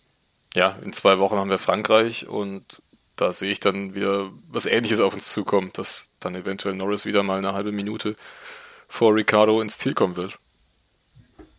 ja, 0.55 0.77
in 0.83 0.93
zwei 0.93 1.19
Wochen 1.19 1.37
haben 1.37 1.49
wir 1.49 1.57
Frankreich 1.57 2.27
und 2.27 2.81
da 3.15 3.31
sehe 3.31 3.51
ich 3.51 3.59
dann 3.59 3.93
wieder 3.93 4.29
was 4.49 4.65
ähnliches 4.65 4.99
auf 4.99 5.13
uns 5.13 5.31
zukommt, 5.31 5.77
dass 5.77 6.05
dann 6.19 6.35
eventuell 6.35 6.75
Norris 6.75 7.05
wieder 7.05 7.23
mal 7.23 7.37
eine 7.37 7.53
halbe 7.53 7.71
Minute 7.71 8.15
vor 8.87 9.15
Ricardo 9.15 9.61
ins 9.61 9.77
Ziel 9.77 9.93
kommen 9.93 10.15
wird. 10.15 10.37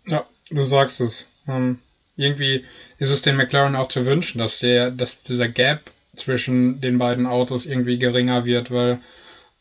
Ja, 0.05 0.27
du 0.51 0.65
sagst 0.65 1.01
es. 1.01 1.27
Ähm, 1.47 1.79
irgendwie 2.17 2.65
ist 2.99 3.11
es 3.11 3.23
den 3.23 3.37
McLaren 3.37 3.77
auch 3.77 3.89
zu 3.89 4.07
wünschen, 4.07 4.39
dass 4.39 4.59
der, 4.59 4.91
dass 4.91 5.23
dieser 5.23 5.49
Gap 5.49 5.81
zwischen 6.15 6.81
den 6.81 6.99
beiden 6.99 7.27
Autos 7.27 7.65
irgendwie 7.65 7.99
geringer 7.99 8.45
wird, 8.45 8.71
weil 8.71 9.01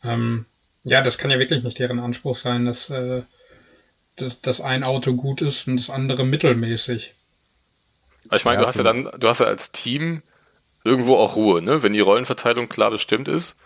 ähm, 0.02 0.44
ja, 0.84 1.00
das 1.00 1.18
kann 1.18 1.30
ja 1.30 1.38
wirklich 1.38 1.62
nicht 1.62 1.78
deren 1.78 2.00
Anspruch 2.00 2.36
sein, 2.36 2.66
dass, 2.66 2.90
äh, 2.90 3.22
dass, 4.16 4.40
dass 4.40 4.60
ein 4.60 4.84
Auto 4.84 5.14
gut 5.14 5.40
ist 5.40 5.66
und 5.68 5.76
das 5.76 5.90
andere 5.90 6.24
mittelmäßig. 6.24 7.14
Ich 8.30 8.44
meine, 8.44 8.56
ja, 8.56 8.62
du 8.62 8.66
hast 8.68 8.76
ja 8.76 8.82
dann, 8.82 9.10
du 9.18 9.28
hast 9.28 9.40
ja 9.40 9.46
als 9.46 9.72
Team 9.72 10.22
irgendwo 10.84 11.16
auch 11.16 11.36
Ruhe, 11.36 11.62
ne? 11.62 11.82
Wenn 11.82 11.92
die 11.92 12.00
Rollenverteilung 12.00 12.68
klar 12.68 12.90
bestimmt 12.90 13.28
ist 13.28 13.58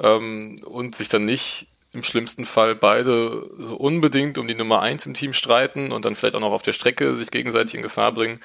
ähm, 0.00 0.60
und 0.64 0.94
sich 0.94 1.08
dann 1.08 1.24
nicht 1.24 1.66
im 1.92 2.02
schlimmsten 2.02 2.44
Fall 2.44 2.74
beide 2.74 3.40
unbedingt 3.44 4.38
um 4.38 4.46
die 4.46 4.54
Nummer 4.54 4.82
1 4.82 5.06
im 5.06 5.14
Team 5.14 5.32
streiten 5.32 5.92
und 5.92 6.04
dann 6.04 6.14
vielleicht 6.14 6.34
auch 6.34 6.40
noch 6.40 6.52
auf 6.52 6.62
der 6.62 6.74
Strecke 6.74 7.14
sich 7.14 7.30
gegenseitig 7.30 7.74
in 7.74 7.82
Gefahr 7.82 8.12
bringen. 8.12 8.40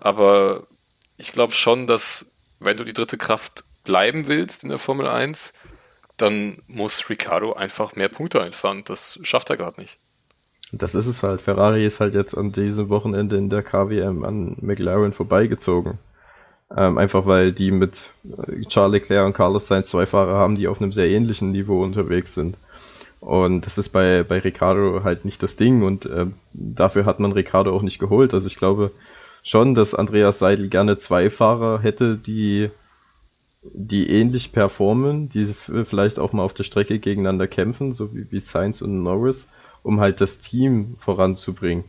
Aber 0.00 0.66
ich 1.16 1.32
glaube 1.32 1.52
schon, 1.52 1.86
dass 1.86 2.32
wenn 2.60 2.76
du 2.76 2.84
die 2.84 2.92
dritte 2.92 3.18
Kraft 3.18 3.64
bleiben 3.84 4.28
willst 4.28 4.62
in 4.62 4.68
der 4.68 4.78
Formel 4.78 5.08
1, 5.08 5.54
dann 6.16 6.62
muss 6.68 7.10
Ricardo 7.10 7.52
einfach 7.54 7.96
mehr 7.96 8.08
Punkte 8.08 8.40
einfahren. 8.40 8.84
Das 8.84 9.18
schafft 9.22 9.50
er 9.50 9.56
gerade 9.56 9.80
nicht. 9.80 9.96
Das 10.72 10.94
ist 10.94 11.06
es 11.06 11.22
halt. 11.22 11.40
Ferrari 11.40 11.84
ist 11.86 12.00
halt 12.00 12.14
jetzt 12.14 12.36
an 12.36 12.52
diesem 12.52 12.88
Wochenende 12.88 13.36
in 13.36 13.50
der 13.50 13.62
KWM 13.62 14.24
an 14.24 14.56
McLaren 14.60 15.12
vorbeigezogen. 15.12 15.98
Ähm, 16.76 16.98
einfach 16.98 17.26
weil 17.26 17.52
die 17.52 17.70
mit 17.70 18.08
äh, 18.24 18.62
Charles 18.66 19.00
Leclerc 19.00 19.26
und 19.26 19.34
Carlos 19.34 19.66
Sainz 19.66 19.90
zwei 19.90 20.06
Fahrer 20.06 20.34
haben, 20.34 20.56
die 20.56 20.66
auf 20.66 20.80
einem 20.80 20.92
sehr 20.92 21.08
ähnlichen 21.08 21.52
Niveau 21.52 21.82
unterwegs 21.82 22.34
sind. 22.34 22.58
Und 23.20 23.64
das 23.64 23.78
ist 23.78 23.90
bei, 23.90 24.22
bei 24.22 24.38
Ricardo 24.38 25.02
halt 25.04 25.24
nicht 25.24 25.42
das 25.42 25.56
Ding 25.56 25.82
und 25.82 26.06
äh, 26.06 26.26
dafür 26.52 27.06
hat 27.06 27.20
man 27.20 27.32
Ricardo 27.32 27.74
auch 27.74 27.82
nicht 27.82 27.98
geholt. 27.98 28.34
Also 28.34 28.46
ich 28.48 28.56
glaube, 28.56 28.90
schon, 29.42 29.74
dass 29.74 29.94
Andreas 29.94 30.40
Seidel 30.40 30.68
gerne 30.68 30.96
zwei 30.96 31.30
Fahrer 31.30 31.80
hätte, 31.80 32.18
die, 32.18 32.70
die 33.72 34.10
ähnlich 34.10 34.52
performen, 34.52 35.28
die 35.28 35.44
vielleicht 35.44 36.18
auch 36.18 36.32
mal 36.32 36.42
auf 36.42 36.54
der 36.54 36.64
Strecke 36.64 36.98
gegeneinander 36.98 37.46
kämpfen, 37.46 37.92
so 37.92 38.14
wie, 38.14 38.26
wie 38.30 38.40
Sainz 38.40 38.82
und 38.82 39.02
Norris, 39.02 39.48
um 39.84 40.00
halt 40.00 40.20
das 40.20 40.38
Team 40.38 40.96
voranzubringen. 40.98 41.84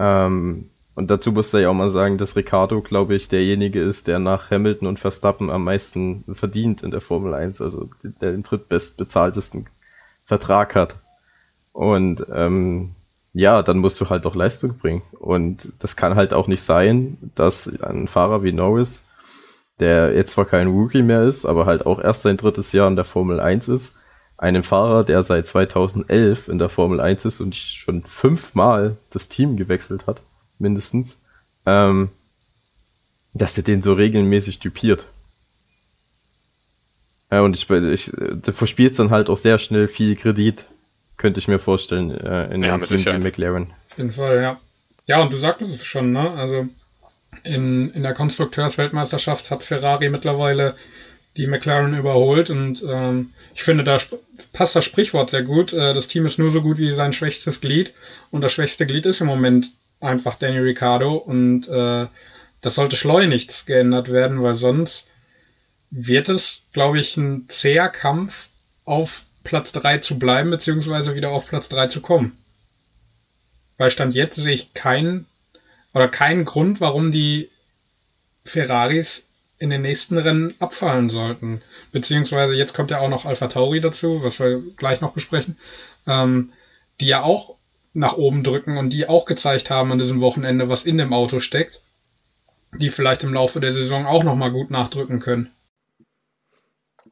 Ähm, 0.00 0.70
und 0.96 1.10
dazu 1.10 1.30
muss 1.30 1.54
er 1.54 1.60
ja 1.60 1.70
auch 1.70 1.74
mal 1.74 1.90
sagen, 1.90 2.18
dass 2.18 2.34
Ricardo, 2.34 2.82
glaube 2.82 3.14
ich, 3.14 3.28
derjenige 3.28 3.80
ist, 3.80 4.08
der 4.08 4.18
nach 4.18 4.50
Hamilton 4.50 4.88
und 4.88 4.98
Verstappen 4.98 5.50
am 5.50 5.64
meisten 5.64 6.24
verdient 6.32 6.82
in 6.82 6.90
der 6.90 7.00
Formel 7.00 7.32
1, 7.32 7.60
also 7.60 7.88
der 8.02 8.32
den 8.32 8.42
drittbestbezahltesten 8.42 9.66
Vertrag 10.24 10.74
hat. 10.74 10.96
Und 11.72 12.26
ähm, 12.32 12.90
ja, 13.32 13.62
dann 13.62 13.78
musst 13.78 14.00
du 14.00 14.08
halt 14.08 14.26
auch 14.26 14.34
Leistung 14.34 14.76
bringen. 14.78 15.02
Und 15.18 15.72
das 15.78 15.96
kann 15.96 16.16
halt 16.16 16.34
auch 16.34 16.48
nicht 16.48 16.62
sein, 16.62 17.16
dass 17.34 17.70
ein 17.82 18.08
Fahrer 18.08 18.42
wie 18.42 18.52
Norris, 18.52 19.02
der 19.78 20.14
jetzt 20.14 20.32
zwar 20.32 20.46
kein 20.46 20.68
Rookie 20.68 21.02
mehr 21.02 21.22
ist, 21.22 21.44
aber 21.44 21.66
halt 21.66 21.86
auch 21.86 22.02
erst 22.02 22.22
sein 22.22 22.36
drittes 22.36 22.72
Jahr 22.72 22.88
in 22.88 22.96
der 22.96 23.04
Formel 23.04 23.40
1 23.40 23.68
ist, 23.68 23.94
einem 24.40 24.62
Fahrer, 24.62 25.04
der 25.04 25.22
seit 25.22 25.46
2011 25.46 26.48
in 26.48 26.58
der 26.58 26.68
Formel 26.68 27.00
1 27.00 27.24
ist 27.26 27.40
und 27.40 27.54
schon 27.54 28.02
fünfmal 28.02 28.96
das 29.10 29.28
Team 29.28 29.56
gewechselt 29.56 30.06
hat, 30.06 30.22
mindestens, 30.58 31.20
ähm, 31.66 32.08
dass 33.34 33.54
der 33.54 33.64
den 33.64 33.82
so 33.82 33.92
regelmäßig 33.92 34.58
typiert. 34.58 35.06
Ja, 37.30 37.42
und 37.42 37.54
ich, 37.54 37.70
ich 37.70 38.10
du 38.12 38.52
verspielst 38.52 38.98
dann 38.98 39.10
halt 39.10 39.28
auch 39.28 39.36
sehr 39.36 39.58
schnell 39.58 39.86
viel 39.86 40.16
Kredit 40.16 40.66
könnte 41.20 41.38
ich 41.38 41.48
mir 41.48 41.58
vorstellen, 41.58 42.10
äh, 42.12 42.46
in 42.46 42.62
ja, 42.62 42.72
einem 42.72 42.82
Team 42.82 43.04
wie 43.04 43.18
McLaren. 43.18 43.70
Auf 43.90 43.98
jeden 43.98 44.10
Fall, 44.10 44.40
ja. 44.40 44.58
Ja, 45.06 45.20
und 45.20 45.30
du 45.32 45.36
sagtest 45.36 45.74
es 45.74 45.84
schon, 45.84 46.12
ne? 46.12 46.30
Also 46.30 46.66
in, 47.44 47.90
in 47.90 48.02
der 48.02 48.14
Konstrukteursweltmeisterschaft 48.14 49.50
hat 49.50 49.62
Ferrari 49.62 50.08
mittlerweile 50.08 50.74
die 51.36 51.46
McLaren 51.46 51.96
überholt 51.96 52.50
und 52.50 52.82
ähm, 52.82 53.32
ich 53.54 53.62
finde, 53.62 53.84
da 53.84 53.98
passt 54.52 54.74
das 54.74 54.84
Sprichwort 54.84 55.30
sehr 55.30 55.42
gut. 55.42 55.72
Äh, 55.72 55.94
das 55.94 56.08
Team 56.08 56.26
ist 56.26 56.38
nur 56.38 56.50
so 56.50 56.62
gut 56.62 56.78
wie 56.78 56.92
sein 56.92 57.12
schwächstes 57.12 57.60
Glied 57.60 57.92
und 58.30 58.40
das 58.40 58.52
schwächste 58.52 58.86
Glied 58.86 59.06
ist 59.06 59.20
im 59.20 59.28
Moment 59.28 59.70
einfach 60.00 60.36
Daniel 60.36 60.62
Ricciardo 60.62 61.14
und 61.16 61.68
äh, 61.68 62.06
das 62.60 62.74
sollte 62.74 62.96
schleunigst 62.96 63.66
geändert 63.66 64.10
werden, 64.10 64.42
weil 64.42 64.54
sonst 64.54 65.06
wird 65.90 66.28
es, 66.28 66.62
glaube 66.72 67.00
ich, 67.00 67.16
ein 67.16 67.46
zäher 67.48 67.88
Kampf 67.88 68.48
auf 68.84 69.22
Platz 69.44 69.72
3 69.72 69.98
zu 69.98 70.18
bleiben, 70.18 70.50
beziehungsweise 70.50 71.14
wieder 71.14 71.30
auf 71.30 71.46
Platz 71.46 71.68
3 71.68 71.86
zu 71.86 72.00
kommen. 72.00 72.36
Weil 73.78 73.90
Stand 73.90 74.14
jetzt 74.14 74.36
sehe 74.36 74.52
ich 74.52 74.74
keinen 74.74 75.26
oder 75.94 76.08
keinen 76.08 76.44
Grund, 76.44 76.80
warum 76.80 77.12
die 77.12 77.48
Ferraris 78.44 79.26
in 79.60 79.70
den 79.70 79.82
nächsten 79.82 80.18
Rennen 80.18 80.54
abfallen 80.58 81.10
sollten. 81.10 81.62
Beziehungsweise 81.92 82.54
jetzt 82.54 82.74
kommt 82.74 82.90
ja 82.90 82.98
auch 82.98 83.10
noch 83.10 83.26
Alpha 83.26 83.46
Tauri 83.46 83.80
dazu, 83.80 84.24
was 84.24 84.40
wir 84.40 84.60
gleich 84.76 85.00
noch 85.00 85.12
besprechen, 85.12 85.56
ähm, 86.06 86.52
die 86.98 87.06
ja 87.06 87.22
auch 87.22 87.56
nach 87.92 88.14
oben 88.14 88.42
drücken 88.42 88.78
und 88.78 88.90
die 88.90 89.08
auch 89.08 89.26
gezeigt 89.26 89.70
haben 89.70 89.92
an 89.92 89.98
diesem 89.98 90.20
Wochenende, 90.20 90.68
was 90.68 90.86
in 90.86 90.96
dem 90.96 91.12
Auto 91.12 91.40
steckt, 91.40 91.82
die 92.72 92.90
vielleicht 92.90 93.22
im 93.22 93.34
Laufe 93.34 93.60
der 93.60 93.72
Saison 93.72 94.06
auch 94.06 94.24
nochmal 94.24 94.50
gut 94.50 94.70
nachdrücken 94.70 95.20
können. 95.20 95.52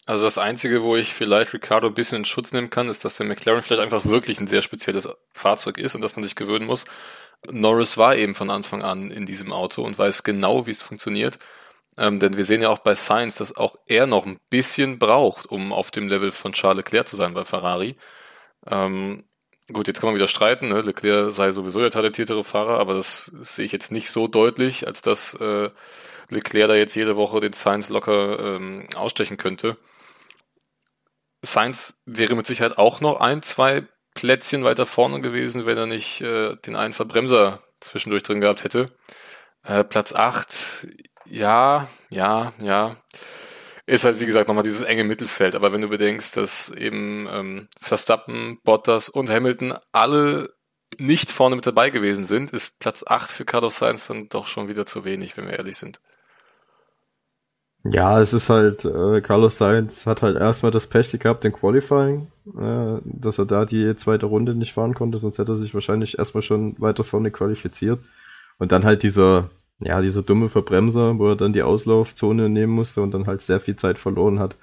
Also 0.06 0.24
das 0.24 0.38
Einzige, 0.38 0.82
wo 0.82 0.96
ich 0.96 1.12
vielleicht 1.12 1.52
Ricardo 1.52 1.88
ein 1.88 1.94
bisschen 1.94 2.18
in 2.18 2.24
Schutz 2.24 2.52
nehmen 2.52 2.70
kann, 2.70 2.88
ist, 2.88 3.04
dass 3.04 3.16
der 3.16 3.26
McLaren 3.26 3.60
vielleicht 3.60 3.82
einfach 3.82 4.06
wirklich 4.06 4.40
ein 4.40 4.46
sehr 4.46 4.62
spezielles 4.62 5.06
Fahrzeug 5.32 5.76
ist 5.76 5.94
und 5.94 6.00
dass 6.00 6.16
man 6.16 6.22
sich 6.22 6.34
gewöhnen 6.34 6.66
muss. 6.66 6.86
Norris 7.50 7.98
war 7.98 8.16
eben 8.16 8.34
von 8.34 8.48
Anfang 8.48 8.82
an 8.82 9.10
in 9.10 9.26
diesem 9.26 9.52
Auto 9.52 9.82
und 9.82 9.98
weiß 9.98 10.22
genau, 10.22 10.66
wie 10.66 10.70
es 10.70 10.80
funktioniert. 10.80 11.38
Ähm, 11.98 12.20
denn 12.20 12.36
wir 12.36 12.44
sehen 12.44 12.62
ja 12.62 12.68
auch 12.68 12.78
bei 12.78 12.94
Sainz, 12.94 13.34
dass 13.34 13.56
auch 13.56 13.76
er 13.86 14.06
noch 14.06 14.24
ein 14.24 14.38
bisschen 14.50 15.00
braucht, 15.00 15.46
um 15.46 15.72
auf 15.72 15.90
dem 15.90 16.06
Level 16.08 16.30
von 16.30 16.52
Charles 16.52 16.84
Leclerc 16.84 17.08
zu 17.08 17.16
sein 17.16 17.34
bei 17.34 17.44
Ferrari. 17.44 17.96
Ähm, 18.70 19.24
gut, 19.72 19.88
jetzt 19.88 20.00
kann 20.00 20.08
man 20.08 20.14
wieder 20.14 20.28
streiten, 20.28 20.68
ne? 20.68 20.80
Leclerc 20.82 21.32
sei 21.32 21.50
sowieso 21.50 21.80
der 21.80 21.90
talentiertere 21.90 22.44
Fahrer, 22.44 22.78
aber 22.78 22.94
das 22.94 23.24
sehe 23.42 23.64
ich 23.64 23.72
jetzt 23.72 23.90
nicht 23.90 24.10
so 24.10 24.28
deutlich, 24.28 24.86
als 24.86 25.02
dass 25.02 25.34
äh, 25.34 25.70
Leclerc 26.30 26.68
da 26.68 26.76
jetzt 26.76 26.94
jede 26.94 27.16
Woche 27.16 27.40
den 27.40 27.52
Sainz 27.52 27.88
locker 27.88 28.38
ähm, 28.56 28.86
ausstechen 28.94 29.36
könnte. 29.36 29.76
Sainz 31.42 32.02
wäre 32.06 32.36
mit 32.36 32.46
Sicherheit 32.46 32.78
auch 32.78 33.00
noch 33.00 33.20
ein, 33.20 33.42
zwei 33.42 33.86
Plätzchen 34.14 34.62
weiter 34.62 34.86
vorne 34.86 35.20
gewesen, 35.20 35.66
wenn 35.66 35.78
er 35.78 35.86
nicht 35.86 36.20
äh, 36.20 36.54
den 36.56 36.76
einen 36.76 36.92
Verbremser 36.92 37.62
zwischendurch 37.80 38.22
drin 38.22 38.40
gehabt 38.40 38.62
hätte. 38.62 38.92
Äh, 39.64 39.84
Platz 39.84 40.14
8, 40.14 40.86
ja, 41.30 41.88
ja, 42.10 42.52
ja. 42.62 42.96
Ist 43.86 44.04
halt, 44.04 44.20
wie 44.20 44.26
gesagt, 44.26 44.48
nochmal 44.48 44.64
dieses 44.64 44.82
enge 44.82 45.04
Mittelfeld. 45.04 45.54
Aber 45.54 45.72
wenn 45.72 45.80
du 45.80 45.88
bedenkst, 45.88 46.36
dass 46.36 46.70
eben 46.70 47.26
ähm, 47.30 47.68
Verstappen, 47.80 48.58
Bottas 48.62 49.08
und 49.08 49.30
Hamilton 49.30 49.74
alle 49.92 50.52
nicht 50.98 51.30
vorne 51.30 51.56
mit 51.56 51.66
dabei 51.66 51.90
gewesen 51.90 52.24
sind, 52.24 52.50
ist 52.50 52.80
Platz 52.80 53.04
8 53.06 53.30
für 53.30 53.44
Carlos 53.44 53.78
Sainz 53.78 54.06
dann 54.06 54.28
doch 54.28 54.46
schon 54.46 54.68
wieder 54.68 54.86
zu 54.86 55.04
wenig, 55.04 55.36
wenn 55.36 55.46
wir 55.46 55.58
ehrlich 55.58 55.76
sind. 55.76 56.00
Ja, 57.84 58.20
es 58.20 58.32
ist 58.32 58.50
halt, 58.50 58.84
äh, 58.84 59.20
Carlos 59.20 59.56
Sainz 59.56 60.06
hat 60.06 60.22
halt 60.22 60.36
erstmal 60.36 60.72
das 60.72 60.86
Pech 60.86 61.16
gehabt 61.18 61.44
im 61.44 61.52
Qualifying, 61.52 62.30
äh, 62.58 63.00
dass 63.04 63.38
er 63.38 63.46
da 63.46 63.64
die 63.64 63.94
zweite 63.94 64.26
Runde 64.26 64.54
nicht 64.54 64.72
fahren 64.72 64.94
konnte, 64.94 65.18
sonst 65.18 65.38
hätte 65.38 65.52
er 65.52 65.56
sich 65.56 65.74
wahrscheinlich 65.74 66.18
erstmal 66.18 66.42
schon 66.42 66.74
weiter 66.80 67.04
vorne 67.04 67.30
qualifiziert. 67.30 68.00
Und 68.58 68.72
dann 68.72 68.84
halt 68.84 69.04
dieser 69.04 69.48
ja, 69.80 70.00
dieser 70.00 70.22
dumme 70.22 70.48
Verbremser, 70.48 71.18
wo 71.18 71.28
er 71.28 71.36
dann 71.36 71.52
die 71.52 71.62
Auslaufzone 71.62 72.48
nehmen 72.48 72.72
musste 72.72 73.00
und 73.00 73.12
dann 73.12 73.26
halt 73.26 73.40
sehr 73.42 73.60
viel 73.60 73.76
Zeit 73.76 73.98
verloren 73.98 74.40
hat. 74.40 74.56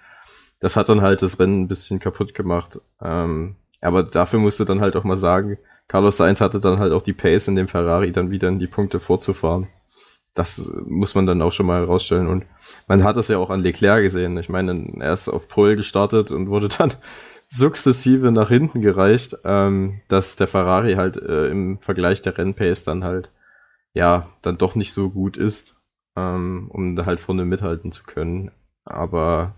Das 0.59 0.75
hat 0.75 0.89
dann 0.89 1.01
halt 1.01 1.21
das 1.21 1.39
Rennen 1.39 1.61
ein 1.61 1.67
bisschen 1.67 1.99
kaputt 1.99 2.33
gemacht. 2.33 2.79
Ähm, 3.01 3.55
aber 3.81 4.03
dafür 4.03 4.39
musste 4.39 4.65
dann 4.65 4.81
halt 4.81 4.95
auch 4.95 5.03
mal 5.03 5.17
sagen, 5.17 5.57
Carlos 5.87 6.17
Sainz 6.17 6.41
hatte 6.41 6.59
dann 6.59 6.79
halt 6.79 6.91
auch 6.91 7.01
die 7.01 7.13
Pace 7.13 7.47
in 7.47 7.55
dem 7.55 7.67
Ferrari 7.67 8.11
dann 8.11 8.31
wieder 8.31 8.47
in 8.47 8.59
die 8.59 8.67
Punkte 8.67 8.99
vorzufahren. 8.99 9.67
Das 10.33 10.69
muss 10.85 11.15
man 11.15 11.25
dann 11.25 11.41
auch 11.41 11.51
schon 11.51 11.67
mal 11.67 11.81
herausstellen. 11.81 12.27
Und 12.27 12.45
man 12.87 13.03
hat 13.03 13.15
das 13.15 13.27
ja 13.29 13.37
auch 13.37 13.49
an 13.49 13.61
Leclerc 13.61 14.03
gesehen. 14.03 14.37
Ich 14.37 14.49
meine, 14.49 14.93
er 14.99 15.13
ist 15.13 15.29
auf 15.29 15.47
Pole 15.47 15.77
gestartet 15.77 16.31
und 16.31 16.49
wurde 16.49 16.67
dann 16.67 16.93
sukzessive 17.47 18.31
nach 18.31 18.49
hinten 18.49 18.81
gereicht, 18.81 19.37
ähm, 19.45 20.01
dass 20.09 20.35
der 20.35 20.47
Ferrari 20.47 20.95
halt 20.95 21.17
äh, 21.17 21.47
im 21.47 21.79
Vergleich 21.79 22.21
der 22.21 22.37
Rennpace 22.37 22.83
dann 22.83 23.03
halt 23.03 23.31
ja, 23.95 24.29
dann 24.41 24.57
doch 24.57 24.75
nicht 24.75 24.93
so 24.93 25.09
gut 25.09 25.37
ist, 25.37 25.81
ähm, 26.15 26.69
um 26.69 26.95
da 26.95 27.05
halt 27.05 27.19
vorne 27.19 27.45
mithalten 27.45 27.91
zu 27.91 28.03
können. 28.03 28.51
Aber 28.83 29.55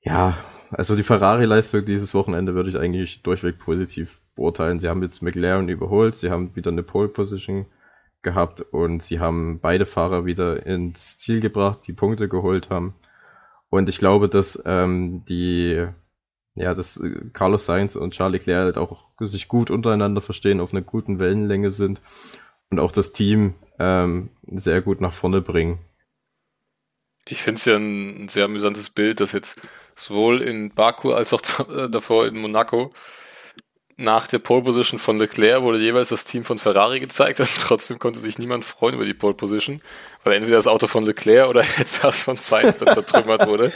ja, 0.00 0.36
also 0.70 0.96
die 0.96 1.02
Ferrari-Leistung 1.02 1.84
dieses 1.84 2.14
Wochenende 2.14 2.54
würde 2.54 2.70
ich 2.70 2.78
eigentlich 2.78 3.22
durchweg 3.22 3.58
positiv 3.58 4.20
beurteilen. 4.34 4.80
Sie 4.80 4.88
haben 4.88 5.02
jetzt 5.02 5.22
McLaren 5.22 5.68
überholt, 5.68 6.16
sie 6.16 6.30
haben 6.30 6.56
wieder 6.56 6.70
eine 6.70 6.82
Pole-Position 6.82 7.66
gehabt 8.22 8.62
und 8.62 9.02
sie 9.02 9.20
haben 9.20 9.60
beide 9.60 9.84
Fahrer 9.84 10.24
wieder 10.24 10.64
ins 10.64 11.18
Ziel 11.18 11.40
gebracht, 11.40 11.80
die 11.86 11.92
Punkte 11.92 12.28
geholt 12.28 12.70
haben. 12.70 12.94
Und 13.68 13.90
ich 13.90 13.98
glaube, 13.98 14.30
dass 14.30 14.62
ähm, 14.64 15.24
die, 15.26 15.86
ja, 16.54 16.72
dass 16.72 17.02
Carlos 17.34 17.66
Sainz 17.66 17.96
und 17.96 18.14
Charlie 18.14 18.38
Leclerc 18.38 18.64
halt 18.64 18.78
auch 18.78 19.10
sich 19.20 19.46
gut 19.46 19.70
untereinander 19.70 20.22
verstehen, 20.22 20.60
auf 20.60 20.72
einer 20.72 20.82
guten 20.82 21.18
Wellenlänge 21.18 21.70
sind 21.70 22.00
und 22.70 22.80
auch 22.80 22.92
das 22.92 23.12
Team 23.12 23.54
ähm, 23.78 24.30
sehr 24.46 24.80
gut 24.80 25.00
nach 25.00 25.12
vorne 25.12 25.40
bringen. 25.40 25.78
Ich 27.28 27.42
finde 27.42 27.58
es 27.58 27.64
ja 27.64 27.76
ein, 27.76 28.28
sehr 28.28 28.44
amüsantes 28.44 28.90
Bild, 28.90 29.20
dass 29.20 29.32
jetzt 29.32 29.60
sowohl 29.96 30.42
in 30.42 30.70
Baku 30.70 31.12
als 31.12 31.32
auch 31.32 31.42
äh, 31.68 31.88
davor 31.88 32.26
in 32.26 32.36
Monaco 32.36 32.92
nach 33.98 34.28
der 34.28 34.38
Pole 34.40 34.62
Position 34.62 34.98
von 34.98 35.18
Leclerc 35.18 35.62
wurde 35.62 35.78
jeweils 35.78 36.10
das 36.10 36.26
Team 36.26 36.44
von 36.44 36.58
Ferrari 36.58 37.00
gezeigt 37.00 37.40
und 37.40 37.48
trotzdem 37.58 37.98
konnte 37.98 38.20
sich 38.20 38.38
niemand 38.38 38.64
freuen 38.64 38.94
über 38.94 39.06
die 39.06 39.14
Pole 39.14 39.34
Position, 39.34 39.80
weil 40.22 40.34
entweder 40.34 40.56
das 40.56 40.66
Auto 40.66 40.86
von 40.86 41.04
Leclerc 41.04 41.48
oder 41.48 41.64
jetzt 41.78 42.04
das 42.04 42.20
von 42.20 42.36
Sainz 42.36 42.76
dann 42.76 42.94
zertrümmert 42.94 43.46
wurde. 43.46 43.72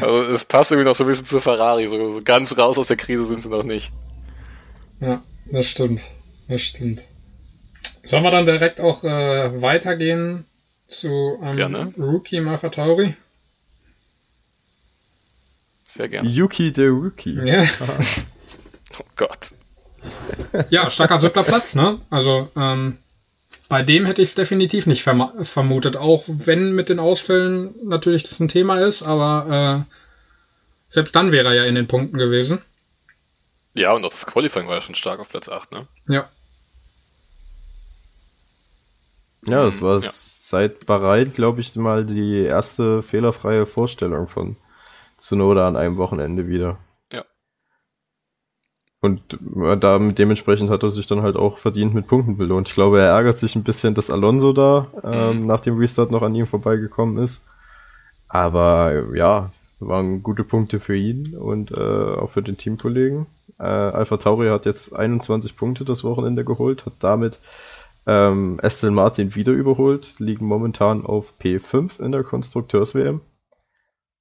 Also 0.00 0.22
es 0.22 0.44
passt 0.44 0.72
irgendwie 0.72 0.88
noch 0.88 0.94
so 0.94 1.04
ein 1.04 1.08
bisschen 1.08 1.24
zu 1.24 1.40
Ferrari, 1.40 1.86
so, 1.86 2.10
so 2.10 2.20
ganz 2.22 2.56
raus 2.58 2.78
aus 2.78 2.88
der 2.88 2.96
Krise 2.96 3.24
sind 3.24 3.42
sie 3.42 3.50
noch 3.50 3.62
nicht. 3.62 3.92
Ja, 5.00 5.22
das 5.50 5.66
stimmt. 5.68 6.02
Das 6.48 6.62
stimmt. 6.62 7.04
Sollen 8.04 8.22
wir 8.22 8.30
dann 8.30 8.46
direkt 8.46 8.80
auch 8.80 9.02
äh, 9.04 9.62
weitergehen 9.62 10.44
zu 10.88 11.38
einem 11.40 11.56
gerne. 11.56 11.92
Rookie 11.98 12.40
Malfa 12.40 12.68
Tauri? 12.68 13.14
Sehr 15.84 16.08
gerne. 16.08 16.28
Yuki 16.28 16.72
der 16.72 16.90
Rookie. 16.90 17.38
Ja. 17.44 17.62
oh 18.98 19.04
Gott. 19.16 19.52
Ja, 20.70 20.90
starker 20.90 21.18
siebter 21.18 21.44
Platz, 21.44 21.74
ne? 21.74 22.00
Also, 22.10 22.50
ähm, 22.56 22.98
bei 23.68 23.82
dem 23.82 24.04
hätte 24.04 24.20
ich 24.20 24.28
es 24.30 24.34
definitiv 24.34 24.86
nicht 24.86 25.02
verm 25.02 25.30
vermutet, 25.42 25.96
auch 25.96 26.24
wenn 26.26 26.74
mit 26.74 26.88
den 26.88 26.98
Ausfällen 26.98 27.74
natürlich 27.84 28.24
das 28.24 28.38
ein 28.40 28.48
Thema 28.48 28.80
ist, 28.80 29.02
aber 29.02 29.86
äh, 29.86 29.94
selbst 30.88 31.16
dann 31.16 31.32
wäre 31.32 31.48
er 31.48 31.54
ja 31.54 31.64
in 31.64 31.74
den 31.74 31.86
Punkten 31.86 32.18
gewesen. 32.18 32.60
Ja, 33.74 33.92
und 33.92 34.04
auch 34.04 34.10
das 34.10 34.26
Qualifying 34.26 34.68
war 34.68 34.76
ja 34.76 34.82
schon 34.82 34.94
stark 34.94 35.20
auf 35.20 35.30
Platz 35.30 35.48
8, 35.48 35.72
ne? 35.72 35.86
Ja. 36.08 36.28
Ja, 39.46 39.64
das 39.64 39.82
war 39.82 40.00
ja. 40.00 40.08
seit 40.10 40.86
Bahrain, 40.86 41.32
glaube 41.32 41.60
ich, 41.60 41.74
mal 41.76 42.04
die 42.04 42.42
erste 42.42 43.02
fehlerfreie 43.02 43.66
Vorstellung 43.66 44.26
von 44.26 44.56
Tsunoda 45.18 45.68
an 45.68 45.76
einem 45.76 45.96
Wochenende 45.96 46.48
wieder. 46.48 46.78
Ja. 47.12 47.24
Und 49.00 49.38
äh, 49.56 49.76
da 49.76 49.98
dementsprechend 49.98 50.70
hat 50.70 50.82
er 50.82 50.90
sich 50.90 51.06
dann 51.06 51.22
halt 51.22 51.36
auch 51.36 51.58
verdient 51.58 51.94
mit 51.94 52.06
Punkten 52.06 52.36
belohnt. 52.36 52.68
Ich 52.68 52.74
glaube, 52.74 53.00
er 53.00 53.10
ärgert 53.10 53.38
sich 53.38 53.54
ein 53.56 53.64
bisschen, 53.64 53.94
dass 53.94 54.10
Alonso 54.10 54.52
da 54.52 54.88
ähm, 55.02 55.40
mhm. 55.40 55.46
nach 55.46 55.60
dem 55.60 55.78
Restart 55.78 56.10
noch 56.10 56.22
an 56.22 56.34
ihm 56.34 56.46
vorbeigekommen 56.46 57.22
ist. 57.22 57.44
Aber 58.28 59.14
ja, 59.14 59.50
waren 59.80 60.22
gute 60.22 60.44
Punkte 60.44 60.80
für 60.80 60.96
ihn 60.96 61.36
und 61.36 61.70
äh, 61.70 61.80
auch 61.80 62.28
für 62.28 62.42
den 62.42 62.56
Teamkollegen. 62.56 63.26
Äh, 63.58 63.64
Alpha 63.64 64.16
Tauri 64.16 64.48
hat 64.48 64.66
jetzt 64.66 64.96
21 64.96 65.56
Punkte 65.56 65.84
das 65.84 66.04
Wochenende 66.04 66.44
geholt, 66.44 66.86
hat 66.86 66.94
damit 67.00 67.38
ähm, 68.06 68.60
Aston 68.62 68.94
Martin 68.94 69.34
wieder 69.34 69.52
überholt, 69.52 70.18
liegen 70.18 70.46
momentan 70.46 71.04
auf 71.04 71.34
P5 71.40 72.02
in 72.02 72.12
der 72.12 72.22
Konstrukteurs-WM. 72.22 73.20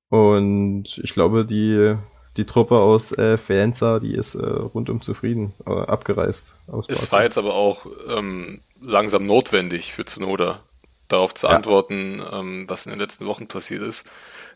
Und 0.09 0.99
ich 1.03 1.13
glaube, 1.13 1.45
die, 1.45 1.95
die 2.37 2.45
Truppe 2.45 2.79
aus 2.79 3.11
äh, 3.13 3.37
Faenza, 3.37 3.99
die 3.99 4.13
ist 4.13 4.35
äh, 4.35 4.45
rundum 4.45 5.01
zufrieden, 5.01 5.53
äh, 5.65 5.71
abgereist. 5.71 6.53
Aus 6.67 6.87
es 6.87 7.11
war 7.11 7.23
jetzt 7.23 7.37
aber 7.37 7.55
auch 7.55 7.87
ähm, 8.07 8.61
langsam 8.79 9.25
notwendig 9.25 9.91
für 9.91 10.05
Zunoda, 10.05 10.61
darauf 11.07 11.33
zu 11.33 11.47
ja. 11.47 11.53
antworten, 11.53 12.21
ähm, 12.31 12.65
was 12.69 12.85
in 12.85 12.91
den 12.91 12.99
letzten 12.99 13.25
Wochen 13.25 13.47
passiert 13.47 13.81
ist. 13.81 14.09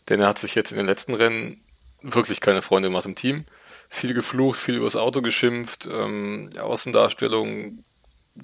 Denn 0.08 0.20
er 0.20 0.28
hat 0.28 0.38
sich 0.38 0.54
jetzt 0.54 0.70
in 0.70 0.78
den 0.78 0.86
letzten 0.86 1.14
Rennen 1.14 1.60
wirklich 2.02 2.40
keine 2.40 2.62
Freunde 2.62 2.88
gemacht 2.88 3.06
im 3.06 3.16
Team. 3.16 3.44
Viel 3.90 4.14
geflucht, 4.14 4.58
viel 4.58 4.76
übers 4.76 4.96
Auto 4.96 5.22
geschimpft, 5.22 5.88
ähm, 5.90 6.50
Außendarstellung 6.60 7.84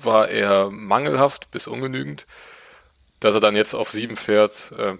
war 0.02 0.28
er 0.28 0.70
mangelhaft 0.70 1.50
bis 1.50 1.66
ungenügend. 1.66 2.26
Dass 3.20 3.34
er 3.34 3.40
dann 3.40 3.56
jetzt 3.56 3.74
auf 3.74 3.90
sieben 3.90 4.16
fährt, 4.16 4.72
äh, 4.76 4.94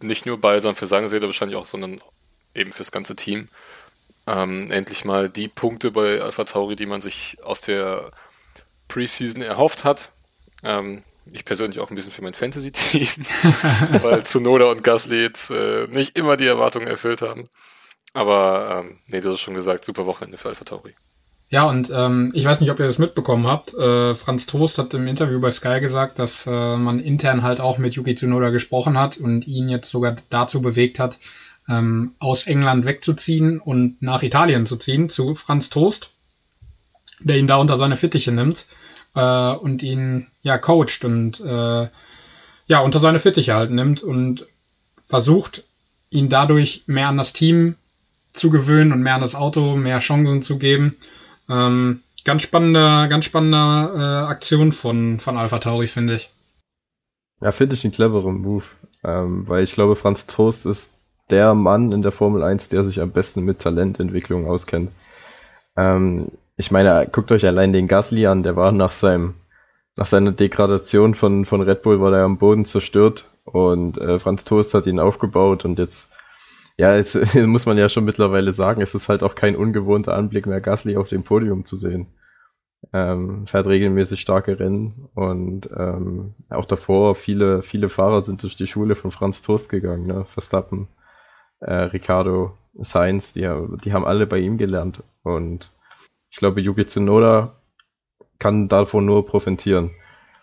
nicht 0.00 0.26
nur 0.26 0.40
bei, 0.40 0.60
sondern 0.60 0.76
für 0.76 0.86
seine 0.86 1.08
Seele 1.08 1.26
wahrscheinlich 1.26 1.56
auch, 1.56 1.66
sondern 1.66 2.00
eben 2.54 2.72
fürs 2.72 2.92
ganze 2.92 3.16
Team. 3.16 3.48
Ähm, 4.26 4.70
endlich 4.70 5.04
mal 5.04 5.28
die 5.28 5.48
Punkte 5.48 5.90
bei 5.90 6.20
Alpha 6.20 6.44
Tauri, 6.44 6.76
die 6.76 6.86
man 6.86 7.00
sich 7.00 7.38
aus 7.42 7.60
der 7.60 8.10
Preseason 8.86 9.42
erhofft 9.42 9.84
hat. 9.84 10.10
Ähm, 10.62 11.02
ich 11.32 11.44
persönlich 11.44 11.80
auch 11.80 11.90
ein 11.90 11.94
bisschen 11.94 12.12
für 12.12 12.22
mein 12.22 12.34
Fantasy-Team, 12.34 13.08
weil 14.02 14.22
Tsunoda 14.24 14.66
und 14.66 14.84
Gasly 14.84 15.20
jetzt 15.20 15.50
äh, 15.50 15.86
nicht 15.88 16.16
immer 16.16 16.36
die 16.36 16.46
Erwartungen 16.46 16.86
erfüllt 16.86 17.22
haben. 17.22 17.48
Aber 18.14 18.84
ähm, 18.84 18.98
nee, 19.06 19.20
du 19.20 19.30
hast 19.30 19.40
schon 19.40 19.54
gesagt, 19.54 19.84
super 19.84 20.06
Wochenende 20.06 20.38
für 20.38 20.48
Alpha 20.48 20.64
Tauri. 20.64 20.94
Ja, 21.50 21.64
und 21.64 21.90
ähm, 21.90 22.30
ich 22.34 22.44
weiß 22.44 22.60
nicht, 22.60 22.70
ob 22.70 22.78
ihr 22.78 22.86
das 22.86 22.98
mitbekommen 22.98 23.46
habt. 23.46 23.72
Äh, 23.72 24.14
Franz 24.14 24.44
Toast 24.44 24.76
hat 24.76 24.92
im 24.92 25.06
Interview 25.06 25.40
bei 25.40 25.50
Sky 25.50 25.80
gesagt, 25.80 26.18
dass 26.18 26.46
äh, 26.46 26.76
man 26.76 27.00
intern 27.00 27.42
halt 27.42 27.60
auch 27.60 27.78
mit 27.78 27.94
Yuki 27.94 28.14
Tsunoda 28.14 28.50
gesprochen 28.50 28.98
hat 28.98 29.16
und 29.16 29.46
ihn 29.46 29.70
jetzt 29.70 29.88
sogar 29.90 30.16
dazu 30.28 30.60
bewegt 30.60 30.98
hat, 30.98 31.18
ähm, 31.66 32.12
aus 32.18 32.46
England 32.46 32.84
wegzuziehen 32.84 33.60
und 33.60 34.02
nach 34.02 34.22
Italien 34.22 34.66
zu 34.66 34.76
ziehen, 34.76 35.08
zu 35.08 35.34
Franz 35.34 35.70
Toast, 35.70 36.10
der 37.20 37.38
ihn 37.38 37.46
da 37.46 37.56
unter 37.56 37.78
seine 37.78 37.96
Fittiche 37.96 38.32
nimmt 38.32 38.66
äh, 39.14 39.52
und 39.52 39.82
ihn 39.82 40.26
ja 40.42 40.58
coacht 40.58 41.04
und 41.04 41.40
äh, 41.40 41.88
ja 42.66 42.80
unter 42.80 42.98
seine 42.98 43.20
Fittiche 43.20 43.54
halt 43.54 43.70
nimmt 43.70 44.02
und 44.02 44.44
versucht, 45.06 45.64
ihn 46.10 46.28
dadurch 46.28 46.82
mehr 46.86 47.08
an 47.08 47.16
das 47.16 47.32
Team 47.32 47.76
zu 48.34 48.50
gewöhnen 48.50 48.92
und 48.92 49.02
mehr 49.02 49.14
an 49.14 49.22
das 49.22 49.34
Auto, 49.34 49.76
mehr 49.76 49.98
Chancen 50.00 50.42
zu 50.42 50.58
geben. 50.58 50.94
Ähm, 51.48 52.02
ganz 52.24 52.42
spannende, 52.42 53.08
ganz 53.08 53.24
spannende 53.24 53.56
äh, 53.56 54.26
Aktion 54.26 54.72
von, 54.72 55.20
von 55.20 55.36
Alpha 55.36 55.58
Tauri, 55.58 55.86
finde 55.86 56.14
ich. 56.14 56.30
Ja, 57.40 57.52
finde 57.52 57.74
ich 57.74 57.84
einen 57.84 57.92
cleveren 57.92 58.40
Move, 58.40 58.64
ähm, 59.04 59.48
weil 59.48 59.62
ich 59.62 59.72
glaube, 59.72 59.96
Franz 59.96 60.26
Toast 60.26 60.66
ist 60.66 60.92
der 61.30 61.54
Mann 61.54 61.92
in 61.92 62.02
der 62.02 62.12
Formel 62.12 62.42
1, 62.42 62.68
der 62.68 62.84
sich 62.84 63.00
am 63.00 63.12
besten 63.12 63.42
mit 63.44 63.60
Talententwicklung 63.60 64.46
auskennt. 64.46 64.90
Ähm, 65.76 66.26
ich 66.56 66.70
meine, 66.70 67.08
guckt 67.10 67.30
euch 67.30 67.46
allein 67.46 67.72
den 67.72 67.86
Gasly 67.86 68.26
an, 68.26 68.42
der 68.42 68.56
war 68.56 68.72
nach 68.72 68.90
seinem, 68.90 69.34
nach 69.96 70.06
seiner 70.06 70.32
Degradation 70.32 71.14
von, 71.14 71.44
von 71.44 71.62
Red 71.62 71.82
Bull 71.82 72.00
war 72.00 72.12
er 72.12 72.24
am 72.24 72.38
Boden 72.38 72.64
zerstört 72.64 73.28
und 73.44 73.98
äh, 73.98 74.18
Franz 74.18 74.44
Toast 74.44 74.74
hat 74.74 74.86
ihn 74.86 74.98
aufgebaut 74.98 75.64
und 75.64 75.78
jetzt 75.78 76.10
ja, 76.78 76.96
jetzt 76.96 77.34
muss 77.34 77.66
man 77.66 77.76
ja 77.78 77.88
schon 77.88 78.04
mittlerweile 78.04 78.52
sagen, 78.52 78.80
es 78.80 78.94
ist 78.94 79.08
halt 79.08 79.22
auch 79.22 79.34
kein 79.34 79.56
ungewohnter 79.56 80.14
Anblick 80.16 80.46
mehr, 80.46 80.60
Gasly 80.60 80.96
auf 80.96 81.08
dem 81.08 81.24
Podium 81.24 81.64
zu 81.64 81.76
sehen. 81.76 82.06
Ähm, 82.92 83.44
fährt 83.46 83.66
regelmäßig 83.66 84.20
starke 84.20 84.60
Rennen 84.60 85.08
und 85.14 85.68
ähm, 85.76 86.34
auch 86.48 86.64
davor 86.64 87.16
viele, 87.16 87.62
viele 87.62 87.88
Fahrer 87.88 88.22
sind 88.22 88.44
durch 88.44 88.54
die 88.54 88.68
Schule 88.68 88.94
von 88.94 89.10
Franz 89.10 89.42
Toast 89.42 89.68
gegangen, 89.68 90.06
ne? 90.06 90.24
Verstappen, 90.24 90.86
äh, 91.58 91.74
Ricardo, 91.74 92.56
Sainz, 92.74 93.32
die, 93.32 93.50
die 93.82 93.92
haben 93.92 94.04
alle 94.04 94.28
bei 94.28 94.38
ihm 94.38 94.58
gelernt 94.58 95.02
und 95.24 95.72
ich 96.30 96.36
glaube, 96.38 96.60
Yuki 96.60 96.86
Tsunoda 96.86 97.60
kann 98.38 98.68
davon 98.68 99.04
nur 99.04 99.26
profitieren. 99.26 99.90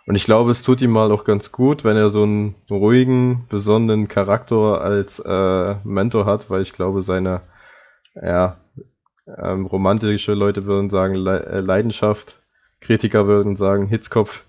Und 0.08 0.16
ich 0.16 0.26
glaube, 0.26 0.52
es 0.52 0.62
tut 0.62 0.82
ihm 0.82 0.92
mal 0.92 1.12
auch 1.12 1.24
ganz 1.24 1.52
gut, 1.52 1.84
wenn 1.84 1.98
er 1.98 2.10
so 2.10 2.24
einen 2.24 2.56
ruhigen, 2.70 3.48
besonnenen 3.50 4.08
Charakter 4.08 4.82
als 4.82 5.20
äh, 5.20 5.76
Mentor 5.84 6.26
hat, 6.26 6.50
weil 6.50 6.62
ich 6.62 6.74
glaube, 6.74 7.02
seine 7.02 7.42
ja, 8.16 8.58
ähm, 9.28 9.66
romantische 9.66 10.34
Leute 10.34 10.66
würden 10.66 10.90
sagen 10.90 11.16
Le 11.16 11.46
äh, 11.46 11.60
Leidenschaft, 11.60 12.40
Kritiker 12.82 13.28
würden 13.28 13.56
sagen 13.56 13.88
Hitzkopf, 13.88 14.46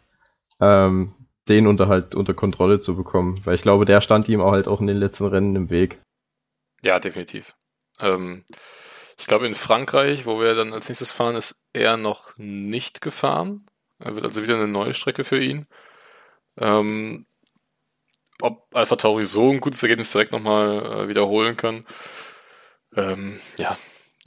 ähm, 0.61 1.15
den 1.49 1.67
unter 1.67 1.89
halt 1.89 2.15
unter 2.15 2.35
Kontrolle 2.35 2.79
zu 2.79 2.97
bekommen. 2.97 3.41
Weil 3.45 3.55
ich 3.55 3.63
glaube, 3.63 3.85
der 3.85 4.01
stand 4.01 4.29
ihm 4.29 4.41
auch 4.41 4.53
halt 4.53 4.69
auch 4.69 4.81
in 4.81 4.87
den 4.87 4.99
letzten 4.99 5.27
Rennen 5.27 5.57
im 5.57 5.71
Weg. 5.71 6.03
Ja, 6.83 7.01
definitiv. 7.01 7.57
Ähm, 7.99 8.45
ich 9.19 9.27
glaube, 9.27 9.47
in 9.47 9.55
Frankreich, 9.55 10.27
wo 10.27 10.39
wir 10.41 10.55
dann 10.55 10.75
als 10.75 10.89
nächstes 10.89 11.11
fahren, 11.11 11.37
ist 11.37 11.63
er 11.73 11.97
noch 11.97 12.37
nicht 12.37 13.01
gefahren. 13.01 13.66
Er 13.99 14.15
wird 14.15 14.25
also 14.25 14.43
wieder 14.43 14.57
eine 14.57 14.69
neue 14.69 14.95
Strecke 14.95 15.25
für 15.25 15.43
ihn. 15.43 15.67
Ähm, 16.59 17.27
ob 18.41 18.67
Alpha 18.75 18.97
Tauri 18.97 19.25
so 19.25 19.51
ein 19.51 19.61
gutes 19.61 19.83
Ergebnis 19.83 20.11
direkt 20.11 20.33
nochmal 20.33 21.05
äh, 21.05 21.09
wiederholen 21.09 21.57
kann, 21.57 21.87
ähm, 22.95 23.39
ja, 23.57 23.77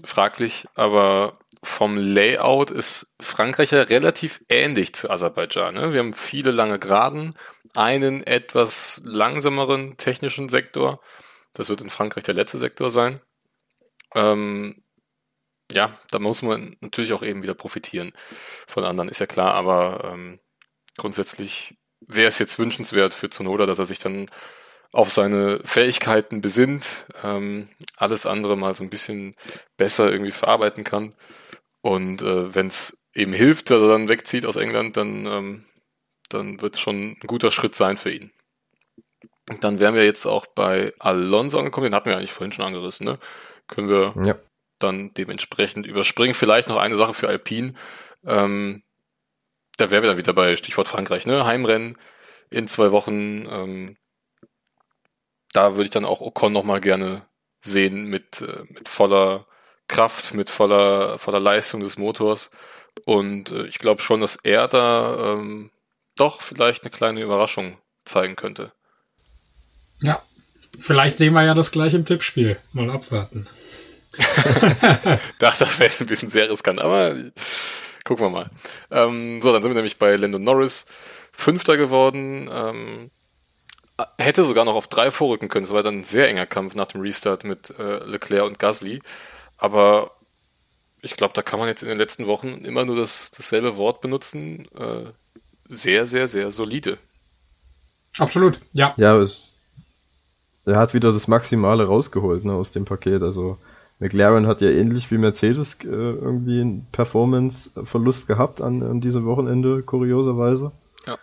fraglich. 0.04 0.68
Aber 0.76 1.40
vom 1.62 1.98
Layout 1.98 2.72
ist 2.72 3.16
Frankreich 3.20 3.72
ja 3.72 3.82
relativ 3.82 4.42
ähnlich 4.48 4.94
zu 4.94 5.10
Aserbaidschan. 5.10 5.76
Ne? 5.76 5.94
Wir 5.94 6.00
haben 6.00 6.14
viele 6.14 6.52
lange 6.52 6.80
Geraden, 6.80 7.32
einen 7.76 8.26
etwas 8.26 9.02
langsameren 9.06 9.98
technischen 9.98 10.50
Sektor. 10.50 11.02
Das 11.54 11.70
wird 11.70 11.82
in 11.82 11.90
Frankreich 11.90 12.24
der 12.24 12.36
letzte 12.36 12.58
Sektor 12.58 12.90
sein. 12.90 13.22
Ähm, 14.16 14.84
ja, 15.72 15.92
da 16.12 16.20
muss 16.20 16.42
man 16.42 16.76
natürlich 16.82 17.14
auch 17.14 17.24
eben 17.24 17.44
wieder 17.44 17.54
profitieren 17.54 18.12
von 18.68 18.84
anderen, 18.84 19.10
ist 19.10 19.20
ja 19.20 19.28
klar, 19.28 19.54
aber 19.54 20.12
ähm, 20.14 20.40
grundsätzlich 20.98 21.78
wäre 22.02 22.28
es 22.28 22.40
jetzt 22.40 22.60
wünschenswert 22.60 23.14
für 23.14 23.30
Zunoda, 23.30 23.66
dass 23.66 23.80
er 23.80 23.86
sich 23.86 24.00
dann 24.00 24.28
auf 24.92 25.12
seine 25.12 25.60
Fähigkeiten 25.64 26.42
besinnt, 26.42 27.06
ähm, 27.24 27.70
alles 27.98 28.26
andere 28.26 28.58
mal 28.58 28.74
so 28.74 28.84
ein 28.84 28.90
bisschen 28.90 29.36
besser 29.78 30.12
irgendwie 30.12 30.32
verarbeiten 30.32 30.84
kann. 30.84 31.14
Und 31.82 32.22
äh, 32.22 32.56
wenn 32.56 32.68
es 32.68 33.06
eben 33.14 33.34
hilft, 33.34 33.70
dass 33.70 33.82
er 33.82 33.90
dann 33.90 34.10
wegzieht 34.10 34.46
aus 34.46 34.56
England, 34.56 34.98
dann, 34.98 35.26
ähm, 35.28 35.66
dann 36.30 36.62
wird 36.62 36.76
es 36.76 36.82
schon 36.82 37.18
ein 37.22 37.28
guter 37.28 37.52
Schritt 37.52 37.76
sein 37.76 37.98
für 37.98 38.12
ihn. 38.12 38.32
Dann 39.62 39.80
wären 39.80 39.96
wir 39.96 40.06
jetzt 40.06 40.26
auch 40.26 40.48
bei 40.48 40.94
Alonso 41.00 41.60
angekommen, 41.60 41.86
den 41.86 41.96
hatten 41.96 42.10
wir 42.10 42.18
eigentlich 42.18 42.34
vorhin 42.34 42.52
schon 42.52 42.66
angerissen, 42.66 43.06
ne? 43.06 43.18
Können 43.68 43.90
wir 43.90 44.14
ja 44.26 44.36
dann 44.80 45.14
dementsprechend 45.14 45.86
überspringen. 45.86 46.34
Vielleicht 46.34 46.70
noch 46.70 46.78
eine 46.78 46.96
Sache 46.96 47.14
für 47.14 47.28
Alpine. 47.28 47.74
Ähm, 48.26 48.84
da 49.78 49.92
wären 49.92 50.04
wir 50.04 50.10
dann 50.10 50.18
wieder 50.18 50.34
bei 50.34 50.56
Stichwort 50.56 50.88
Frankreich, 50.88 51.26
ne? 51.26 51.46
Heimrennen 51.46 51.98
in 52.50 52.68
zwei 52.68 52.92
Wochen. 52.92 53.48
Ähm, 53.50 53.98
da 55.54 55.74
würde 55.74 55.86
ich 55.86 55.90
dann 55.90 56.06
auch 56.06 56.22
Ocon 56.22 56.54
nochmal 56.54 56.82
gerne 56.82 57.26
sehen 57.62 58.08
mit, 58.08 58.42
äh, 58.42 58.64
mit 58.70 58.90
voller 58.90 59.48
Kraft, 59.88 60.34
mit 60.34 60.50
voller, 60.50 61.18
voller 61.20 61.40
Leistung 61.40 61.82
des 61.82 61.98
Motors. 61.98 62.52
Und 63.06 63.52
äh, 63.52 63.66
ich 63.66 63.80
glaube 63.80 64.02
schon, 64.02 64.22
dass 64.22 64.36
er 64.36 64.68
da 64.68 65.34
ähm, 65.34 65.72
doch 66.16 66.42
vielleicht 66.42 66.84
eine 66.84 66.92
kleine 66.92 67.22
Überraschung 67.22 67.78
zeigen 68.06 68.36
könnte. 68.36 68.72
Ja, 70.02 70.22
vielleicht 70.80 71.18
sehen 71.18 71.34
wir 71.34 71.44
ja 71.44 71.54
das 71.54 71.72
gleich 71.72 71.94
im 71.94 72.06
Tippspiel. 72.06 72.58
Mal 72.74 72.90
abwarten. 72.90 73.48
dachte, 75.40 75.66
das 75.66 75.80
wäre 75.80 75.90
jetzt 75.90 76.02
ein 76.02 76.08
bisschen 76.08 76.30
sehr 76.30 76.50
riskant, 76.50 76.80
aber 76.80 77.16
gucken 78.04 78.26
wir 78.26 78.30
mal. 78.30 78.50
Ähm, 78.92 79.42
so, 79.42 79.54
dann 79.54 79.62
sind 79.62 79.72
wir 79.72 79.76
nämlich 79.76 79.98
bei 79.98 80.16
Lando 80.16 80.40
Norris. 80.40 80.86
Fünfter 81.32 81.78
geworden. 81.78 82.50
Ähm, 82.52 83.12
hätte 84.18 84.44
sogar 84.44 84.66
noch 84.66 84.76
auf 84.76 84.88
drei 84.88 85.12
vorrücken 85.12 85.50
können. 85.50 85.66
Es 85.66 85.74
war 85.74 85.84
dann 85.84 86.00
ein 86.00 86.04
sehr 86.04 86.28
enger 86.28 86.46
Kampf 86.46 86.76
nach 86.76 86.88
dem 86.88 87.02
Restart 87.02 87.44
mit 87.44 87.74
äh, 87.80 88.04
Leclerc 88.06 88.46
und 88.46 88.60
Gasly. 88.60 89.02
Aber 89.58 90.12
ich 91.02 91.16
glaube, 91.16 91.34
da 91.34 91.42
kann 91.42 91.60
man 91.60 91.68
jetzt 91.68 91.84
in 91.84 91.90
den 91.90 91.98
letzten 91.98 92.28
Wochen 92.28 92.48
immer 92.66 92.86
nur 92.86 92.96
das, 92.96 93.32
dasselbe 93.32 93.78
Wort 93.78 94.02
benutzen. 94.02 94.68
Äh, 94.76 95.12
sehr, 95.68 96.06
sehr, 96.06 96.28
sehr 96.28 96.52
solide. 96.52 96.98
Absolut, 98.18 98.60
ja. 98.74 98.94
Ja, 98.98 99.18
es, 99.18 99.54
er 100.66 100.78
hat 100.78 100.94
wieder 100.94 101.12
das 101.12 101.28
Maximale 101.28 101.86
rausgeholt 101.86 102.44
ne, 102.44 102.54
aus 102.54 102.72
dem 102.72 102.86
Paket. 102.86 103.24
Also 103.24 103.58
McLaren 104.00 104.48
hat 104.48 104.62
ja 104.62 104.70
ähnlich 104.70 105.12
wie 105.12 105.18
Mercedes 105.18 105.78
äh, 105.84 105.88
irgendwie 105.88 106.62
einen 106.62 106.88
Performance-Verlust 106.92 108.28
gehabt 108.28 108.62
an, 108.62 108.82
an 108.82 109.02
diesem 109.02 109.26
Wochenende, 109.26 109.84
kurioserweise. 109.84 110.72
Ja. 111.06 111.18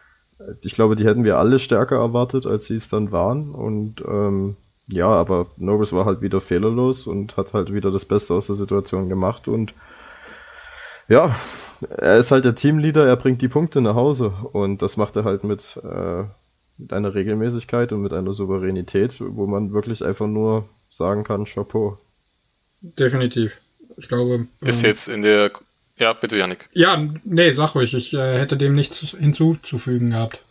Ich 0.60 0.74
glaube, 0.74 0.94
die 0.94 1.06
hätten 1.06 1.24
wir 1.24 1.38
alle 1.38 1.58
stärker 1.58 1.96
erwartet, 1.96 2.46
als 2.46 2.66
sie 2.66 2.76
es 2.76 2.88
dann 2.88 3.12
waren. 3.12 3.50
Und 3.52 4.04
ähm, 4.06 4.56
ja, 4.88 5.08
aber 5.08 5.46
Norris 5.56 5.94
war 5.94 6.04
halt 6.04 6.20
wieder 6.20 6.42
fehlerlos 6.42 7.06
und 7.06 7.38
hat 7.38 7.54
halt 7.54 7.72
wieder 7.72 7.90
das 7.90 8.04
Beste 8.04 8.34
aus 8.34 8.46
der 8.46 8.56
Situation 8.56 9.08
gemacht. 9.08 9.48
Und 9.48 9.72
ja, 11.08 11.34
er 11.96 12.18
ist 12.18 12.30
halt 12.30 12.44
der 12.44 12.54
Teamleader, 12.54 13.06
er 13.06 13.16
bringt 13.16 13.40
die 13.40 13.48
Punkte 13.48 13.80
nach 13.80 13.94
Hause. 13.94 14.34
Und 14.52 14.82
das 14.82 14.98
macht 14.98 15.16
er 15.16 15.24
halt 15.24 15.44
mit, 15.44 15.80
äh, 15.82 16.24
mit 16.76 16.92
einer 16.92 17.14
Regelmäßigkeit 17.14 17.90
und 17.92 18.02
mit 18.02 18.12
einer 18.12 18.34
Souveränität, 18.34 19.16
wo 19.18 19.46
man 19.46 19.72
wirklich 19.72 20.04
einfach 20.04 20.26
nur 20.26 20.68
sagen 20.90 21.24
kann, 21.24 21.46
Chapeau. 21.46 21.96
Definitiv. 22.98 23.58
Ich 23.96 24.08
glaube. 24.08 24.46
Ist 24.62 24.82
ähm, 24.82 24.90
jetzt 24.90 25.08
in 25.08 25.22
der. 25.22 25.50
Ja, 25.98 26.12
bitte, 26.12 26.36
Janik. 26.36 26.68
Ja, 26.74 27.02
nee, 27.24 27.52
sag 27.52 27.74
ruhig. 27.74 27.94
Ich 27.94 28.12
äh, 28.12 28.38
hätte 28.38 28.56
dem 28.56 28.74
nichts 28.74 28.98
hinzuzufügen 29.18 30.10
gehabt. 30.10 30.42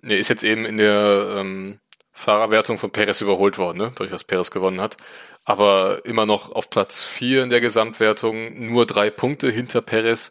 Nee, 0.00 0.16
ist 0.16 0.28
jetzt 0.28 0.44
eben 0.44 0.64
in 0.64 0.78
der 0.78 1.36
ähm, 1.36 1.78
Fahrerwertung 2.12 2.78
von 2.78 2.90
Perez 2.90 3.20
überholt 3.20 3.58
worden, 3.58 3.78
ne? 3.78 3.90
dadurch, 3.92 4.10
dass 4.10 4.24
Perez 4.24 4.50
gewonnen 4.50 4.80
hat. 4.80 4.96
Aber 5.44 6.04
immer 6.06 6.24
noch 6.24 6.52
auf 6.52 6.70
Platz 6.70 7.02
4 7.02 7.42
in 7.42 7.48
der 7.50 7.60
Gesamtwertung, 7.60 8.70
nur 8.70 8.86
drei 8.86 9.10
Punkte 9.10 9.50
hinter 9.50 9.82
Perez. 9.82 10.30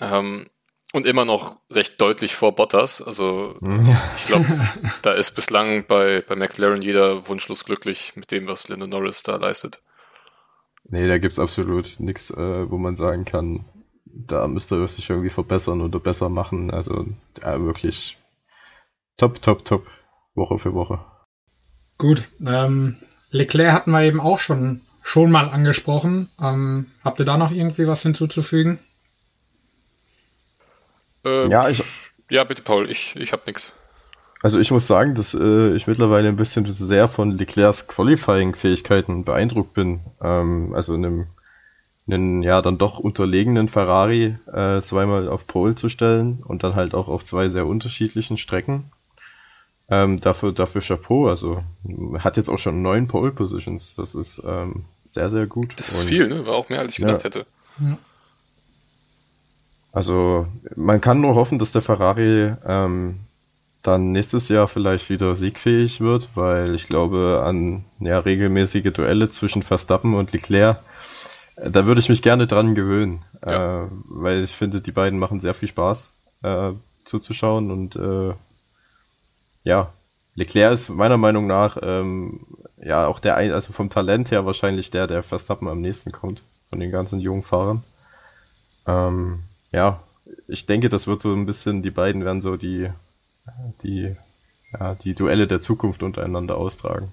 Ähm, 0.00 0.48
und 0.92 1.06
immer 1.06 1.24
noch 1.24 1.60
recht 1.70 2.00
deutlich 2.00 2.34
vor 2.34 2.54
Bottas. 2.54 3.02
Also 3.02 3.56
ich 4.16 4.26
glaube, 4.26 4.68
da 5.02 5.12
ist 5.12 5.32
bislang 5.32 5.84
bei, 5.86 6.22
bei 6.26 6.34
McLaren 6.34 6.80
jeder 6.80 7.28
wunschlos 7.28 7.64
glücklich 7.64 8.12
mit 8.16 8.30
dem, 8.30 8.46
was 8.46 8.68
Lando 8.68 8.86
Norris 8.86 9.22
da 9.22 9.36
leistet. 9.36 9.82
Nee, 10.88 11.06
da 11.06 11.18
gibt's 11.18 11.38
absolut 11.38 12.00
nichts, 12.00 12.30
äh, 12.30 12.70
wo 12.70 12.78
man 12.78 12.96
sagen 12.96 13.24
kann, 13.24 13.64
da 14.04 14.48
müsste 14.48 14.76
er 14.76 14.88
sich 14.88 15.08
irgendwie 15.08 15.30
verbessern 15.30 15.82
oder 15.82 16.00
besser 16.00 16.28
machen. 16.28 16.70
Also 16.70 17.06
ja, 17.42 17.60
wirklich 17.62 18.18
top, 19.16 19.40
top, 19.42 19.64
top, 19.64 19.86
Woche 20.34 20.58
für 20.58 20.74
Woche. 20.74 21.00
Gut, 21.98 22.22
ähm, 22.46 22.96
Leclerc 23.30 23.72
hatten 23.72 23.90
wir 23.90 24.02
eben 24.02 24.20
auch 24.20 24.38
schon 24.38 24.80
schon 25.02 25.30
mal 25.30 25.48
angesprochen. 25.48 26.28
Ähm, 26.40 26.86
habt 27.02 27.18
ihr 27.18 27.24
da 27.24 27.38
noch 27.38 27.50
irgendwie 27.50 27.86
was 27.86 28.02
hinzuzufügen? 28.02 28.78
Ähm, 31.24 31.50
ja, 31.50 31.68
ich, 31.68 31.82
ja, 32.30 32.44
bitte, 32.44 32.62
Paul, 32.62 32.90
ich, 32.90 33.16
ich 33.16 33.32
habe 33.32 33.42
nichts. 33.46 33.72
Also 34.42 34.60
ich 34.60 34.70
muss 34.70 34.86
sagen, 34.86 35.14
dass 35.14 35.34
äh, 35.34 35.74
ich 35.74 35.86
mittlerweile 35.86 36.28
ein 36.28 36.36
bisschen 36.36 36.64
sehr 36.66 37.08
von 37.08 37.32
Leclercs 37.32 37.88
Qualifying-Fähigkeiten 37.88 39.24
beeindruckt 39.24 39.74
bin. 39.74 40.00
Ähm, 40.22 40.72
also 40.74 40.94
in 40.94 41.04
einem, 41.04 41.26
einen 42.06 42.42
ja 42.42 42.62
dann 42.62 42.78
doch 42.78 43.00
unterlegenen 43.00 43.68
Ferrari 43.68 44.36
äh, 44.52 44.80
zweimal 44.80 45.28
auf 45.28 45.46
Pole 45.46 45.74
zu 45.74 45.88
stellen 45.88 46.40
und 46.44 46.62
dann 46.62 46.76
halt 46.76 46.94
auch 46.94 47.08
auf 47.08 47.24
zwei 47.24 47.48
sehr 47.48 47.66
unterschiedlichen 47.66 48.36
Strecken. 48.36 48.92
Ähm, 49.90 50.20
dafür, 50.20 50.52
dafür 50.52 50.82
Chapeau. 50.82 51.28
Also 51.28 51.64
hat 52.18 52.36
jetzt 52.36 52.50
auch 52.50 52.58
schon 52.58 52.82
neun 52.82 53.08
Pole 53.08 53.32
Positions. 53.32 53.96
Das 53.96 54.14
ist 54.14 54.40
ähm, 54.46 54.84
sehr, 55.04 55.30
sehr 55.30 55.46
gut. 55.46 55.72
Das 55.78 55.88
ist 55.88 56.02
und, 56.02 56.08
viel, 56.08 56.28
ne? 56.28 56.46
War 56.46 56.54
auch 56.54 56.68
mehr, 56.68 56.80
als 56.80 56.92
ich 56.92 56.98
gedacht 56.98 57.22
ja. 57.22 57.24
hätte. 57.24 57.46
Ja. 57.80 57.98
Also 59.92 60.46
man 60.76 61.00
kann 61.00 61.20
nur 61.20 61.34
hoffen, 61.34 61.58
dass 61.58 61.72
der 61.72 61.82
Ferrari 61.82 62.52
ähm, 62.66 63.18
dann 63.88 64.12
nächstes 64.12 64.48
Jahr 64.48 64.68
vielleicht 64.68 65.08
wieder 65.08 65.34
siegfähig 65.34 66.00
wird, 66.00 66.28
weil 66.34 66.74
ich 66.74 66.86
glaube 66.86 67.42
an 67.44 67.84
ja, 68.00 68.18
regelmäßige 68.18 68.92
Duelle 68.92 69.28
zwischen 69.30 69.62
Verstappen 69.62 70.14
und 70.14 70.32
Leclerc, 70.32 70.78
äh, 71.56 71.70
da 71.70 71.86
würde 71.86 72.00
ich 72.00 72.08
mich 72.08 72.22
gerne 72.22 72.46
dran 72.46 72.74
gewöhnen, 72.74 73.24
ja. 73.44 73.84
äh, 73.84 73.88
weil 74.08 74.44
ich 74.44 74.52
finde, 74.52 74.80
die 74.80 74.92
beiden 74.92 75.18
machen 75.18 75.40
sehr 75.40 75.54
viel 75.54 75.68
Spaß 75.68 76.12
äh, 76.42 76.72
zuzuschauen 77.04 77.70
und 77.70 77.96
äh, 77.96 78.34
ja, 79.64 79.92
Leclerc 80.34 80.72
ist 80.74 80.90
meiner 80.90 81.16
Meinung 81.16 81.46
nach 81.46 81.78
ähm, 81.82 82.46
ja 82.76 83.06
auch 83.06 83.18
der, 83.20 83.36
also 83.36 83.72
vom 83.72 83.90
Talent 83.90 84.30
her 84.30 84.46
wahrscheinlich 84.46 84.90
der, 84.90 85.06
der 85.06 85.22
Verstappen 85.22 85.66
am 85.66 85.80
nächsten 85.80 86.12
kommt 86.12 86.44
von 86.68 86.78
den 86.78 86.90
ganzen 86.90 87.20
jungen 87.20 87.42
Fahrern. 87.42 87.82
Ähm, 88.86 89.40
ja, 89.72 90.00
ich 90.46 90.66
denke, 90.66 90.88
das 90.90 91.06
wird 91.06 91.22
so 91.22 91.32
ein 91.32 91.46
bisschen, 91.46 91.82
die 91.82 91.90
beiden 91.90 92.24
werden 92.24 92.42
so 92.42 92.56
die, 92.56 92.90
die, 93.82 94.16
ja, 94.72 94.94
die 94.94 95.14
Duelle 95.14 95.46
der 95.46 95.60
Zukunft 95.60 96.02
untereinander 96.02 96.56
austragen. 96.56 97.12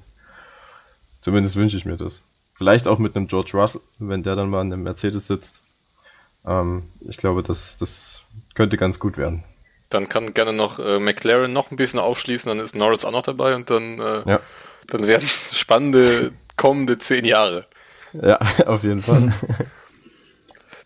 Zumindest 1.21 1.55
wünsche 1.55 1.77
ich 1.77 1.85
mir 1.85 1.97
das. 1.97 2.21
Vielleicht 2.53 2.87
auch 2.87 2.99
mit 2.99 3.15
einem 3.15 3.27
George 3.27 3.51
Russell, 3.53 3.81
wenn 3.99 4.23
der 4.23 4.35
dann 4.35 4.49
mal 4.49 4.61
in 4.61 4.71
einem 4.71 4.83
Mercedes 4.83 5.27
sitzt. 5.27 5.61
Ähm, 6.45 6.83
ich 7.01 7.17
glaube, 7.17 7.43
das, 7.43 7.77
das 7.77 8.23
könnte 8.53 8.77
ganz 8.77 8.99
gut 8.99 9.17
werden. 9.17 9.43
Dann 9.89 10.09
kann 10.09 10.33
gerne 10.33 10.53
noch 10.53 10.79
äh, 10.79 10.99
McLaren 10.99 11.51
noch 11.51 11.71
ein 11.71 11.75
bisschen 11.75 11.99
aufschließen, 11.99 12.49
dann 12.49 12.59
ist 12.59 12.75
Norris 12.75 13.05
auch 13.05 13.11
noch 13.11 13.21
dabei 13.21 13.55
und 13.55 13.69
dann, 13.69 13.99
äh, 13.99 14.29
ja. 14.29 14.39
dann 14.87 15.07
werden 15.07 15.23
es 15.23 15.57
spannende 15.57 16.31
kommende 16.55 16.97
zehn 16.97 17.25
Jahre. 17.25 17.65
Ja, 18.13 18.39
auf 18.65 18.83
jeden 18.83 19.01
Fall. 19.01 19.33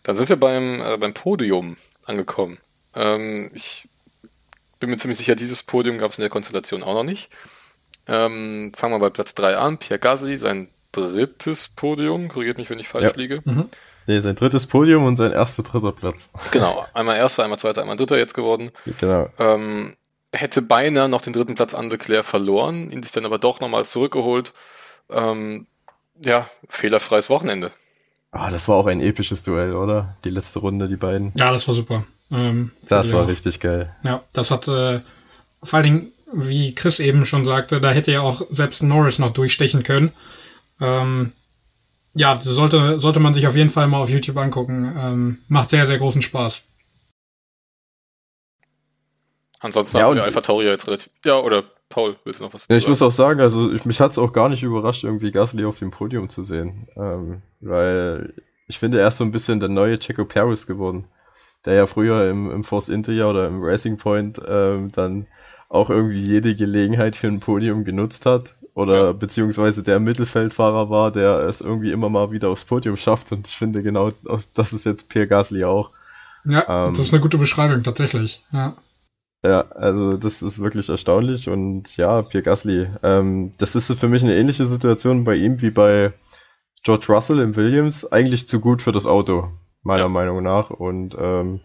Dann 0.02 0.16
sind 0.16 0.28
wir 0.28 0.36
beim, 0.36 0.80
äh, 0.80 0.96
beim 0.98 1.14
Podium 1.14 1.76
angekommen. 2.04 2.58
Ähm, 2.94 3.50
ich 3.54 3.84
bin 4.80 4.90
mir 4.90 4.96
ziemlich 4.96 5.18
sicher, 5.18 5.36
dieses 5.36 5.62
Podium 5.62 5.98
gab 5.98 6.10
es 6.10 6.18
in 6.18 6.22
der 6.22 6.30
Konstellation 6.30 6.82
auch 6.82 6.94
noch 6.94 7.04
nicht. 7.04 7.30
Ähm, 8.08 8.72
fangen 8.74 8.94
wir 8.94 8.98
bei 8.98 9.10
Platz 9.10 9.34
3 9.34 9.56
an. 9.56 9.78
Pierre 9.78 10.00
Gasly, 10.00 10.36
sein 10.36 10.68
drittes 10.90 11.68
Podium. 11.68 12.28
Korrigiert 12.28 12.58
mich, 12.58 12.68
wenn 12.70 12.78
ich 12.78 12.88
falsch 12.88 13.12
ja. 13.12 13.16
liege. 13.16 13.42
Mhm. 13.44 13.68
Nee, 14.06 14.18
sein 14.20 14.34
drittes 14.34 14.66
Podium 14.66 15.04
und 15.04 15.16
sein 15.16 15.32
erster 15.32 15.62
dritter 15.62 15.92
Platz. 15.92 16.30
Genau, 16.50 16.84
einmal 16.94 17.16
erster, 17.16 17.44
einmal 17.44 17.58
zweiter, 17.58 17.82
einmal 17.82 17.96
dritter 17.96 18.18
jetzt 18.18 18.34
geworden. 18.34 18.72
Genau. 18.98 19.28
Ähm, 19.38 19.96
hätte 20.32 20.62
beinahe 20.62 21.08
noch 21.08 21.22
den 21.22 21.32
dritten 21.32 21.54
Platz 21.54 21.74
an 21.74 21.90
Leclerc 21.90 22.24
verloren, 22.24 22.90
ihn 22.90 23.02
sich 23.02 23.12
dann 23.12 23.26
aber 23.26 23.38
doch 23.38 23.60
nochmal 23.60 23.84
zurückgeholt. 23.84 24.52
Ähm, 25.10 25.66
ja, 26.18 26.48
fehlerfreies 26.68 27.30
Wochenende. 27.30 27.72
Ah, 28.32 28.50
das 28.50 28.68
war 28.68 28.76
auch 28.76 28.86
ein 28.86 29.00
episches 29.00 29.42
Duell, 29.42 29.74
oder? 29.74 30.16
Die 30.24 30.30
letzte 30.30 30.60
Runde, 30.60 30.88
die 30.88 30.96
beiden. 30.96 31.32
Ja, 31.34 31.52
das 31.52 31.66
war 31.68 31.74
super. 31.74 32.04
Ähm, 32.30 32.72
das 32.88 33.12
war 33.12 33.24
auch. 33.24 33.28
richtig 33.28 33.60
geil. 33.60 33.94
Ja, 34.02 34.22
das 34.32 34.50
hat 34.50 34.68
äh, 34.68 35.00
vor 35.62 35.76
allen 35.78 35.84
Dingen, 35.84 36.12
wie 36.32 36.74
Chris 36.74 37.00
eben 37.00 37.26
schon 37.26 37.44
sagte, 37.44 37.80
da 37.80 37.90
hätte 37.90 38.12
ja 38.12 38.20
auch 38.20 38.42
selbst 38.50 38.82
Norris 38.82 39.18
noch 39.18 39.32
durchstechen 39.32 39.82
können. 39.82 40.12
Ähm, 40.80 41.32
ja, 42.14 42.40
sollte, 42.42 42.98
sollte 42.98 43.20
man 43.20 43.34
sich 43.34 43.46
auf 43.46 43.56
jeden 43.56 43.70
Fall 43.70 43.86
mal 43.86 43.98
auf 43.98 44.10
YouTube 44.10 44.36
angucken. 44.36 44.96
Ähm, 44.98 45.38
macht 45.48 45.70
sehr, 45.70 45.86
sehr 45.86 45.98
großen 45.98 46.22
Spaß. 46.22 46.62
Ansonsten 49.60 49.98
ja, 49.98 50.04
haben 50.04 50.16
wir 50.16 50.24
Alpha 50.24 50.40
Tauri 50.40 50.66
jetzt 50.66 50.86
relativ. 50.86 51.10
Ja, 51.24 51.38
oder 51.38 51.64
Paul, 51.90 52.16
willst 52.24 52.40
du 52.40 52.44
noch 52.44 52.54
was 52.54 52.66
ja, 52.68 52.76
Ich 52.76 52.88
muss 52.88 53.02
auch 53.02 53.12
sagen, 53.12 53.40
also 53.40 53.72
ich, 53.72 53.84
mich 53.84 54.00
hat 54.00 54.12
es 54.12 54.18
auch 54.18 54.32
gar 54.32 54.48
nicht 54.48 54.62
überrascht, 54.62 55.04
irgendwie 55.04 55.32
Gasly 55.32 55.64
auf 55.64 55.78
dem 55.78 55.90
Podium 55.90 56.28
zu 56.28 56.42
sehen. 56.42 56.88
Ähm, 56.96 57.42
weil 57.60 58.32
ich 58.68 58.78
finde, 58.78 59.00
er 59.00 59.08
ist 59.08 59.18
so 59.18 59.24
ein 59.24 59.32
bisschen 59.32 59.60
der 59.60 59.68
neue 59.68 59.98
Checo 59.98 60.24
Paris 60.24 60.66
geworden. 60.66 61.08
Der 61.64 61.74
ja 61.74 61.86
früher 61.86 62.30
im, 62.30 62.50
im 62.50 62.64
Force 62.64 62.88
Inter 62.88 63.28
oder 63.28 63.46
im 63.46 63.62
Racing 63.62 63.98
Point 63.98 64.40
ähm, 64.46 64.88
dann 64.88 65.26
auch 65.68 65.90
irgendwie 65.90 66.18
jede 66.18 66.56
Gelegenheit 66.56 67.16
für 67.16 67.28
ein 67.28 67.40
Podium 67.40 67.84
genutzt 67.84 68.26
hat. 68.26 68.56
Oder 68.74 69.04
ja. 69.06 69.12
beziehungsweise 69.12 69.82
der 69.82 70.00
Mittelfeldfahrer 70.00 70.90
war, 70.90 71.10
der 71.10 71.40
es 71.40 71.60
irgendwie 71.60 71.92
immer 71.92 72.08
mal 72.08 72.30
wieder 72.30 72.48
aufs 72.48 72.64
Podium 72.64 72.96
schafft. 72.96 73.32
Und 73.32 73.46
ich 73.46 73.56
finde 73.56 73.82
genau, 73.82 74.10
das 74.54 74.72
ist 74.72 74.84
jetzt 74.84 75.08
Pierre 75.08 75.26
Gasly 75.26 75.64
auch. 75.64 75.90
Ja, 76.44 76.86
ähm, 76.86 76.92
das 76.94 77.00
ist 77.00 77.12
eine 77.12 77.20
gute 77.20 77.38
Beschreibung, 77.38 77.82
tatsächlich. 77.82 78.42
Ja. 78.52 78.74
Ja, 79.42 79.62
also 79.70 80.18
das 80.18 80.42
ist 80.42 80.60
wirklich 80.60 80.90
erstaunlich 80.90 81.48
und 81.48 81.96
ja, 81.96 82.20
Pierre 82.20 82.42
Gasly, 82.42 82.88
ähm, 83.02 83.52
das 83.58 83.74
ist 83.74 83.90
für 83.98 84.08
mich 84.08 84.22
eine 84.22 84.36
ähnliche 84.36 84.66
Situation 84.66 85.24
bei 85.24 85.34
ihm 85.34 85.62
wie 85.62 85.70
bei 85.70 86.12
George 86.82 87.06
Russell 87.08 87.40
im 87.40 87.56
Williams, 87.56 88.10
eigentlich 88.12 88.48
zu 88.48 88.60
gut 88.60 88.82
für 88.82 88.92
das 88.92 89.06
Auto, 89.06 89.50
meiner 89.82 90.04
ja. 90.04 90.08
Meinung 90.08 90.42
nach 90.42 90.70
und 90.70 91.16
ähm, 91.18 91.60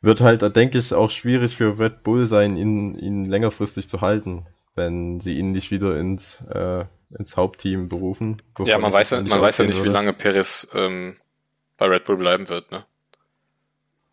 wird 0.00 0.20
halt, 0.20 0.56
denke 0.56 0.78
ich, 0.78 0.92
auch 0.92 1.10
schwierig 1.10 1.56
für 1.56 1.78
Red 1.78 2.02
Bull 2.02 2.26
sein, 2.26 2.56
ihn, 2.56 2.94
ihn 2.94 3.24
längerfristig 3.24 3.88
zu 3.88 4.00
halten, 4.00 4.46
wenn 4.74 5.20
sie 5.20 5.38
ihn 5.38 5.52
nicht 5.52 5.70
wieder 5.70 5.98
ins, 5.98 6.42
äh, 6.50 6.84
ins 7.18 7.36
Hauptteam 7.36 7.88
berufen. 7.88 8.42
Ja, 8.60 8.78
man 8.78 8.92
weiß 8.92 9.10
ja, 9.10 9.20
man 9.22 9.40
weiß 9.40 9.58
ja 9.58 9.64
nicht, 9.64 9.76
würde. 9.76 9.90
wie 9.90 9.94
lange 9.94 10.12
Perez 10.12 10.68
ähm, 10.74 11.16
bei 11.78 11.86
Red 11.86 12.04
Bull 12.04 12.16
bleiben 12.16 12.48
wird, 12.48 12.70
ne? 12.70 12.84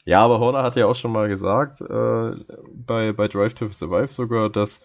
Ja, 0.03 0.21
aber 0.21 0.39
Horner 0.39 0.63
hat 0.63 0.75
ja 0.75 0.87
auch 0.87 0.95
schon 0.95 1.11
mal 1.11 1.27
gesagt, 1.27 1.81
äh, 1.81 2.31
bei, 2.73 3.11
bei 3.11 3.27
Drive 3.27 3.53
to 3.53 3.69
Survive 3.69 4.11
sogar, 4.11 4.49
dass 4.49 4.83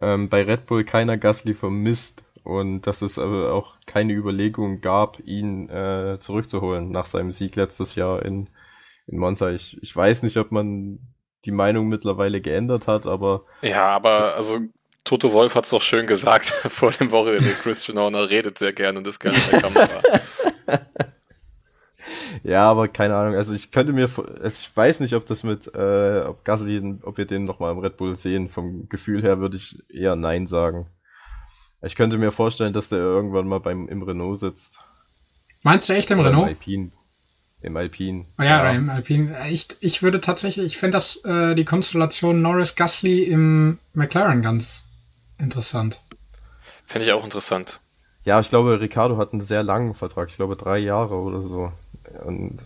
ähm, 0.00 0.28
bei 0.28 0.42
Red 0.42 0.66
Bull 0.66 0.84
keiner 0.84 1.16
Gasly 1.16 1.54
vermisst 1.54 2.24
und 2.48 2.86
dass 2.86 3.02
es 3.02 3.18
aber 3.18 3.52
auch 3.52 3.74
keine 3.84 4.14
Überlegung 4.14 4.80
gab, 4.80 5.20
ihn 5.26 5.68
äh, 5.68 6.16
zurückzuholen 6.18 6.90
nach 6.90 7.04
seinem 7.04 7.30
Sieg 7.30 7.56
letztes 7.56 7.94
Jahr 7.94 8.24
in, 8.24 8.48
in 9.06 9.18
Monza. 9.18 9.50
Ich, 9.50 9.76
ich 9.82 9.94
weiß 9.94 10.22
nicht, 10.22 10.38
ob 10.38 10.50
man 10.50 10.98
die 11.44 11.50
Meinung 11.50 11.88
mittlerweile 11.88 12.40
geändert 12.40 12.88
hat, 12.88 13.06
aber. 13.06 13.44
Ja, 13.60 13.88
aber 13.88 14.34
also 14.34 14.60
Toto 15.04 15.34
Wolf 15.34 15.56
hat 15.56 15.64
es 15.64 15.70
doch 15.70 15.82
schön 15.82 16.06
gesagt 16.06 16.46
vor 16.68 16.90
dem 16.90 17.10
Wochenende. 17.10 17.50
Christian 17.50 17.98
Horner 17.98 18.30
redet 18.30 18.56
sehr 18.56 18.72
gerne 18.72 18.98
und 18.98 19.06
ist 19.06 19.20
gerne 19.20 19.36
in 19.36 19.50
der 19.50 19.60
Kamera. 19.60 20.02
Ja, 22.44 22.70
aber 22.70 22.88
keine 22.88 23.16
Ahnung. 23.16 23.34
Also 23.34 23.52
ich 23.52 23.72
könnte 23.72 23.92
mir, 23.92 24.04
also 24.04 24.46
ich 24.46 24.74
weiß 24.74 25.00
nicht, 25.00 25.14
ob 25.14 25.26
das 25.26 25.42
mit, 25.42 25.66
äh, 25.74 26.20
ob 26.20 26.44
Gasly, 26.44 26.96
ob 27.02 27.18
wir 27.18 27.26
den 27.26 27.44
nochmal 27.44 27.72
im 27.72 27.78
Red 27.78 27.96
Bull 27.96 28.16
sehen. 28.16 28.48
Vom 28.48 28.88
Gefühl 28.88 29.22
her 29.22 29.40
würde 29.40 29.56
ich 29.56 29.82
eher 29.90 30.14
Nein 30.14 30.46
sagen. 30.46 30.86
Ich 31.82 31.94
könnte 31.94 32.18
mir 32.18 32.32
vorstellen, 32.32 32.72
dass 32.72 32.88
der 32.88 32.98
irgendwann 32.98 33.46
mal 33.46 33.60
beim 33.60 33.88
im 33.88 34.02
Renault 34.02 34.38
sitzt. 34.38 34.78
Meinst 35.62 35.88
du 35.88 35.92
echt 35.92 36.10
im 36.10 36.18
Oder 36.18 36.30
Renault? 36.30 36.48
Im 36.48 36.48
Alpine. 36.56 36.90
Im 37.60 37.76
Alpine. 37.76 38.24
Oh 38.38 38.42
ja, 38.42 38.64
ja. 38.64 38.70
im 38.70 38.88
Alpine. 38.88 39.36
Ich, 39.50 39.68
ich 39.80 40.02
würde 40.02 40.20
tatsächlich, 40.20 40.66
ich 40.66 40.76
finde 40.76 40.92
das 40.92 41.16
äh, 41.24 41.54
die 41.54 41.64
Konstellation 41.64 42.40
Norris 42.42 42.74
Gasly 42.74 43.24
im 43.24 43.78
McLaren 43.94 44.42
ganz 44.42 44.84
interessant. 45.38 46.00
Finde 46.86 47.06
ich 47.06 47.12
auch 47.12 47.24
interessant. 47.24 47.80
Ja, 48.24 48.40
ich 48.40 48.48
glaube, 48.48 48.80
Ricardo 48.80 49.16
hat 49.16 49.32
einen 49.32 49.40
sehr 49.40 49.62
langen 49.62 49.94
Vertrag. 49.94 50.28
Ich 50.28 50.36
glaube, 50.36 50.56
drei 50.56 50.78
Jahre 50.78 51.14
oder 51.14 51.42
so. 51.42 51.72
Und 52.24 52.58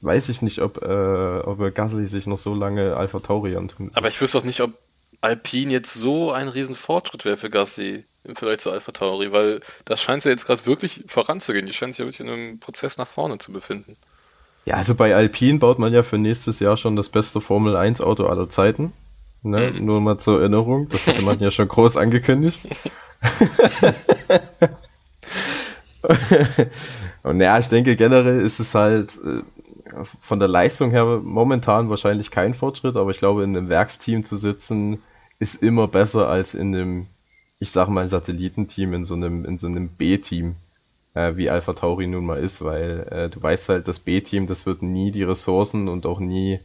weiß 0.00 0.28
ich 0.28 0.42
nicht, 0.42 0.60
ob, 0.60 0.82
äh, 0.82 1.40
ob 1.40 1.74
Gasly 1.74 2.06
sich 2.06 2.26
noch 2.26 2.38
so 2.38 2.54
lange 2.54 2.96
Alpha 2.96 3.20
Tauri 3.20 3.56
antun. 3.56 3.90
Aber 3.94 4.08
ich 4.08 4.20
wüsste 4.20 4.38
auch 4.38 4.44
nicht, 4.44 4.60
ob 4.60 4.72
Alpine 5.20 5.72
jetzt 5.72 5.94
so 5.94 6.30
ein 6.32 6.48
riesen 6.48 6.76
Fortschritt 6.76 7.24
wäre 7.24 7.36
für 7.36 7.50
Gasly 7.50 8.04
im 8.24 8.36
Vergleich 8.36 8.58
zu 8.58 8.70
Alpha 8.70 8.92
Tauri, 8.92 9.32
weil 9.32 9.60
das 9.84 10.00
scheint 10.00 10.24
ja 10.24 10.30
jetzt 10.30 10.46
gerade 10.46 10.66
wirklich 10.66 11.04
voranzugehen. 11.06 11.66
Die 11.66 11.72
scheint 11.72 11.94
sich 11.94 12.00
ja 12.00 12.04
wirklich 12.04 12.26
in 12.26 12.32
einem 12.32 12.60
Prozess 12.60 12.98
nach 12.98 13.06
vorne 13.06 13.38
zu 13.38 13.52
befinden. 13.52 13.96
Ja, 14.64 14.74
also 14.76 14.94
bei 14.94 15.14
Alpine 15.14 15.58
baut 15.58 15.78
man 15.78 15.92
ja 15.94 16.02
für 16.02 16.18
nächstes 16.18 16.60
Jahr 16.60 16.76
schon 16.76 16.94
das 16.94 17.08
beste 17.08 17.40
Formel 17.40 17.74
1 17.76 18.00
Auto 18.00 18.26
aller 18.26 18.48
Zeiten. 18.48 18.92
Ne? 19.42 19.72
Mhm. 19.72 19.84
Nur 19.84 20.00
mal 20.00 20.18
zur 20.18 20.40
Erinnerung, 20.40 20.88
das 20.88 21.06
hatte 21.06 21.22
man 21.22 21.40
ja 21.40 21.50
schon 21.50 21.68
groß 21.68 21.96
angekündigt. 21.96 22.68
Und 27.22 27.40
ja, 27.40 27.58
ich 27.58 27.68
denke 27.68 27.96
generell 27.96 28.40
ist 28.40 28.60
es 28.60 28.74
halt 28.74 29.18
äh, 29.24 29.42
von 30.20 30.38
der 30.38 30.48
Leistung 30.48 30.90
her 30.90 31.20
momentan 31.22 31.88
wahrscheinlich 31.90 32.30
kein 32.30 32.54
Fortschritt, 32.54 32.96
aber 32.96 33.10
ich 33.10 33.18
glaube, 33.18 33.44
in 33.44 33.56
einem 33.56 33.68
Werksteam 33.68 34.24
zu 34.24 34.36
sitzen 34.36 35.02
ist 35.38 35.62
immer 35.62 35.88
besser 35.88 36.28
als 36.28 36.54
in 36.54 36.74
einem, 36.74 37.06
ich 37.58 37.70
sag 37.70 37.88
mal, 37.88 38.06
Satellitenteam, 38.08 38.94
in 38.94 39.04
so 39.04 39.14
einem, 39.14 39.44
in 39.44 39.58
so 39.58 39.66
einem 39.66 39.88
B-Team. 39.88 40.56
äh, 41.14 41.36
wie 41.36 41.50
Alpha 41.50 41.72
Tauri 41.72 42.06
nun 42.06 42.26
mal 42.26 42.38
ist, 42.38 42.62
weil 42.64 43.06
äh, 43.10 43.28
du 43.28 43.42
weißt 43.42 43.68
halt, 43.70 43.88
das 43.88 43.98
B-Team, 43.98 44.46
das 44.46 44.66
wird 44.66 44.82
nie 44.82 45.10
die 45.10 45.24
Ressourcen 45.24 45.88
und 45.88 46.06
auch 46.06 46.20
nie 46.20 46.60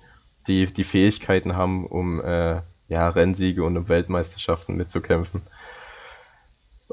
die, 0.47 0.65
die 0.67 0.83
Fähigkeiten 0.83 1.55
haben, 1.55 1.85
um 1.87 2.21
äh, 2.21 2.61
ja, 2.89 3.09
Rennsiege 3.09 3.63
und 3.63 3.77
um 3.77 3.89
Weltmeisterschaften 3.89 4.75
mitzukämpfen. 4.75 5.41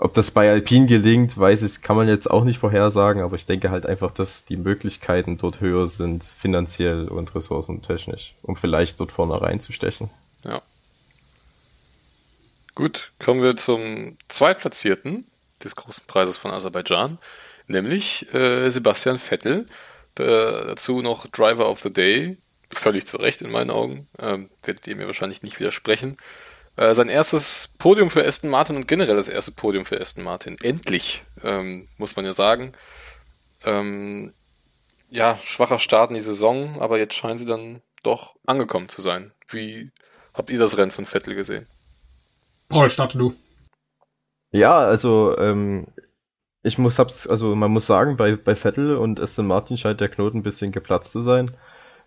Ob 0.02 0.14
das 0.14 0.30
bei 0.30 0.48
Alpine 0.48 0.86
gelingt, 0.86 1.36
weiß 1.36 1.62
ich, 1.62 1.82
kann 1.82 1.94
man 1.94 2.08
jetzt 2.08 2.30
auch 2.30 2.44
nicht 2.44 2.58
vorhersagen, 2.58 3.20
aber 3.20 3.36
ich 3.36 3.44
denke 3.44 3.70
halt 3.70 3.84
einfach, 3.84 4.10
dass 4.10 4.46
die 4.46 4.56
Möglichkeiten 4.56 5.36
dort 5.36 5.60
höher 5.60 5.86
sind, 5.88 6.24
finanziell 6.24 7.06
und 7.06 7.34
ressourcentechnisch, 7.34 8.32
um 8.40 8.56
vielleicht 8.56 8.98
dort 8.98 9.12
vorne 9.12 9.38
reinzustechen. 9.38 10.08
Ja. 10.42 10.62
Gut, 12.74 13.12
kommen 13.22 13.42
wir 13.42 13.58
zum 13.58 14.16
Zweitplatzierten 14.28 15.26
des 15.62 15.76
großen 15.76 16.04
Preises 16.06 16.38
von 16.38 16.50
Aserbaidschan, 16.50 17.18
nämlich 17.66 18.32
äh, 18.32 18.70
Sebastian 18.70 19.18
Vettel. 19.18 19.68
Äh, 20.18 20.24
dazu 20.66 21.02
noch 21.02 21.26
Driver 21.26 21.68
of 21.68 21.80
the 21.80 21.92
Day, 21.92 22.38
völlig 22.70 23.06
zu 23.06 23.18
Recht 23.18 23.42
in 23.42 23.50
meinen 23.50 23.70
Augen, 23.70 24.08
ähm, 24.18 24.48
werdet 24.62 24.86
ihr 24.86 24.96
mir 24.96 25.08
wahrscheinlich 25.08 25.42
nicht 25.42 25.60
widersprechen. 25.60 26.16
Äh, 26.76 26.94
sein 26.94 27.08
erstes 27.08 27.74
Podium 27.78 28.10
für 28.10 28.24
Aston 28.24 28.50
Martin 28.50 28.76
und 28.76 28.88
generell 28.88 29.16
das 29.16 29.28
erste 29.28 29.52
Podium 29.52 29.84
für 29.84 30.00
Aston 30.00 30.24
Martin. 30.24 30.56
Endlich, 30.62 31.24
ähm, 31.42 31.88
muss 31.98 32.16
man 32.16 32.24
ja 32.24 32.32
sagen. 32.32 32.72
Ähm, 33.64 34.32
ja, 35.10 35.38
schwacher 35.42 35.78
Start 35.78 36.10
in 36.10 36.14
die 36.14 36.20
Saison, 36.20 36.80
aber 36.80 36.98
jetzt 36.98 37.14
scheinen 37.14 37.38
sie 37.38 37.44
dann 37.44 37.82
doch 38.02 38.36
angekommen 38.46 38.88
zu 38.88 39.02
sein. 39.02 39.32
Wie 39.48 39.90
habt 40.34 40.50
ihr 40.50 40.58
das 40.58 40.76
Rennen 40.76 40.92
von 40.92 41.06
Vettel 41.06 41.34
gesehen? 41.34 41.66
Paul, 42.68 42.90
starte 42.90 43.18
du. 43.18 43.34
Ja, 44.52 44.78
also 44.78 45.36
ähm, 45.38 45.86
ich 46.62 46.78
muss 46.78 46.98
hab's, 46.98 47.26
also 47.26 47.54
man 47.56 47.70
muss 47.70 47.86
sagen, 47.86 48.16
bei, 48.16 48.36
bei 48.36 48.54
Vettel 48.54 48.96
und 48.96 49.20
Aston 49.20 49.46
Martin 49.46 49.76
scheint 49.76 50.00
der 50.00 50.08
Knoten 50.08 50.38
ein 50.38 50.42
bisschen 50.42 50.72
geplatzt 50.72 51.12
zu 51.12 51.20
sein. 51.20 51.50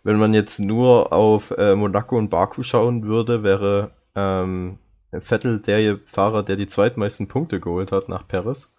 Wenn 0.04 0.18
man 0.18 0.34
jetzt 0.34 0.60
nur 0.60 1.14
auf 1.14 1.52
äh, 1.52 1.76
Monaco 1.76 2.18
und 2.18 2.30
Baku 2.30 2.64
schauen 2.64 3.04
würde, 3.04 3.44
wäre 3.44 3.92
ähm, 4.16 4.80
Vettel 5.12 5.60
der 5.60 6.00
Fahrer, 6.06 6.44
der 6.44 6.56
die 6.56 6.68
zweitmeisten 6.68 7.28
Punkte 7.28 7.60
geholt 7.60 7.92
hat 7.92 8.10
nach 8.10 8.28
Paris. 8.28 8.74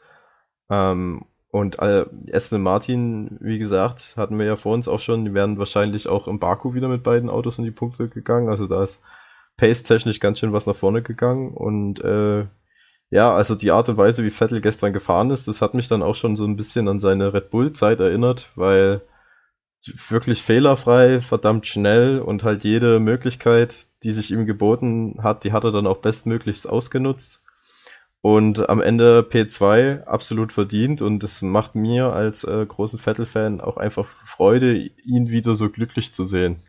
Ähm, 0.70 1.24
und 1.50 1.78
äh, 1.78 2.04
Aston 2.32 2.62
Martin, 2.62 3.36
wie 3.40 3.60
gesagt, 3.60 4.14
hatten 4.16 4.38
wir 4.38 4.46
ja 4.46 4.56
vor 4.56 4.74
uns 4.74 4.88
auch 4.88 4.98
schon, 4.98 5.24
die 5.24 5.34
werden 5.34 5.58
wahrscheinlich 5.58 6.08
auch 6.08 6.26
im 6.26 6.40
Baku 6.40 6.74
wieder 6.74 6.88
mit 6.88 7.04
beiden 7.04 7.30
Autos 7.30 7.58
in 7.58 7.64
die 7.64 7.70
Punkte 7.70 8.08
gegangen. 8.08 8.48
Also 8.48 8.66
da 8.66 8.82
ist 8.82 9.00
pace-technisch 9.56 10.18
ganz 10.18 10.40
schön 10.40 10.52
was 10.52 10.66
nach 10.66 10.74
vorne 10.74 11.02
gegangen. 11.02 11.54
Und 11.54 12.00
äh, 12.00 12.46
ja, 13.10 13.32
also 13.32 13.54
die 13.54 13.70
Art 13.70 13.88
und 13.88 13.96
Weise, 13.96 14.24
wie 14.24 14.30
Vettel 14.30 14.60
gestern 14.60 14.92
gefahren 14.92 15.30
ist, 15.30 15.46
das 15.46 15.62
hat 15.62 15.74
mich 15.74 15.86
dann 15.86 16.02
auch 16.02 16.16
schon 16.16 16.34
so 16.34 16.44
ein 16.44 16.56
bisschen 16.56 16.88
an 16.88 16.98
seine 16.98 17.32
Red 17.32 17.50
Bull-Zeit 17.50 18.00
erinnert, 18.00 18.50
weil 18.56 19.02
wirklich 19.86 20.42
fehlerfrei, 20.42 21.20
verdammt 21.20 21.66
schnell 21.66 22.20
und 22.20 22.44
halt 22.44 22.64
jede 22.64 23.00
Möglichkeit, 23.00 23.86
die 24.02 24.12
sich 24.12 24.30
ihm 24.30 24.46
geboten 24.46 25.20
hat, 25.22 25.44
die 25.44 25.52
hat 25.52 25.64
er 25.64 25.72
dann 25.72 25.86
auch 25.86 25.98
bestmöglichst 25.98 26.68
ausgenutzt. 26.68 27.40
Und 28.20 28.70
am 28.70 28.80
Ende 28.80 29.20
P2 29.20 30.04
absolut 30.04 30.52
verdient 30.52 31.02
und 31.02 31.22
es 31.22 31.42
macht 31.42 31.74
mir 31.74 32.14
als 32.14 32.42
äh, 32.44 32.64
großen 32.64 32.98
Vettel-Fan 32.98 33.60
auch 33.60 33.76
einfach 33.76 34.08
Freude, 34.24 34.74
ihn 34.76 35.28
wieder 35.28 35.54
so 35.54 35.68
glücklich 35.68 36.14
zu 36.14 36.24
sehen. 36.24 36.62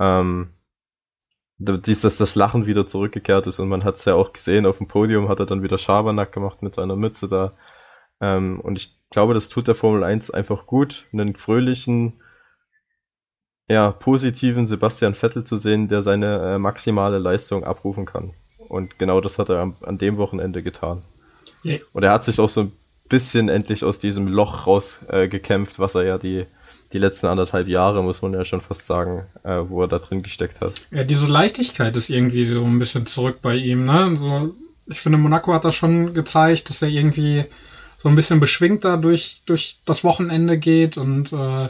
Ähm, 0.00 0.50
dies, 1.58 2.00
dass 2.00 2.16
das 2.16 2.34
Lachen 2.34 2.66
wieder 2.66 2.86
zurückgekehrt 2.86 3.46
ist 3.46 3.60
und 3.60 3.68
man 3.68 3.84
hat 3.84 3.96
es 3.96 4.04
ja 4.04 4.14
auch 4.14 4.32
gesehen, 4.32 4.66
auf 4.66 4.78
dem 4.78 4.88
Podium 4.88 5.28
hat 5.28 5.38
er 5.38 5.46
dann 5.46 5.62
wieder 5.62 5.78
Schabernack 5.78 6.32
gemacht 6.32 6.62
mit 6.62 6.74
seiner 6.74 6.96
Mütze 6.96 7.28
da. 7.28 7.52
Ähm, 8.20 8.60
und 8.60 8.76
ich 8.76 8.98
glaube, 9.10 9.34
das 9.34 9.48
tut 9.48 9.68
der 9.68 9.76
Formel 9.76 10.02
1 10.02 10.32
einfach 10.32 10.66
gut, 10.66 11.06
einen 11.12 11.36
fröhlichen, 11.36 12.21
ja, 13.72 13.90
positiven 13.90 14.66
Sebastian 14.66 15.14
Vettel 15.14 15.44
zu 15.44 15.56
sehen, 15.56 15.88
der 15.88 16.02
seine 16.02 16.54
äh, 16.54 16.58
maximale 16.58 17.18
Leistung 17.18 17.64
abrufen 17.64 18.04
kann. 18.04 18.32
Und 18.68 18.98
genau 18.98 19.20
das 19.20 19.38
hat 19.38 19.48
er 19.48 19.60
am, 19.60 19.76
an 19.82 19.98
dem 19.98 20.18
Wochenende 20.18 20.62
getan. 20.62 21.02
Yeah. 21.64 21.78
Und 21.92 22.02
er 22.02 22.12
hat 22.12 22.24
sich 22.24 22.38
auch 22.38 22.48
so 22.48 22.62
ein 22.62 22.72
bisschen 23.08 23.48
endlich 23.48 23.84
aus 23.84 23.98
diesem 23.98 24.28
Loch 24.28 24.66
rausgekämpft, 24.66 25.76
äh, 25.76 25.78
was 25.78 25.94
er 25.94 26.04
ja 26.04 26.18
die, 26.18 26.44
die 26.92 26.98
letzten 26.98 27.26
anderthalb 27.26 27.66
Jahre, 27.66 28.02
muss 28.02 28.20
man 28.20 28.34
ja 28.34 28.44
schon 28.44 28.60
fast 28.60 28.86
sagen, 28.86 29.24
äh, 29.42 29.60
wo 29.66 29.82
er 29.82 29.88
da 29.88 29.98
drin 29.98 30.22
gesteckt 30.22 30.60
hat. 30.60 30.72
Ja, 30.90 31.04
diese 31.04 31.26
Leichtigkeit 31.26 31.96
ist 31.96 32.10
irgendwie 32.10 32.44
so 32.44 32.62
ein 32.64 32.78
bisschen 32.78 33.06
zurück 33.06 33.38
bei 33.40 33.56
ihm, 33.56 33.86
ne? 33.86 34.14
So, 34.16 34.54
ich 34.86 35.00
finde, 35.00 35.18
Monaco 35.18 35.54
hat 35.54 35.64
das 35.64 35.74
schon 35.74 36.12
gezeigt, 36.12 36.68
dass 36.68 36.82
er 36.82 36.88
irgendwie 36.88 37.44
so 37.98 38.08
ein 38.08 38.16
bisschen 38.16 38.40
beschwingter 38.40 38.98
durch, 38.98 39.42
durch 39.46 39.78
das 39.86 40.04
Wochenende 40.04 40.58
geht 40.58 40.98
und 40.98 41.32
äh, 41.32 41.68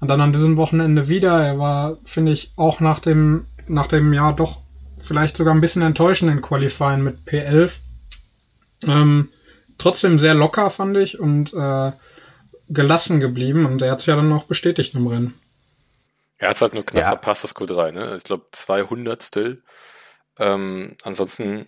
und 0.00 0.08
dann 0.08 0.20
an 0.20 0.32
diesem 0.32 0.56
Wochenende 0.56 1.08
wieder. 1.08 1.42
Er 1.42 1.58
war, 1.58 1.96
finde 2.04 2.32
ich, 2.32 2.52
auch 2.56 2.80
nach 2.80 3.00
dem, 3.00 3.46
nach 3.66 3.86
dem 3.86 4.12
Jahr 4.12 4.34
doch 4.34 4.60
vielleicht 4.98 5.36
sogar 5.36 5.54
ein 5.54 5.60
bisschen 5.60 5.82
enttäuschend 5.82 6.30
in 6.30 6.42
Qualifying 6.42 7.02
mit 7.02 7.18
P11. 7.26 7.78
Ähm, 8.86 9.30
trotzdem 9.78 10.18
sehr 10.18 10.34
locker, 10.34 10.70
fand 10.70 10.96
ich, 10.96 11.18
und 11.18 11.54
äh, 11.54 11.92
gelassen 12.68 13.20
geblieben. 13.20 13.66
Und 13.66 13.82
er 13.82 13.92
hat 13.92 14.00
es 14.00 14.06
ja 14.06 14.16
dann 14.16 14.28
noch 14.28 14.44
bestätigt 14.44 14.94
im 14.94 15.06
Rennen. 15.06 15.34
Er 16.38 16.50
hat 16.50 16.56
es 16.56 16.62
halt 16.62 16.74
nur 16.74 16.84
knapp 16.84 17.02
ja. 17.02 17.08
verpasst, 17.08 17.44
das 17.44 17.56
Q3, 17.56 17.92
ne? 17.92 18.14
Ich 18.16 18.24
glaube, 18.24 18.46
200 18.52 19.22
still. 19.22 19.62
Ähm, 20.38 20.96
ansonsten, 21.02 21.66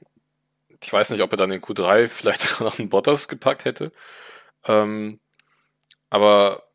ich 0.83 0.93
weiß 0.93 1.11
nicht, 1.11 1.23
ob 1.23 1.33
er 1.33 1.39
dann 1.39 1.51
in 1.51 1.63
Q3 1.63 2.09
vielleicht 2.09 2.43
sogar 2.43 2.69
noch 2.69 2.79
einen 2.79 2.91
Bottas 2.91 3.29
gepackt 3.29 3.65
hätte. 3.65 3.93
Ähm, 4.65 5.21
aber 6.11 6.68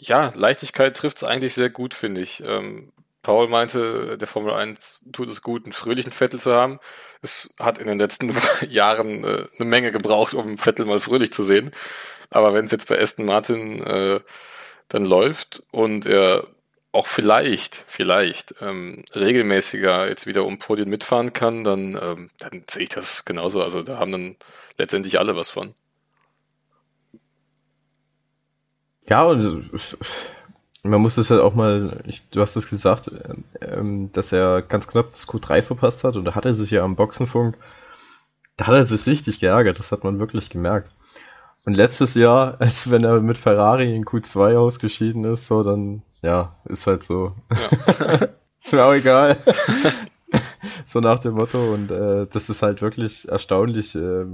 ja, 0.00 0.32
Leichtigkeit 0.34 0.96
trifft 0.96 1.18
es 1.18 1.24
eigentlich 1.24 1.54
sehr 1.54 1.70
gut, 1.70 1.94
finde 1.94 2.20
ich. 2.20 2.42
Ähm, 2.44 2.92
Paul 3.22 3.48
meinte, 3.48 4.16
der 4.16 4.26
Formel 4.26 4.54
1 4.54 5.10
tut 5.12 5.28
es 5.28 5.42
gut, 5.42 5.64
einen 5.64 5.74
fröhlichen 5.74 6.12
Vettel 6.12 6.40
zu 6.40 6.52
haben. 6.52 6.80
Es 7.22 7.54
hat 7.58 7.78
in 7.78 7.86
den 7.86 7.98
letzten 7.98 8.34
Jahren 8.68 9.24
äh, 9.24 9.46
eine 9.58 9.68
Menge 9.68 9.92
gebraucht, 9.92 10.34
um 10.34 10.56
Vettel 10.56 10.86
mal 10.86 11.00
fröhlich 11.00 11.32
zu 11.32 11.42
sehen. 11.42 11.70
Aber 12.30 12.54
wenn 12.54 12.64
es 12.64 12.72
jetzt 12.72 12.88
bei 12.88 12.98
Aston 12.98 13.26
Martin 13.26 13.82
äh, 13.82 14.20
dann 14.88 15.04
läuft 15.04 15.62
und 15.70 16.06
er 16.06 16.46
auch 16.92 17.06
vielleicht, 17.06 17.84
vielleicht 17.86 18.54
ähm, 18.60 19.04
regelmäßiger 19.14 20.08
jetzt 20.08 20.26
wieder 20.26 20.44
um 20.44 20.58
Podien 20.58 20.88
mitfahren 20.88 21.32
kann, 21.32 21.62
dann, 21.62 21.98
ähm, 22.00 22.30
dann 22.38 22.64
sehe 22.68 22.84
ich 22.84 22.88
das 22.88 23.24
genauso. 23.24 23.62
Also 23.62 23.82
da 23.82 23.98
haben 23.98 24.12
dann 24.12 24.36
letztendlich 24.76 25.18
alle 25.18 25.36
was 25.36 25.50
von. 25.50 25.74
Ja, 29.10 29.24
und 29.24 29.68
man 30.84 31.00
muss 31.00 31.18
es 31.18 31.30
halt 31.30 31.40
auch 31.40 31.54
mal, 31.54 32.00
ich, 32.06 32.30
du 32.30 32.40
hast 32.40 32.54
es 32.54 32.70
gesagt, 32.70 33.10
ähm, 33.60 34.10
dass 34.12 34.30
er 34.30 34.62
ganz 34.62 34.86
knapp 34.86 35.06
das 35.10 35.26
Q3 35.26 35.62
verpasst 35.62 36.04
hat 36.04 36.16
und 36.16 36.24
da 36.24 36.36
hat 36.36 36.46
er 36.46 36.54
sich 36.54 36.70
ja 36.70 36.84
am 36.84 36.94
Boxenfunk, 36.94 37.58
da 38.56 38.68
hat 38.68 38.74
er 38.74 38.84
sich 38.84 39.06
richtig 39.06 39.40
geärgert, 39.40 39.80
das 39.80 39.90
hat 39.90 40.04
man 40.04 40.20
wirklich 40.20 40.48
gemerkt. 40.48 40.92
Und 41.64 41.76
letztes 41.76 42.14
Jahr, 42.14 42.54
als 42.60 42.90
wenn 42.90 43.02
er 43.02 43.20
mit 43.20 43.36
Ferrari 43.36 43.94
in 43.94 44.04
Q2 44.04 44.56
ausgeschieden 44.56 45.24
ist, 45.24 45.46
so 45.46 45.64
dann, 45.64 46.02
ja, 46.22 46.56
ist 46.66 46.86
halt 46.86 47.02
so. 47.02 47.34
Ja. 47.50 48.28
ist 48.60 48.72
mir 48.72 48.84
auch 48.84 48.94
egal. 48.94 49.36
so 50.84 51.00
nach 51.00 51.18
dem 51.18 51.34
Motto 51.34 51.74
und 51.74 51.90
äh, 51.90 52.28
das 52.30 52.48
ist 52.48 52.62
halt 52.62 52.80
wirklich 52.80 53.28
erstaunlich, 53.28 53.96
äh, 53.96 54.24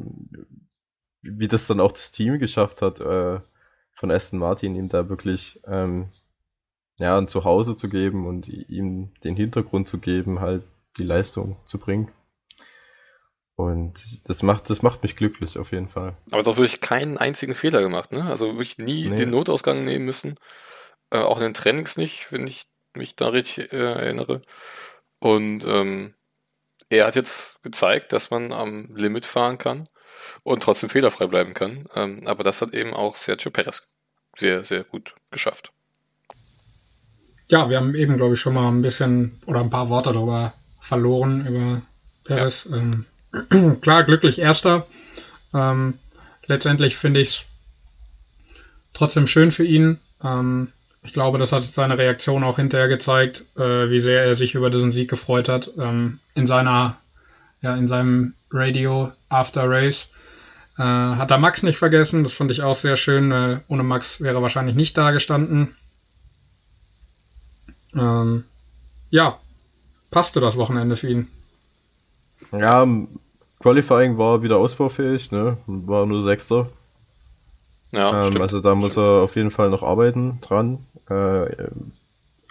wie 1.23 1.49
das 1.49 1.67
dann 1.67 1.81
auch 1.81 1.93
das 1.93 2.11
Team 2.11 2.39
geschafft 2.39 2.83
hat, 2.83 3.01
äh, 3.01 3.41
von 3.97 4.11
Aston 4.11 4.39
Martin, 4.39 4.77
ihm 4.77 4.89
da 4.89 5.09
wirklich 5.09 5.61
ähm, 5.67 6.13
ja, 6.99 7.19
ein 7.19 7.29
Zuhause 7.29 7.77
zu 7.77 7.89
geben 7.89 8.27
und 8.27 8.49
ihm 8.49 9.13
den 9.25 9.37
Hintergrund 9.37 9.89
zu 9.89 9.99
geben, 9.99 10.41
halt 10.41 10.63
die 10.99 11.05
Leistung 11.05 11.57
zu 11.65 11.79
bringen. 11.79 12.13
Und 13.57 14.29
das 14.29 14.43
macht, 14.43 14.69
das 14.69 14.83
macht 14.83 15.03
mich 15.03 15.17
glücklich 15.17 15.59
auf 15.59 15.73
jeden 15.73 15.89
Fall. 15.89 16.15
Aber 16.31 16.43
doch 16.43 16.57
wirklich 16.57 16.81
keinen 16.83 17.17
einzigen 17.17 17.55
Fehler 17.55 17.81
gemacht, 17.81 18.13
ne? 18.13 18.25
Also 18.25 18.49
wirklich 18.49 18.77
nie 18.77 19.09
nee. 19.09 19.17
den 19.17 19.31
Notausgang 19.31 19.83
nehmen 19.83 20.05
müssen. 20.05 20.39
Äh, 21.11 21.21
auch 21.21 21.39
in 21.39 21.45
den 21.45 21.55
Trainings 21.55 21.97
nicht, 21.97 22.31
wenn 22.33 22.47
ich 22.47 22.67
mich 22.95 23.17
da 23.17 23.29
richtig 23.29 23.73
äh, 23.73 23.77
erinnere. 23.77 24.43
Und 25.21 25.65
ähm, 25.65 26.15
er 26.91 27.07
hat 27.07 27.17
jetzt 27.17 27.63
gezeigt, 27.63 28.13
dass 28.13 28.31
man 28.31 28.53
am 28.53 28.95
Limit 28.95 29.25
fahren 29.25 29.57
kann 29.57 29.89
und 30.43 30.63
trotzdem 30.63 30.89
fehlerfrei 30.89 31.27
bleiben 31.27 31.55
kann. 31.55 31.87
Ähm, 31.95 32.23
aber 32.27 32.45
das 32.45 32.63
hat 32.63 32.75
eben 32.75 32.95
auch 32.95 33.17
Sergio 33.17 33.51
Perez 33.51 33.91
sehr, 34.37 34.65
sehr 34.65 34.85
gut 34.85 35.15
geschafft. 35.31 35.73
Ja, 37.49 37.71
wir 37.71 37.77
haben 37.77 37.95
eben, 37.95 38.17
glaube 38.17 38.35
ich, 38.35 38.41
schon 38.41 38.55
mal 38.55 38.69
ein 38.69 38.83
bisschen 38.83 39.39
oder 39.47 39.61
ein 39.61 39.71
paar 39.71 39.89
Worte 39.89 40.13
darüber 40.13 40.53
verloren, 40.81 41.47
über 41.47 41.83
Perez. 42.25 42.69
Ja. 42.71 42.77
Ähm, 42.77 43.79
klar, 43.81 44.05
glücklich 44.05 44.39
Erster. 44.39 44.87
Ähm, 45.55 45.95
letztendlich 46.47 46.97
finde 46.97 47.21
ich 47.21 47.29
es 47.29 47.45
trotzdem 48.93 49.27
schön 49.27 49.51
für 49.51 49.65
ihn. 49.65 49.99
Ähm, 50.25 50.73
ich 51.03 51.13
glaube, 51.13 51.39
das 51.39 51.53
hat 51.53 51.65
seine 51.65 51.99
Reaktion 51.99 52.43
auch 52.43 52.57
hinterher 52.57 52.89
gezeigt, 52.89 53.45
äh, 53.57 53.91
wie 53.91 54.01
sehr 54.01 54.25
er 54.25 54.35
sich 54.35 54.55
über 54.55 54.71
diesen 54.71 54.91
Sieg 54.91 55.09
gefreut 55.09 55.49
hat. 55.49 55.71
Ähm, 55.79 56.19
in 56.35 56.49
seiner, 56.49 56.99
ja, 57.61 57.77
in 57.77 57.87
seinem 57.87 58.35
Radio 58.51 59.13
After 59.29 59.71
Race 59.71 60.09
Äh, 60.79 60.83
hat 60.83 61.31
er 61.31 61.39
Max 61.39 61.63
nicht 61.63 61.79
vergessen, 61.79 62.23
das 62.23 62.33
fand 62.33 62.51
ich 62.51 62.63
auch 62.63 62.75
sehr 62.75 62.97
schön. 62.97 63.33
Äh, 63.33 63.61
ohne 63.69 63.83
Max 63.83 64.21
wäre 64.21 64.37
er 64.37 64.43
wahrscheinlich 64.43 64.77
nicht 64.77 64.97
da 64.99 65.11
gestanden. 65.11 65.75
Ähm, 67.95 68.45
ja, 69.11 69.39
passte 70.11 70.41
das 70.41 70.57
Wochenende 70.57 70.97
für 70.97 71.09
ihn. 71.09 71.29
Ja, 72.53 72.87
Qualifying 73.61 74.19
war 74.19 74.43
wieder 74.43 74.59
ausbaufähig, 74.59 75.33
ne? 75.33 75.57
War 75.67 76.05
nur 76.07 76.23
Sechster. 76.23 76.69
Ja, 77.93 78.27
ähm, 78.27 78.43
also 78.43 78.61
da 78.61 78.75
muss 78.75 78.97
er 78.97 79.23
auf 79.23 79.37
jeden 79.37 79.51
Fall 79.51 79.71
noch 79.71 79.83
arbeiten 79.83 80.41
dran. 80.43 80.79
Äh, 81.09 81.69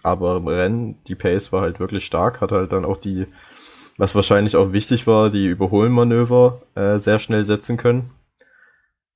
aber 0.02 0.38
im 0.38 0.48
Rennen, 0.48 0.98
die 1.08 1.16
Pace 1.16 1.52
war 1.52 1.62
halt 1.62 1.80
wirklich 1.80 2.06
stark, 2.06 2.42
hat 2.42 2.52
halt 2.52 2.72
dann 2.72 2.86
auch 2.86 2.98
die, 2.98 3.28
was 3.98 4.16
wahrscheinlich 4.16 4.56
auch 4.56 4.72
wichtig 4.72 5.08
war, 5.08 5.30
die 5.30 5.48
Überholmanöver 5.48 6.62
äh, 6.76 6.98
sehr 6.98 7.20
schnell 7.20 7.44
setzen 7.44 7.78
können. 7.78 8.12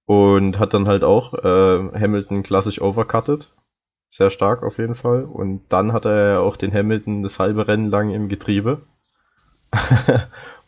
Und 0.06 0.58
hat 0.58 0.74
dann 0.74 0.88
halt 0.88 1.04
auch 1.04 1.34
äh, 1.36 2.00
Hamilton 2.00 2.42
klassisch 2.42 2.82
overcutted. 2.82 3.52
Sehr 4.08 4.32
stark 4.32 4.64
auf 4.64 4.80
jeden 4.80 4.96
Fall. 4.96 5.24
Und 5.24 5.62
dann 5.70 5.94
hat 5.94 6.06
er 6.06 6.32
ja 6.32 6.40
auch 6.40 6.58
den 6.58 6.74
Hamilton 6.74 7.22
das 7.22 7.38
halbe 7.38 7.68
Rennen 7.68 7.92
lang 7.92 8.10
im 8.10 8.28
Getriebe. 8.28 8.82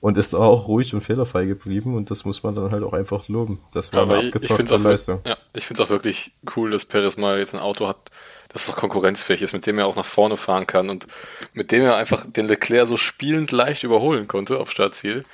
und 0.02 0.18
ist 0.18 0.34
auch 0.34 0.68
ruhig 0.68 0.94
und 0.94 1.02
fehlerfrei 1.02 1.46
geblieben 1.46 1.96
und 1.96 2.12
das 2.12 2.26
muss 2.26 2.44
man 2.44 2.56
dann 2.56 2.72
halt 2.72 2.84
auch 2.84 2.94
einfach 2.94 3.28
loben. 3.28 3.60
Das 3.74 3.94
war 3.94 4.02
Aber 4.02 4.18
eine 4.18 4.28
abgezockte 4.28 4.78
Leistung. 4.78 5.22
Ja, 5.26 5.38
ich 5.54 5.66
finde 5.66 5.82
es 5.82 5.88
auch 5.88 5.92
wirklich 5.92 6.34
cool, 6.56 6.72
dass 6.72 6.86
Perez 6.86 7.18
mal 7.18 7.38
jetzt 7.38 7.56
ein 7.56 7.62
Auto 7.62 7.88
hat, 7.88 8.12
das 8.54 8.70
auch 8.70 8.76
konkurrenzfähig 8.76 9.42
ist, 9.42 9.54
mit 9.54 9.66
dem 9.66 9.80
er 9.80 9.88
auch 9.88 9.96
nach 9.96 10.06
vorne 10.06 10.38
fahren 10.38 10.68
kann 10.68 10.90
und 10.90 11.08
mit 11.54 11.72
dem 11.72 11.84
er 11.84 11.96
einfach 11.96 12.26
den 12.26 12.48
Leclerc 12.48 12.88
so 12.88 12.98
spielend 12.98 13.52
leicht 13.52 13.84
überholen 13.84 14.28
konnte 14.28 14.60
auf 14.60 14.72
Startziel 14.72 15.26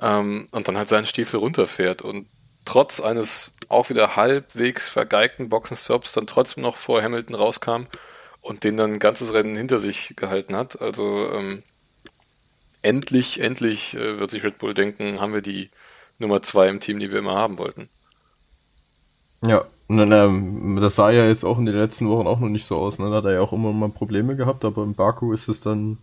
ähm, 0.00 0.48
und 0.50 0.68
dann 0.68 0.76
halt 0.76 0.88
seinen 0.88 1.06
Stiefel 1.06 1.40
runterfährt 1.40 2.02
und 2.02 2.26
trotz 2.64 3.00
eines 3.00 3.54
auch 3.68 3.88
wieder 3.90 4.16
halbwegs 4.16 4.88
vergeigten 4.88 5.48
Boxenstops 5.48 6.12
dann 6.12 6.26
trotzdem 6.26 6.62
noch 6.62 6.76
vor 6.76 7.02
Hamilton 7.02 7.34
rauskam 7.34 7.86
und 8.40 8.64
den 8.64 8.76
dann 8.76 8.94
ein 8.94 8.98
ganzes 8.98 9.32
Rennen 9.32 9.56
hinter 9.56 9.80
sich 9.80 10.14
gehalten 10.16 10.54
hat. 10.54 10.80
Also 10.80 11.32
ähm, 11.32 11.62
endlich, 12.82 13.40
endlich 13.40 13.94
äh, 13.94 14.18
wird 14.18 14.30
sich 14.30 14.44
Red 14.44 14.58
Bull 14.58 14.74
denken, 14.74 15.20
haben 15.20 15.34
wir 15.34 15.42
die 15.42 15.70
Nummer 16.18 16.42
zwei 16.42 16.68
im 16.68 16.80
Team, 16.80 17.00
die 17.00 17.10
wir 17.10 17.18
immer 17.18 17.34
haben 17.34 17.58
wollten. 17.58 17.88
Ja, 19.42 19.66
und 19.88 20.12
ähm, 20.12 20.78
das 20.80 20.96
sah 20.96 21.10
ja 21.10 21.26
jetzt 21.26 21.44
auch 21.44 21.58
in 21.58 21.66
den 21.66 21.76
letzten 21.76 22.08
Wochen 22.08 22.26
auch 22.26 22.40
noch 22.40 22.48
nicht 22.48 22.64
so 22.64 22.76
aus. 22.76 22.98
Ne? 22.98 23.08
Da 23.10 23.16
hat 23.16 23.24
er 23.24 23.34
ja 23.34 23.40
auch 23.40 23.52
immer 23.52 23.72
mal 23.72 23.88
Probleme 23.88 24.34
gehabt, 24.36 24.64
aber 24.64 24.82
im 24.82 24.94
Baku 24.94 25.32
ist 25.32 25.48
es 25.48 25.60
dann 25.60 25.98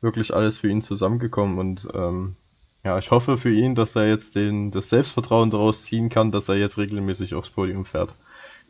wirklich 0.00 0.34
alles 0.34 0.58
für 0.58 0.68
ihn 0.68 0.82
zusammengekommen 0.82 1.58
und 1.58 1.88
ähm, 1.94 2.36
ja, 2.84 2.96
ich 2.98 3.10
hoffe 3.10 3.36
für 3.36 3.52
ihn, 3.52 3.74
dass 3.74 3.96
er 3.96 4.08
jetzt 4.08 4.34
den, 4.34 4.70
das 4.70 4.88
Selbstvertrauen 4.88 5.50
daraus 5.50 5.82
ziehen 5.82 6.08
kann, 6.08 6.32
dass 6.32 6.48
er 6.48 6.56
jetzt 6.56 6.78
regelmäßig 6.78 7.34
aufs 7.34 7.50
Podium 7.50 7.84
fährt 7.84 8.14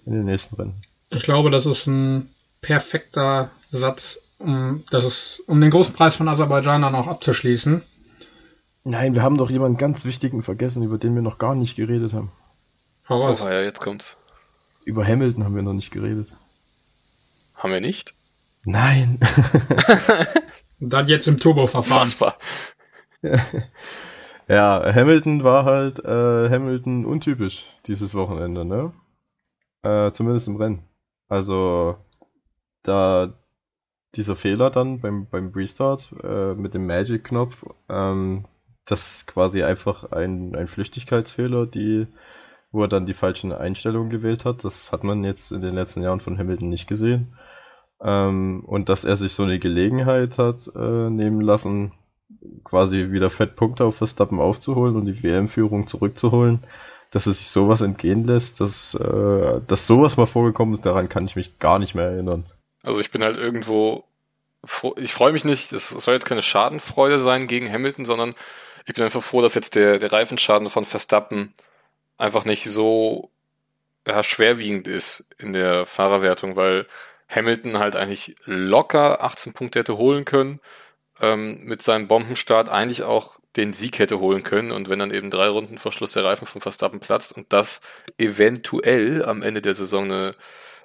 in 0.06 0.12
den 0.12 0.24
nächsten 0.24 0.56
Rennen. 0.56 0.74
Ich 1.10 1.22
glaube, 1.22 1.50
das 1.50 1.66
ist 1.66 1.86
ein 1.86 2.28
perfekter 2.60 3.50
Satz, 3.70 4.18
um, 4.38 4.82
das 4.90 5.04
ist, 5.04 5.42
um 5.46 5.60
den 5.60 5.70
großen 5.70 5.94
Preis 5.94 6.16
von 6.16 6.28
Aserbaidschan 6.28 6.82
dann 6.82 6.94
auch 6.94 7.06
abzuschließen. 7.06 7.82
Nein, 8.84 9.14
wir 9.14 9.22
haben 9.22 9.36
doch 9.36 9.50
jemanden 9.50 9.76
ganz 9.76 10.04
wichtigen 10.04 10.42
vergessen, 10.42 10.82
über 10.82 10.98
den 10.98 11.14
wir 11.14 11.22
noch 11.22 11.38
gar 11.38 11.54
nicht 11.54 11.76
geredet 11.76 12.14
haben. 12.14 12.30
Oh, 13.08 13.28
ja, 13.28 13.62
jetzt 13.62 13.80
kommt's. 13.80 14.16
Über 14.88 15.06
Hamilton 15.06 15.44
haben 15.44 15.54
wir 15.54 15.62
noch 15.62 15.74
nicht 15.74 15.90
geredet. 15.90 16.34
Haben 17.54 17.74
wir 17.74 17.80
nicht? 17.82 18.14
Nein. 18.64 19.20
dann 20.80 21.06
jetzt 21.08 21.28
im 21.28 21.38
Turbo-Verfahren. 21.38 22.06
Fassbar. 22.06 22.38
ja, 24.48 24.82
Hamilton 24.94 25.44
war 25.44 25.66
halt 25.66 25.98
äh, 25.98 26.48
Hamilton 26.48 27.04
untypisch 27.04 27.66
dieses 27.84 28.14
Wochenende, 28.14 28.64
ne? 28.64 28.94
Äh, 29.82 30.10
zumindest 30.12 30.48
im 30.48 30.56
Rennen. 30.56 30.88
Also 31.28 31.98
da 32.82 33.34
dieser 34.14 34.36
Fehler 34.36 34.70
dann 34.70 35.00
beim, 35.02 35.26
beim 35.28 35.48
Restart 35.48 36.14
äh, 36.24 36.54
mit 36.54 36.72
dem 36.72 36.86
Magic-Knopf, 36.86 37.66
ähm, 37.90 38.46
das 38.86 39.12
ist 39.12 39.26
quasi 39.26 39.64
einfach 39.64 40.12
ein, 40.12 40.56
ein 40.56 40.66
Flüchtigkeitsfehler, 40.66 41.66
die, 41.66 42.06
wo 42.70 42.82
er 42.82 42.88
dann 42.88 43.06
die 43.06 43.14
falschen 43.14 43.52
Einstellungen 43.52 44.10
gewählt 44.10 44.44
hat. 44.44 44.64
Das 44.64 44.92
hat 44.92 45.04
man 45.04 45.24
jetzt 45.24 45.52
in 45.52 45.60
den 45.60 45.74
letzten 45.74 46.02
Jahren 46.02 46.20
von 46.20 46.38
Hamilton 46.38 46.68
nicht 46.68 46.86
gesehen. 46.86 47.34
Ähm, 48.00 48.62
und 48.66 48.88
dass 48.88 49.04
er 49.04 49.16
sich 49.16 49.32
so 49.32 49.42
eine 49.42 49.58
Gelegenheit 49.58 50.38
hat 50.38 50.70
äh, 50.76 51.10
nehmen 51.10 51.40
lassen, 51.40 51.92
quasi 52.64 53.10
wieder 53.10 53.30
Fettpunkte 53.30 53.84
auf 53.84 53.96
Verstappen 53.96 54.38
aufzuholen 54.38 54.96
und 54.96 55.06
die 55.06 55.22
WM-Führung 55.22 55.86
zurückzuholen, 55.86 56.62
dass 57.10 57.26
er 57.26 57.32
sich 57.32 57.48
sowas 57.48 57.80
entgehen 57.80 58.24
lässt, 58.24 58.60
dass, 58.60 58.94
äh, 58.94 59.60
dass 59.66 59.86
sowas 59.86 60.16
mal 60.16 60.26
vorgekommen 60.26 60.74
ist, 60.74 60.84
daran 60.84 61.08
kann 61.08 61.26
ich 61.26 61.36
mich 61.36 61.58
gar 61.58 61.78
nicht 61.78 61.94
mehr 61.94 62.06
erinnern. 62.06 62.46
Also 62.82 63.00
ich 63.00 63.10
bin 63.10 63.22
halt 63.22 63.36
irgendwo, 63.36 64.04
ich 64.96 65.12
freue 65.12 65.32
mich 65.32 65.44
nicht, 65.44 65.72
es 65.72 65.88
soll 65.88 66.14
jetzt 66.14 66.26
keine 66.26 66.42
Schadenfreude 66.42 67.18
sein 67.18 67.48
gegen 67.48 67.70
Hamilton, 67.70 68.04
sondern 68.04 68.34
ich 68.86 68.94
bin 68.94 69.04
einfach 69.04 69.22
froh, 69.22 69.42
dass 69.42 69.54
jetzt 69.54 69.74
der, 69.74 69.98
der 69.98 70.12
Reifenschaden 70.12 70.70
von 70.70 70.84
Verstappen 70.84 71.54
einfach 72.18 72.44
nicht 72.44 72.64
so 72.64 73.30
ja, 74.06 74.22
schwerwiegend 74.22 74.88
ist 74.88 75.30
in 75.38 75.52
der 75.52 75.86
Fahrerwertung, 75.86 76.56
weil 76.56 76.86
Hamilton 77.28 77.78
halt 77.78 77.96
eigentlich 77.96 78.36
locker 78.44 79.22
18 79.22 79.52
Punkte 79.52 79.80
hätte 79.80 79.96
holen 79.96 80.24
können 80.24 80.60
ähm, 81.20 81.64
mit 81.64 81.82
seinem 81.82 82.08
Bombenstart 82.08 82.68
eigentlich 82.68 83.02
auch 83.02 83.38
den 83.56 83.72
Sieg 83.72 83.98
hätte 83.98 84.20
holen 84.20 84.44
können 84.44 84.70
und 84.70 84.88
wenn 84.88 84.98
dann 84.98 85.12
eben 85.12 85.30
drei 85.30 85.48
Runden 85.48 85.78
vor 85.78 85.92
Schluss 85.92 86.12
der 86.12 86.24
Reifen 86.24 86.46
von 86.46 86.60
Verstappen 86.60 87.00
platzt 87.00 87.36
und 87.36 87.52
das 87.52 87.80
eventuell 88.18 89.24
am 89.24 89.42
Ende 89.42 89.62
der 89.62 89.74
Saison 89.74 90.04
eine 90.04 90.34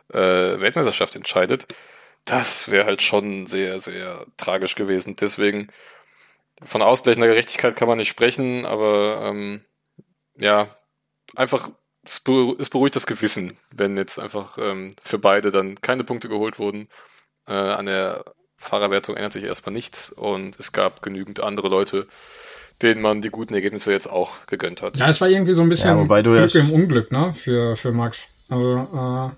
äh, 0.09 0.59
Weltmeisterschaft 0.59 1.15
entscheidet, 1.15 1.67
das 2.25 2.71
wäre 2.71 2.85
halt 2.85 3.01
schon 3.01 3.47
sehr, 3.47 3.79
sehr 3.79 4.25
tragisch 4.37 4.75
gewesen. 4.75 5.15
Deswegen 5.19 5.67
von 6.63 6.81
ausgleichender 6.81 7.27
Gerechtigkeit 7.27 7.75
kann 7.75 7.87
man 7.87 7.97
nicht 7.97 8.09
sprechen, 8.09 8.65
aber 8.65 9.21
ähm, 9.23 9.65
ja, 10.37 10.75
einfach 11.35 11.69
es 12.05 12.19
beruhigt 12.19 12.95
das 12.95 13.07
Gewissen, 13.07 13.57
wenn 13.71 13.95
jetzt 13.95 14.19
einfach 14.19 14.57
ähm, 14.57 14.93
für 15.01 15.19
beide 15.19 15.51
dann 15.51 15.79
keine 15.79 16.03
Punkte 16.03 16.27
geholt 16.27 16.59
wurden. 16.59 16.89
Äh, 17.47 17.53
an 17.53 17.85
der 17.85 18.25
Fahrerwertung 18.57 19.15
ändert 19.15 19.33
sich 19.33 19.43
erstmal 19.43 19.73
nichts 19.73 20.09
und 20.09 20.59
es 20.59 20.71
gab 20.71 21.01
genügend 21.01 21.41
andere 21.41 21.69
Leute, 21.69 22.07
denen 22.81 23.01
man 23.01 23.21
die 23.21 23.29
guten 23.29 23.53
Ergebnisse 23.53 23.91
jetzt 23.91 24.09
auch 24.09 24.45
gegönnt 24.47 24.81
hat. 24.81 24.97
Ja, 24.97 25.09
es 25.09 25.21
war 25.21 25.29
irgendwie 25.29 25.53
so 25.53 25.61
ein 25.61 25.69
bisschen 25.69 26.09
ja, 26.09 26.21
Glück 26.21 26.55
im 26.55 26.71
Unglück, 26.71 27.11
ne, 27.11 27.33
für, 27.33 27.75
für 27.75 27.91
Max. 27.91 28.27
Also 28.49 28.75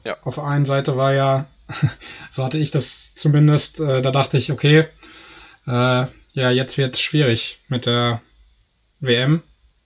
äh, 0.03 0.07
ja. 0.09 0.17
auf 0.23 0.35
der 0.35 0.45
einen 0.45 0.65
Seite 0.65 0.97
war 0.97 1.13
ja, 1.13 1.45
so 2.31 2.43
hatte 2.43 2.57
ich 2.57 2.72
das 2.72 3.13
zumindest, 3.13 3.80
äh, 3.80 4.01
da 4.01 4.11
dachte 4.11 4.38
ich, 4.38 4.51
okay, 4.51 4.85
äh, 5.67 6.05
ja, 6.34 6.51
jetzt 6.51 6.77
wird 6.77 6.95
es 6.95 7.01
schwierig 7.01 7.59
mit 7.67 7.85
der 7.85 8.22
WM. 8.99 9.41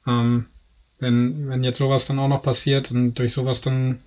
Ähm, 0.08 0.46
wenn, 1.00 1.50
wenn 1.50 1.64
jetzt 1.64 1.78
sowas 1.78 2.06
dann 2.06 2.20
auch 2.20 2.28
noch 2.28 2.44
passiert 2.44 2.92
und 2.92 3.16
durch 3.16 3.34
sowas 3.34 3.62
dann, 3.62 4.00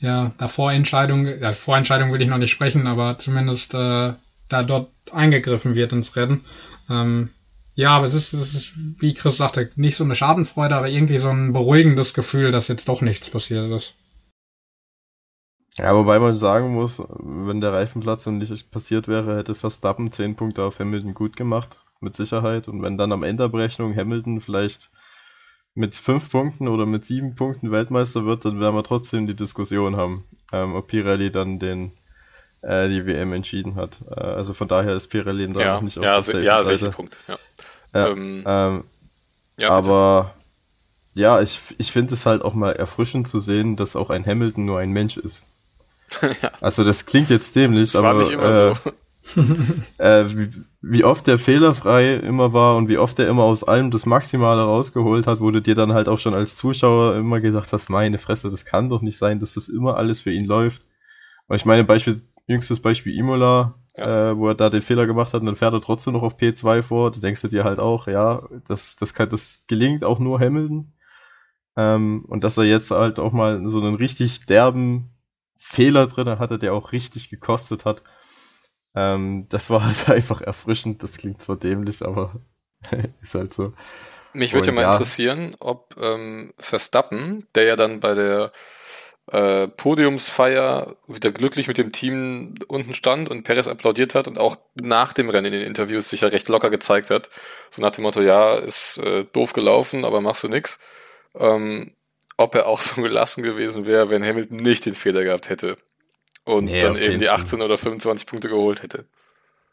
ja, 0.00 0.32
da 0.38 0.48
Vorentscheidung, 0.48 1.26
ja, 1.26 1.52
Vorentscheidung 1.52 2.12
will 2.12 2.22
ich 2.22 2.28
noch 2.28 2.38
nicht 2.38 2.50
sprechen, 2.50 2.86
aber 2.86 3.18
zumindest 3.18 3.74
äh, 3.74 4.12
da 4.48 4.62
dort 4.62 4.90
eingegriffen 5.10 5.74
wird 5.74 5.92
ins 5.92 6.16
Rennen. 6.16 6.44
Ähm, 6.90 7.30
ja, 7.74 7.90
aber 7.96 8.06
es 8.06 8.14
ist, 8.14 8.32
es 8.32 8.54
ist, 8.54 8.72
wie 9.00 9.14
Chris 9.14 9.36
sagte, 9.36 9.70
nicht 9.74 9.96
so 9.96 10.04
eine 10.04 10.14
Schadenfreude, 10.14 10.76
aber 10.76 10.88
irgendwie 10.88 11.18
so 11.18 11.28
ein 11.28 11.52
beruhigendes 11.52 12.14
Gefühl, 12.14 12.52
dass 12.52 12.68
jetzt 12.68 12.88
doch 12.88 13.00
nichts 13.00 13.30
passiert 13.30 13.70
ist. 13.70 13.96
Ja, 15.76 15.92
wobei 15.92 16.20
man 16.20 16.38
sagen 16.38 16.72
muss, 16.72 17.02
wenn 17.18 17.60
der 17.60 17.72
Reifenplatz 17.72 18.26
nicht 18.26 18.70
passiert 18.70 19.08
wäre, 19.08 19.36
hätte 19.36 19.56
Verstappen 19.56 20.12
10 20.12 20.36
Punkte 20.36 20.62
auf 20.62 20.78
Hamilton 20.78 21.14
gut 21.14 21.36
gemacht, 21.36 21.76
mit 22.00 22.14
Sicherheit. 22.14 22.68
Und 22.68 22.80
wenn 22.82 22.96
dann 22.96 23.10
am 23.10 23.24
Ende 23.24 23.42
der 23.42 23.48
Berechnung 23.48 23.96
Hamilton 23.96 24.40
vielleicht 24.40 24.92
mit 25.74 25.94
5 25.94 26.30
Punkten 26.30 26.68
oder 26.68 26.86
mit 26.86 27.04
7 27.04 27.34
Punkten 27.34 27.70
Weltmeister 27.70 28.24
wird, 28.24 28.44
dann 28.44 28.60
werden 28.60 28.76
wir 28.76 28.84
trotzdem 28.84 29.26
die 29.26 29.34
Diskussion 29.34 29.96
haben, 29.96 30.24
ähm, 30.52 30.74
ob 30.74 30.88
Pirelli 30.88 31.30
dann 31.30 31.58
den 31.58 31.92
äh, 32.62 32.88
die 32.88 33.06
WM 33.06 33.32
entschieden 33.32 33.74
hat. 33.74 33.98
Äh, 34.10 34.20
also 34.20 34.54
von 34.54 34.68
daher 34.68 34.94
ist 34.94 35.08
Pirelli 35.08 35.52
da 35.52 35.60
ja, 35.60 35.74
noch 35.74 35.82
nicht 35.82 35.98
auf 35.98 36.04
ja, 36.04 36.20
der 36.20 36.42
ja, 36.42 36.64
Seite. 36.64 36.90
Punkt. 36.90 37.16
Ja. 37.28 37.36
Ja, 37.94 38.08
ähm, 38.08 38.44
ähm, 38.46 38.84
ja, 39.56 39.70
aber 39.70 40.34
ja, 41.14 41.40
ich, 41.40 41.60
ich 41.78 41.92
finde 41.92 42.14
es 42.14 42.26
halt 42.26 42.42
auch 42.42 42.54
mal 42.54 42.72
erfrischend 42.72 43.28
zu 43.28 43.38
sehen, 43.38 43.76
dass 43.76 43.94
auch 43.94 44.10
ein 44.10 44.26
Hamilton 44.26 44.64
nur 44.64 44.80
ein 44.80 44.90
Mensch 44.90 45.16
ist. 45.16 45.44
ja. 46.42 46.50
Also 46.60 46.84
das 46.84 47.06
klingt 47.06 47.30
jetzt 47.30 47.54
dämlich, 47.54 47.92
das 47.92 48.02
aber 48.02 48.20
äh, 48.20 48.74
so. 48.74 48.92
äh, 49.98 50.24
wie, 50.26 50.50
wie 50.82 51.04
oft 51.04 51.26
der 51.26 51.38
fehlerfrei 51.38 52.16
immer 52.16 52.52
war 52.52 52.76
und 52.76 52.88
wie 52.88 52.98
oft 52.98 53.18
er 53.18 53.28
immer 53.28 53.44
aus 53.44 53.64
allem 53.64 53.90
das 53.90 54.06
Maximale 54.06 54.62
rausgeholt 54.62 55.26
hat, 55.26 55.40
wurde 55.40 55.62
dir 55.62 55.74
dann 55.74 55.92
halt 55.94 56.08
auch 56.08 56.18
schon 56.18 56.34
als 56.34 56.56
Zuschauer 56.56 57.16
immer 57.16 57.40
gedacht 57.40 57.72
hast, 57.72 57.88
meine 57.88 58.18
Fresse, 58.18 58.50
das 58.50 58.64
kann 58.64 58.90
doch 58.90 59.00
nicht 59.02 59.16
sein, 59.16 59.38
dass 59.38 59.54
das 59.54 59.68
immer 59.68 59.96
alles 59.96 60.20
für 60.20 60.30
ihn 60.30 60.44
läuft. 60.44 60.82
Und 61.48 61.56
ich 61.56 61.64
meine, 61.64 61.84
beispielsweise 61.84 62.28
jüngstes 62.46 62.80
Beispiel 62.80 63.16
Imola, 63.16 63.74
ja. 63.96 64.30
äh, 64.30 64.36
wo 64.36 64.48
er 64.48 64.54
da 64.54 64.70
den 64.70 64.82
Fehler 64.82 65.06
gemacht 65.06 65.32
hat 65.32 65.40
und 65.40 65.46
dann 65.46 65.56
fährt 65.56 65.72
er 65.72 65.80
trotzdem 65.80 66.12
noch 66.12 66.22
auf 66.22 66.36
P2 66.36 66.82
vor. 66.82 67.10
Du 67.10 67.20
denkst 67.20 67.42
dir 67.42 67.64
halt 67.64 67.78
auch, 67.78 68.06
ja, 68.06 68.42
das, 68.66 68.96
das 68.96 69.14
kann, 69.14 69.28
das 69.28 69.64
gelingt 69.66 70.04
auch 70.04 70.18
nur 70.18 70.40
Hamilton. 70.40 70.92
Ähm, 71.76 72.24
und 72.28 72.44
dass 72.44 72.56
er 72.56 72.64
jetzt 72.64 72.90
halt 72.90 73.18
auch 73.18 73.32
mal 73.32 73.66
so 73.68 73.80
einen 73.80 73.94
richtig 73.94 74.46
derben 74.46 75.10
Fehler 75.56 76.06
drin 76.06 76.38
hatte, 76.38 76.58
der 76.58 76.74
auch 76.74 76.92
richtig 76.92 77.30
gekostet 77.30 77.84
hat. 77.84 78.02
Ähm, 78.94 79.46
das 79.48 79.70
war 79.70 79.84
halt 79.84 80.08
einfach 80.08 80.40
erfrischend. 80.40 81.02
Das 81.02 81.18
klingt 81.18 81.40
zwar 81.40 81.56
dämlich, 81.56 82.02
aber 82.02 82.34
ist 83.20 83.34
halt 83.34 83.52
so. 83.52 83.72
Mich 84.32 84.52
würde 84.52 84.68
ja 84.68 84.72
mal 84.72 84.92
interessieren, 84.92 85.54
ob 85.60 85.94
ähm, 86.00 86.52
Verstappen, 86.58 87.46
der 87.54 87.64
ja 87.64 87.76
dann 87.76 88.00
bei 88.00 88.14
der 88.14 88.50
äh, 89.30 89.68
Podiumsfeier 89.68 90.96
wieder 91.06 91.30
glücklich 91.30 91.68
mit 91.68 91.78
dem 91.78 91.92
Team 91.92 92.54
unten 92.66 92.94
stand 92.94 93.28
und 93.28 93.44
Perez 93.44 93.68
applaudiert 93.68 94.16
hat 94.16 94.26
und 94.26 94.40
auch 94.40 94.56
nach 94.74 95.12
dem 95.12 95.28
Rennen 95.28 95.52
in 95.52 95.60
den 95.60 95.68
Interviews 95.68 96.10
sich 96.10 96.22
ja 96.22 96.28
recht 96.28 96.48
locker 96.48 96.68
gezeigt 96.68 97.10
hat. 97.10 97.30
So 97.70 97.80
nach 97.80 97.92
dem 97.92 98.02
Motto, 98.02 98.20
ja, 98.22 98.56
ist 98.56 98.98
äh, 98.98 99.24
doof 99.32 99.52
gelaufen, 99.52 100.04
aber 100.04 100.20
machst 100.20 100.42
du 100.42 100.48
nix. 100.48 100.80
Ähm, 101.36 101.94
ob 102.36 102.56
er 102.56 102.66
auch 102.66 102.80
so 102.82 103.02
gelassen 103.02 103.44
gewesen 103.44 103.86
wäre, 103.86 104.10
wenn 104.10 104.24
Hamilton 104.24 104.56
nicht 104.56 104.84
den 104.84 104.94
Fehler 104.94 105.22
gehabt 105.22 105.48
hätte 105.48 105.76
und 106.44 106.66
nee, 106.66 106.80
dann 106.80 106.96
eben 106.96 107.18
die 107.18 107.28
18 107.28 107.62
oder 107.62 107.78
25 107.78 108.26
Punkte 108.26 108.48
geholt 108.48 108.82
hätte. 108.82 109.04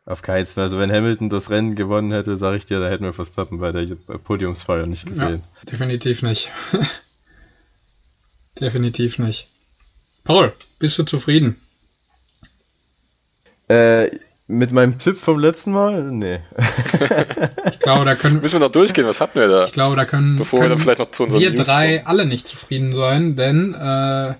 Auf 0.05 0.21
keinen 0.21 0.45
Fall. 0.45 0.63
Also 0.63 0.79
wenn 0.79 0.91
Hamilton 0.91 1.29
das 1.29 1.49
Rennen 1.49 1.75
gewonnen 1.75 2.11
hätte, 2.11 2.35
sage 2.37 2.57
ich 2.57 2.65
dir, 2.65 2.79
da 2.79 2.89
hätten 2.89 3.03
wir 3.03 3.13
Verstappen 3.13 3.59
bei 3.59 3.71
der 3.71 3.85
Podiumsfeier 3.95 4.87
nicht 4.87 5.05
gesehen. 5.05 5.43
Ja, 5.59 5.71
definitiv 5.71 6.23
nicht. 6.23 6.51
definitiv 8.59 9.19
nicht. 9.19 9.47
Paul, 10.23 10.53
bist 10.79 10.97
du 10.97 11.03
zufrieden? 11.03 11.61
Äh, 13.67 14.09
mit 14.47 14.71
meinem 14.71 14.97
Tipp 14.99 15.17
vom 15.17 15.39
letzten 15.39 15.71
Mal? 15.71 16.03
Nee. 16.03 16.39
ich 17.71 17.79
glaube, 17.79 18.05
da 18.05 18.15
können. 18.15 18.41
Müssen 18.41 18.59
wir 18.59 18.65
noch 18.67 18.71
durchgehen, 18.71 19.05
was 19.05 19.21
hatten 19.21 19.39
wir 19.39 19.47
da? 19.47 19.65
Ich 19.65 19.71
glaube, 19.71 19.95
da 19.95 20.05
können, 20.05 20.37
Bevor 20.37 20.59
können 20.59 20.71
wir 20.71 20.75
dann 20.75 20.83
vielleicht 20.83 20.99
noch 20.99 21.11
zu 21.11 21.31
wir 21.39 21.53
drei 21.53 21.97
kommen. 21.97 22.07
alle 22.07 22.25
nicht 22.25 22.47
zufrieden 22.47 22.93
sein, 22.93 23.35
denn 23.35 23.73
äh, 23.73 24.33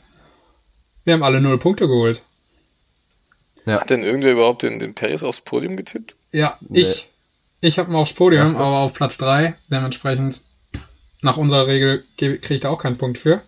wir 1.03 1.14
haben 1.14 1.23
alle 1.23 1.41
null 1.41 1.57
Punkte 1.57 1.88
geholt. 1.88 2.22
Ja. 3.65 3.80
Hat 3.80 3.90
denn 3.90 4.03
irgendwer 4.03 4.32
überhaupt 4.32 4.64
den, 4.64 4.80
den 4.80 4.95
Paris 4.95 5.23
aufs 5.23 5.41
Podium 5.41 5.78
getippt? 5.78 6.15
Ja, 6.32 6.57
nee. 6.61 6.82
ich. 6.82 7.07
Ich 7.64 7.78
habe 7.78 7.91
ihn 7.91 7.95
aufs 7.95 8.14
Podium, 8.14 8.56
Ach, 8.56 8.60
aber 8.60 8.80
auf 8.80 8.95
Platz 8.95 9.18
3. 9.19 9.56
Dementsprechend, 9.69 10.41
nach 11.22 11.38
unserer 11.38 11.68
Regel, 11.68 12.03
kriege 12.18 12.40
ich 12.49 12.60
da 12.60 12.69
auch 12.69 12.82
keinen 12.82 12.98
Punkt 12.98 13.19
für. 13.19 13.41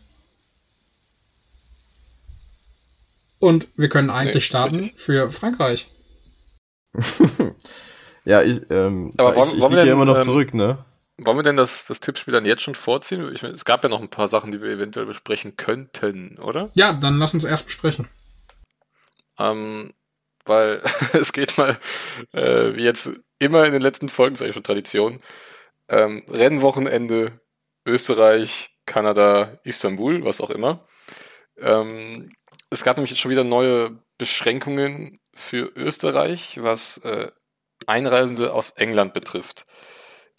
Und 3.40 3.68
wir 3.76 3.90
können 3.90 4.12
eigentlich 4.12 4.36
nee, 4.36 4.42
starten 4.42 4.92
für 4.96 5.32
Frankreich. 5.32 5.88
ja, 8.26 8.44
ich, 8.44 8.62
ähm, 8.70 9.10
aber 9.18 9.36
wollen, 9.36 9.50
ich, 9.50 9.56
ich 9.56 9.62
wollen 9.62 9.76
wir 9.76 9.84
denn, 9.84 9.94
immer 9.94 10.06
noch 10.06 10.18
ähm, 10.18 10.24
zurück, 10.24 10.54
ne? 10.54 10.78
Wollen 11.18 11.38
wir 11.38 11.44
denn 11.44 11.58
das, 11.58 11.86
das 11.86 12.00
Tippspiel 12.00 12.34
dann 12.34 12.46
jetzt 12.46 12.64
schon 12.64 12.76
vorziehen? 12.76 13.34
Ich, 13.34 13.44
es 13.44 13.66
gab 13.66 13.84
ja 13.84 13.90
noch 13.90 14.02
ein 14.02 14.10
paar 14.10 14.28
Sachen, 14.28 14.52
die 14.52 14.62
wir 14.62 14.70
eventuell 14.70 15.06
besprechen 15.06 15.56
könnten, 15.56 16.40
oder? 16.40 16.72
Ja, 16.74 16.94
dann 16.94 17.20
lass 17.20 17.34
uns 17.34 17.44
erst 17.44 17.66
besprechen. 17.66 18.08
Ähm, 19.38 19.94
weil 20.46 20.82
es 21.14 21.32
geht 21.34 21.58
mal, 21.58 21.78
äh, 22.32 22.76
wie 22.76 22.84
jetzt 22.84 23.12
immer 23.40 23.66
in 23.66 23.74
den 23.74 23.82
letzten 23.82 24.10
Folgen, 24.10 24.34
das 24.34 24.40
ist 24.40 24.44
eigentlich 24.44 24.54
schon 24.56 24.64
Tradition, 24.64 25.20
ähm, 25.88 26.24
Rennwochenende, 26.30 27.40
Österreich, 27.86 28.72
Kanada, 28.86 29.60
Istanbul, 29.64 30.24
was 30.26 30.42
auch 30.42 30.50
immer. 30.50 30.88
Ähm, 31.58 32.34
es 32.70 32.84
gab 32.84 32.98
nämlich 32.98 33.12
jetzt 33.12 33.20
schon 33.20 33.32
wieder 33.32 33.44
neue 33.44 34.00
Beschränkungen 34.18 35.20
für 35.36 35.72
Österreich, 35.76 36.58
was 36.62 36.98
äh, 37.00 37.32
Einreisende 37.86 38.54
aus 38.54 38.72
England 38.72 39.14
betrifft. 39.14 39.66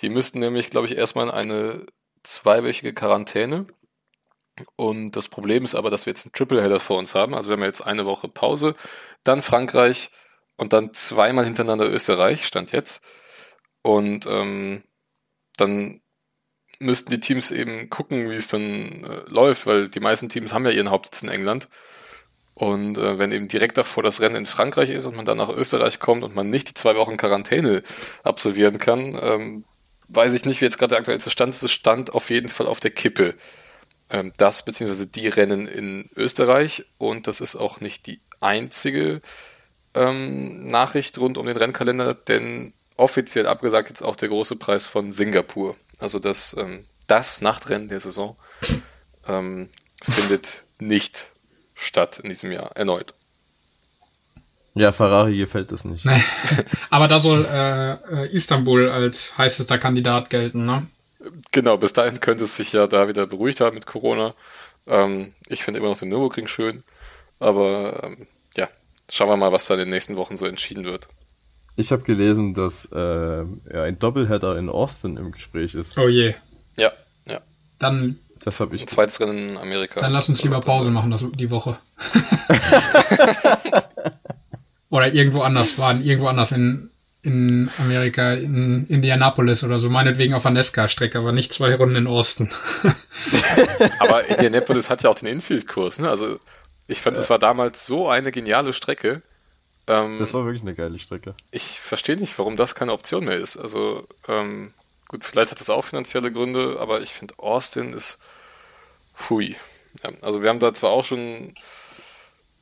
Die 0.00 0.08
müssten 0.08 0.40
nämlich, 0.40 0.70
glaube 0.70 0.86
ich, 0.86 0.96
erstmal 0.96 1.26
in 1.26 1.32
eine 1.32 1.86
zweiwöchige 2.22 2.92
Quarantäne. 2.94 3.66
Und 4.76 5.12
das 5.12 5.28
Problem 5.28 5.64
ist 5.64 5.74
aber, 5.74 5.90
dass 5.90 6.06
wir 6.06 6.12
jetzt 6.12 6.26
einen 6.26 6.32
Tripleheader 6.32 6.80
vor 6.80 6.98
uns 6.98 7.14
haben. 7.14 7.34
Also 7.34 7.50
wir 7.50 7.56
haben 7.56 7.64
jetzt 7.64 7.80
eine 7.80 8.06
Woche 8.06 8.28
Pause, 8.28 8.74
dann 9.24 9.42
Frankreich 9.42 10.10
und 10.56 10.72
dann 10.72 10.92
zweimal 10.92 11.44
hintereinander 11.44 11.90
Österreich, 11.90 12.46
stand 12.46 12.72
jetzt. 12.72 13.04
Und 13.82 14.26
ähm, 14.26 14.84
dann 15.56 16.00
müssten 16.78 17.10
die 17.10 17.20
Teams 17.20 17.50
eben 17.50 17.90
gucken, 17.90 18.30
wie 18.30 18.36
es 18.36 18.48
dann 18.48 19.04
äh, 19.04 19.22
läuft, 19.28 19.66
weil 19.66 19.88
die 19.88 20.00
meisten 20.00 20.28
Teams 20.28 20.52
haben 20.52 20.64
ja 20.64 20.70
ihren 20.70 20.90
Hauptsitz 20.90 21.22
in 21.22 21.28
England. 21.28 21.68
Und 22.54 22.98
äh, 22.98 23.18
wenn 23.18 23.32
eben 23.32 23.48
direkt 23.48 23.76
davor 23.76 24.02
das 24.04 24.20
Rennen 24.20 24.36
in 24.36 24.46
Frankreich 24.46 24.90
ist 24.90 25.06
und 25.06 25.16
man 25.16 25.24
dann 25.24 25.38
nach 25.38 25.48
Österreich 25.48 25.98
kommt 25.98 26.22
und 26.22 26.36
man 26.36 26.50
nicht 26.50 26.68
die 26.68 26.74
zwei 26.74 26.94
Wochen 26.94 27.16
Quarantäne 27.16 27.82
absolvieren 28.22 28.78
kann, 28.78 29.18
ähm, 29.20 29.64
weiß 30.08 30.34
ich 30.34 30.44
nicht, 30.44 30.60
wie 30.60 30.66
jetzt 30.66 30.78
gerade 30.78 30.90
der 30.90 30.98
aktuellste 30.98 31.30
Stand 31.30 31.54
ist. 31.54 31.70
Stand 31.70 32.14
auf 32.14 32.30
jeden 32.30 32.48
Fall 32.48 32.66
auf 32.66 32.80
der 32.80 32.90
Kippe. 32.90 33.34
Ähm, 34.10 34.32
das 34.36 34.64
beziehungsweise 34.64 35.06
die 35.06 35.28
Rennen 35.28 35.66
in 35.66 36.10
Österreich 36.16 36.84
und 36.98 37.26
das 37.26 37.40
ist 37.40 37.56
auch 37.56 37.80
nicht 37.80 38.06
die 38.06 38.20
einzige 38.40 39.22
ähm, 39.94 40.66
Nachricht 40.66 41.18
rund 41.18 41.38
um 41.38 41.46
den 41.46 41.56
Rennkalender, 41.56 42.14
denn 42.14 42.74
offiziell 42.96 43.46
abgesagt 43.46 43.88
jetzt 43.88 44.02
auch 44.02 44.16
der 44.16 44.28
große 44.28 44.56
Preis 44.56 44.86
von 44.86 45.12
Singapur. 45.12 45.76
Also 45.98 46.18
das, 46.18 46.54
ähm, 46.58 46.84
das 47.06 47.40
Nachtrennen 47.40 47.88
der 47.88 48.00
Saison 48.00 48.36
ähm, 49.26 49.70
findet 50.02 50.64
nicht 50.78 51.28
statt 51.74 52.20
in 52.22 52.28
diesem 52.28 52.52
Jahr 52.52 52.76
erneut. 52.76 53.14
Ja, 54.74 54.90
Ferrari 54.90 55.36
gefällt 55.36 55.70
das 55.70 55.84
nicht. 55.84 56.04
Nee. 56.04 56.22
Aber 56.90 57.06
da 57.06 57.20
soll 57.20 57.46
äh, 57.46 58.26
Istanbul 58.34 58.90
als 58.90 59.38
heißester 59.38 59.78
Kandidat 59.78 60.30
gelten, 60.30 60.66
ne? 60.66 60.86
Genau, 61.52 61.76
bis 61.76 61.92
dahin 61.92 62.20
könnte 62.20 62.44
es 62.44 62.56
sich 62.56 62.72
ja 62.72 62.86
da 62.86 63.08
wieder 63.08 63.26
beruhigt 63.26 63.60
haben 63.60 63.74
mit 63.74 63.86
Corona. 63.86 64.34
Ähm, 64.86 65.32
ich 65.48 65.62
finde 65.62 65.78
immer 65.78 65.88
noch 65.88 65.98
den 65.98 66.08
Nürburgring 66.08 66.48
schön. 66.48 66.82
Aber 67.38 68.02
ähm, 68.02 68.26
ja, 68.56 68.68
schauen 69.10 69.28
wir 69.28 69.36
mal, 69.36 69.52
was 69.52 69.66
da 69.66 69.74
in 69.74 69.80
den 69.80 69.90
nächsten 69.90 70.16
Wochen 70.16 70.36
so 70.36 70.44
entschieden 70.44 70.84
wird. 70.84 71.08
Ich 71.76 71.92
habe 71.92 72.02
gelesen, 72.02 72.54
dass 72.54 72.86
äh, 72.92 72.98
ja, 72.98 73.82
ein 73.84 73.98
Doppelheader 73.98 74.58
in 74.58 74.68
Austin 74.68 75.16
im 75.16 75.32
Gespräch 75.32 75.74
ist. 75.74 75.96
Oh 75.96 76.08
je. 76.08 76.34
Ja, 76.76 76.92
ja. 77.26 77.40
Dann 77.78 78.18
das 78.44 78.60
habe 78.60 78.74
ich. 78.76 78.82
Ein 78.82 78.88
zweites 78.88 79.20
Rennen 79.20 79.50
in 79.50 79.56
Amerika. 79.56 80.00
Dann 80.00 80.12
lass 80.12 80.28
uns 80.28 80.42
lieber 80.42 80.60
Pause 80.60 80.90
machen, 80.90 81.10
das, 81.10 81.24
die 81.32 81.50
Woche. 81.50 81.76
oder 84.94 85.12
irgendwo 85.12 85.40
anders 85.40 85.76
waren, 85.76 86.04
irgendwo 86.04 86.28
anders 86.28 86.52
in, 86.52 86.88
in 87.22 87.68
Amerika, 87.78 88.34
in 88.34 88.86
Indianapolis 88.86 89.64
oder 89.64 89.80
so, 89.80 89.90
meinetwegen 89.90 90.34
auf 90.34 90.42
der 90.42 90.52
Nesca-Strecke, 90.52 91.18
aber 91.18 91.32
nicht 91.32 91.52
zwei 91.52 91.74
Runden 91.74 91.96
in 91.96 92.06
Austin. 92.06 92.48
aber 93.98 94.24
Indianapolis 94.26 94.90
hat 94.90 95.02
ja 95.02 95.10
auch 95.10 95.16
den 95.16 95.26
Infield-Kurs, 95.26 95.98
ne? 95.98 96.08
Also 96.08 96.38
ich 96.86 97.00
fand, 97.00 97.16
es 97.16 97.28
war 97.28 97.40
damals 97.40 97.86
so 97.86 98.08
eine 98.08 98.30
geniale 98.30 98.72
Strecke. 98.72 99.20
Ähm, 99.88 100.20
das 100.20 100.32
war 100.32 100.44
wirklich 100.44 100.62
eine 100.62 100.76
geile 100.76 101.00
Strecke. 101.00 101.34
Ich 101.50 101.80
verstehe 101.80 102.16
nicht, 102.16 102.38
warum 102.38 102.56
das 102.56 102.76
keine 102.76 102.92
Option 102.92 103.24
mehr 103.24 103.38
ist. 103.38 103.56
Also 103.56 104.06
ähm, 104.28 104.72
gut, 105.08 105.24
vielleicht 105.24 105.50
hat 105.50 105.58
das 105.58 105.70
auch 105.70 105.84
finanzielle 105.84 106.30
Gründe, 106.30 106.76
aber 106.78 107.00
ich 107.00 107.12
finde, 107.12 107.34
Austin 107.38 107.94
ist 107.94 108.18
Hui. 109.28 109.56
Ja, 110.04 110.10
also 110.22 110.40
wir 110.40 110.50
haben 110.50 110.60
da 110.60 110.72
zwar 110.72 110.92
auch 110.92 111.04
schon 111.04 111.54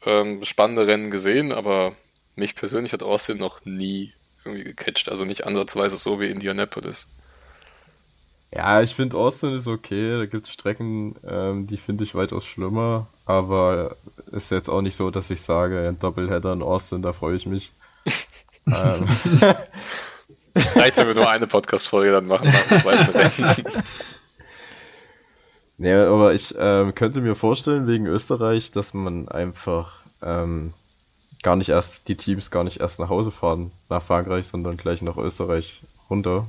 ähm, 0.06 0.42
spannende 0.44 0.86
Rennen 0.86 1.10
gesehen, 1.10 1.52
aber 1.52 1.94
mich 2.36 2.54
persönlich 2.54 2.92
hat 2.92 3.02
Austin 3.02 3.38
noch 3.38 3.64
nie 3.64 4.12
irgendwie 4.44 4.64
gecatcht. 4.64 5.08
Also 5.08 5.24
nicht 5.24 5.46
ansatzweise 5.46 5.96
so 5.96 6.20
wie 6.20 6.28
Indianapolis. 6.28 7.06
Ja, 8.54 8.82
ich 8.82 8.94
finde 8.94 9.16
Austin 9.16 9.54
ist 9.54 9.66
okay. 9.66 10.18
Da 10.18 10.26
gibt 10.26 10.46
es 10.46 10.52
Strecken, 10.52 11.16
ähm, 11.26 11.66
die 11.66 11.78
finde 11.78 12.04
ich 12.04 12.14
weitaus 12.14 12.44
schlimmer. 12.44 13.08
Aber 13.24 13.96
ist 14.30 14.50
jetzt 14.50 14.68
auch 14.68 14.82
nicht 14.82 14.96
so, 14.96 15.10
dass 15.10 15.30
ich 15.30 15.40
sage, 15.40 15.88
ein 15.88 15.98
Doppelheader 15.98 16.52
in 16.52 16.62
Austin, 16.62 17.02
da 17.02 17.12
freue 17.12 17.36
ich 17.36 17.46
mich. 17.46 17.72
ähm. 18.66 19.06
Reicht, 20.54 20.98
wenn 20.98 21.06
wir 21.06 21.14
nur 21.14 21.30
eine 21.30 21.46
Podcast-Folge 21.46 22.12
dann 22.12 22.26
machen 22.26 22.52
nach 22.52 22.66
dem 22.66 22.78
zweiten 22.78 23.10
Rennen. 23.10 23.64
Nee, 25.78 25.94
aber 25.94 26.32
ich 26.32 26.54
ähm, 26.56 26.94
könnte 26.94 27.20
mir 27.20 27.34
vorstellen, 27.34 27.88
wegen 27.88 28.06
Österreich, 28.06 28.70
dass 28.70 28.94
man 28.94 29.28
einfach 29.28 30.02
ähm, 30.22 30.74
gar 31.42 31.56
nicht 31.56 31.68
erst, 31.68 32.08
die 32.08 32.16
Teams 32.16 32.50
gar 32.50 32.64
nicht 32.64 32.80
erst 32.80 33.00
nach 33.00 33.08
Hause 33.08 33.30
fahren, 33.30 33.72
nach 33.88 34.02
Frankreich, 34.02 34.46
sondern 34.46 34.76
gleich 34.76 35.02
nach 35.02 35.16
Österreich 35.16 35.82
runter. 36.08 36.46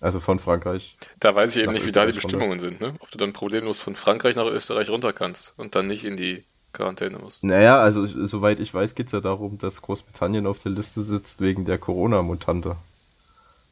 Also 0.00 0.20
von 0.20 0.38
Frankreich. 0.38 0.96
Da 1.18 1.34
weiß 1.34 1.56
ich 1.56 1.62
eben 1.62 1.72
nicht, 1.72 1.86
wie 1.86 1.92
da 1.92 2.04
die 2.04 2.12
Bestimmungen 2.12 2.60
runter. 2.60 2.68
sind, 2.68 2.80
ne? 2.80 2.94
Ob 3.00 3.10
du 3.10 3.16
dann 3.16 3.32
problemlos 3.32 3.80
von 3.80 3.96
Frankreich 3.96 4.36
nach 4.36 4.44
Österreich 4.44 4.90
runter 4.90 5.14
kannst 5.14 5.54
und 5.56 5.74
dann 5.74 5.86
nicht 5.86 6.04
in 6.04 6.18
die 6.18 6.44
Quarantäne 6.74 7.18
musst. 7.18 7.42
Naja, 7.42 7.78
also 7.78 8.04
soweit 8.04 8.60
ich 8.60 8.74
weiß, 8.74 8.94
geht 8.94 9.06
es 9.06 9.12
ja 9.12 9.20
darum, 9.20 9.56
dass 9.56 9.80
Großbritannien 9.80 10.46
auf 10.46 10.58
der 10.58 10.72
Liste 10.72 11.00
sitzt 11.00 11.40
wegen 11.40 11.64
der 11.64 11.78
Corona-Mutante. 11.78 12.76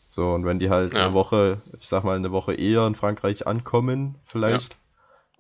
So, 0.09 0.33
und 0.33 0.47
wenn 0.47 0.59
die 0.59 0.70
halt 0.70 0.95
ja. 0.95 1.07
eine 1.07 1.15
Woche, 1.15 1.59
ich 1.81 1.89
sag 1.89 2.05
mal, 2.05 2.16
eine 2.16 2.33
Woche 2.33 2.55
eher 2.55 2.87
in 2.87 2.95
Frankreich 2.95 3.47
ankommen, 3.47 4.15
vielleicht, 4.24 4.73
ja 4.73 4.79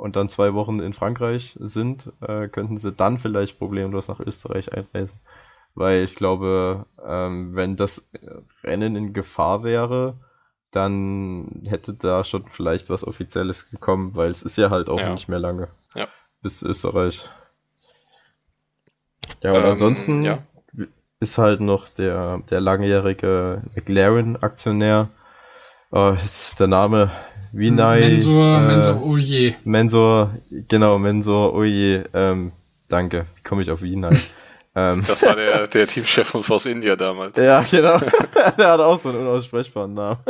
und 0.02 0.16
dann 0.16 0.28
zwei 0.28 0.52
Wochen 0.52 0.80
in 0.80 0.94
Frankreich 0.94 1.56
sind, 1.60 2.12
äh, 2.22 2.48
könnten 2.48 2.76
sie 2.76 2.92
dann 2.92 3.18
vielleicht 3.18 3.60
problemlos 3.60 4.08
nach 4.08 4.18
Österreich 4.18 4.72
einreisen. 4.72 5.20
Weil 5.76 6.02
ich 6.02 6.16
glaube, 6.16 6.86
ähm, 7.06 7.54
wenn 7.54 7.76
das 7.76 8.10
Rennen 8.64 8.96
in 8.96 9.12
Gefahr 9.12 9.62
wäre, 9.62 10.18
dann 10.72 11.62
hätte 11.68 11.94
da 11.94 12.24
schon 12.24 12.46
vielleicht 12.46 12.90
was 12.90 13.06
Offizielles 13.06 13.70
gekommen, 13.70 14.16
weil 14.16 14.32
es 14.32 14.42
ist 14.42 14.58
ja 14.58 14.70
halt 14.70 14.88
auch 14.88 14.98
ja. 14.98 15.12
nicht 15.12 15.28
mehr 15.28 15.38
lange. 15.38 15.68
Ja. 15.94 16.08
Bis 16.42 16.64
Österreich. 16.64 17.24
Ja, 19.40 19.52
und 19.52 19.58
ähm, 19.58 19.70
ansonsten 19.70 20.24
ja. 20.24 20.42
ist 21.20 21.38
halt 21.38 21.60
noch 21.60 21.88
der, 21.88 22.38
der 22.50 22.60
langjährige 22.60 23.62
McLaren-Aktionär. 23.76 25.10
Oh, 25.92 26.16
ist 26.24 26.58
der 26.58 26.66
Name 26.66 27.12
Vinay. 27.52 28.00
Mensor, 28.00 28.58
äh, 28.58 28.66
Mensor 28.66 29.02
Oje. 29.06 29.54
Mensor, 29.64 30.30
genau, 30.68 30.98
Mensor 30.98 31.54
Oje. 31.54 32.04
Ähm, 32.14 32.52
danke. 32.88 33.26
Wie 33.36 33.42
komme 33.42 33.62
ich 33.62 33.70
auf 33.70 33.82
Vinay? 33.82 34.16
ähm, 34.74 35.04
das 35.06 35.22
war 35.22 35.36
der, 35.36 35.66
der 35.66 35.86
Teamchef 35.86 36.26
von 36.26 36.42
Force 36.42 36.66
India 36.66 36.96
damals. 36.96 37.36
Ja, 37.36 37.62
genau. 37.62 37.98
der 38.58 38.70
hat 38.72 38.80
auch 38.80 38.98
so 38.98 39.10
einen 39.10 39.18
unaussprechbaren 39.18 39.92
Namen. 39.92 40.20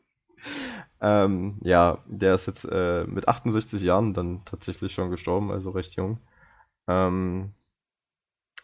ähm, 1.02 1.58
ja, 1.62 1.98
der 2.06 2.34
ist 2.34 2.46
jetzt 2.46 2.64
äh, 2.64 3.04
mit 3.04 3.28
68 3.28 3.82
Jahren 3.82 4.14
dann 4.14 4.42
tatsächlich 4.46 4.92
schon 4.94 5.10
gestorben, 5.10 5.50
also 5.50 5.70
recht 5.70 5.94
jung. 5.96 6.18
Ähm, 6.88 7.52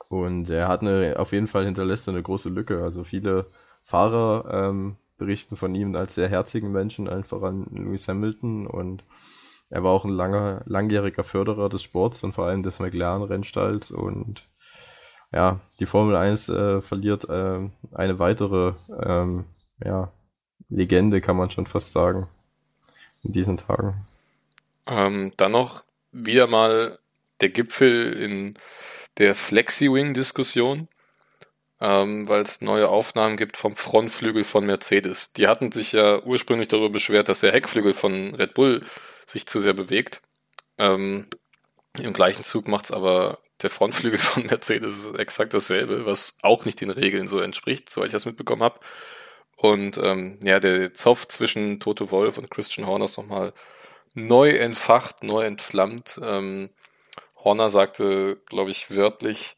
und 0.08 0.48
er 0.48 0.68
hat 0.68 0.80
eine, 0.80 1.16
auf 1.18 1.32
jeden 1.32 1.46
Fall 1.46 1.64
hinterlässt 1.64 2.08
eine 2.08 2.22
große 2.22 2.48
Lücke. 2.48 2.82
Also 2.82 3.04
viele 3.04 3.46
Fahrer 3.82 4.70
ähm, 4.70 4.96
berichten 5.16 5.56
von 5.56 5.74
ihm 5.74 5.94
als 5.96 6.14
sehr 6.14 6.28
herzigen 6.28 6.72
Menschen, 6.72 7.08
einfach 7.08 7.42
an 7.42 7.66
Lewis 7.72 8.08
Hamilton. 8.08 8.66
Und 8.66 9.04
er 9.70 9.82
war 9.82 9.92
auch 9.92 10.04
ein 10.04 10.10
langer, 10.10 10.62
langjähriger 10.66 11.24
Förderer 11.24 11.68
des 11.68 11.82
Sports 11.82 12.22
und 12.22 12.32
vor 12.32 12.46
allem 12.46 12.62
des 12.62 12.78
McLaren-Rennstalls. 12.78 13.90
Und 13.90 14.48
ja, 15.32 15.60
die 15.80 15.86
Formel 15.86 16.16
1 16.16 16.48
äh, 16.48 16.80
verliert 16.82 17.28
äh, 17.28 17.68
eine 17.92 18.18
weitere 18.18 18.74
ähm, 19.02 19.44
ja, 19.84 20.12
Legende, 20.68 21.20
kann 21.20 21.36
man 21.36 21.50
schon 21.50 21.66
fast 21.66 21.92
sagen, 21.92 22.28
in 23.22 23.32
diesen 23.32 23.56
Tagen. 23.56 24.06
Ähm, 24.86 25.32
dann 25.36 25.52
noch 25.52 25.82
wieder 26.12 26.46
mal 26.46 26.98
der 27.40 27.50
Gipfel 27.50 28.12
in 28.12 28.54
der 29.18 29.34
Flexi-Wing-Diskussion, 29.34 30.88
ähm, 31.80 32.28
weil 32.28 32.42
es 32.42 32.60
neue 32.60 32.88
Aufnahmen 32.88 33.36
gibt 33.36 33.56
vom 33.56 33.76
Frontflügel 33.76 34.44
von 34.44 34.64
Mercedes. 34.66 35.32
Die 35.32 35.46
hatten 35.46 35.72
sich 35.72 35.92
ja 35.92 36.22
ursprünglich 36.22 36.68
darüber 36.68 36.90
beschwert, 36.90 37.28
dass 37.28 37.40
der 37.40 37.52
Heckflügel 37.52 37.94
von 37.94 38.34
Red 38.34 38.54
Bull 38.54 38.84
sich 39.26 39.46
zu 39.46 39.60
sehr 39.60 39.74
bewegt. 39.74 40.22
Ähm, 40.78 41.26
Im 42.00 42.12
gleichen 42.12 42.44
Zug 42.44 42.68
macht 42.68 42.86
es 42.86 42.92
aber 42.92 43.38
der 43.62 43.70
Frontflügel 43.70 44.18
von 44.18 44.46
Mercedes 44.46 45.10
exakt 45.16 45.54
dasselbe, 45.54 46.06
was 46.06 46.36
auch 46.42 46.64
nicht 46.64 46.80
den 46.80 46.90
Regeln 46.90 47.26
so 47.26 47.40
entspricht, 47.40 47.90
soweit 47.90 48.06
ich 48.06 48.12
das 48.12 48.26
mitbekommen 48.26 48.62
habe. 48.62 48.80
Und 49.56 49.96
ähm, 49.98 50.38
ja, 50.42 50.60
der 50.60 50.92
Zoff 50.94 51.28
zwischen 51.28 51.80
Toto 51.80 52.10
Wolf 52.10 52.36
und 52.38 52.50
Christian 52.50 52.86
Horner 52.86 53.06
ist 53.06 53.16
nochmal 53.16 53.54
neu 54.14 54.50
entfacht, 54.50 55.22
neu 55.22 55.42
entflammt. 55.42 56.20
Ähm, 56.22 56.70
Horner 57.42 57.70
sagte, 57.70 58.40
glaube 58.46 58.70
ich, 58.70 58.94
wörtlich, 58.94 59.56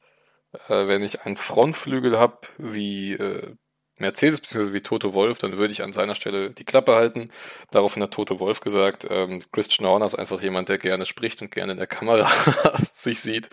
äh, 0.68 0.88
wenn 0.88 1.02
ich 1.02 1.22
einen 1.22 1.36
Frontflügel 1.36 2.18
habe 2.18 2.38
wie 2.58 3.12
äh, 3.12 3.54
Mercedes 3.98 4.40
bzw. 4.40 4.72
wie 4.72 4.80
Toto 4.80 5.12
Wolf, 5.12 5.38
dann 5.38 5.58
würde 5.58 5.72
ich 5.72 5.82
an 5.82 5.92
seiner 5.92 6.14
Stelle 6.14 6.52
die 6.52 6.64
Klappe 6.64 6.94
halten. 6.94 7.30
Daraufhin 7.70 8.02
hat 8.02 8.12
Toto 8.12 8.38
Wolf 8.38 8.60
gesagt, 8.60 9.06
ähm, 9.10 9.42
Christian 9.52 9.88
Horner 9.88 10.06
ist 10.06 10.14
einfach 10.14 10.40
jemand, 10.40 10.68
der 10.68 10.78
gerne 10.78 11.04
spricht 11.04 11.42
und 11.42 11.50
gerne 11.50 11.72
in 11.72 11.78
der 11.78 11.86
Kamera 11.86 12.28
sich 12.92 13.20
sieht. 13.20 13.50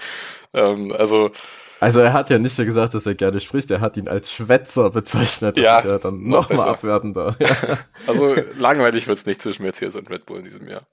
Ähm, 0.53 0.91
also 0.91 1.31
also 1.79 1.99
er 1.99 2.13
hat 2.13 2.29
ja 2.29 2.39
nicht 2.39 2.55
gesagt, 2.55 2.93
dass 2.93 3.05
er 3.05 3.15
gerne 3.15 3.39
spricht, 3.39 3.69
er 3.69 3.81
hat 3.81 3.97
ihn 3.97 4.07
als 4.07 4.31
Schwätzer 4.31 4.89
bezeichnet. 4.89 5.57
Das 5.57 5.63
ja, 5.63 5.79
ist 5.79 5.85
ja 5.85 5.97
dann 5.97 6.23
nochmal 6.23 6.57
noch 6.57 6.65
abwertender. 6.65 7.35
Ja. 7.39 7.77
Also 8.07 8.35
langweilig 8.55 9.07
wird 9.07 9.17
es 9.17 9.25
nicht 9.25 9.41
zwischen 9.41 9.63
Mercedes 9.63 9.95
und 9.95 10.09
Red 10.09 10.25
Bull 10.25 10.39
in 10.39 10.45
diesem 10.45 10.67
Jahr. 10.67 10.87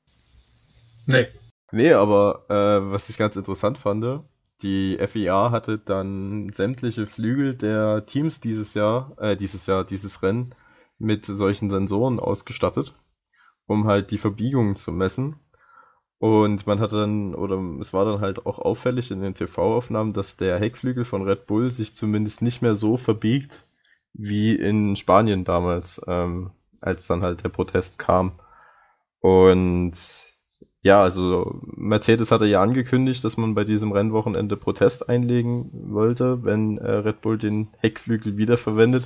Nee. 1.07 1.29
Nee, 1.71 1.93
aber 1.93 2.45
äh, 2.49 2.93
was 2.93 3.09
ich 3.09 3.17
ganz 3.17 3.37
interessant 3.37 3.79
fand, 3.79 4.05
die 4.63 4.99
FIA 4.99 5.51
hatte 5.51 5.79
dann 5.79 6.51
sämtliche 6.53 7.07
Flügel 7.07 7.55
der 7.55 8.07
Teams 8.07 8.41
dieses 8.41 8.75
Jahr, 8.75 9.15
äh, 9.19 9.37
dieses 9.37 9.67
Jahr, 9.67 9.85
dieses 9.85 10.23
Rennen 10.23 10.55
mit 10.99 11.25
solchen 11.27 11.71
Sensoren 11.71 12.21
ausgestattet, 12.21 12.95
um 13.67 13.87
halt 13.87 14.11
die 14.11 14.19
Verbiegungen 14.19 14.77
zu 14.77 14.93
messen. 14.93 15.37
Und 16.19 16.67
man 16.69 16.79
hatte 16.79 16.97
dann, 16.97 17.35
oder 17.35 17.59
es 17.81 17.93
war 17.93 18.05
dann 18.05 18.21
halt 18.21 18.47
auch 18.47 18.61
auffällig 18.61 19.11
in 19.11 19.23
den 19.23 19.35
TV-Aufnahmen, 19.35 20.13
dass 20.13 20.37
der 20.37 20.59
Heckflügel 20.59 21.05
von 21.05 21.23
Red 21.23 21.47
Bull 21.47 21.73
sich 21.73 21.95
zumindest 21.95 22.43
nicht 22.43 22.63
mehr 22.63 22.77
so 22.77 22.97
verbiegt 22.97 23.65
wie 24.15 24.55
in 24.55 24.95
Spanien 24.97 25.45
damals, 25.45 26.01
ähm, 26.07 26.53
als 26.81 27.07
dann 27.07 27.23
halt 27.23 27.43
der 27.43 27.49
Protest 27.49 27.99
kam. 27.99 28.39
Und 29.21 30.32
ja, 30.83 31.01
also 31.03 31.61
Mercedes 31.77 32.33
hatte 32.33 32.47
ja 32.47 32.61
angekündigt, 32.61 33.23
dass 33.23 33.37
man 33.37 33.55
bei 33.55 33.63
diesem 33.63 33.93
Rennwochenende 33.93 34.57
Protest 34.57 35.09
einlegen 35.09 35.71
wollte, 35.73 36.43
wenn 36.45 36.79
äh, 36.79 36.91
Red 36.91 37.21
Bull 37.21 37.39
den 37.39 37.69
Heckflügel 37.79 38.37
wiederverwendet. 38.37 39.05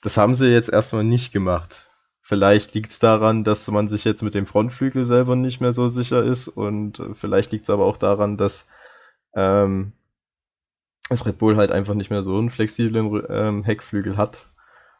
Das 0.00 0.16
haben 0.16 0.36
sie 0.36 0.52
jetzt 0.52 0.68
erstmal 0.68 1.02
nicht 1.02 1.32
gemacht. 1.32 1.86
Vielleicht 2.20 2.74
liegt 2.74 2.92
es 2.92 3.00
daran, 3.00 3.42
dass 3.42 3.68
man 3.70 3.88
sich 3.88 4.04
jetzt 4.04 4.22
mit 4.22 4.34
dem 4.34 4.46
Frontflügel 4.46 5.04
selber 5.04 5.34
nicht 5.34 5.60
mehr 5.60 5.72
so 5.72 5.88
sicher 5.88 6.22
ist 6.22 6.46
und 6.46 7.00
äh, 7.00 7.14
vielleicht 7.14 7.50
liegt 7.50 7.64
es 7.64 7.70
aber 7.70 7.86
auch 7.86 7.96
daran, 7.96 8.36
dass 8.36 8.68
ähm, 9.34 9.92
das 11.08 11.26
Red 11.26 11.38
Bull 11.38 11.56
halt 11.56 11.72
einfach 11.72 11.94
nicht 11.94 12.10
mehr 12.10 12.22
so 12.22 12.38
einen 12.38 12.50
flexiblen 12.50 13.24
ähm, 13.28 13.64
Heckflügel 13.64 14.16
hat 14.16 14.50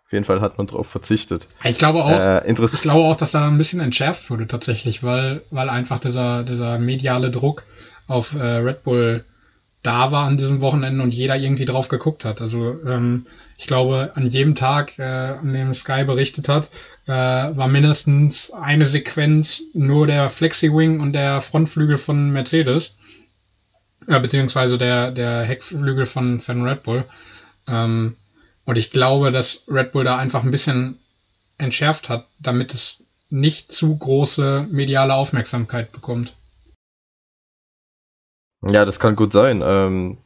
auf 0.09 0.13
jeden 0.15 0.25
Fall 0.25 0.41
hat 0.41 0.57
man 0.57 0.67
darauf 0.67 0.89
verzichtet. 0.89 1.49
Ich 1.65 1.77
glaube 1.77 2.03
auch, 2.03 2.19
äh, 2.19 2.51
ich 2.51 2.81
glaube 2.81 3.05
auch, 3.05 3.15
dass 3.15 3.33
da 3.33 3.47
ein 3.47 3.59
bisschen 3.59 3.81
entschärft 3.81 4.31
wurde 4.31 4.47
tatsächlich, 4.47 5.03
weil, 5.03 5.43
weil 5.51 5.69
einfach 5.69 5.99
dieser, 5.99 6.45
dieser 6.45 6.79
mediale 6.79 7.31
Druck 7.31 7.65
auf 8.07 8.35
äh, 8.35 8.43
Red 8.43 8.85
Bull 8.85 9.27
da 9.83 10.11
war 10.11 10.27
an 10.27 10.39
diesem 10.39 10.63
Wochenende 10.63 11.03
und 11.03 11.13
jeder 11.13 11.37
irgendwie 11.37 11.67
drauf 11.67 11.89
geguckt 11.89 12.25
hat. 12.25 12.41
Also 12.41 12.83
ähm, 12.87 13.27
ich 13.59 13.67
glaube, 13.67 14.13
an 14.15 14.27
jedem 14.27 14.55
Tag, 14.55 14.99
äh, 14.99 15.03
an 15.03 15.53
dem 15.53 15.75
Sky 15.75 16.05
berichtet 16.05 16.49
hat, 16.49 16.71
äh, 17.07 17.13
war 17.13 17.69
mindestens 17.69 18.51
eine 18.51 18.87
Sequenz 18.87 19.61
nur 19.75 20.07
der 20.07 20.31
Flexi-Wing 20.31 21.01
und 21.01 21.13
der 21.13 21.43
Frontflügel 21.43 21.99
von 21.99 22.31
Mercedes, 22.31 22.95
äh, 24.07 24.19
beziehungsweise 24.19 24.79
der, 24.79 25.11
der 25.11 25.43
Heckflügel 25.43 26.07
von, 26.07 26.41
von 26.41 26.63
Red 26.63 26.83
Bull. 26.85 27.05
Ähm, 27.69 28.17
und 28.69 28.77
ich 28.77 28.91
glaube, 28.91 29.33
dass 29.33 29.63
Red 29.67 29.93
Bull 29.93 30.05
da 30.05 30.19
einfach 30.19 30.45
ein 30.45 30.51
bisschen 30.51 30.99
entschärft 31.57 32.11
hat, 32.11 32.27
damit 32.39 32.75
es 32.75 33.03
nicht 33.31 33.73
zu 33.73 33.97
große 33.97 34.67
mediale 34.71 35.15
Aufmerksamkeit 35.15 35.91
bekommt. 35.91 36.35
Ja, 38.69 38.85
das 38.85 39.01
kann 39.01 39.17
gut 39.17 39.33
sein. 39.33 39.63
Ähm, 39.65 40.19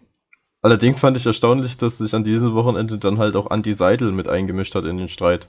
allerdings 0.60 0.98
fand 0.98 1.16
ich 1.16 1.24
erstaunlich, 1.24 1.76
dass 1.76 1.98
sich 1.98 2.16
an 2.16 2.24
diesem 2.24 2.52
Wochenende 2.54 2.98
dann 2.98 3.18
halt 3.18 3.36
auch 3.36 3.48
Andy 3.48 3.72
Seidel 3.72 4.10
mit 4.10 4.26
eingemischt 4.26 4.74
hat 4.74 4.86
in 4.86 4.98
den 4.98 5.08
Streit. 5.08 5.46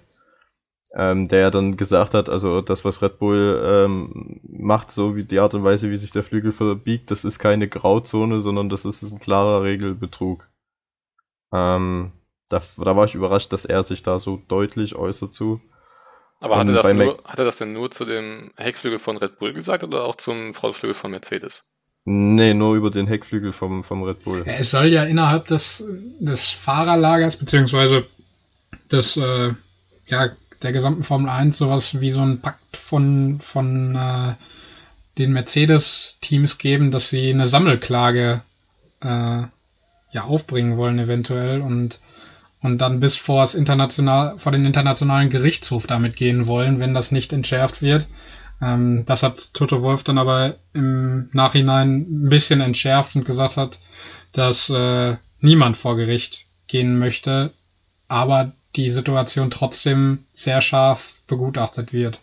Ähm, 0.93 1.27
der 1.27 1.39
ja 1.39 1.49
dann 1.49 1.77
gesagt 1.77 2.13
hat, 2.13 2.29
also 2.29 2.61
das, 2.61 2.85
was 2.85 3.01
Red 3.01 3.17
Bull 3.17 3.59
ähm, 3.65 4.39
macht, 4.43 4.91
so 4.91 5.15
wie 5.15 5.23
die 5.23 5.39
Art 5.39 5.55
und 5.55 5.63
Weise, 5.63 5.89
wie 5.89 5.97
sich 5.97 6.11
der 6.11 6.23
Flügel 6.23 6.51
verbiegt, 6.51 7.09
das 7.09 7.25
ist 7.25 7.39
keine 7.39 7.67
Grauzone, 7.67 8.39
sondern 8.39 8.69
das 8.69 8.85
ist 8.85 9.01
ein 9.01 9.17
klarer 9.17 9.63
Regelbetrug. 9.63 10.47
Ähm, 11.51 12.11
da, 12.49 12.61
da 12.77 12.95
war 12.95 13.05
ich 13.05 13.15
überrascht, 13.15 13.53
dass 13.53 13.65
er 13.65 13.83
sich 13.83 14.03
da 14.03 14.19
so 14.19 14.41
deutlich 14.47 14.95
äußert 14.95 15.33
zu. 15.33 15.61
Aber 16.39 16.57
hatte 16.57 16.73
das, 16.73 16.91
nur, 16.91 17.17
hat 17.23 17.39
er 17.39 17.45
das 17.45 17.55
denn 17.55 17.71
nur 17.71 17.89
zu 17.89 18.03
dem 18.03 18.51
Heckflügel 18.57 18.99
von 18.99 19.15
Red 19.17 19.39
Bull 19.39 19.53
gesagt 19.53 19.83
oder 19.83 20.03
auch 20.03 20.15
zum 20.15 20.53
Frontflügel 20.53 20.93
von 20.93 21.11
Mercedes? 21.11 21.63
Nee, 22.05 22.53
nur 22.53 22.75
über 22.75 22.91
den 22.91 23.07
Heckflügel 23.07 23.53
vom, 23.53 23.83
vom 23.83 24.03
Red 24.03 24.25
Bull. 24.25 24.43
Es 24.45 24.71
soll 24.71 24.87
ja 24.87 25.05
innerhalb 25.05 25.47
des, 25.47 25.81
des 26.19 26.49
Fahrerlagers, 26.49 27.37
beziehungsweise 27.37 28.05
des, 28.91 29.15
äh, 29.15 29.53
ja, 30.07 30.29
der 30.61 30.71
gesamten 30.73 31.03
Formel 31.03 31.29
1 31.29 31.57
sowas 31.57 32.01
wie 32.01 32.11
so 32.11 32.21
ein 32.21 32.41
Pakt 32.41 32.75
von, 32.75 33.39
von 33.39 33.95
äh, 33.95 34.35
den 35.17 35.31
Mercedes-Teams 35.31 36.57
geben, 36.57 36.91
dass 36.91 37.09
sie 37.09 37.29
eine 37.29 37.47
Sammelklage 37.47 38.41
äh, 39.01 39.43
ja 40.11 40.23
aufbringen 40.23 40.77
wollen 40.77 40.99
eventuell 40.99 41.61
und 41.61 41.99
und 42.63 42.79
dann 42.79 42.99
bis 43.01 43.17
vor, 43.17 43.47
international, 43.53 44.39
vor 44.39 44.51
den 44.51 44.65
internationalen 44.65 45.29
Gerichtshof 45.29 45.85
damit 45.85 46.15
gehen 46.15 46.47
wollen, 46.47 46.79
wenn 46.79 46.93
das 46.93 47.11
nicht 47.11 47.33
entschärft 47.33 47.81
wird. 47.81 48.07
Ähm, 48.61 49.03
das 49.05 49.21
hat 49.21 49.53
Toto 49.53 49.83
Wolf 49.83 50.03
dann 50.03 50.17
aber 50.17 50.55
im 50.73 51.29
Nachhinein 51.33 51.97
ein 51.99 52.29
bisschen 52.29 52.61
entschärft 52.61 53.15
und 53.15 53.25
gesagt 53.25 53.57
hat, 53.57 53.79
dass 54.31 54.69
äh, 54.69 55.17
niemand 55.41 55.77
vor 55.77 55.97
Gericht 55.97 56.45
gehen 56.67 56.97
möchte, 56.97 57.51
aber 58.07 58.53
die 58.75 58.89
Situation 58.89 59.51
trotzdem 59.51 60.25
sehr 60.33 60.61
scharf 60.61 61.19
begutachtet 61.27 61.93
wird. 61.93 62.19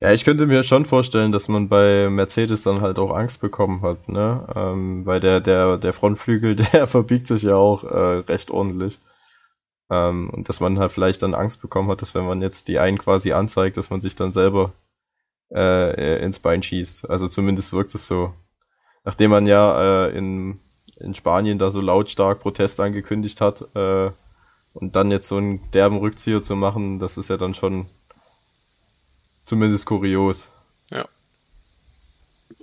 Ja, 0.00 0.12
ich 0.12 0.24
könnte 0.24 0.46
mir 0.46 0.64
schon 0.64 0.84
vorstellen, 0.84 1.32
dass 1.32 1.48
man 1.48 1.68
bei 1.68 2.10
Mercedes 2.10 2.62
dann 2.62 2.80
halt 2.80 2.98
auch 2.98 3.10
Angst 3.16 3.40
bekommen 3.40 3.82
hat, 3.82 4.08
ne? 4.08 4.46
Ähm, 4.54 5.06
weil 5.06 5.20
der, 5.20 5.40
der, 5.40 5.78
der 5.78 5.92
Frontflügel, 5.92 6.56
der 6.72 6.86
verbiegt 6.86 7.26
sich 7.26 7.42
ja 7.42 7.56
auch 7.56 7.84
äh, 7.84 8.18
recht 8.18 8.50
ordentlich. 8.50 9.00
Ähm, 9.90 10.30
und 10.30 10.48
dass 10.48 10.60
man 10.60 10.78
halt 10.78 10.92
vielleicht 10.92 11.22
dann 11.22 11.34
Angst 11.34 11.62
bekommen 11.62 11.90
hat, 11.90 12.02
dass 12.02 12.14
wenn 12.14 12.26
man 12.26 12.42
jetzt 12.42 12.68
die 12.68 12.78
einen 12.78 12.98
quasi 12.98 13.32
anzeigt, 13.32 13.76
dass 13.76 13.90
man 13.90 14.00
sich 14.00 14.14
dann 14.16 14.32
selber 14.32 14.72
äh, 15.54 16.22
ins 16.24 16.38
Bein 16.40 16.62
schießt. 16.62 17.08
Also 17.10 17.28
zumindest 17.28 17.72
wirkt 17.72 17.94
es 17.94 18.06
so. 18.06 18.34
Nachdem 19.04 19.30
man 19.30 19.46
ja 19.46 20.06
äh, 20.06 20.16
in, 20.18 20.60
in 20.98 21.14
Spanien 21.14 21.58
da 21.58 21.70
so 21.70 21.80
lautstark 21.80 22.40
Protest 22.40 22.80
angekündigt 22.80 23.40
hat 23.40 23.62
äh, 23.76 24.10
und 24.74 24.96
dann 24.96 25.10
jetzt 25.10 25.28
so 25.28 25.36
einen 25.36 25.60
derben 25.72 25.98
Rückzieher 25.98 26.42
zu 26.42 26.56
machen, 26.56 26.98
das 26.98 27.18
ist 27.18 27.28
ja 27.30 27.36
dann 27.36 27.54
schon 27.54 27.86
zumindest 29.44 29.86
kurios. 29.86 30.48
Ja. 30.90 31.06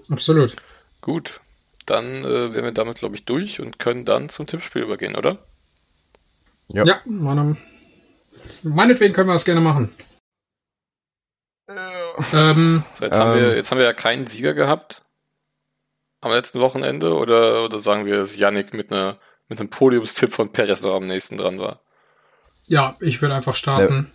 Absolut. 0.09 0.55
Gut. 1.01 1.39
Dann 1.85 2.23
äh, 2.23 2.53
wären 2.53 2.65
wir 2.65 2.71
damit, 2.71 2.99
glaube 2.99 3.15
ich, 3.15 3.25
durch 3.25 3.59
und 3.59 3.79
können 3.79 4.05
dann 4.05 4.29
zum 4.29 4.47
Tippspiel 4.47 4.83
übergehen, 4.83 5.15
oder? 5.15 5.37
Ja, 6.67 6.83
ja 6.83 7.01
meine, 7.05 7.57
meinetwegen 8.63 9.13
können 9.13 9.27
wir 9.27 9.33
das 9.33 9.45
gerne 9.45 9.61
machen. 9.61 9.93
Ähm, 12.33 12.83
so, 12.97 13.05
jetzt, 13.05 13.17
ähm, 13.17 13.23
haben 13.23 13.39
wir, 13.39 13.55
jetzt 13.55 13.71
haben 13.71 13.77
wir 13.77 13.85
ja 13.85 13.93
keinen 13.93 14.27
Sieger 14.27 14.53
gehabt 14.53 15.03
am 16.21 16.31
letzten 16.31 16.59
Wochenende 16.59 17.15
oder, 17.15 17.65
oder 17.65 17.79
sagen 17.79 18.05
wir, 18.05 18.17
dass 18.17 18.35
Yannick 18.35 18.73
mit, 18.73 18.91
einer, 18.91 19.17
mit 19.47 19.59
einem 19.59 19.69
Podiumstipp 19.69 20.33
von 20.33 20.51
Perez 20.51 20.81
noch 20.81 20.95
am 20.95 21.07
nächsten 21.07 21.37
dran 21.37 21.59
war? 21.59 21.81
Ja, 22.67 22.95
ich 22.99 23.21
würde 23.21 23.35
einfach 23.35 23.55
starten. 23.55 24.11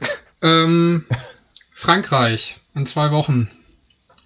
Ja. 0.00 0.64
ähm, 0.64 1.06
Frankreich 1.74 2.56
in 2.74 2.86
zwei 2.86 3.10
Wochen. 3.10 3.50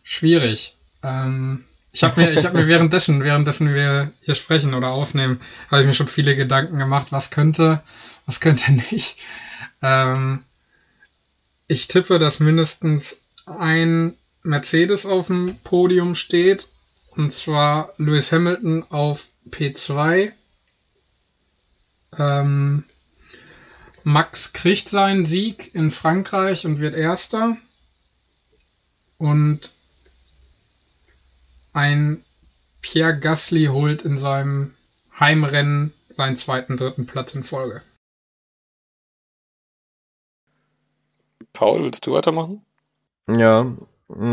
Schwierig. 0.04 0.76
Ähm, 1.02 1.64
ich 1.92 2.04
habe 2.04 2.20
mir, 2.20 2.32
ich 2.32 2.44
habe 2.44 2.58
mir 2.58 2.68
währenddessen, 2.68 3.24
währenddessen 3.24 3.74
wir 3.74 4.12
hier 4.20 4.34
sprechen 4.34 4.74
oder 4.74 4.90
aufnehmen, 4.90 5.40
habe 5.70 5.80
ich 5.80 5.86
mir 5.88 5.94
schon 5.94 6.06
viele 6.06 6.36
Gedanken 6.36 6.78
gemacht, 6.78 7.08
was 7.10 7.30
könnte, 7.30 7.82
was 8.26 8.40
könnte 8.40 8.72
nicht. 8.92 9.16
Ähm, 9.82 10.44
ich 11.66 11.88
tippe, 11.88 12.18
dass 12.18 12.38
mindestens 12.38 13.16
ein 13.46 14.14
Mercedes 14.42 15.06
auf 15.06 15.28
dem 15.28 15.56
Podium 15.64 16.14
steht, 16.14 16.68
und 17.16 17.32
zwar 17.32 17.92
Lewis 17.96 18.30
Hamilton 18.30 18.84
auf 18.90 19.26
P2. 19.50 20.32
Ähm, 22.18 22.84
Max 24.08 24.54
kriegt 24.54 24.88
seinen 24.88 25.26
Sieg 25.26 25.74
in 25.74 25.90
Frankreich 25.90 26.64
und 26.64 26.80
wird 26.80 26.94
Erster. 26.94 27.58
Und 29.18 29.74
ein 31.74 32.24
Pierre 32.80 33.18
Gasly 33.18 33.66
holt 33.66 34.06
in 34.06 34.16
seinem 34.16 34.74
Heimrennen 35.20 35.92
seinen 36.16 36.38
zweiten, 36.38 36.78
dritten 36.78 37.04
Platz 37.04 37.34
in 37.34 37.44
Folge. 37.44 37.82
Paul, 41.52 41.82
willst 41.82 42.06
du 42.06 42.12
weitermachen? 42.14 42.64
Ja, 43.28 43.76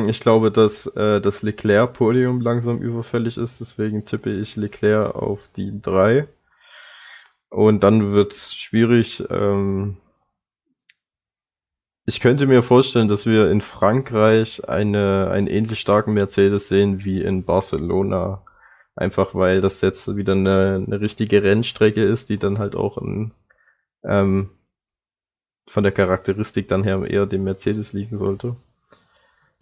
ich 0.08 0.22
glaube, 0.22 0.52
dass 0.52 0.88
äh, 0.88 1.20
das 1.20 1.44
Leclerc-Podium 1.44 2.40
langsam 2.40 2.78
überfällig 2.78 3.36
ist, 3.36 3.60
deswegen 3.60 4.06
tippe 4.06 4.32
ich 4.32 4.56
Leclerc 4.56 5.14
auf 5.16 5.50
die 5.54 5.82
drei. 5.82 6.30
Und 7.50 7.84
dann 7.84 8.12
wird's 8.12 8.56
schwierig. 8.56 9.24
Ähm, 9.30 9.98
ich 12.06 12.20
könnte 12.20 12.46
mir 12.46 12.62
vorstellen, 12.62 13.08
dass 13.08 13.26
wir 13.26 13.50
in 13.50 13.62
Frankreich 13.62 14.68
eine, 14.70 15.30
einen 15.32 15.48
ähnlich 15.48 15.80
starken 15.80 16.14
Mercedes 16.14 16.68
sehen 16.68 17.04
wie 17.04 17.22
in 17.22 17.46
Barcelona. 17.46 18.44
Einfach 18.96 19.36
weil 19.36 19.60
das 19.62 19.82
jetzt 19.82 20.16
wieder 20.16 20.34
eine, 20.34 20.84
eine 20.86 21.02
richtige 21.02 21.44
Rennstrecke 21.44 22.04
ist, 22.04 22.30
die 22.30 22.38
dann 22.38 22.60
halt 22.60 22.76
auch 22.76 22.98
in, 22.98 23.32
ähm, 24.04 24.52
von 25.68 25.84
der 25.84 25.92
Charakteristik 25.92 26.68
dann 26.68 26.84
her 26.84 27.04
eher 27.06 27.26
dem 27.26 27.44
Mercedes 27.44 27.94
liegen 27.94 28.18
sollte. 28.18 28.56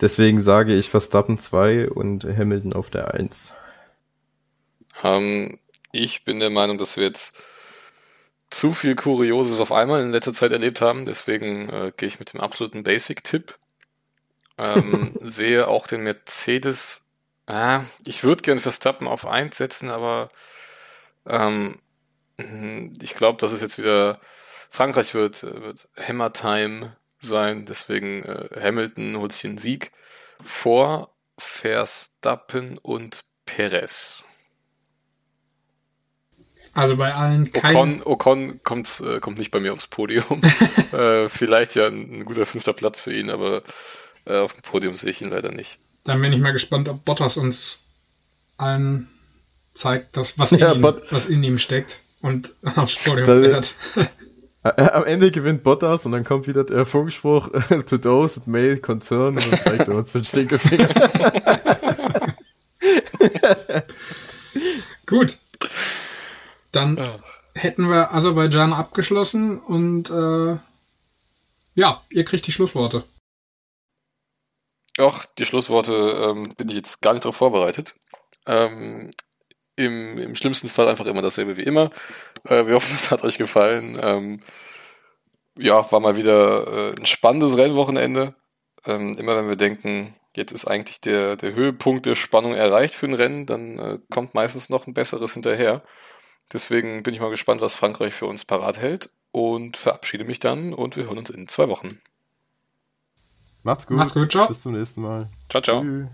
Deswegen 0.01 0.39
sage 0.41 0.75
ich 0.75 0.89
Verstappen 0.89 1.37
2 1.37 1.89
und 1.89 2.25
Hamilton 2.25 2.73
auf 2.73 2.89
der 2.89 3.13
1. 3.13 3.53
Ähm, 5.01 5.59
ich 5.91 6.25
bin 6.25 6.39
der 6.39 6.49
Meinung, 6.49 6.77
dass 6.77 6.97
wir 6.97 7.05
jetzt 7.05 7.35
zu 8.53 8.71
viel 8.71 8.95
Kurioses 8.95 9.59
auf 9.59 9.71
einmal 9.71 10.01
in 10.01 10.11
letzter 10.11 10.31
Zeit 10.31 10.51
erlebt 10.51 10.79
haben. 10.79 11.05
Deswegen 11.05 11.69
äh, 11.69 11.91
gehe 11.97 12.07
ich 12.07 12.19
mit 12.19 12.33
dem 12.33 12.39
absoluten 12.39 12.83
Basic-Tipp. 12.83 13.57
Ähm, 14.59 15.17
sehe 15.21 15.67
auch 15.67 15.87
den 15.87 16.03
Mercedes. 16.03 17.09
Äh, 17.47 17.79
ich 18.05 18.23
würde 18.23 18.43
gern 18.43 18.59
Verstappen 18.59 19.07
auf 19.07 19.25
1 19.25 19.57
setzen, 19.57 19.89
aber 19.89 20.29
ähm, 21.25 21.79
ich 22.37 23.15
glaube, 23.15 23.39
dass 23.41 23.51
es 23.51 23.61
jetzt 23.61 23.79
wieder 23.79 24.19
Frankreich 24.69 25.15
wird, 25.15 25.43
wird 25.43 25.87
Hammer 25.97 26.31
Time 26.31 26.95
sein. 27.19 27.65
Deswegen 27.65 28.23
äh, 28.23 28.49
Hamilton 28.61 29.17
holt 29.17 29.33
sich 29.33 29.41
den 29.41 29.57
Sieg 29.57 29.91
vor 30.41 31.15
Verstappen 31.39 32.77
und 32.77 33.23
Perez. 33.45 34.25
Also 36.73 36.97
bei 36.97 37.13
allen 37.13 37.51
keinen. 37.51 37.75
Ocon, 37.75 38.01
Ocon 38.03 38.63
kommt, 38.63 39.01
äh, 39.05 39.19
kommt 39.19 39.37
nicht 39.37 39.51
bei 39.51 39.59
mir 39.59 39.73
aufs 39.73 39.87
Podium. 39.87 40.41
äh, 40.91 41.27
vielleicht 41.27 41.75
ja 41.75 41.87
ein, 41.87 42.19
ein, 42.19 42.25
guter 42.25 42.45
fünfter 42.45 42.73
Platz 42.73 42.99
für 42.99 43.13
ihn, 43.13 43.29
aber 43.29 43.61
äh, 44.25 44.37
auf 44.37 44.53
dem 44.53 44.63
Podium 44.63 44.95
sehe 44.95 45.11
ich 45.11 45.21
ihn 45.21 45.29
leider 45.29 45.51
nicht. 45.51 45.77
Dann 46.03 46.21
bin 46.21 46.33
ich 46.33 46.39
mal 46.39 46.51
gespannt, 46.51 46.89
ob 46.89 47.05
Bottas 47.05 47.37
uns 47.37 47.79
allen 48.57 49.07
zeigt, 49.73 50.17
dass, 50.17 50.37
was, 50.39 50.51
in, 50.51 50.59
ja, 50.59 50.73
ihm, 50.73 50.83
was 50.83 51.27
in 51.27 51.43
ihm 51.43 51.59
steckt 51.59 51.99
und 52.21 52.53
aufs 52.75 53.03
Podium 53.03 53.25
fährt. 53.25 53.73
Am 54.63 55.03
Ende 55.03 55.29
gewinnt 55.29 55.63
Bottas 55.63 56.05
und 56.05 56.13
dann 56.13 56.23
kommt 56.23 56.47
wieder 56.47 56.63
der 56.63 56.85
Funkspruch 56.85 57.49
to 57.85 57.97
those 57.97 58.35
that 58.39 58.47
may 58.47 58.77
concern 58.77 59.35
und 59.35 59.51
dann 59.51 59.59
zeigt 59.59 59.89
er 59.89 59.95
uns 59.95 60.13
den 60.13 60.23
Stinkefinger. 60.23 60.87
Gut. 65.05 65.37
Dann 66.73 66.99
Ach. 66.99 67.19
hätten 67.53 67.87
wir 67.87 68.13
Aserbaidschan 68.13 68.73
abgeschlossen 68.73 69.59
und 69.59 70.09
äh, 70.09 70.57
ja, 71.75 72.01
ihr 72.09 72.25
kriegt 72.25 72.45
die 72.47 72.51
Schlussworte. 72.51 73.05
Ach, 74.99 75.25
die 75.37 75.45
Schlussworte 75.45 75.93
ähm, 75.93 76.49
bin 76.57 76.69
ich 76.69 76.75
jetzt 76.75 77.01
gar 77.01 77.13
nicht 77.13 77.23
darauf 77.23 77.37
vorbereitet. 77.37 77.95
Ähm, 78.45 79.09
im, 79.75 80.17
Im 80.19 80.35
schlimmsten 80.35 80.69
Fall 80.69 80.87
einfach 80.87 81.05
immer 81.05 81.21
dasselbe 81.21 81.57
wie 81.57 81.63
immer. 81.63 81.89
Äh, 82.43 82.67
wir 82.67 82.73
hoffen, 82.75 82.93
es 82.93 83.11
hat 83.11 83.23
euch 83.23 83.37
gefallen. 83.37 83.97
Ähm, 84.01 84.41
ja, 85.57 85.91
war 85.91 85.99
mal 85.99 86.17
wieder 86.17 86.67
äh, 86.67 86.95
ein 86.99 87.05
spannendes 87.05 87.57
Rennwochenende. 87.57 88.35
Ähm, 88.85 89.17
immer 89.17 89.37
wenn 89.37 89.49
wir 89.49 89.55
denken, 89.55 90.15
jetzt 90.35 90.51
ist 90.51 90.65
eigentlich 90.65 90.99
der, 91.01 91.35
der 91.35 91.53
Höhepunkt 91.53 92.05
der 92.05 92.15
Spannung 92.15 92.53
erreicht 92.53 92.95
für 92.95 93.05
ein 93.07 93.13
Rennen, 93.13 93.45
dann 93.45 93.79
äh, 93.79 93.99
kommt 94.11 94.33
meistens 94.33 94.69
noch 94.69 94.87
ein 94.87 94.93
besseres 94.93 95.33
hinterher. 95.33 95.83
Deswegen 96.51 97.03
bin 97.03 97.13
ich 97.13 97.19
mal 97.19 97.29
gespannt, 97.29 97.61
was 97.61 97.75
Frankreich 97.75 98.13
für 98.13 98.25
uns 98.25 98.45
parat 98.45 98.77
hält 98.77 99.09
und 99.31 99.77
verabschiede 99.77 100.25
mich 100.25 100.39
dann 100.39 100.73
und 100.73 100.95
wir 100.95 101.05
hören 101.05 101.17
uns 101.17 101.29
in 101.29 101.47
zwei 101.47 101.69
Wochen. 101.69 101.99
Macht's 103.63 103.87
gut. 103.87 103.97
Macht's 103.97 104.13
gut, 104.13 104.31
ciao. 104.31 104.47
Bis 104.47 104.61
zum 104.61 104.73
nächsten 104.73 105.01
Mal. 105.01 105.29
Ciao, 105.49 105.61
ciao. 105.61 105.81
Tschüss. 105.81 106.09